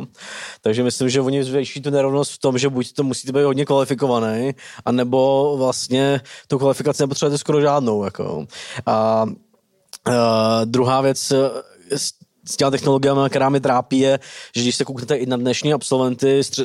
Takže 0.61 0.83
myslím, 0.83 1.09
že 1.09 1.21
oni 1.21 1.43
zvětší 1.43 1.81
tu 1.81 1.89
nerovnost 1.89 2.31
v 2.31 2.37
tom, 2.37 2.57
že 2.57 2.69
buď 2.69 2.93
to 2.93 3.03
musíte 3.03 3.31
být 3.31 3.43
hodně 3.43 3.65
kvalifikovaný, 3.65 4.51
anebo 4.85 5.53
vlastně 5.57 6.21
tu 6.47 6.57
kvalifikaci 6.57 7.03
nepotřebujete 7.03 7.37
skoro 7.37 7.61
žádnou. 7.61 8.03
Jako. 8.03 8.45
A, 8.85 8.91
a 8.91 9.25
druhá 10.65 11.01
věc, 11.01 11.33
s 12.45 12.57
těma 12.57 12.71
technologiemi, 12.71 13.21
která 13.29 13.49
mi 13.49 13.59
trápí, 13.59 13.99
je, 13.99 14.19
že 14.55 14.61
když 14.61 14.75
se 14.75 14.85
kouknete 14.85 15.15
i 15.15 15.25
na 15.25 15.37
dnešní 15.37 15.73
absolventy 15.73 16.43
z 16.43 16.61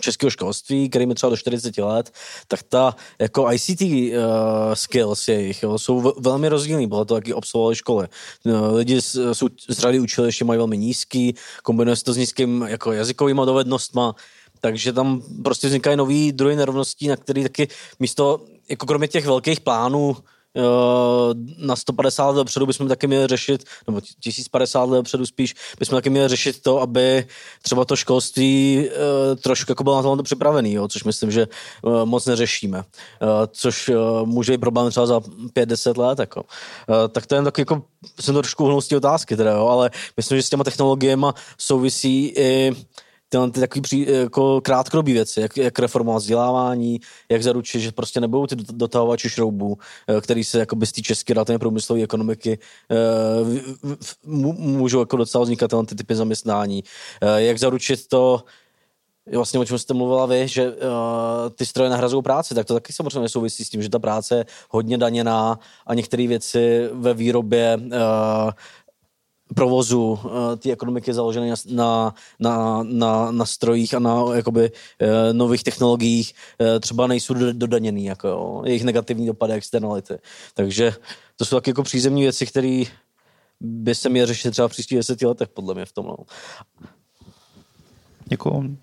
českého 0.00 0.30
školství, 0.30 0.88
který 0.88 1.06
mi 1.06 1.14
třeba 1.14 1.30
do 1.30 1.36
40 1.36 1.78
let, 1.78 2.12
tak 2.48 2.62
ta 2.62 2.96
jako 3.18 3.52
ICT 3.52 3.80
uh, 3.82 4.18
skills 4.74 5.28
jejich 5.28 5.62
jo, 5.62 5.78
jsou 5.78 6.12
velmi 6.20 6.48
rozdílný, 6.48 6.86
bylo 6.86 7.04
to, 7.04 7.14
jaký 7.14 7.32
absolvovali 7.32 7.76
školy. 7.76 8.08
No, 8.44 8.74
lidi 8.74 9.00
z, 9.00 9.16
z 9.68 9.78
řady 9.78 10.00
učiliště 10.00 10.44
mají 10.44 10.58
velmi 10.58 10.78
nízký, 10.78 11.34
kombinuje 11.62 11.96
se 11.96 12.04
to 12.04 12.12
s 12.12 12.16
nízkým 12.16 12.64
jako 12.68 12.92
jazykovými 12.92 13.40
dovednostma, 13.46 14.14
takže 14.60 14.92
tam 14.92 15.22
prostě 15.44 15.66
vznikají 15.66 15.96
nový 15.96 16.32
druhy 16.32 16.56
nerovností, 16.56 17.08
na 17.08 17.16
který 17.16 17.42
taky 17.42 17.68
místo, 18.00 18.40
jako 18.68 18.86
kromě 18.86 19.08
těch 19.08 19.26
velkých 19.26 19.60
plánů, 19.60 20.16
eh, 20.18 20.33
na 21.58 21.76
150 21.76 22.26
let 22.26 22.34
dopředu 22.34 22.66
bychom 22.66 22.88
taky 22.88 23.06
měli 23.06 23.26
řešit, 23.26 23.64
nebo 23.86 24.00
1050 24.20 24.84
let 24.84 24.96
dopředu 24.96 25.26
spíš, 25.26 25.54
bychom 25.78 25.96
taky 25.96 26.10
měli 26.10 26.28
řešit 26.28 26.62
to, 26.62 26.80
aby 26.80 27.26
třeba 27.62 27.84
to 27.84 27.96
školství 27.96 28.88
uh, 28.88 29.36
trošku 29.36 29.72
jako 29.72 29.84
bylo 29.84 29.96
na 29.96 30.02
tohle 30.02 30.22
připravený, 30.22 30.76
což 30.88 31.04
myslím, 31.04 31.30
že 31.30 31.48
uh, 31.82 32.04
moc 32.04 32.26
neřešíme. 32.26 32.84
Což 33.50 33.90
může 34.24 34.52
být 34.52 34.60
problém 34.60 34.90
třeba 34.90 35.06
za 35.06 35.18
5-10 35.18 35.98
let. 35.98 36.18
Jako. 36.18 36.44
Tak 37.12 37.26
to 37.26 37.34
je 37.34 37.42
taky 37.42 37.60
jako, 37.60 37.82
jsem 38.20 38.34
trošku 38.34 38.64
uhnul 38.64 38.80
z 38.80 38.92
otázky, 38.92 39.36
teda, 39.36 39.50
jo, 39.50 39.66
ale 39.66 39.90
myslím, 40.16 40.38
že 40.38 40.42
s 40.42 40.50
těma 40.50 40.64
technologiemi 40.64 41.26
souvisí 41.58 42.26
i 42.36 42.72
tyhle 43.34 43.50
ty 43.50 43.60
takový 43.60 43.80
pří, 43.82 44.06
jako 44.08 44.60
krátkodobý 44.60 45.12
věci, 45.12 45.40
jak, 45.40 45.56
jak 45.56 45.78
reformovat 45.78 46.22
vzdělávání, 46.22 47.00
jak 47.30 47.42
zaručit, 47.42 47.80
že 47.80 47.92
prostě 47.92 48.20
nebudou 48.20 48.46
ty 48.46 48.56
dotahovači 48.56 49.30
šroubů, 49.30 49.78
eh, 50.08 50.20
který 50.20 50.44
se 50.44 50.58
jako 50.58 50.76
z 50.84 50.92
té 50.92 51.02
české 51.02 51.34
relativně 51.34 51.58
průmyslové 51.58 52.02
ekonomiky 52.02 52.58
eh, 52.90 52.96
můžou 54.56 55.00
jako 55.00 55.16
docela 55.16 55.44
vznikat 55.44 55.68
tyhle 55.68 55.86
ty 55.86 55.94
typy 55.94 56.14
zaměstnání. 56.14 56.84
Eh, 57.22 57.42
jak 57.42 57.58
zaručit 57.58 58.08
to, 58.08 58.44
vlastně 59.32 59.60
o 59.60 59.64
čem 59.64 59.78
jste 59.78 59.94
mluvila 59.94 60.26
vy, 60.26 60.48
že 60.48 60.70
uh, 60.70 60.76
ty 61.54 61.66
stroje 61.66 61.90
nahrazují 61.90 62.22
práci, 62.22 62.54
tak 62.54 62.66
to 62.66 62.74
taky 62.74 62.92
samozřejmě 62.92 63.28
souvisí 63.28 63.64
s 63.64 63.70
tím, 63.70 63.82
že 63.82 63.88
ta 63.88 63.98
práce 63.98 64.36
je 64.36 64.44
hodně 64.70 64.98
daněná 64.98 65.58
a 65.86 65.94
některé 65.94 66.26
věci 66.26 66.88
ve 66.92 67.14
výrobě 67.14 67.78
uh, 67.80 68.50
provozu 69.54 70.02
uh, 70.12 70.20
té 70.58 70.72
ekonomiky 70.72 71.14
založené 71.14 71.54
na, 71.70 72.14
na, 72.40 72.82
na, 72.82 73.30
na 73.30 73.46
strojích 73.46 73.94
a 73.94 73.98
na 73.98 74.24
jakoby, 74.34 74.70
uh, 74.70 75.08
nových 75.32 75.64
technologiích 75.64 76.34
uh, 76.60 76.66
třeba 76.80 77.06
nejsou 77.06 77.34
dodaněný, 77.52 78.04
jako 78.04 78.28
jo, 78.28 78.62
jejich 78.64 78.84
negativní 78.84 79.26
dopady, 79.26 79.52
externality. 79.52 80.18
Takže 80.54 80.94
to 81.36 81.44
jsou 81.44 81.56
taky 81.56 81.70
jako 81.70 81.82
přízemní 81.82 82.22
věci, 82.22 82.46
které 82.46 82.82
by 83.60 83.94
se 83.94 84.08
měly 84.08 84.26
řešit 84.26 84.50
třeba 84.50 84.68
v 84.68 84.70
příštích 84.70 84.98
deseti 84.98 85.26
letech, 85.26 85.48
podle 85.48 85.74
mě 85.74 85.84
v 85.84 85.92
tom. 85.92 86.06
No. 86.06 86.16
Děkuji. 88.26 88.78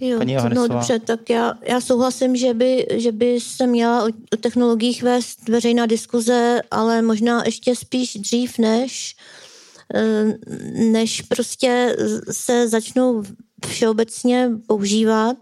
Jo, 0.00 0.20
no 0.54 0.68
dobře, 0.68 0.98
tak 0.98 1.30
já, 1.30 1.54
já 1.62 1.80
souhlasím, 1.80 2.36
že 2.36 2.54
by, 2.54 2.86
že 2.90 3.12
by 3.12 3.40
se 3.40 3.66
měla 3.66 4.04
o, 4.04 4.06
o 4.06 4.36
technologiích 4.40 5.02
vést 5.02 5.48
veřejná 5.48 5.86
diskuze, 5.86 6.60
ale 6.70 7.02
možná 7.02 7.44
ještě 7.44 7.76
spíš 7.76 8.16
dřív 8.16 8.58
než 8.58 9.16
Eh, 9.16 9.43
než 10.72 11.20
prostě 11.20 11.96
se 12.30 12.68
začnou 12.68 13.22
všeobecně 13.66 14.50
používat. 14.66 15.36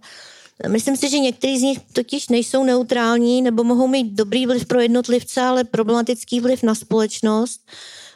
Myslím 0.69 0.97
si, 0.97 1.11
že 1.11 1.19
některý 1.19 1.59
z 1.59 1.63
nich 1.63 1.79
totiž 1.93 2.29
nejsou 2.29 2.65
neutrální 2.65 3.43
nebo 3.43 3.65
mohou 3.65 3.87
mít 3.87 4.13
dobrý 4.13 4.47
vliv 4.47 4.67
pro 4.67 4.81
jednotlivce, 4.81 5.41
ale 5.41 5.65
problematický 5.65 6.41
vliv 6.41 6.63
na 6.63 6.75
společnost. 6.75 7.61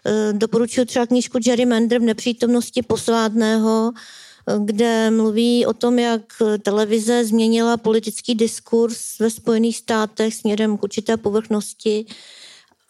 Eh, 0.07 0.33
doporučuji 0.33 0.85
třeba 0.85 1.07
knížku 1.07 1.39
Gerrymander 1.39 2.01
v 2.01 2.03
nepřítomnosti 2.03 2.83
posvátného, 2.83 3.93
eh, 3.95 4.55
kde 4.65 5.11
mluví 5.11 5.67
o 5.67 5.73
tom, 5.73 5.99
jak 5.99 6.23
televize 6.63 7.25
změnila 7.25 7.77
politický 7.77 8.35
diskurs 8.35 9.19
ve 9.19 9.31
Spojených 9.31 9.77
státech 9.77 10.35
směrem 10.35 10.79
k 10.79 10.83
určité 10.83 11.17
povrchnosti 11.17 12.07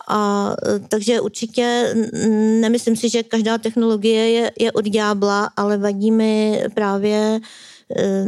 a 0.08 0.52
e, 0.66 0.78
takže 0.78 1.20
určitě 1.20 1.94
nemyslím 2.60 2.96
si, 2.96 3.08
že 3.08 3.22
každá 3.22 3.58
technologie 3.58 4.30
je, 4.30 4.52
je 4.58 4.72
od 4.72 4.84
ďábla, 4.84 5.50
ale 5.56 5.76
vadí 5.76 6.10
mi 6.10 6.62
právě 6.74 7.40
e, 7.96 8.26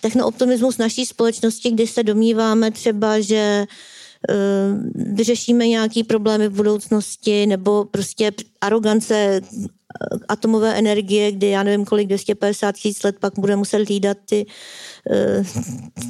technooptimismus 0.00 0.78
naší 0.78 1.06
společnosti, 1.06 1.70
kdy 1.70 1.86
se 1.86 2.02
domníváme 2.02 2.70
třeba, 2.70 3.20
že 3.20 3.66
vyřešíme 4.94 5.68
nějaký 5.68 6.04
problémy 6.04 6.48
v 6.48 6.56
budoucnosti 6.56 7.46
nebo 7.46 7.84
prostě 7.84 8.32
arogance 8.60 9.40
atomové 10.28 10.78
energie, 10.78 11.32
kdy 11.32 11.50
já 11.50 11.62
nevím 11.62 11.84
kolik, 11.84 12.06
250 12.06 12.74
tisíc 12.74 13.02
let 13.02 13.16
pak 13.20 13.32
bude 13.38 13.56
muset 13.56 13.76
hlídat 13.76 14.16
ty, 14.24 14.46
eh, 15.10 15.44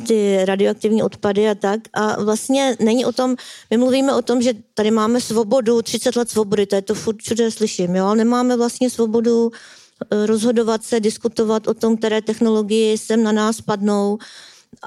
ty 0.07 0.45
radioaktivní 0.45 1.03
odpady 1.03 1.49
a 1.49 1.55
tak. 1.55 1.81
A 1.93 2.23
vlastně 2.23 2.77
není 2.81 3.05
o 3.05 3.13
tom, 3.13 3.37
my 3.71 3.77
mluvíme 3.77 4.15
o 4.15 4.23
tom, 4.23 4.43
že 4.43 4.55
tady 4.75 4.91
máme 4.91 5.21
svobodu, 5.21 5.83
30 5.83 6.17
let 6.17 6.31
svobody, 6.31 6.67
to 6.67 6.77
je 6.77 6.83
to 6.83 6.95
furt 6.95 7.17
všude 7.23 7.51
slyším, 7.51 7.97
jo, 7.97 8.05
ale 8.05 8.17
nemáme 8.17 8.57
vlastně 8.57 8.91
svobodu 8.91 9.51
eh, 9.51 10.27
rozhodovat 10.27 10.85
se, 10.85 11.01
diskutovat 11.01 11.69
o 11.69 11.75
tom, 11.75 11.97
které 11.97 12.23
technologie 12.23 12.99
sem 12.99 13.23
na 13.23 13.33
nás 13.33 13.61
padnou, 13.61 14.19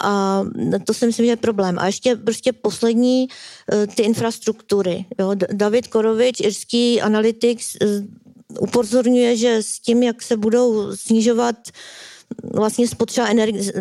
a 0.02 0.42
to 0.86 0.94
si 0.94 1.06
myslím, 1.06 1.26
že 1.26 1.32
je 1.32 1.36
problém. 1.36 1.80
A 1.80 1.86
ještě 1.86 2.16
prostě 2.16 2.54
poslední, 2.54 3.28
eh, 3.72 3.88
ty 3.88 4.04
infrastruktury. 4.04 5.06
Jo. 5.20 5.32
David 5.54 5.88
Korovič, 5.88 6.40
irský 6.40 7.02
analytik, 7.02 7.60
upozorňuje, 8.60 9.38
že 9.38 9.64
s 9.64 9.80
tím, 9.80 10.04
jak 10.04 10.22
se 10.22 10.38
budou 10.38 10.96
snižovat 10.96 11.56
vlastně 12.54 12.88
spotřeba 12.88 13.28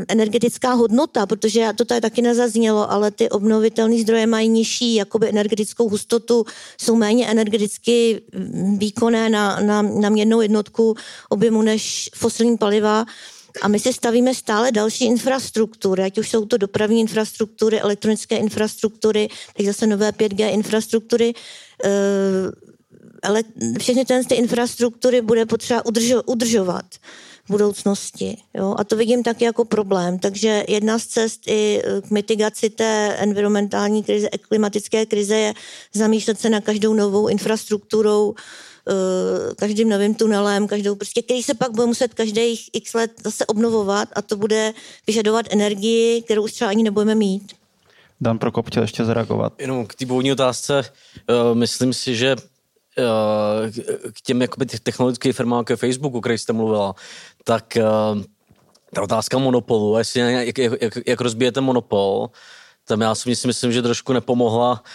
energetická 0.09 0.73
hodnota, 0.73 1.27
protože 1.27 1.69
to 1.77 1.85
tady 1.85 2.01
taky 2.01 2.23
nezaznělo, 2.23 2.91
ale 2.91 3.11
ty 3.11 3.31
obnovitelné 3.31 3.99
zdroje 3.99 4.27
mají 4.27 4.49
nižší 4.49 4.95
jakoby 4.95 5.29
energetickou 5.29 5.89
hustotu, 5.89 6.45
jsou 6.81 6.97
méně 6.97 7.27
energeticky 7.27 8.23
výkonné 8.79 9.29
na, 9.29 9.61
na, 9.61 9.83
na 9.83 10.09
měrnou 10.09 10.41
jednotku 10.41 10.95
objemu 11.29 11.62
než 11.62 12.11
fosilní 12.15 12.57
paliva. 12.57 13.05
A 13.62 13.69
my 13.69 13.81
si 13.81 13.93
stavíme 13.93 14.35
stále 14.35 14.73
další 14.73 15.05
infrastruktury, 15.05 16.03
ať 16.03 16.19
už 16.19 16.31
jsou 16.31 16.45
to 16.45 16.57
dopravní 16.57 17.01
infrastruktury, 17.01 17.81
elektronické 17.81 18.37
infrastruktury, 18.37 19.29
teď 19.57 19.66
zase 19.66 19.87
nové 19.87 20.12
5G 20.12 20.53
infrastruktury. 20.53 21.33
E- 21.85 22.73
ale 23.23 23.43
všechny 23.79 24.05
ty 24.29 24.35
infrastruktury 24.35 25.20
bude 25.20 25.47
potřeba 25.47 25.87
udržo, 25.87 26.23
udržovat 26.23 26.85
v 27.45 27.51
budoucnosti. 27.51 28.37
Jo? 28.55 28.74
A 28.79 28.85
to 28.85 28.97
vidím 28.97 29.23
taky 29.23 29.45
jako 29.45 29.65
problém. 29.65 30.19
Takže 30.19 30.65
jedna 30.69 30.99
z 30.99 31.07
cest 31.07 31.41
i 31.47 31.83
k 32.03 32.11
mitigaci 32.11 32.70
té 32.70 33.16
environmentální 33.19 34.03
krize, 34.03 34.29
klimatické 34.49 35.07
krize 35.07 35.37
je 35.37 35.55
zamýšlet 35.93 36.41
se 36.41 36.51
na 36.51 36.61
každou 36.61 36.95
novou 36.95 37.29
infrastrukturou, 37.29 38.35
eh, 38.37 38.43
každým 39.59 39.89
novým 39.89 40.15
tunelem, 40.15 40.67
každou 40.67 40.95
prostě, 40.95 41.23
který 41.23 41.43
se 41.43 41.55
pak 41.55 41.71
bude 41.71 41.87
muset 41.87 42.15
každých 42.15 42.71
x 42.73 42.95
let 42.95 43.11
zase 43.25 43.47
obnovovat 43.47 44.09
a 44.13 44.23
to 44.23 44.37
bude 44.37 44.73
vyžadovat 45.07 45.47
energii, 45.51 46.23
kterou 46.23 46.45
už 46.45 46.53
třeba 46.53 46.71
ani 46.71 46.83
nebudeme 46.83 47.15
mít. 47.15 47.53
Dan 48.21 48.39
Prokop 48.39 48.67
chtěl 48.67 48.83
ještě 48.83 49.05
zareagovat. 49.05 49.53
Jenom 49.59 49.87
k 49.87 49.95
té 49.95 50.07
původní 50.07 50.33
otázce, 50.33 50.85
uh, 51.31 51.59
myslím 51.59 51.93
si, 51.93 52.17
že 52.17 52.37
k 54.13 54.21
těm 54.23 54.43
jakoby, 54.43 54.67
technologickým 54.67 55.33
firmám, 55.33 55.59
jako 55.61 55.73
je 55.73 55.77
Facebook, 55.77 56.15
o 56.15 56.21
kterých 56.21 56.41
jste 56.41 56.53
mluvila, 56.53 56.95
tak 57.45 57.77
eh, 57.77 57.83
ta 58.95 59.03
otázka 59.03 59.39
monopolu, 59.39 59.99
jestli 59.99 60.21
jak, 60.21 60.59
jak, 60.59 60.83
jak, 60.83 60.99
jak 61.07 61.21
rozbijete 61.21 61.61
monopol, 61.61 62.31
tam 62.85 63.01
já 63.01 63.15
si 63.15 63.47
myslím, 63.47 63.73
že 63.73 63.83
trošku 63.83 64.13
nepomohla 64.13 64.83
Eh, 64.83 64.87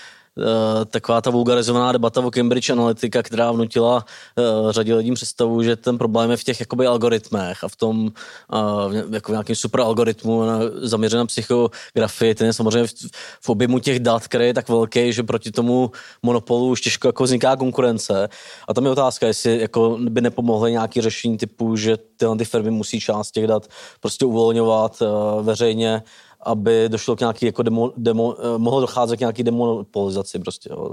taková 0.85 1.21
ta 1.21 1.29
vulgarizovaná 1.29 1.91
debata 1.91 2.21
o 2.21 2.31
Cambridge 2.31 2.69
Analytica, 2.69 3.23
která 3.23 3.51
vnutila 3.51 4.05
uh, 4.35 4.71
řadě 4.71 4.95
lidí 4.95 5.11
představu, 5.11 5.63
že 5.63 5.75
ten 5.75 5.97
problém 5.97 6.31
je 6.31 6.37
v 6.37 6.43
těch 6.43 6.59
jakoby 6.59 6.87
algoritmech 6.87 7.63
a 7.63 7.67
v 7.67 7.75
tom 7.75 8.11
uh, 8.53 8.95
jako 9.11 9.31
v 9.31 9.33
nějakým 9.33 9.55
super 9.55 9.81
algoritmu 9.81 10.45
na, 10.45 10.59
zaměřené 10.81 11.19
na 11.19 11.25
psychografii, 11.25 12.35
ten 12.35 12.47
je 12.47 12.53
samozřejmě 12.53 12.87
v, 12.87 12.93
v 13.41 13.49
objemu 13.49 13.79
těch 13.79 13.99
dat, 13.99 14.27
který 14.27 14.45
je 14.45 14.53
tak 14.53 14.69
velký, 14.69 15.13
že 15.13 15.23
proti 15.23 15.51
tomu 15.51 15.91
monopolu 16.23 16.69
už 16.69 16.81
těžko 16.81 17.07
jako 17.07 17.23
vzniká 17.23 17.55
konkurence. 17.55 18.29
A 18.67 18.73
tam 18.73 18.85
je 18.85 18.91
otázka, 18.91 19.27
jestli 19.27 19.61
jako 19.61 19.97
by 20.09 20.21
nepomohly 20.21 20.71
nějaké 20.71 21.01
řešení 21.01 21.37
typu, 21.37 21.75
že 21.75 21.97
tyhle 22.17 22.37
ty 22.37 22.45
firmy 22.45 22.71
musí 22.71 22.99
část 22.99 23.31
těch 23.31 23.47
dat 23.47 23.67
prostě 23.99 24.25
uvolňovat 24.25 25.03
veřejně 25.41 26.03
aby 26.43 26.89
došlo 26.89 27.15
k 27.15 27.19
nějaký 27.19 27.45
jako 27.45 27.63
demo, 27.63 27.91
demo, 27.97 28.35
eh, 28.39 28.57
mohlo 28.57 28.81
docházet 28.81 29.17
k 29.17 29.19
nějaký 29.19 29.43
demonopolizaci 29.43 30.39
prostě, 30.39 30.69
jo. 30.71 30.91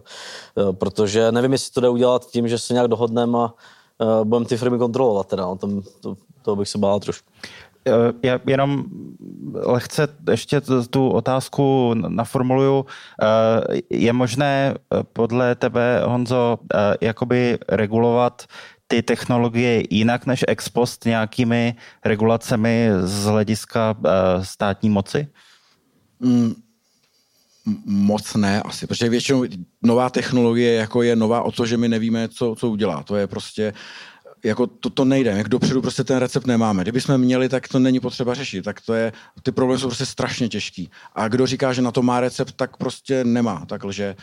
Eh, 0.59 0.73
protože 0.73 1.33
nevím, 1.33 1.53
jestli 1.53 1.73
to 1.73 1.81
jde 1.81 1.89
udělat 1.89 2.27
tím, 2.31 2.49
že 2.49 2.59
se 2.59 2.75
nějak 2.75 2.89
dohodneme 2.89 3.39
a 3.39 3.55
uh, 3.99 4.25
budeme 4.25 4.47
ty 4.47 4.57
firmy 4.57 4.79
kontrolovat 4.79 5.27
teda, 5.27 5.43
no, 5.43 5.57
tam, 5.57 5.83
to, 6.01 6.16
to 6.43 6.57
bych 6.57 6.69
se 6.69 6.79
bál 6.79 7.01
trošku. 7.01 7.29
Já 8.23 8.41
jenom 8.47 8.85
lehce 9.55 10.09
ještě 10.31 10.61
tu 10.91 11.09
otázku 11.09 11.95
naformuluju. 11.95 12.87
Je 13.91 14.12
možné 14.12 14.75
podle 15.12 15.55
tebe, 15.55 16.03
Honzo, 16.05 16.59
jakoby 17.01 17.59
regulovat 17.69 18.43
ty 18.86 19.02
technologie 19.02 19.82
jinak 19.90 20.27
než 20.27 20.44
ex 20.48 20.69
post 20.69 21.05
nějakými 21.05 21.74
regulacemi 22.05 22.89
z 23.02 23.24
hlediska 23.24 23.97
uh, 23.98 24.43
státní 24.43 24.90
moci? 24.90 25.28
Mm, 26.20 26.55
moc 27.86 28.35
ne 28.35 28.62
asi, 28.62 28.86
protože 28.86 29.09
většinou 29.09 29.44
nová 29.82 30.11
technologie 30.11 30.74
jako 30.74 31.02
je 31.02 31.16
nová 31.16 31.43
o 31.43 31.52
to, 31.52 31.66
že 31.66 31.77
my 31.77 31.89
nevíme, 31.89 32.28
co, 32.28 32.55
co 32.59 32.69
udělá. 32.69 33.02
To 33.02 33.16
je 33.16 33.27
prostě 33.27 33.73
jako 34.44 34.66
to, 34.66 34.90
to 34.90 35.05
nejde, 35.05 35.31
jak 35.31 35.48
dopředu 35.48 35.82
prostě 35.82 36.05
ten 36.05 36.19
recept 36.19 36.47
nemáme. 36.47 36.82
Kdyby 36.82 37.01
jsme 37.01 37.19
měli, 37.19 37.48
tak 37.48 37.69
to 37.69 37.78
není 37.78 38.01
potřeba 38.01 38.35
řešit, 38.35 38.62
tak 38.62 38.81
to 38.81 38.94
je, 38.94 39.12
ty 39.43 39.52
problémy 39.52 39.81
jsou 39.81 39.86
prostě 39.86 40.06
strašně 40.06 40.48
těžký. 40.48 40.90
A 41.15 41.28
kdo 41.28 41.47
říká, 41.47 41.73
že 41.73 41.82
na 41.82 41.90
to 41.90 42.02
má 42.02 42.20
recept, 42.20 42.52
tak 42.52 42.77
prostě 42.77 43.24
nemá, 43.24 43.66
tak 43.66 43.85
lže. 43.85 44.16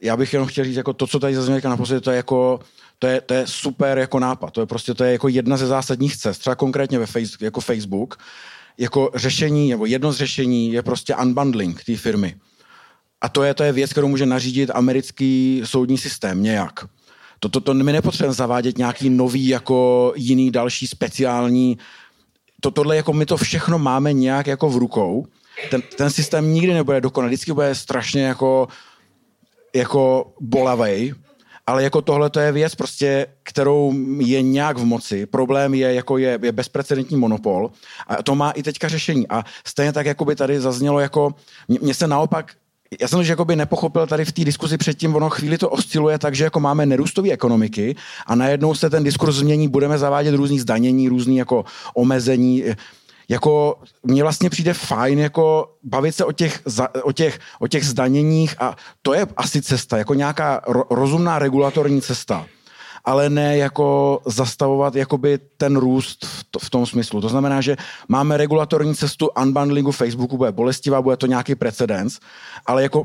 Já 0.00 0.16
bych 0.16 0.32
jenom 0.32 0.48
chtěl 0.48 0.64
říct, 0.64 0.76
jako 0.76 0.92
to, 0.92 1.06
co 1.06 1.18
tady 1.18 1.34
zaznělo 1.34 1.60
naposledy, 1.64 2.00
to 2.00 2.10
je 2.10 2.16
jako, 2.16 2.60
to 3.02 3.08
je, 3.08 3.20
to 3.20 3.34
je 3.34 3.46
super 3.46 3.98
jako 3.98 4.18
nápad. 4.18 4.50
To 4.50 4.60
je 4.60 4.66
prostě 4.66 4.94
to 4.94 5.04
je 5.04 5.12
jako 5.12 5.28
jedna 5.28 5.56
ze 5.56 5.66
zásadních 5.66 6.16
cest. 6.16 6.38
Třeba 6.38 6.56
konkrétně 6.56 6.98
ve 6.98 7.06
face, 7.06 7.36
jako 7.40 7.60
Facebook, 7.60 8.18
jako 8.78 9.10
řešení, 9.14 9.70
nebo 9.70 9.86
jedno 9.86 10.12
z 10.12 10.16
řešení 10.16 10.72
je 10.72 10.82
prostě 10.82 11.16
unbundling 11.16 11.84
té 11.84 11.96
firmy. 11.96 12.34
A 13.20 13.28
to 13.28 13.42
je, 13.42 13.54
to 13.54 13.62
je 13.62 13.72
věc, 13.72 13.90
kterou 13.92 14.08
může 14.08 14.26
nařídit 14.26 14.70
americký 14.74 15.62
soudní 15.64 15.98
systém 15.98 16.42
nějak. 16.42 16.86
To, 17.40 17.48
to, 17.48 17.60
to 17.60 17.74
my 17.74 17.92
nepotřebujeme 17.92 18.34
zavádět 18.34 18.78
nějaký 18.78 19.10
nový, 19.10 19.48
jako 19.48 20.12
jiný 20.16 20.50
další 20.50 20.86
speciální. 20.86 21.78
To, 22.60 22.70
tohle, 22.70 22.96
jako 22.96 23.12
my 23.12 23.26
to 23.26 23.36
všechno 23.36 23.78
máme 23.78 24.12
nějak 24.12 24.46
jako 24.46 24.68
v 24.70 24.76
rukou. 24.76 25.26
Ten, 25.70 25.82
ten 25.96 26.10
systém 26.10 26.54
nikdy 26.54 26.74
nebude 26.74 27.00
dokonalý, 27.00 27.34
vždycky 27.34 27.52
bude 27.52 27.74
strašně 27.74 28.22
jako, 28.22 28.68
jako 29.74 30.32
bolavej, 30.40 31.14
ale 31.66 31.82
jako 31.82 32.02
tohle 32.02 32.30
to 32.30 32.40
je 32.40 32.52
věc 32.52 32.74
prostě, 32.74 33.26
kterou 33.42 33.94
je 34.18 34.42
nějak 34.42 34.78
v 34.78 34.84
moci. 34.84 35.26
Problém 35.26 35.74
je, 35.74 35.94
jako 35.94 36.18
je, 36.18 36.38
je 36.42 36.52
bezprecedentní 36.52 37.16
monopol 37.16 37.70
a 38.06 38.22
to 38.22 38.34
má 38.34 38.50
i 38.50 38.62
teďka 38.62 38.88
řešení. 38.88 39.28
A 39.28 39.44
stejně 39.66 39.92
tak, 39.92 40.06
jako 40.06 40.24
by 40.24 40.36
tady 40.36 40.60
zaznělo, 40.60 41.00
jako 41.00 41.34
mně 41.68 41.94
se 41.94 42.06
naopak 42.06 42.52
já 43.00 43.08
jsem 43.08 43.18
to 43.18 43.24
jakoby 43.24 43.56
nepochopil 43.56 44.06
tady 44.06 44.24
v 44.24 44.32
té 44.32 44.44
diskuzi 44.44 44.78
předtím, 44.78 45.16
ono 45.16 45.30
chvíli 45.30 45.58
to 45.58 45.70
osciluje 45.70 46.18
tak, 46.18 46.34
že 46.34 46.44
jako 46.44 46.60
máme 46.60 46.86
nerůstové 46.86 47.30
ekonomiky 47.30 47.96
a 48.26 48.34
najednou 48.34 48.74
se 48.74 48.90
ten 48.90 49.04
diskurs 49.04 49.36
změní, 49.36 49.68
budeme 49.68 49.98
zavádět 49.98 50.34
různý 50.34 50.60
zdanění, 50.60 51.08
různý 51.08 51.36
jako 51.36 51.64
omezení, 51.94 52.64
jako 53.28 53.78
mně 54.02 54.22
vlastně 54.22 54.50
přijde 54.50 54.74
fajn 54.74 55.18
jako 55.18 55.74
bavit 55.82 56.12
se 56.12 56.24
o 56.24 56.32
těch, 56.32 56.62
o 57.02 57.12
těch, 57.12 57.38
o 57.60 57.68
těch 57.68 57.84
zdaněních 57.84 58.54
a 58.58 58.76
to 59.02 59.14
je 59.14 59.26
asi 59.36 59.62
cesta, 59.62 59.98
jako 59.98 60.14
nějaká 60.14 60.60
ro, 60.66 60.84
rozumná 60.90 61.38
regulatorní 61.38 62.02
cesta 62.02 62.46
ale 63.04 63.30
ne 63.30 63.56
jako 63.56 64.20
zastavovat 64.26 64.94
jakoby 64.96 65.38
ten 65.56 65.76
růst 65.76 66.24
v, 66.24 66.44
to, 66.50 66.58
v 66.58 66.70
tom 66.70 66.86
smyslu. 66.86 67.20
To 67.20 67.28
znamená, 67.28 67.60
že 67.60 67.76
máme 68.08 68.36
regulatorní 68.36 68.94
cestu 68.94 69.28
unbundlingu 69.42 69.92
Facebooku, 69.92 70.36
bude 70.36 70.52
bolestivá, 70.52 71.02
bude 71.02 71.16
to 71.16 71.26
nějaký 71.26 71.54
precedens, 71.54 72.20
ale 72.66 72.82
jako 72.82 73.04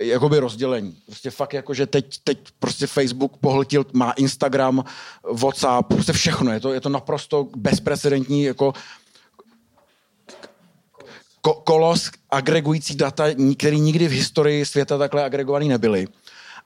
jakoby 0.00 0.38
rozdělení. 0.38 0.96
Prostě 1.06 1.30
fakt 1.30 1.52
jako, 1.52 1.74
že 1.74 1.86
teď, 1.86 2.18
teď 2.24 2.38
prostě 2.58 2.86
Facebook 2.86 3.36
pohltil, 3.36 3.86
má 3.92 4.10
Instagram, 4.12 4.84
WhatsApp, 5.32 5.88
prostě 5.88 6.12
všechno. 6.12 6.52
Je 6.52 6.60
to, 6.60 6.72
je 6.72 6.80
to 6.80 6.88
naprosto 6.88 7.48
bezprecedentní 7.56 8.42
jako 8.42 8.72
kolos 11.54 12.10
agregující 12.30 12.96
data, 12.96 13.24
který 13.56 13.80
nikdy 13.80 14.08
v 14.08 14.12
historii 14.12 14.66
světa 14.66 14.98
takhle 14.98 15.24
agregovaný 15.24 15.68
nebyly. 15.68 16.06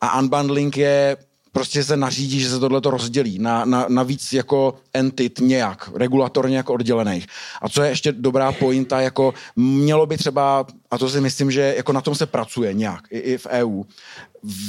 A 0.00 0.18
unbundling 0.18 0.76
je 0.76 1.16
prostě 1.52 1.84
se 1.84 1.96
nařídí, 1.96 2.40
že 2.40 2.50
se 2.50 2.58
tohle 2.58 2.80
to 2.80 2.90
rozdělí 2.90 3.38
na, 3.38 3.64
na, 3.64 3.86
na 3.88 4.02
víc 4.02 4.32
jako 4.32 4.74
entit 4.94 5.40
nějak, 5.40 5.90
regulatorně 5.94 6.56
jako 6.56 6.74
oddělených. 6.74 7.26
A 7.62 7.68
co 7.68 7.82
je 7.82 7.90
ještě 7.90 8.12
dobrá 8.12 8.52
pointa, 8.52 9.00
jako 9.00 9.34
mělo 9.56 10.06
by 10.06 10.16
třeba, 10.18 10.66
a 10.90 10.98
to 10.98 11.08
si 11.08 11.20
myslím, 11.20 11.50
že 11.50 11.74
jako 11.76 11.92
na 11.92 12.00
tom 12.00 12.14
se 12.14 12.26
pracuje 12.26 12.72
nějak, 12.72 13.00
i, 13.10 13.18
i 13.18 13.38
v 13.38 13.46
EU, 13.46 13.82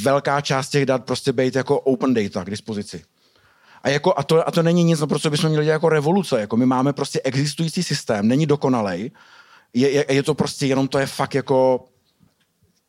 velká 0.02 0.42
část 0.42 0.70
těch 0.70 0.86
dat 0.86 1.06
prostě 1.06 1.34
být 1.34 1.56
jako 1.56 1.80
open 1.80 2.14
data 2.14 2.44
k 2.44 2.50
dispozici. 2.50 3.04
A, 3.84 3.90
jako, 3.90 4.14
a, 4.18 4.24
to, 4.24 4.48
a 4.48 4.52
to 4.52 4.64
není 4.64 4.84
nic, 4.84 5.00
no, 5.00 5.08
pro 5.08 5.20
co 5.20 5.30
bychom 5.30 5.50
měli 5.50 5.66
dělat 5.66 5.74
jako 5.74 5.90
revoluce. 5.90 6.40
Jako 6.40 6.58
my 6.58 6.66
máme 6.66 6.94
prostě 6.94 7.22
existující 7.24 7.84
systém, 7.84 8.28
není 8.28 8.46
dokonalej, 8.46 9.12
je, 9.74 9.90
je, 9.92 10.06
je 10.10 10.24
to 10.24 10.34
prostě 10.34 10.68
jenom 10.68 10.88
to 10.88 11.00
je 11.00 11.06
fakt 11.06 11.36
jako 11.36 11.86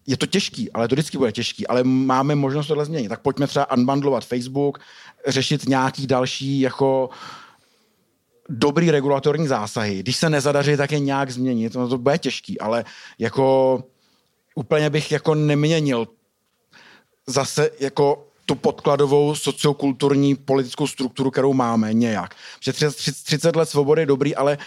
je 0.06 0.16
to 0.16 0.26
těžký, 0.26 0.72
ale 0.72 0.88
to 0.88 0.94
vždycky 0.94 1.18
bude 1.18 1.32
těžký, 1.32 1.66
ale 1.66 1.84
máme 1.84 2.34
možnost 2.34 2.66
tohle 2.66 2.84
změnit. 2.84 3.08
Tak 3.08 3.20
pojďme 3.20 3.46
třeba 3.46 3.72
unbundlovat 3.72 4.24
Facebook, 4.24 4.78
řešit 5.26 5.68
nějaký 5.68 6.06
další 6.06 6.60
jako 6.60 7.10
dobrý 8.48 8.90
regulatorní 8.90 9.46
zásahy. 9.46 9.98
Když 9.98 10.16
se 10.16 10.30
nezadaří, 10.30 10.76
tak 10.76 10.92
je 10.92 10.98
nějak 10.98 11.30
změnit. 11.30 11.74
No 11.74 11.88
to 11.88 11.98
bude 11.98 12.18
těžký, 12.18 12.60
ale 12.60 12.84
jako 13.18 13.78
úplně 14.54 14.90
bych 14.90 15.12
jako 15.12 15.34
neměnil 15.34 16.08
zase 17.26 17.70
jako 17.80 18.26
tu 18.46 18.54
podkladovou 18.54 19.34
sociokulturní 19.34 20.34
politickou 20.34 20.86
strukturu, 20.86 21.30
kterou 21.30 21.52
máme 21.52 21.92
nějak. 21.92 22.34
Protože 22.58 22.90
30 22.90 23.56
let 23.56 23.68
svobody 23.68 24.02
je 24.02 24.06
dobrý, 24.06 24.36
ale 24.36 24.58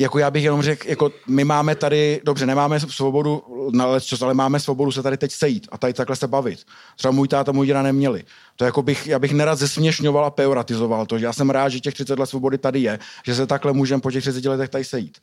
jako 0.00 0.18
já 0.18 0.30
bych 0.30 0.44
jenom 0.44 0.62
řekl, 0.62 0.88
jako 0.88 1.10
my 1.28 1.44
máme 1.44 1.74
tady, 1.74 2.20
dobře, 2.24 2.46
nemáme 2.46 2.80
svobodu 2.80 3.42
na 3.72 3.86
ale 4.22 4.34
máme 4.34 4.60
svobodu 4.60 4.92
se 4.92 5.02
tady 5.02 5.16
teď 5.16 5.32
sejít 5.32 5.68
a 5.72 5.78
tady 5.78 5.92
takhle 5.92 6.16
se 6.16 6.28
bavit. 6.28 6.58
Třeba 6.96 7.12
můj 7.12 7.28
táta, 7.28 7.52
můj 7.52 7.66
děda 7.66 7.82
neměli. 7.82 8.24
To 8.56 8.64
jako 8.64 8.82
bych, 8.82 9.06
já 9.06 9.18
bych 9.18 9.32
nerad 9.32 9.58
zesměšňoval 9.58 10.24
a 10.24 10.30
peoratizoval 10.30 11.06
to, 11.06 11.16
já 11.16 11.32
jsem 11.32 11.50
rád, 11.50 11.68
že 11.68 11.80
těch 11.80 11.94
30 11.94 12.18
let 12.18 12.26
svobody 12.26 12.58
tady 12.58 12.80
je, 12.80 12.98
že 13.26 13.34
se 13.34 13.46
takhle 13.46 13.72
můžeme 13.72 14.00
po 14.00 14.10
těch 14.10 14.22
30 14.22 14.44
letech 14.44 14.68
tady 14.68 14.84
sejít. 14.84 15.18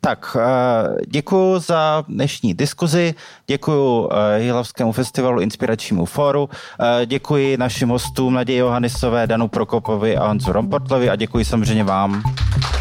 Tak, 0.00 0.36
eh, 0.40 0.96
děkuji 1.06 1.58
za 1.58 2.04
dnešní 2.08 2.54
diskuzi, 2.54 3.14
děkuji 3.46 4.08
eh, 4.12 4.40
Jihlavskému 4.40 4.92
festivalu 4.92 5.40
Inspiračnímu 5.40 6.04
fóru, 6.04 6.48
eh, 6.80 7.06
děkuji 7.06 7.56
našim 7.56 7.88
hostům 7.88 8.34
Naději 8.34 8.58
Johannisové, 8.58 9.26
Danu 9.26 9.48
Prokopovi 9.48 10.16
a 10.16 10.26
Honzu 10.26 10.52
Romportlovi 10.52 11.10
a 11.10 11.16
děkuji 11.16 11.44
samozřejmě 11.44 11.84
vám. 11.84 12.22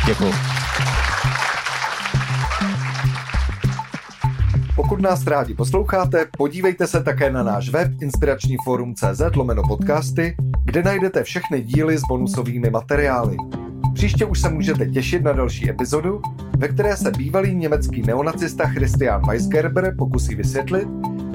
Děkuji. 0.05 0.33
Pokud 4.75 5.01
nás 5.01 5.27
rádi 5.27 5.53
posloucháte, 5.53 6.25
podívejte 6.37 6.87
se 6.87 7.03
také 7.03 7.31
na 7.31 7.43
náš 7.43 7.69
web 7.69 7.91
inspirační 8.01 8.57
forum.cz 8.63 9.35
lomeno 9.35 9.63
podcasty, 9.67 10.35
kde 10.65 10.83
najdete 10.83 11.23
všechny 11.23 11.61
díly 11.61 11.97
s 11.97 12.01
bonusovými 12.09 12.69
materiály. 12.69 13.37
Příště 13.93 14.25
už 14.25 14.41
se 14.41 14.49
můžete 14.49 14.85
těšit 14.85 15.23
na 15.23 15.33
další 15.33 15.69
epizodu, 15.69 16.21
ve 16.57 16.67
které 16.67 16.97
se 16.97 17.11
bývalý 17.11 17.55
německý 17.55 18.01
neonacista 18.01 18.67
Christian 18.67 19.27
Weisgerber 19.27 19.95
pokusí 19.97 20.35
vysvětlit, 20.35 20.87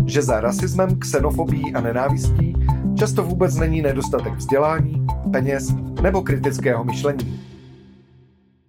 že 0.07 0.23
za 0.23 0.41
rasismem, 0.41 0.99
xenofobí 0.99 1.75
a 1.75 1.81
nenávistí 1.81 2.55
často 2.99 3.23
vůbec 3.23 3.57
není 3.57 3.83
nedostatek 3.83 4.35
vzdělání, 4.35 5.07
peněz 5.33 5.75
nebo 6.03 6.23
kritického 6.23 6.85
myšlení. 6.85 7.50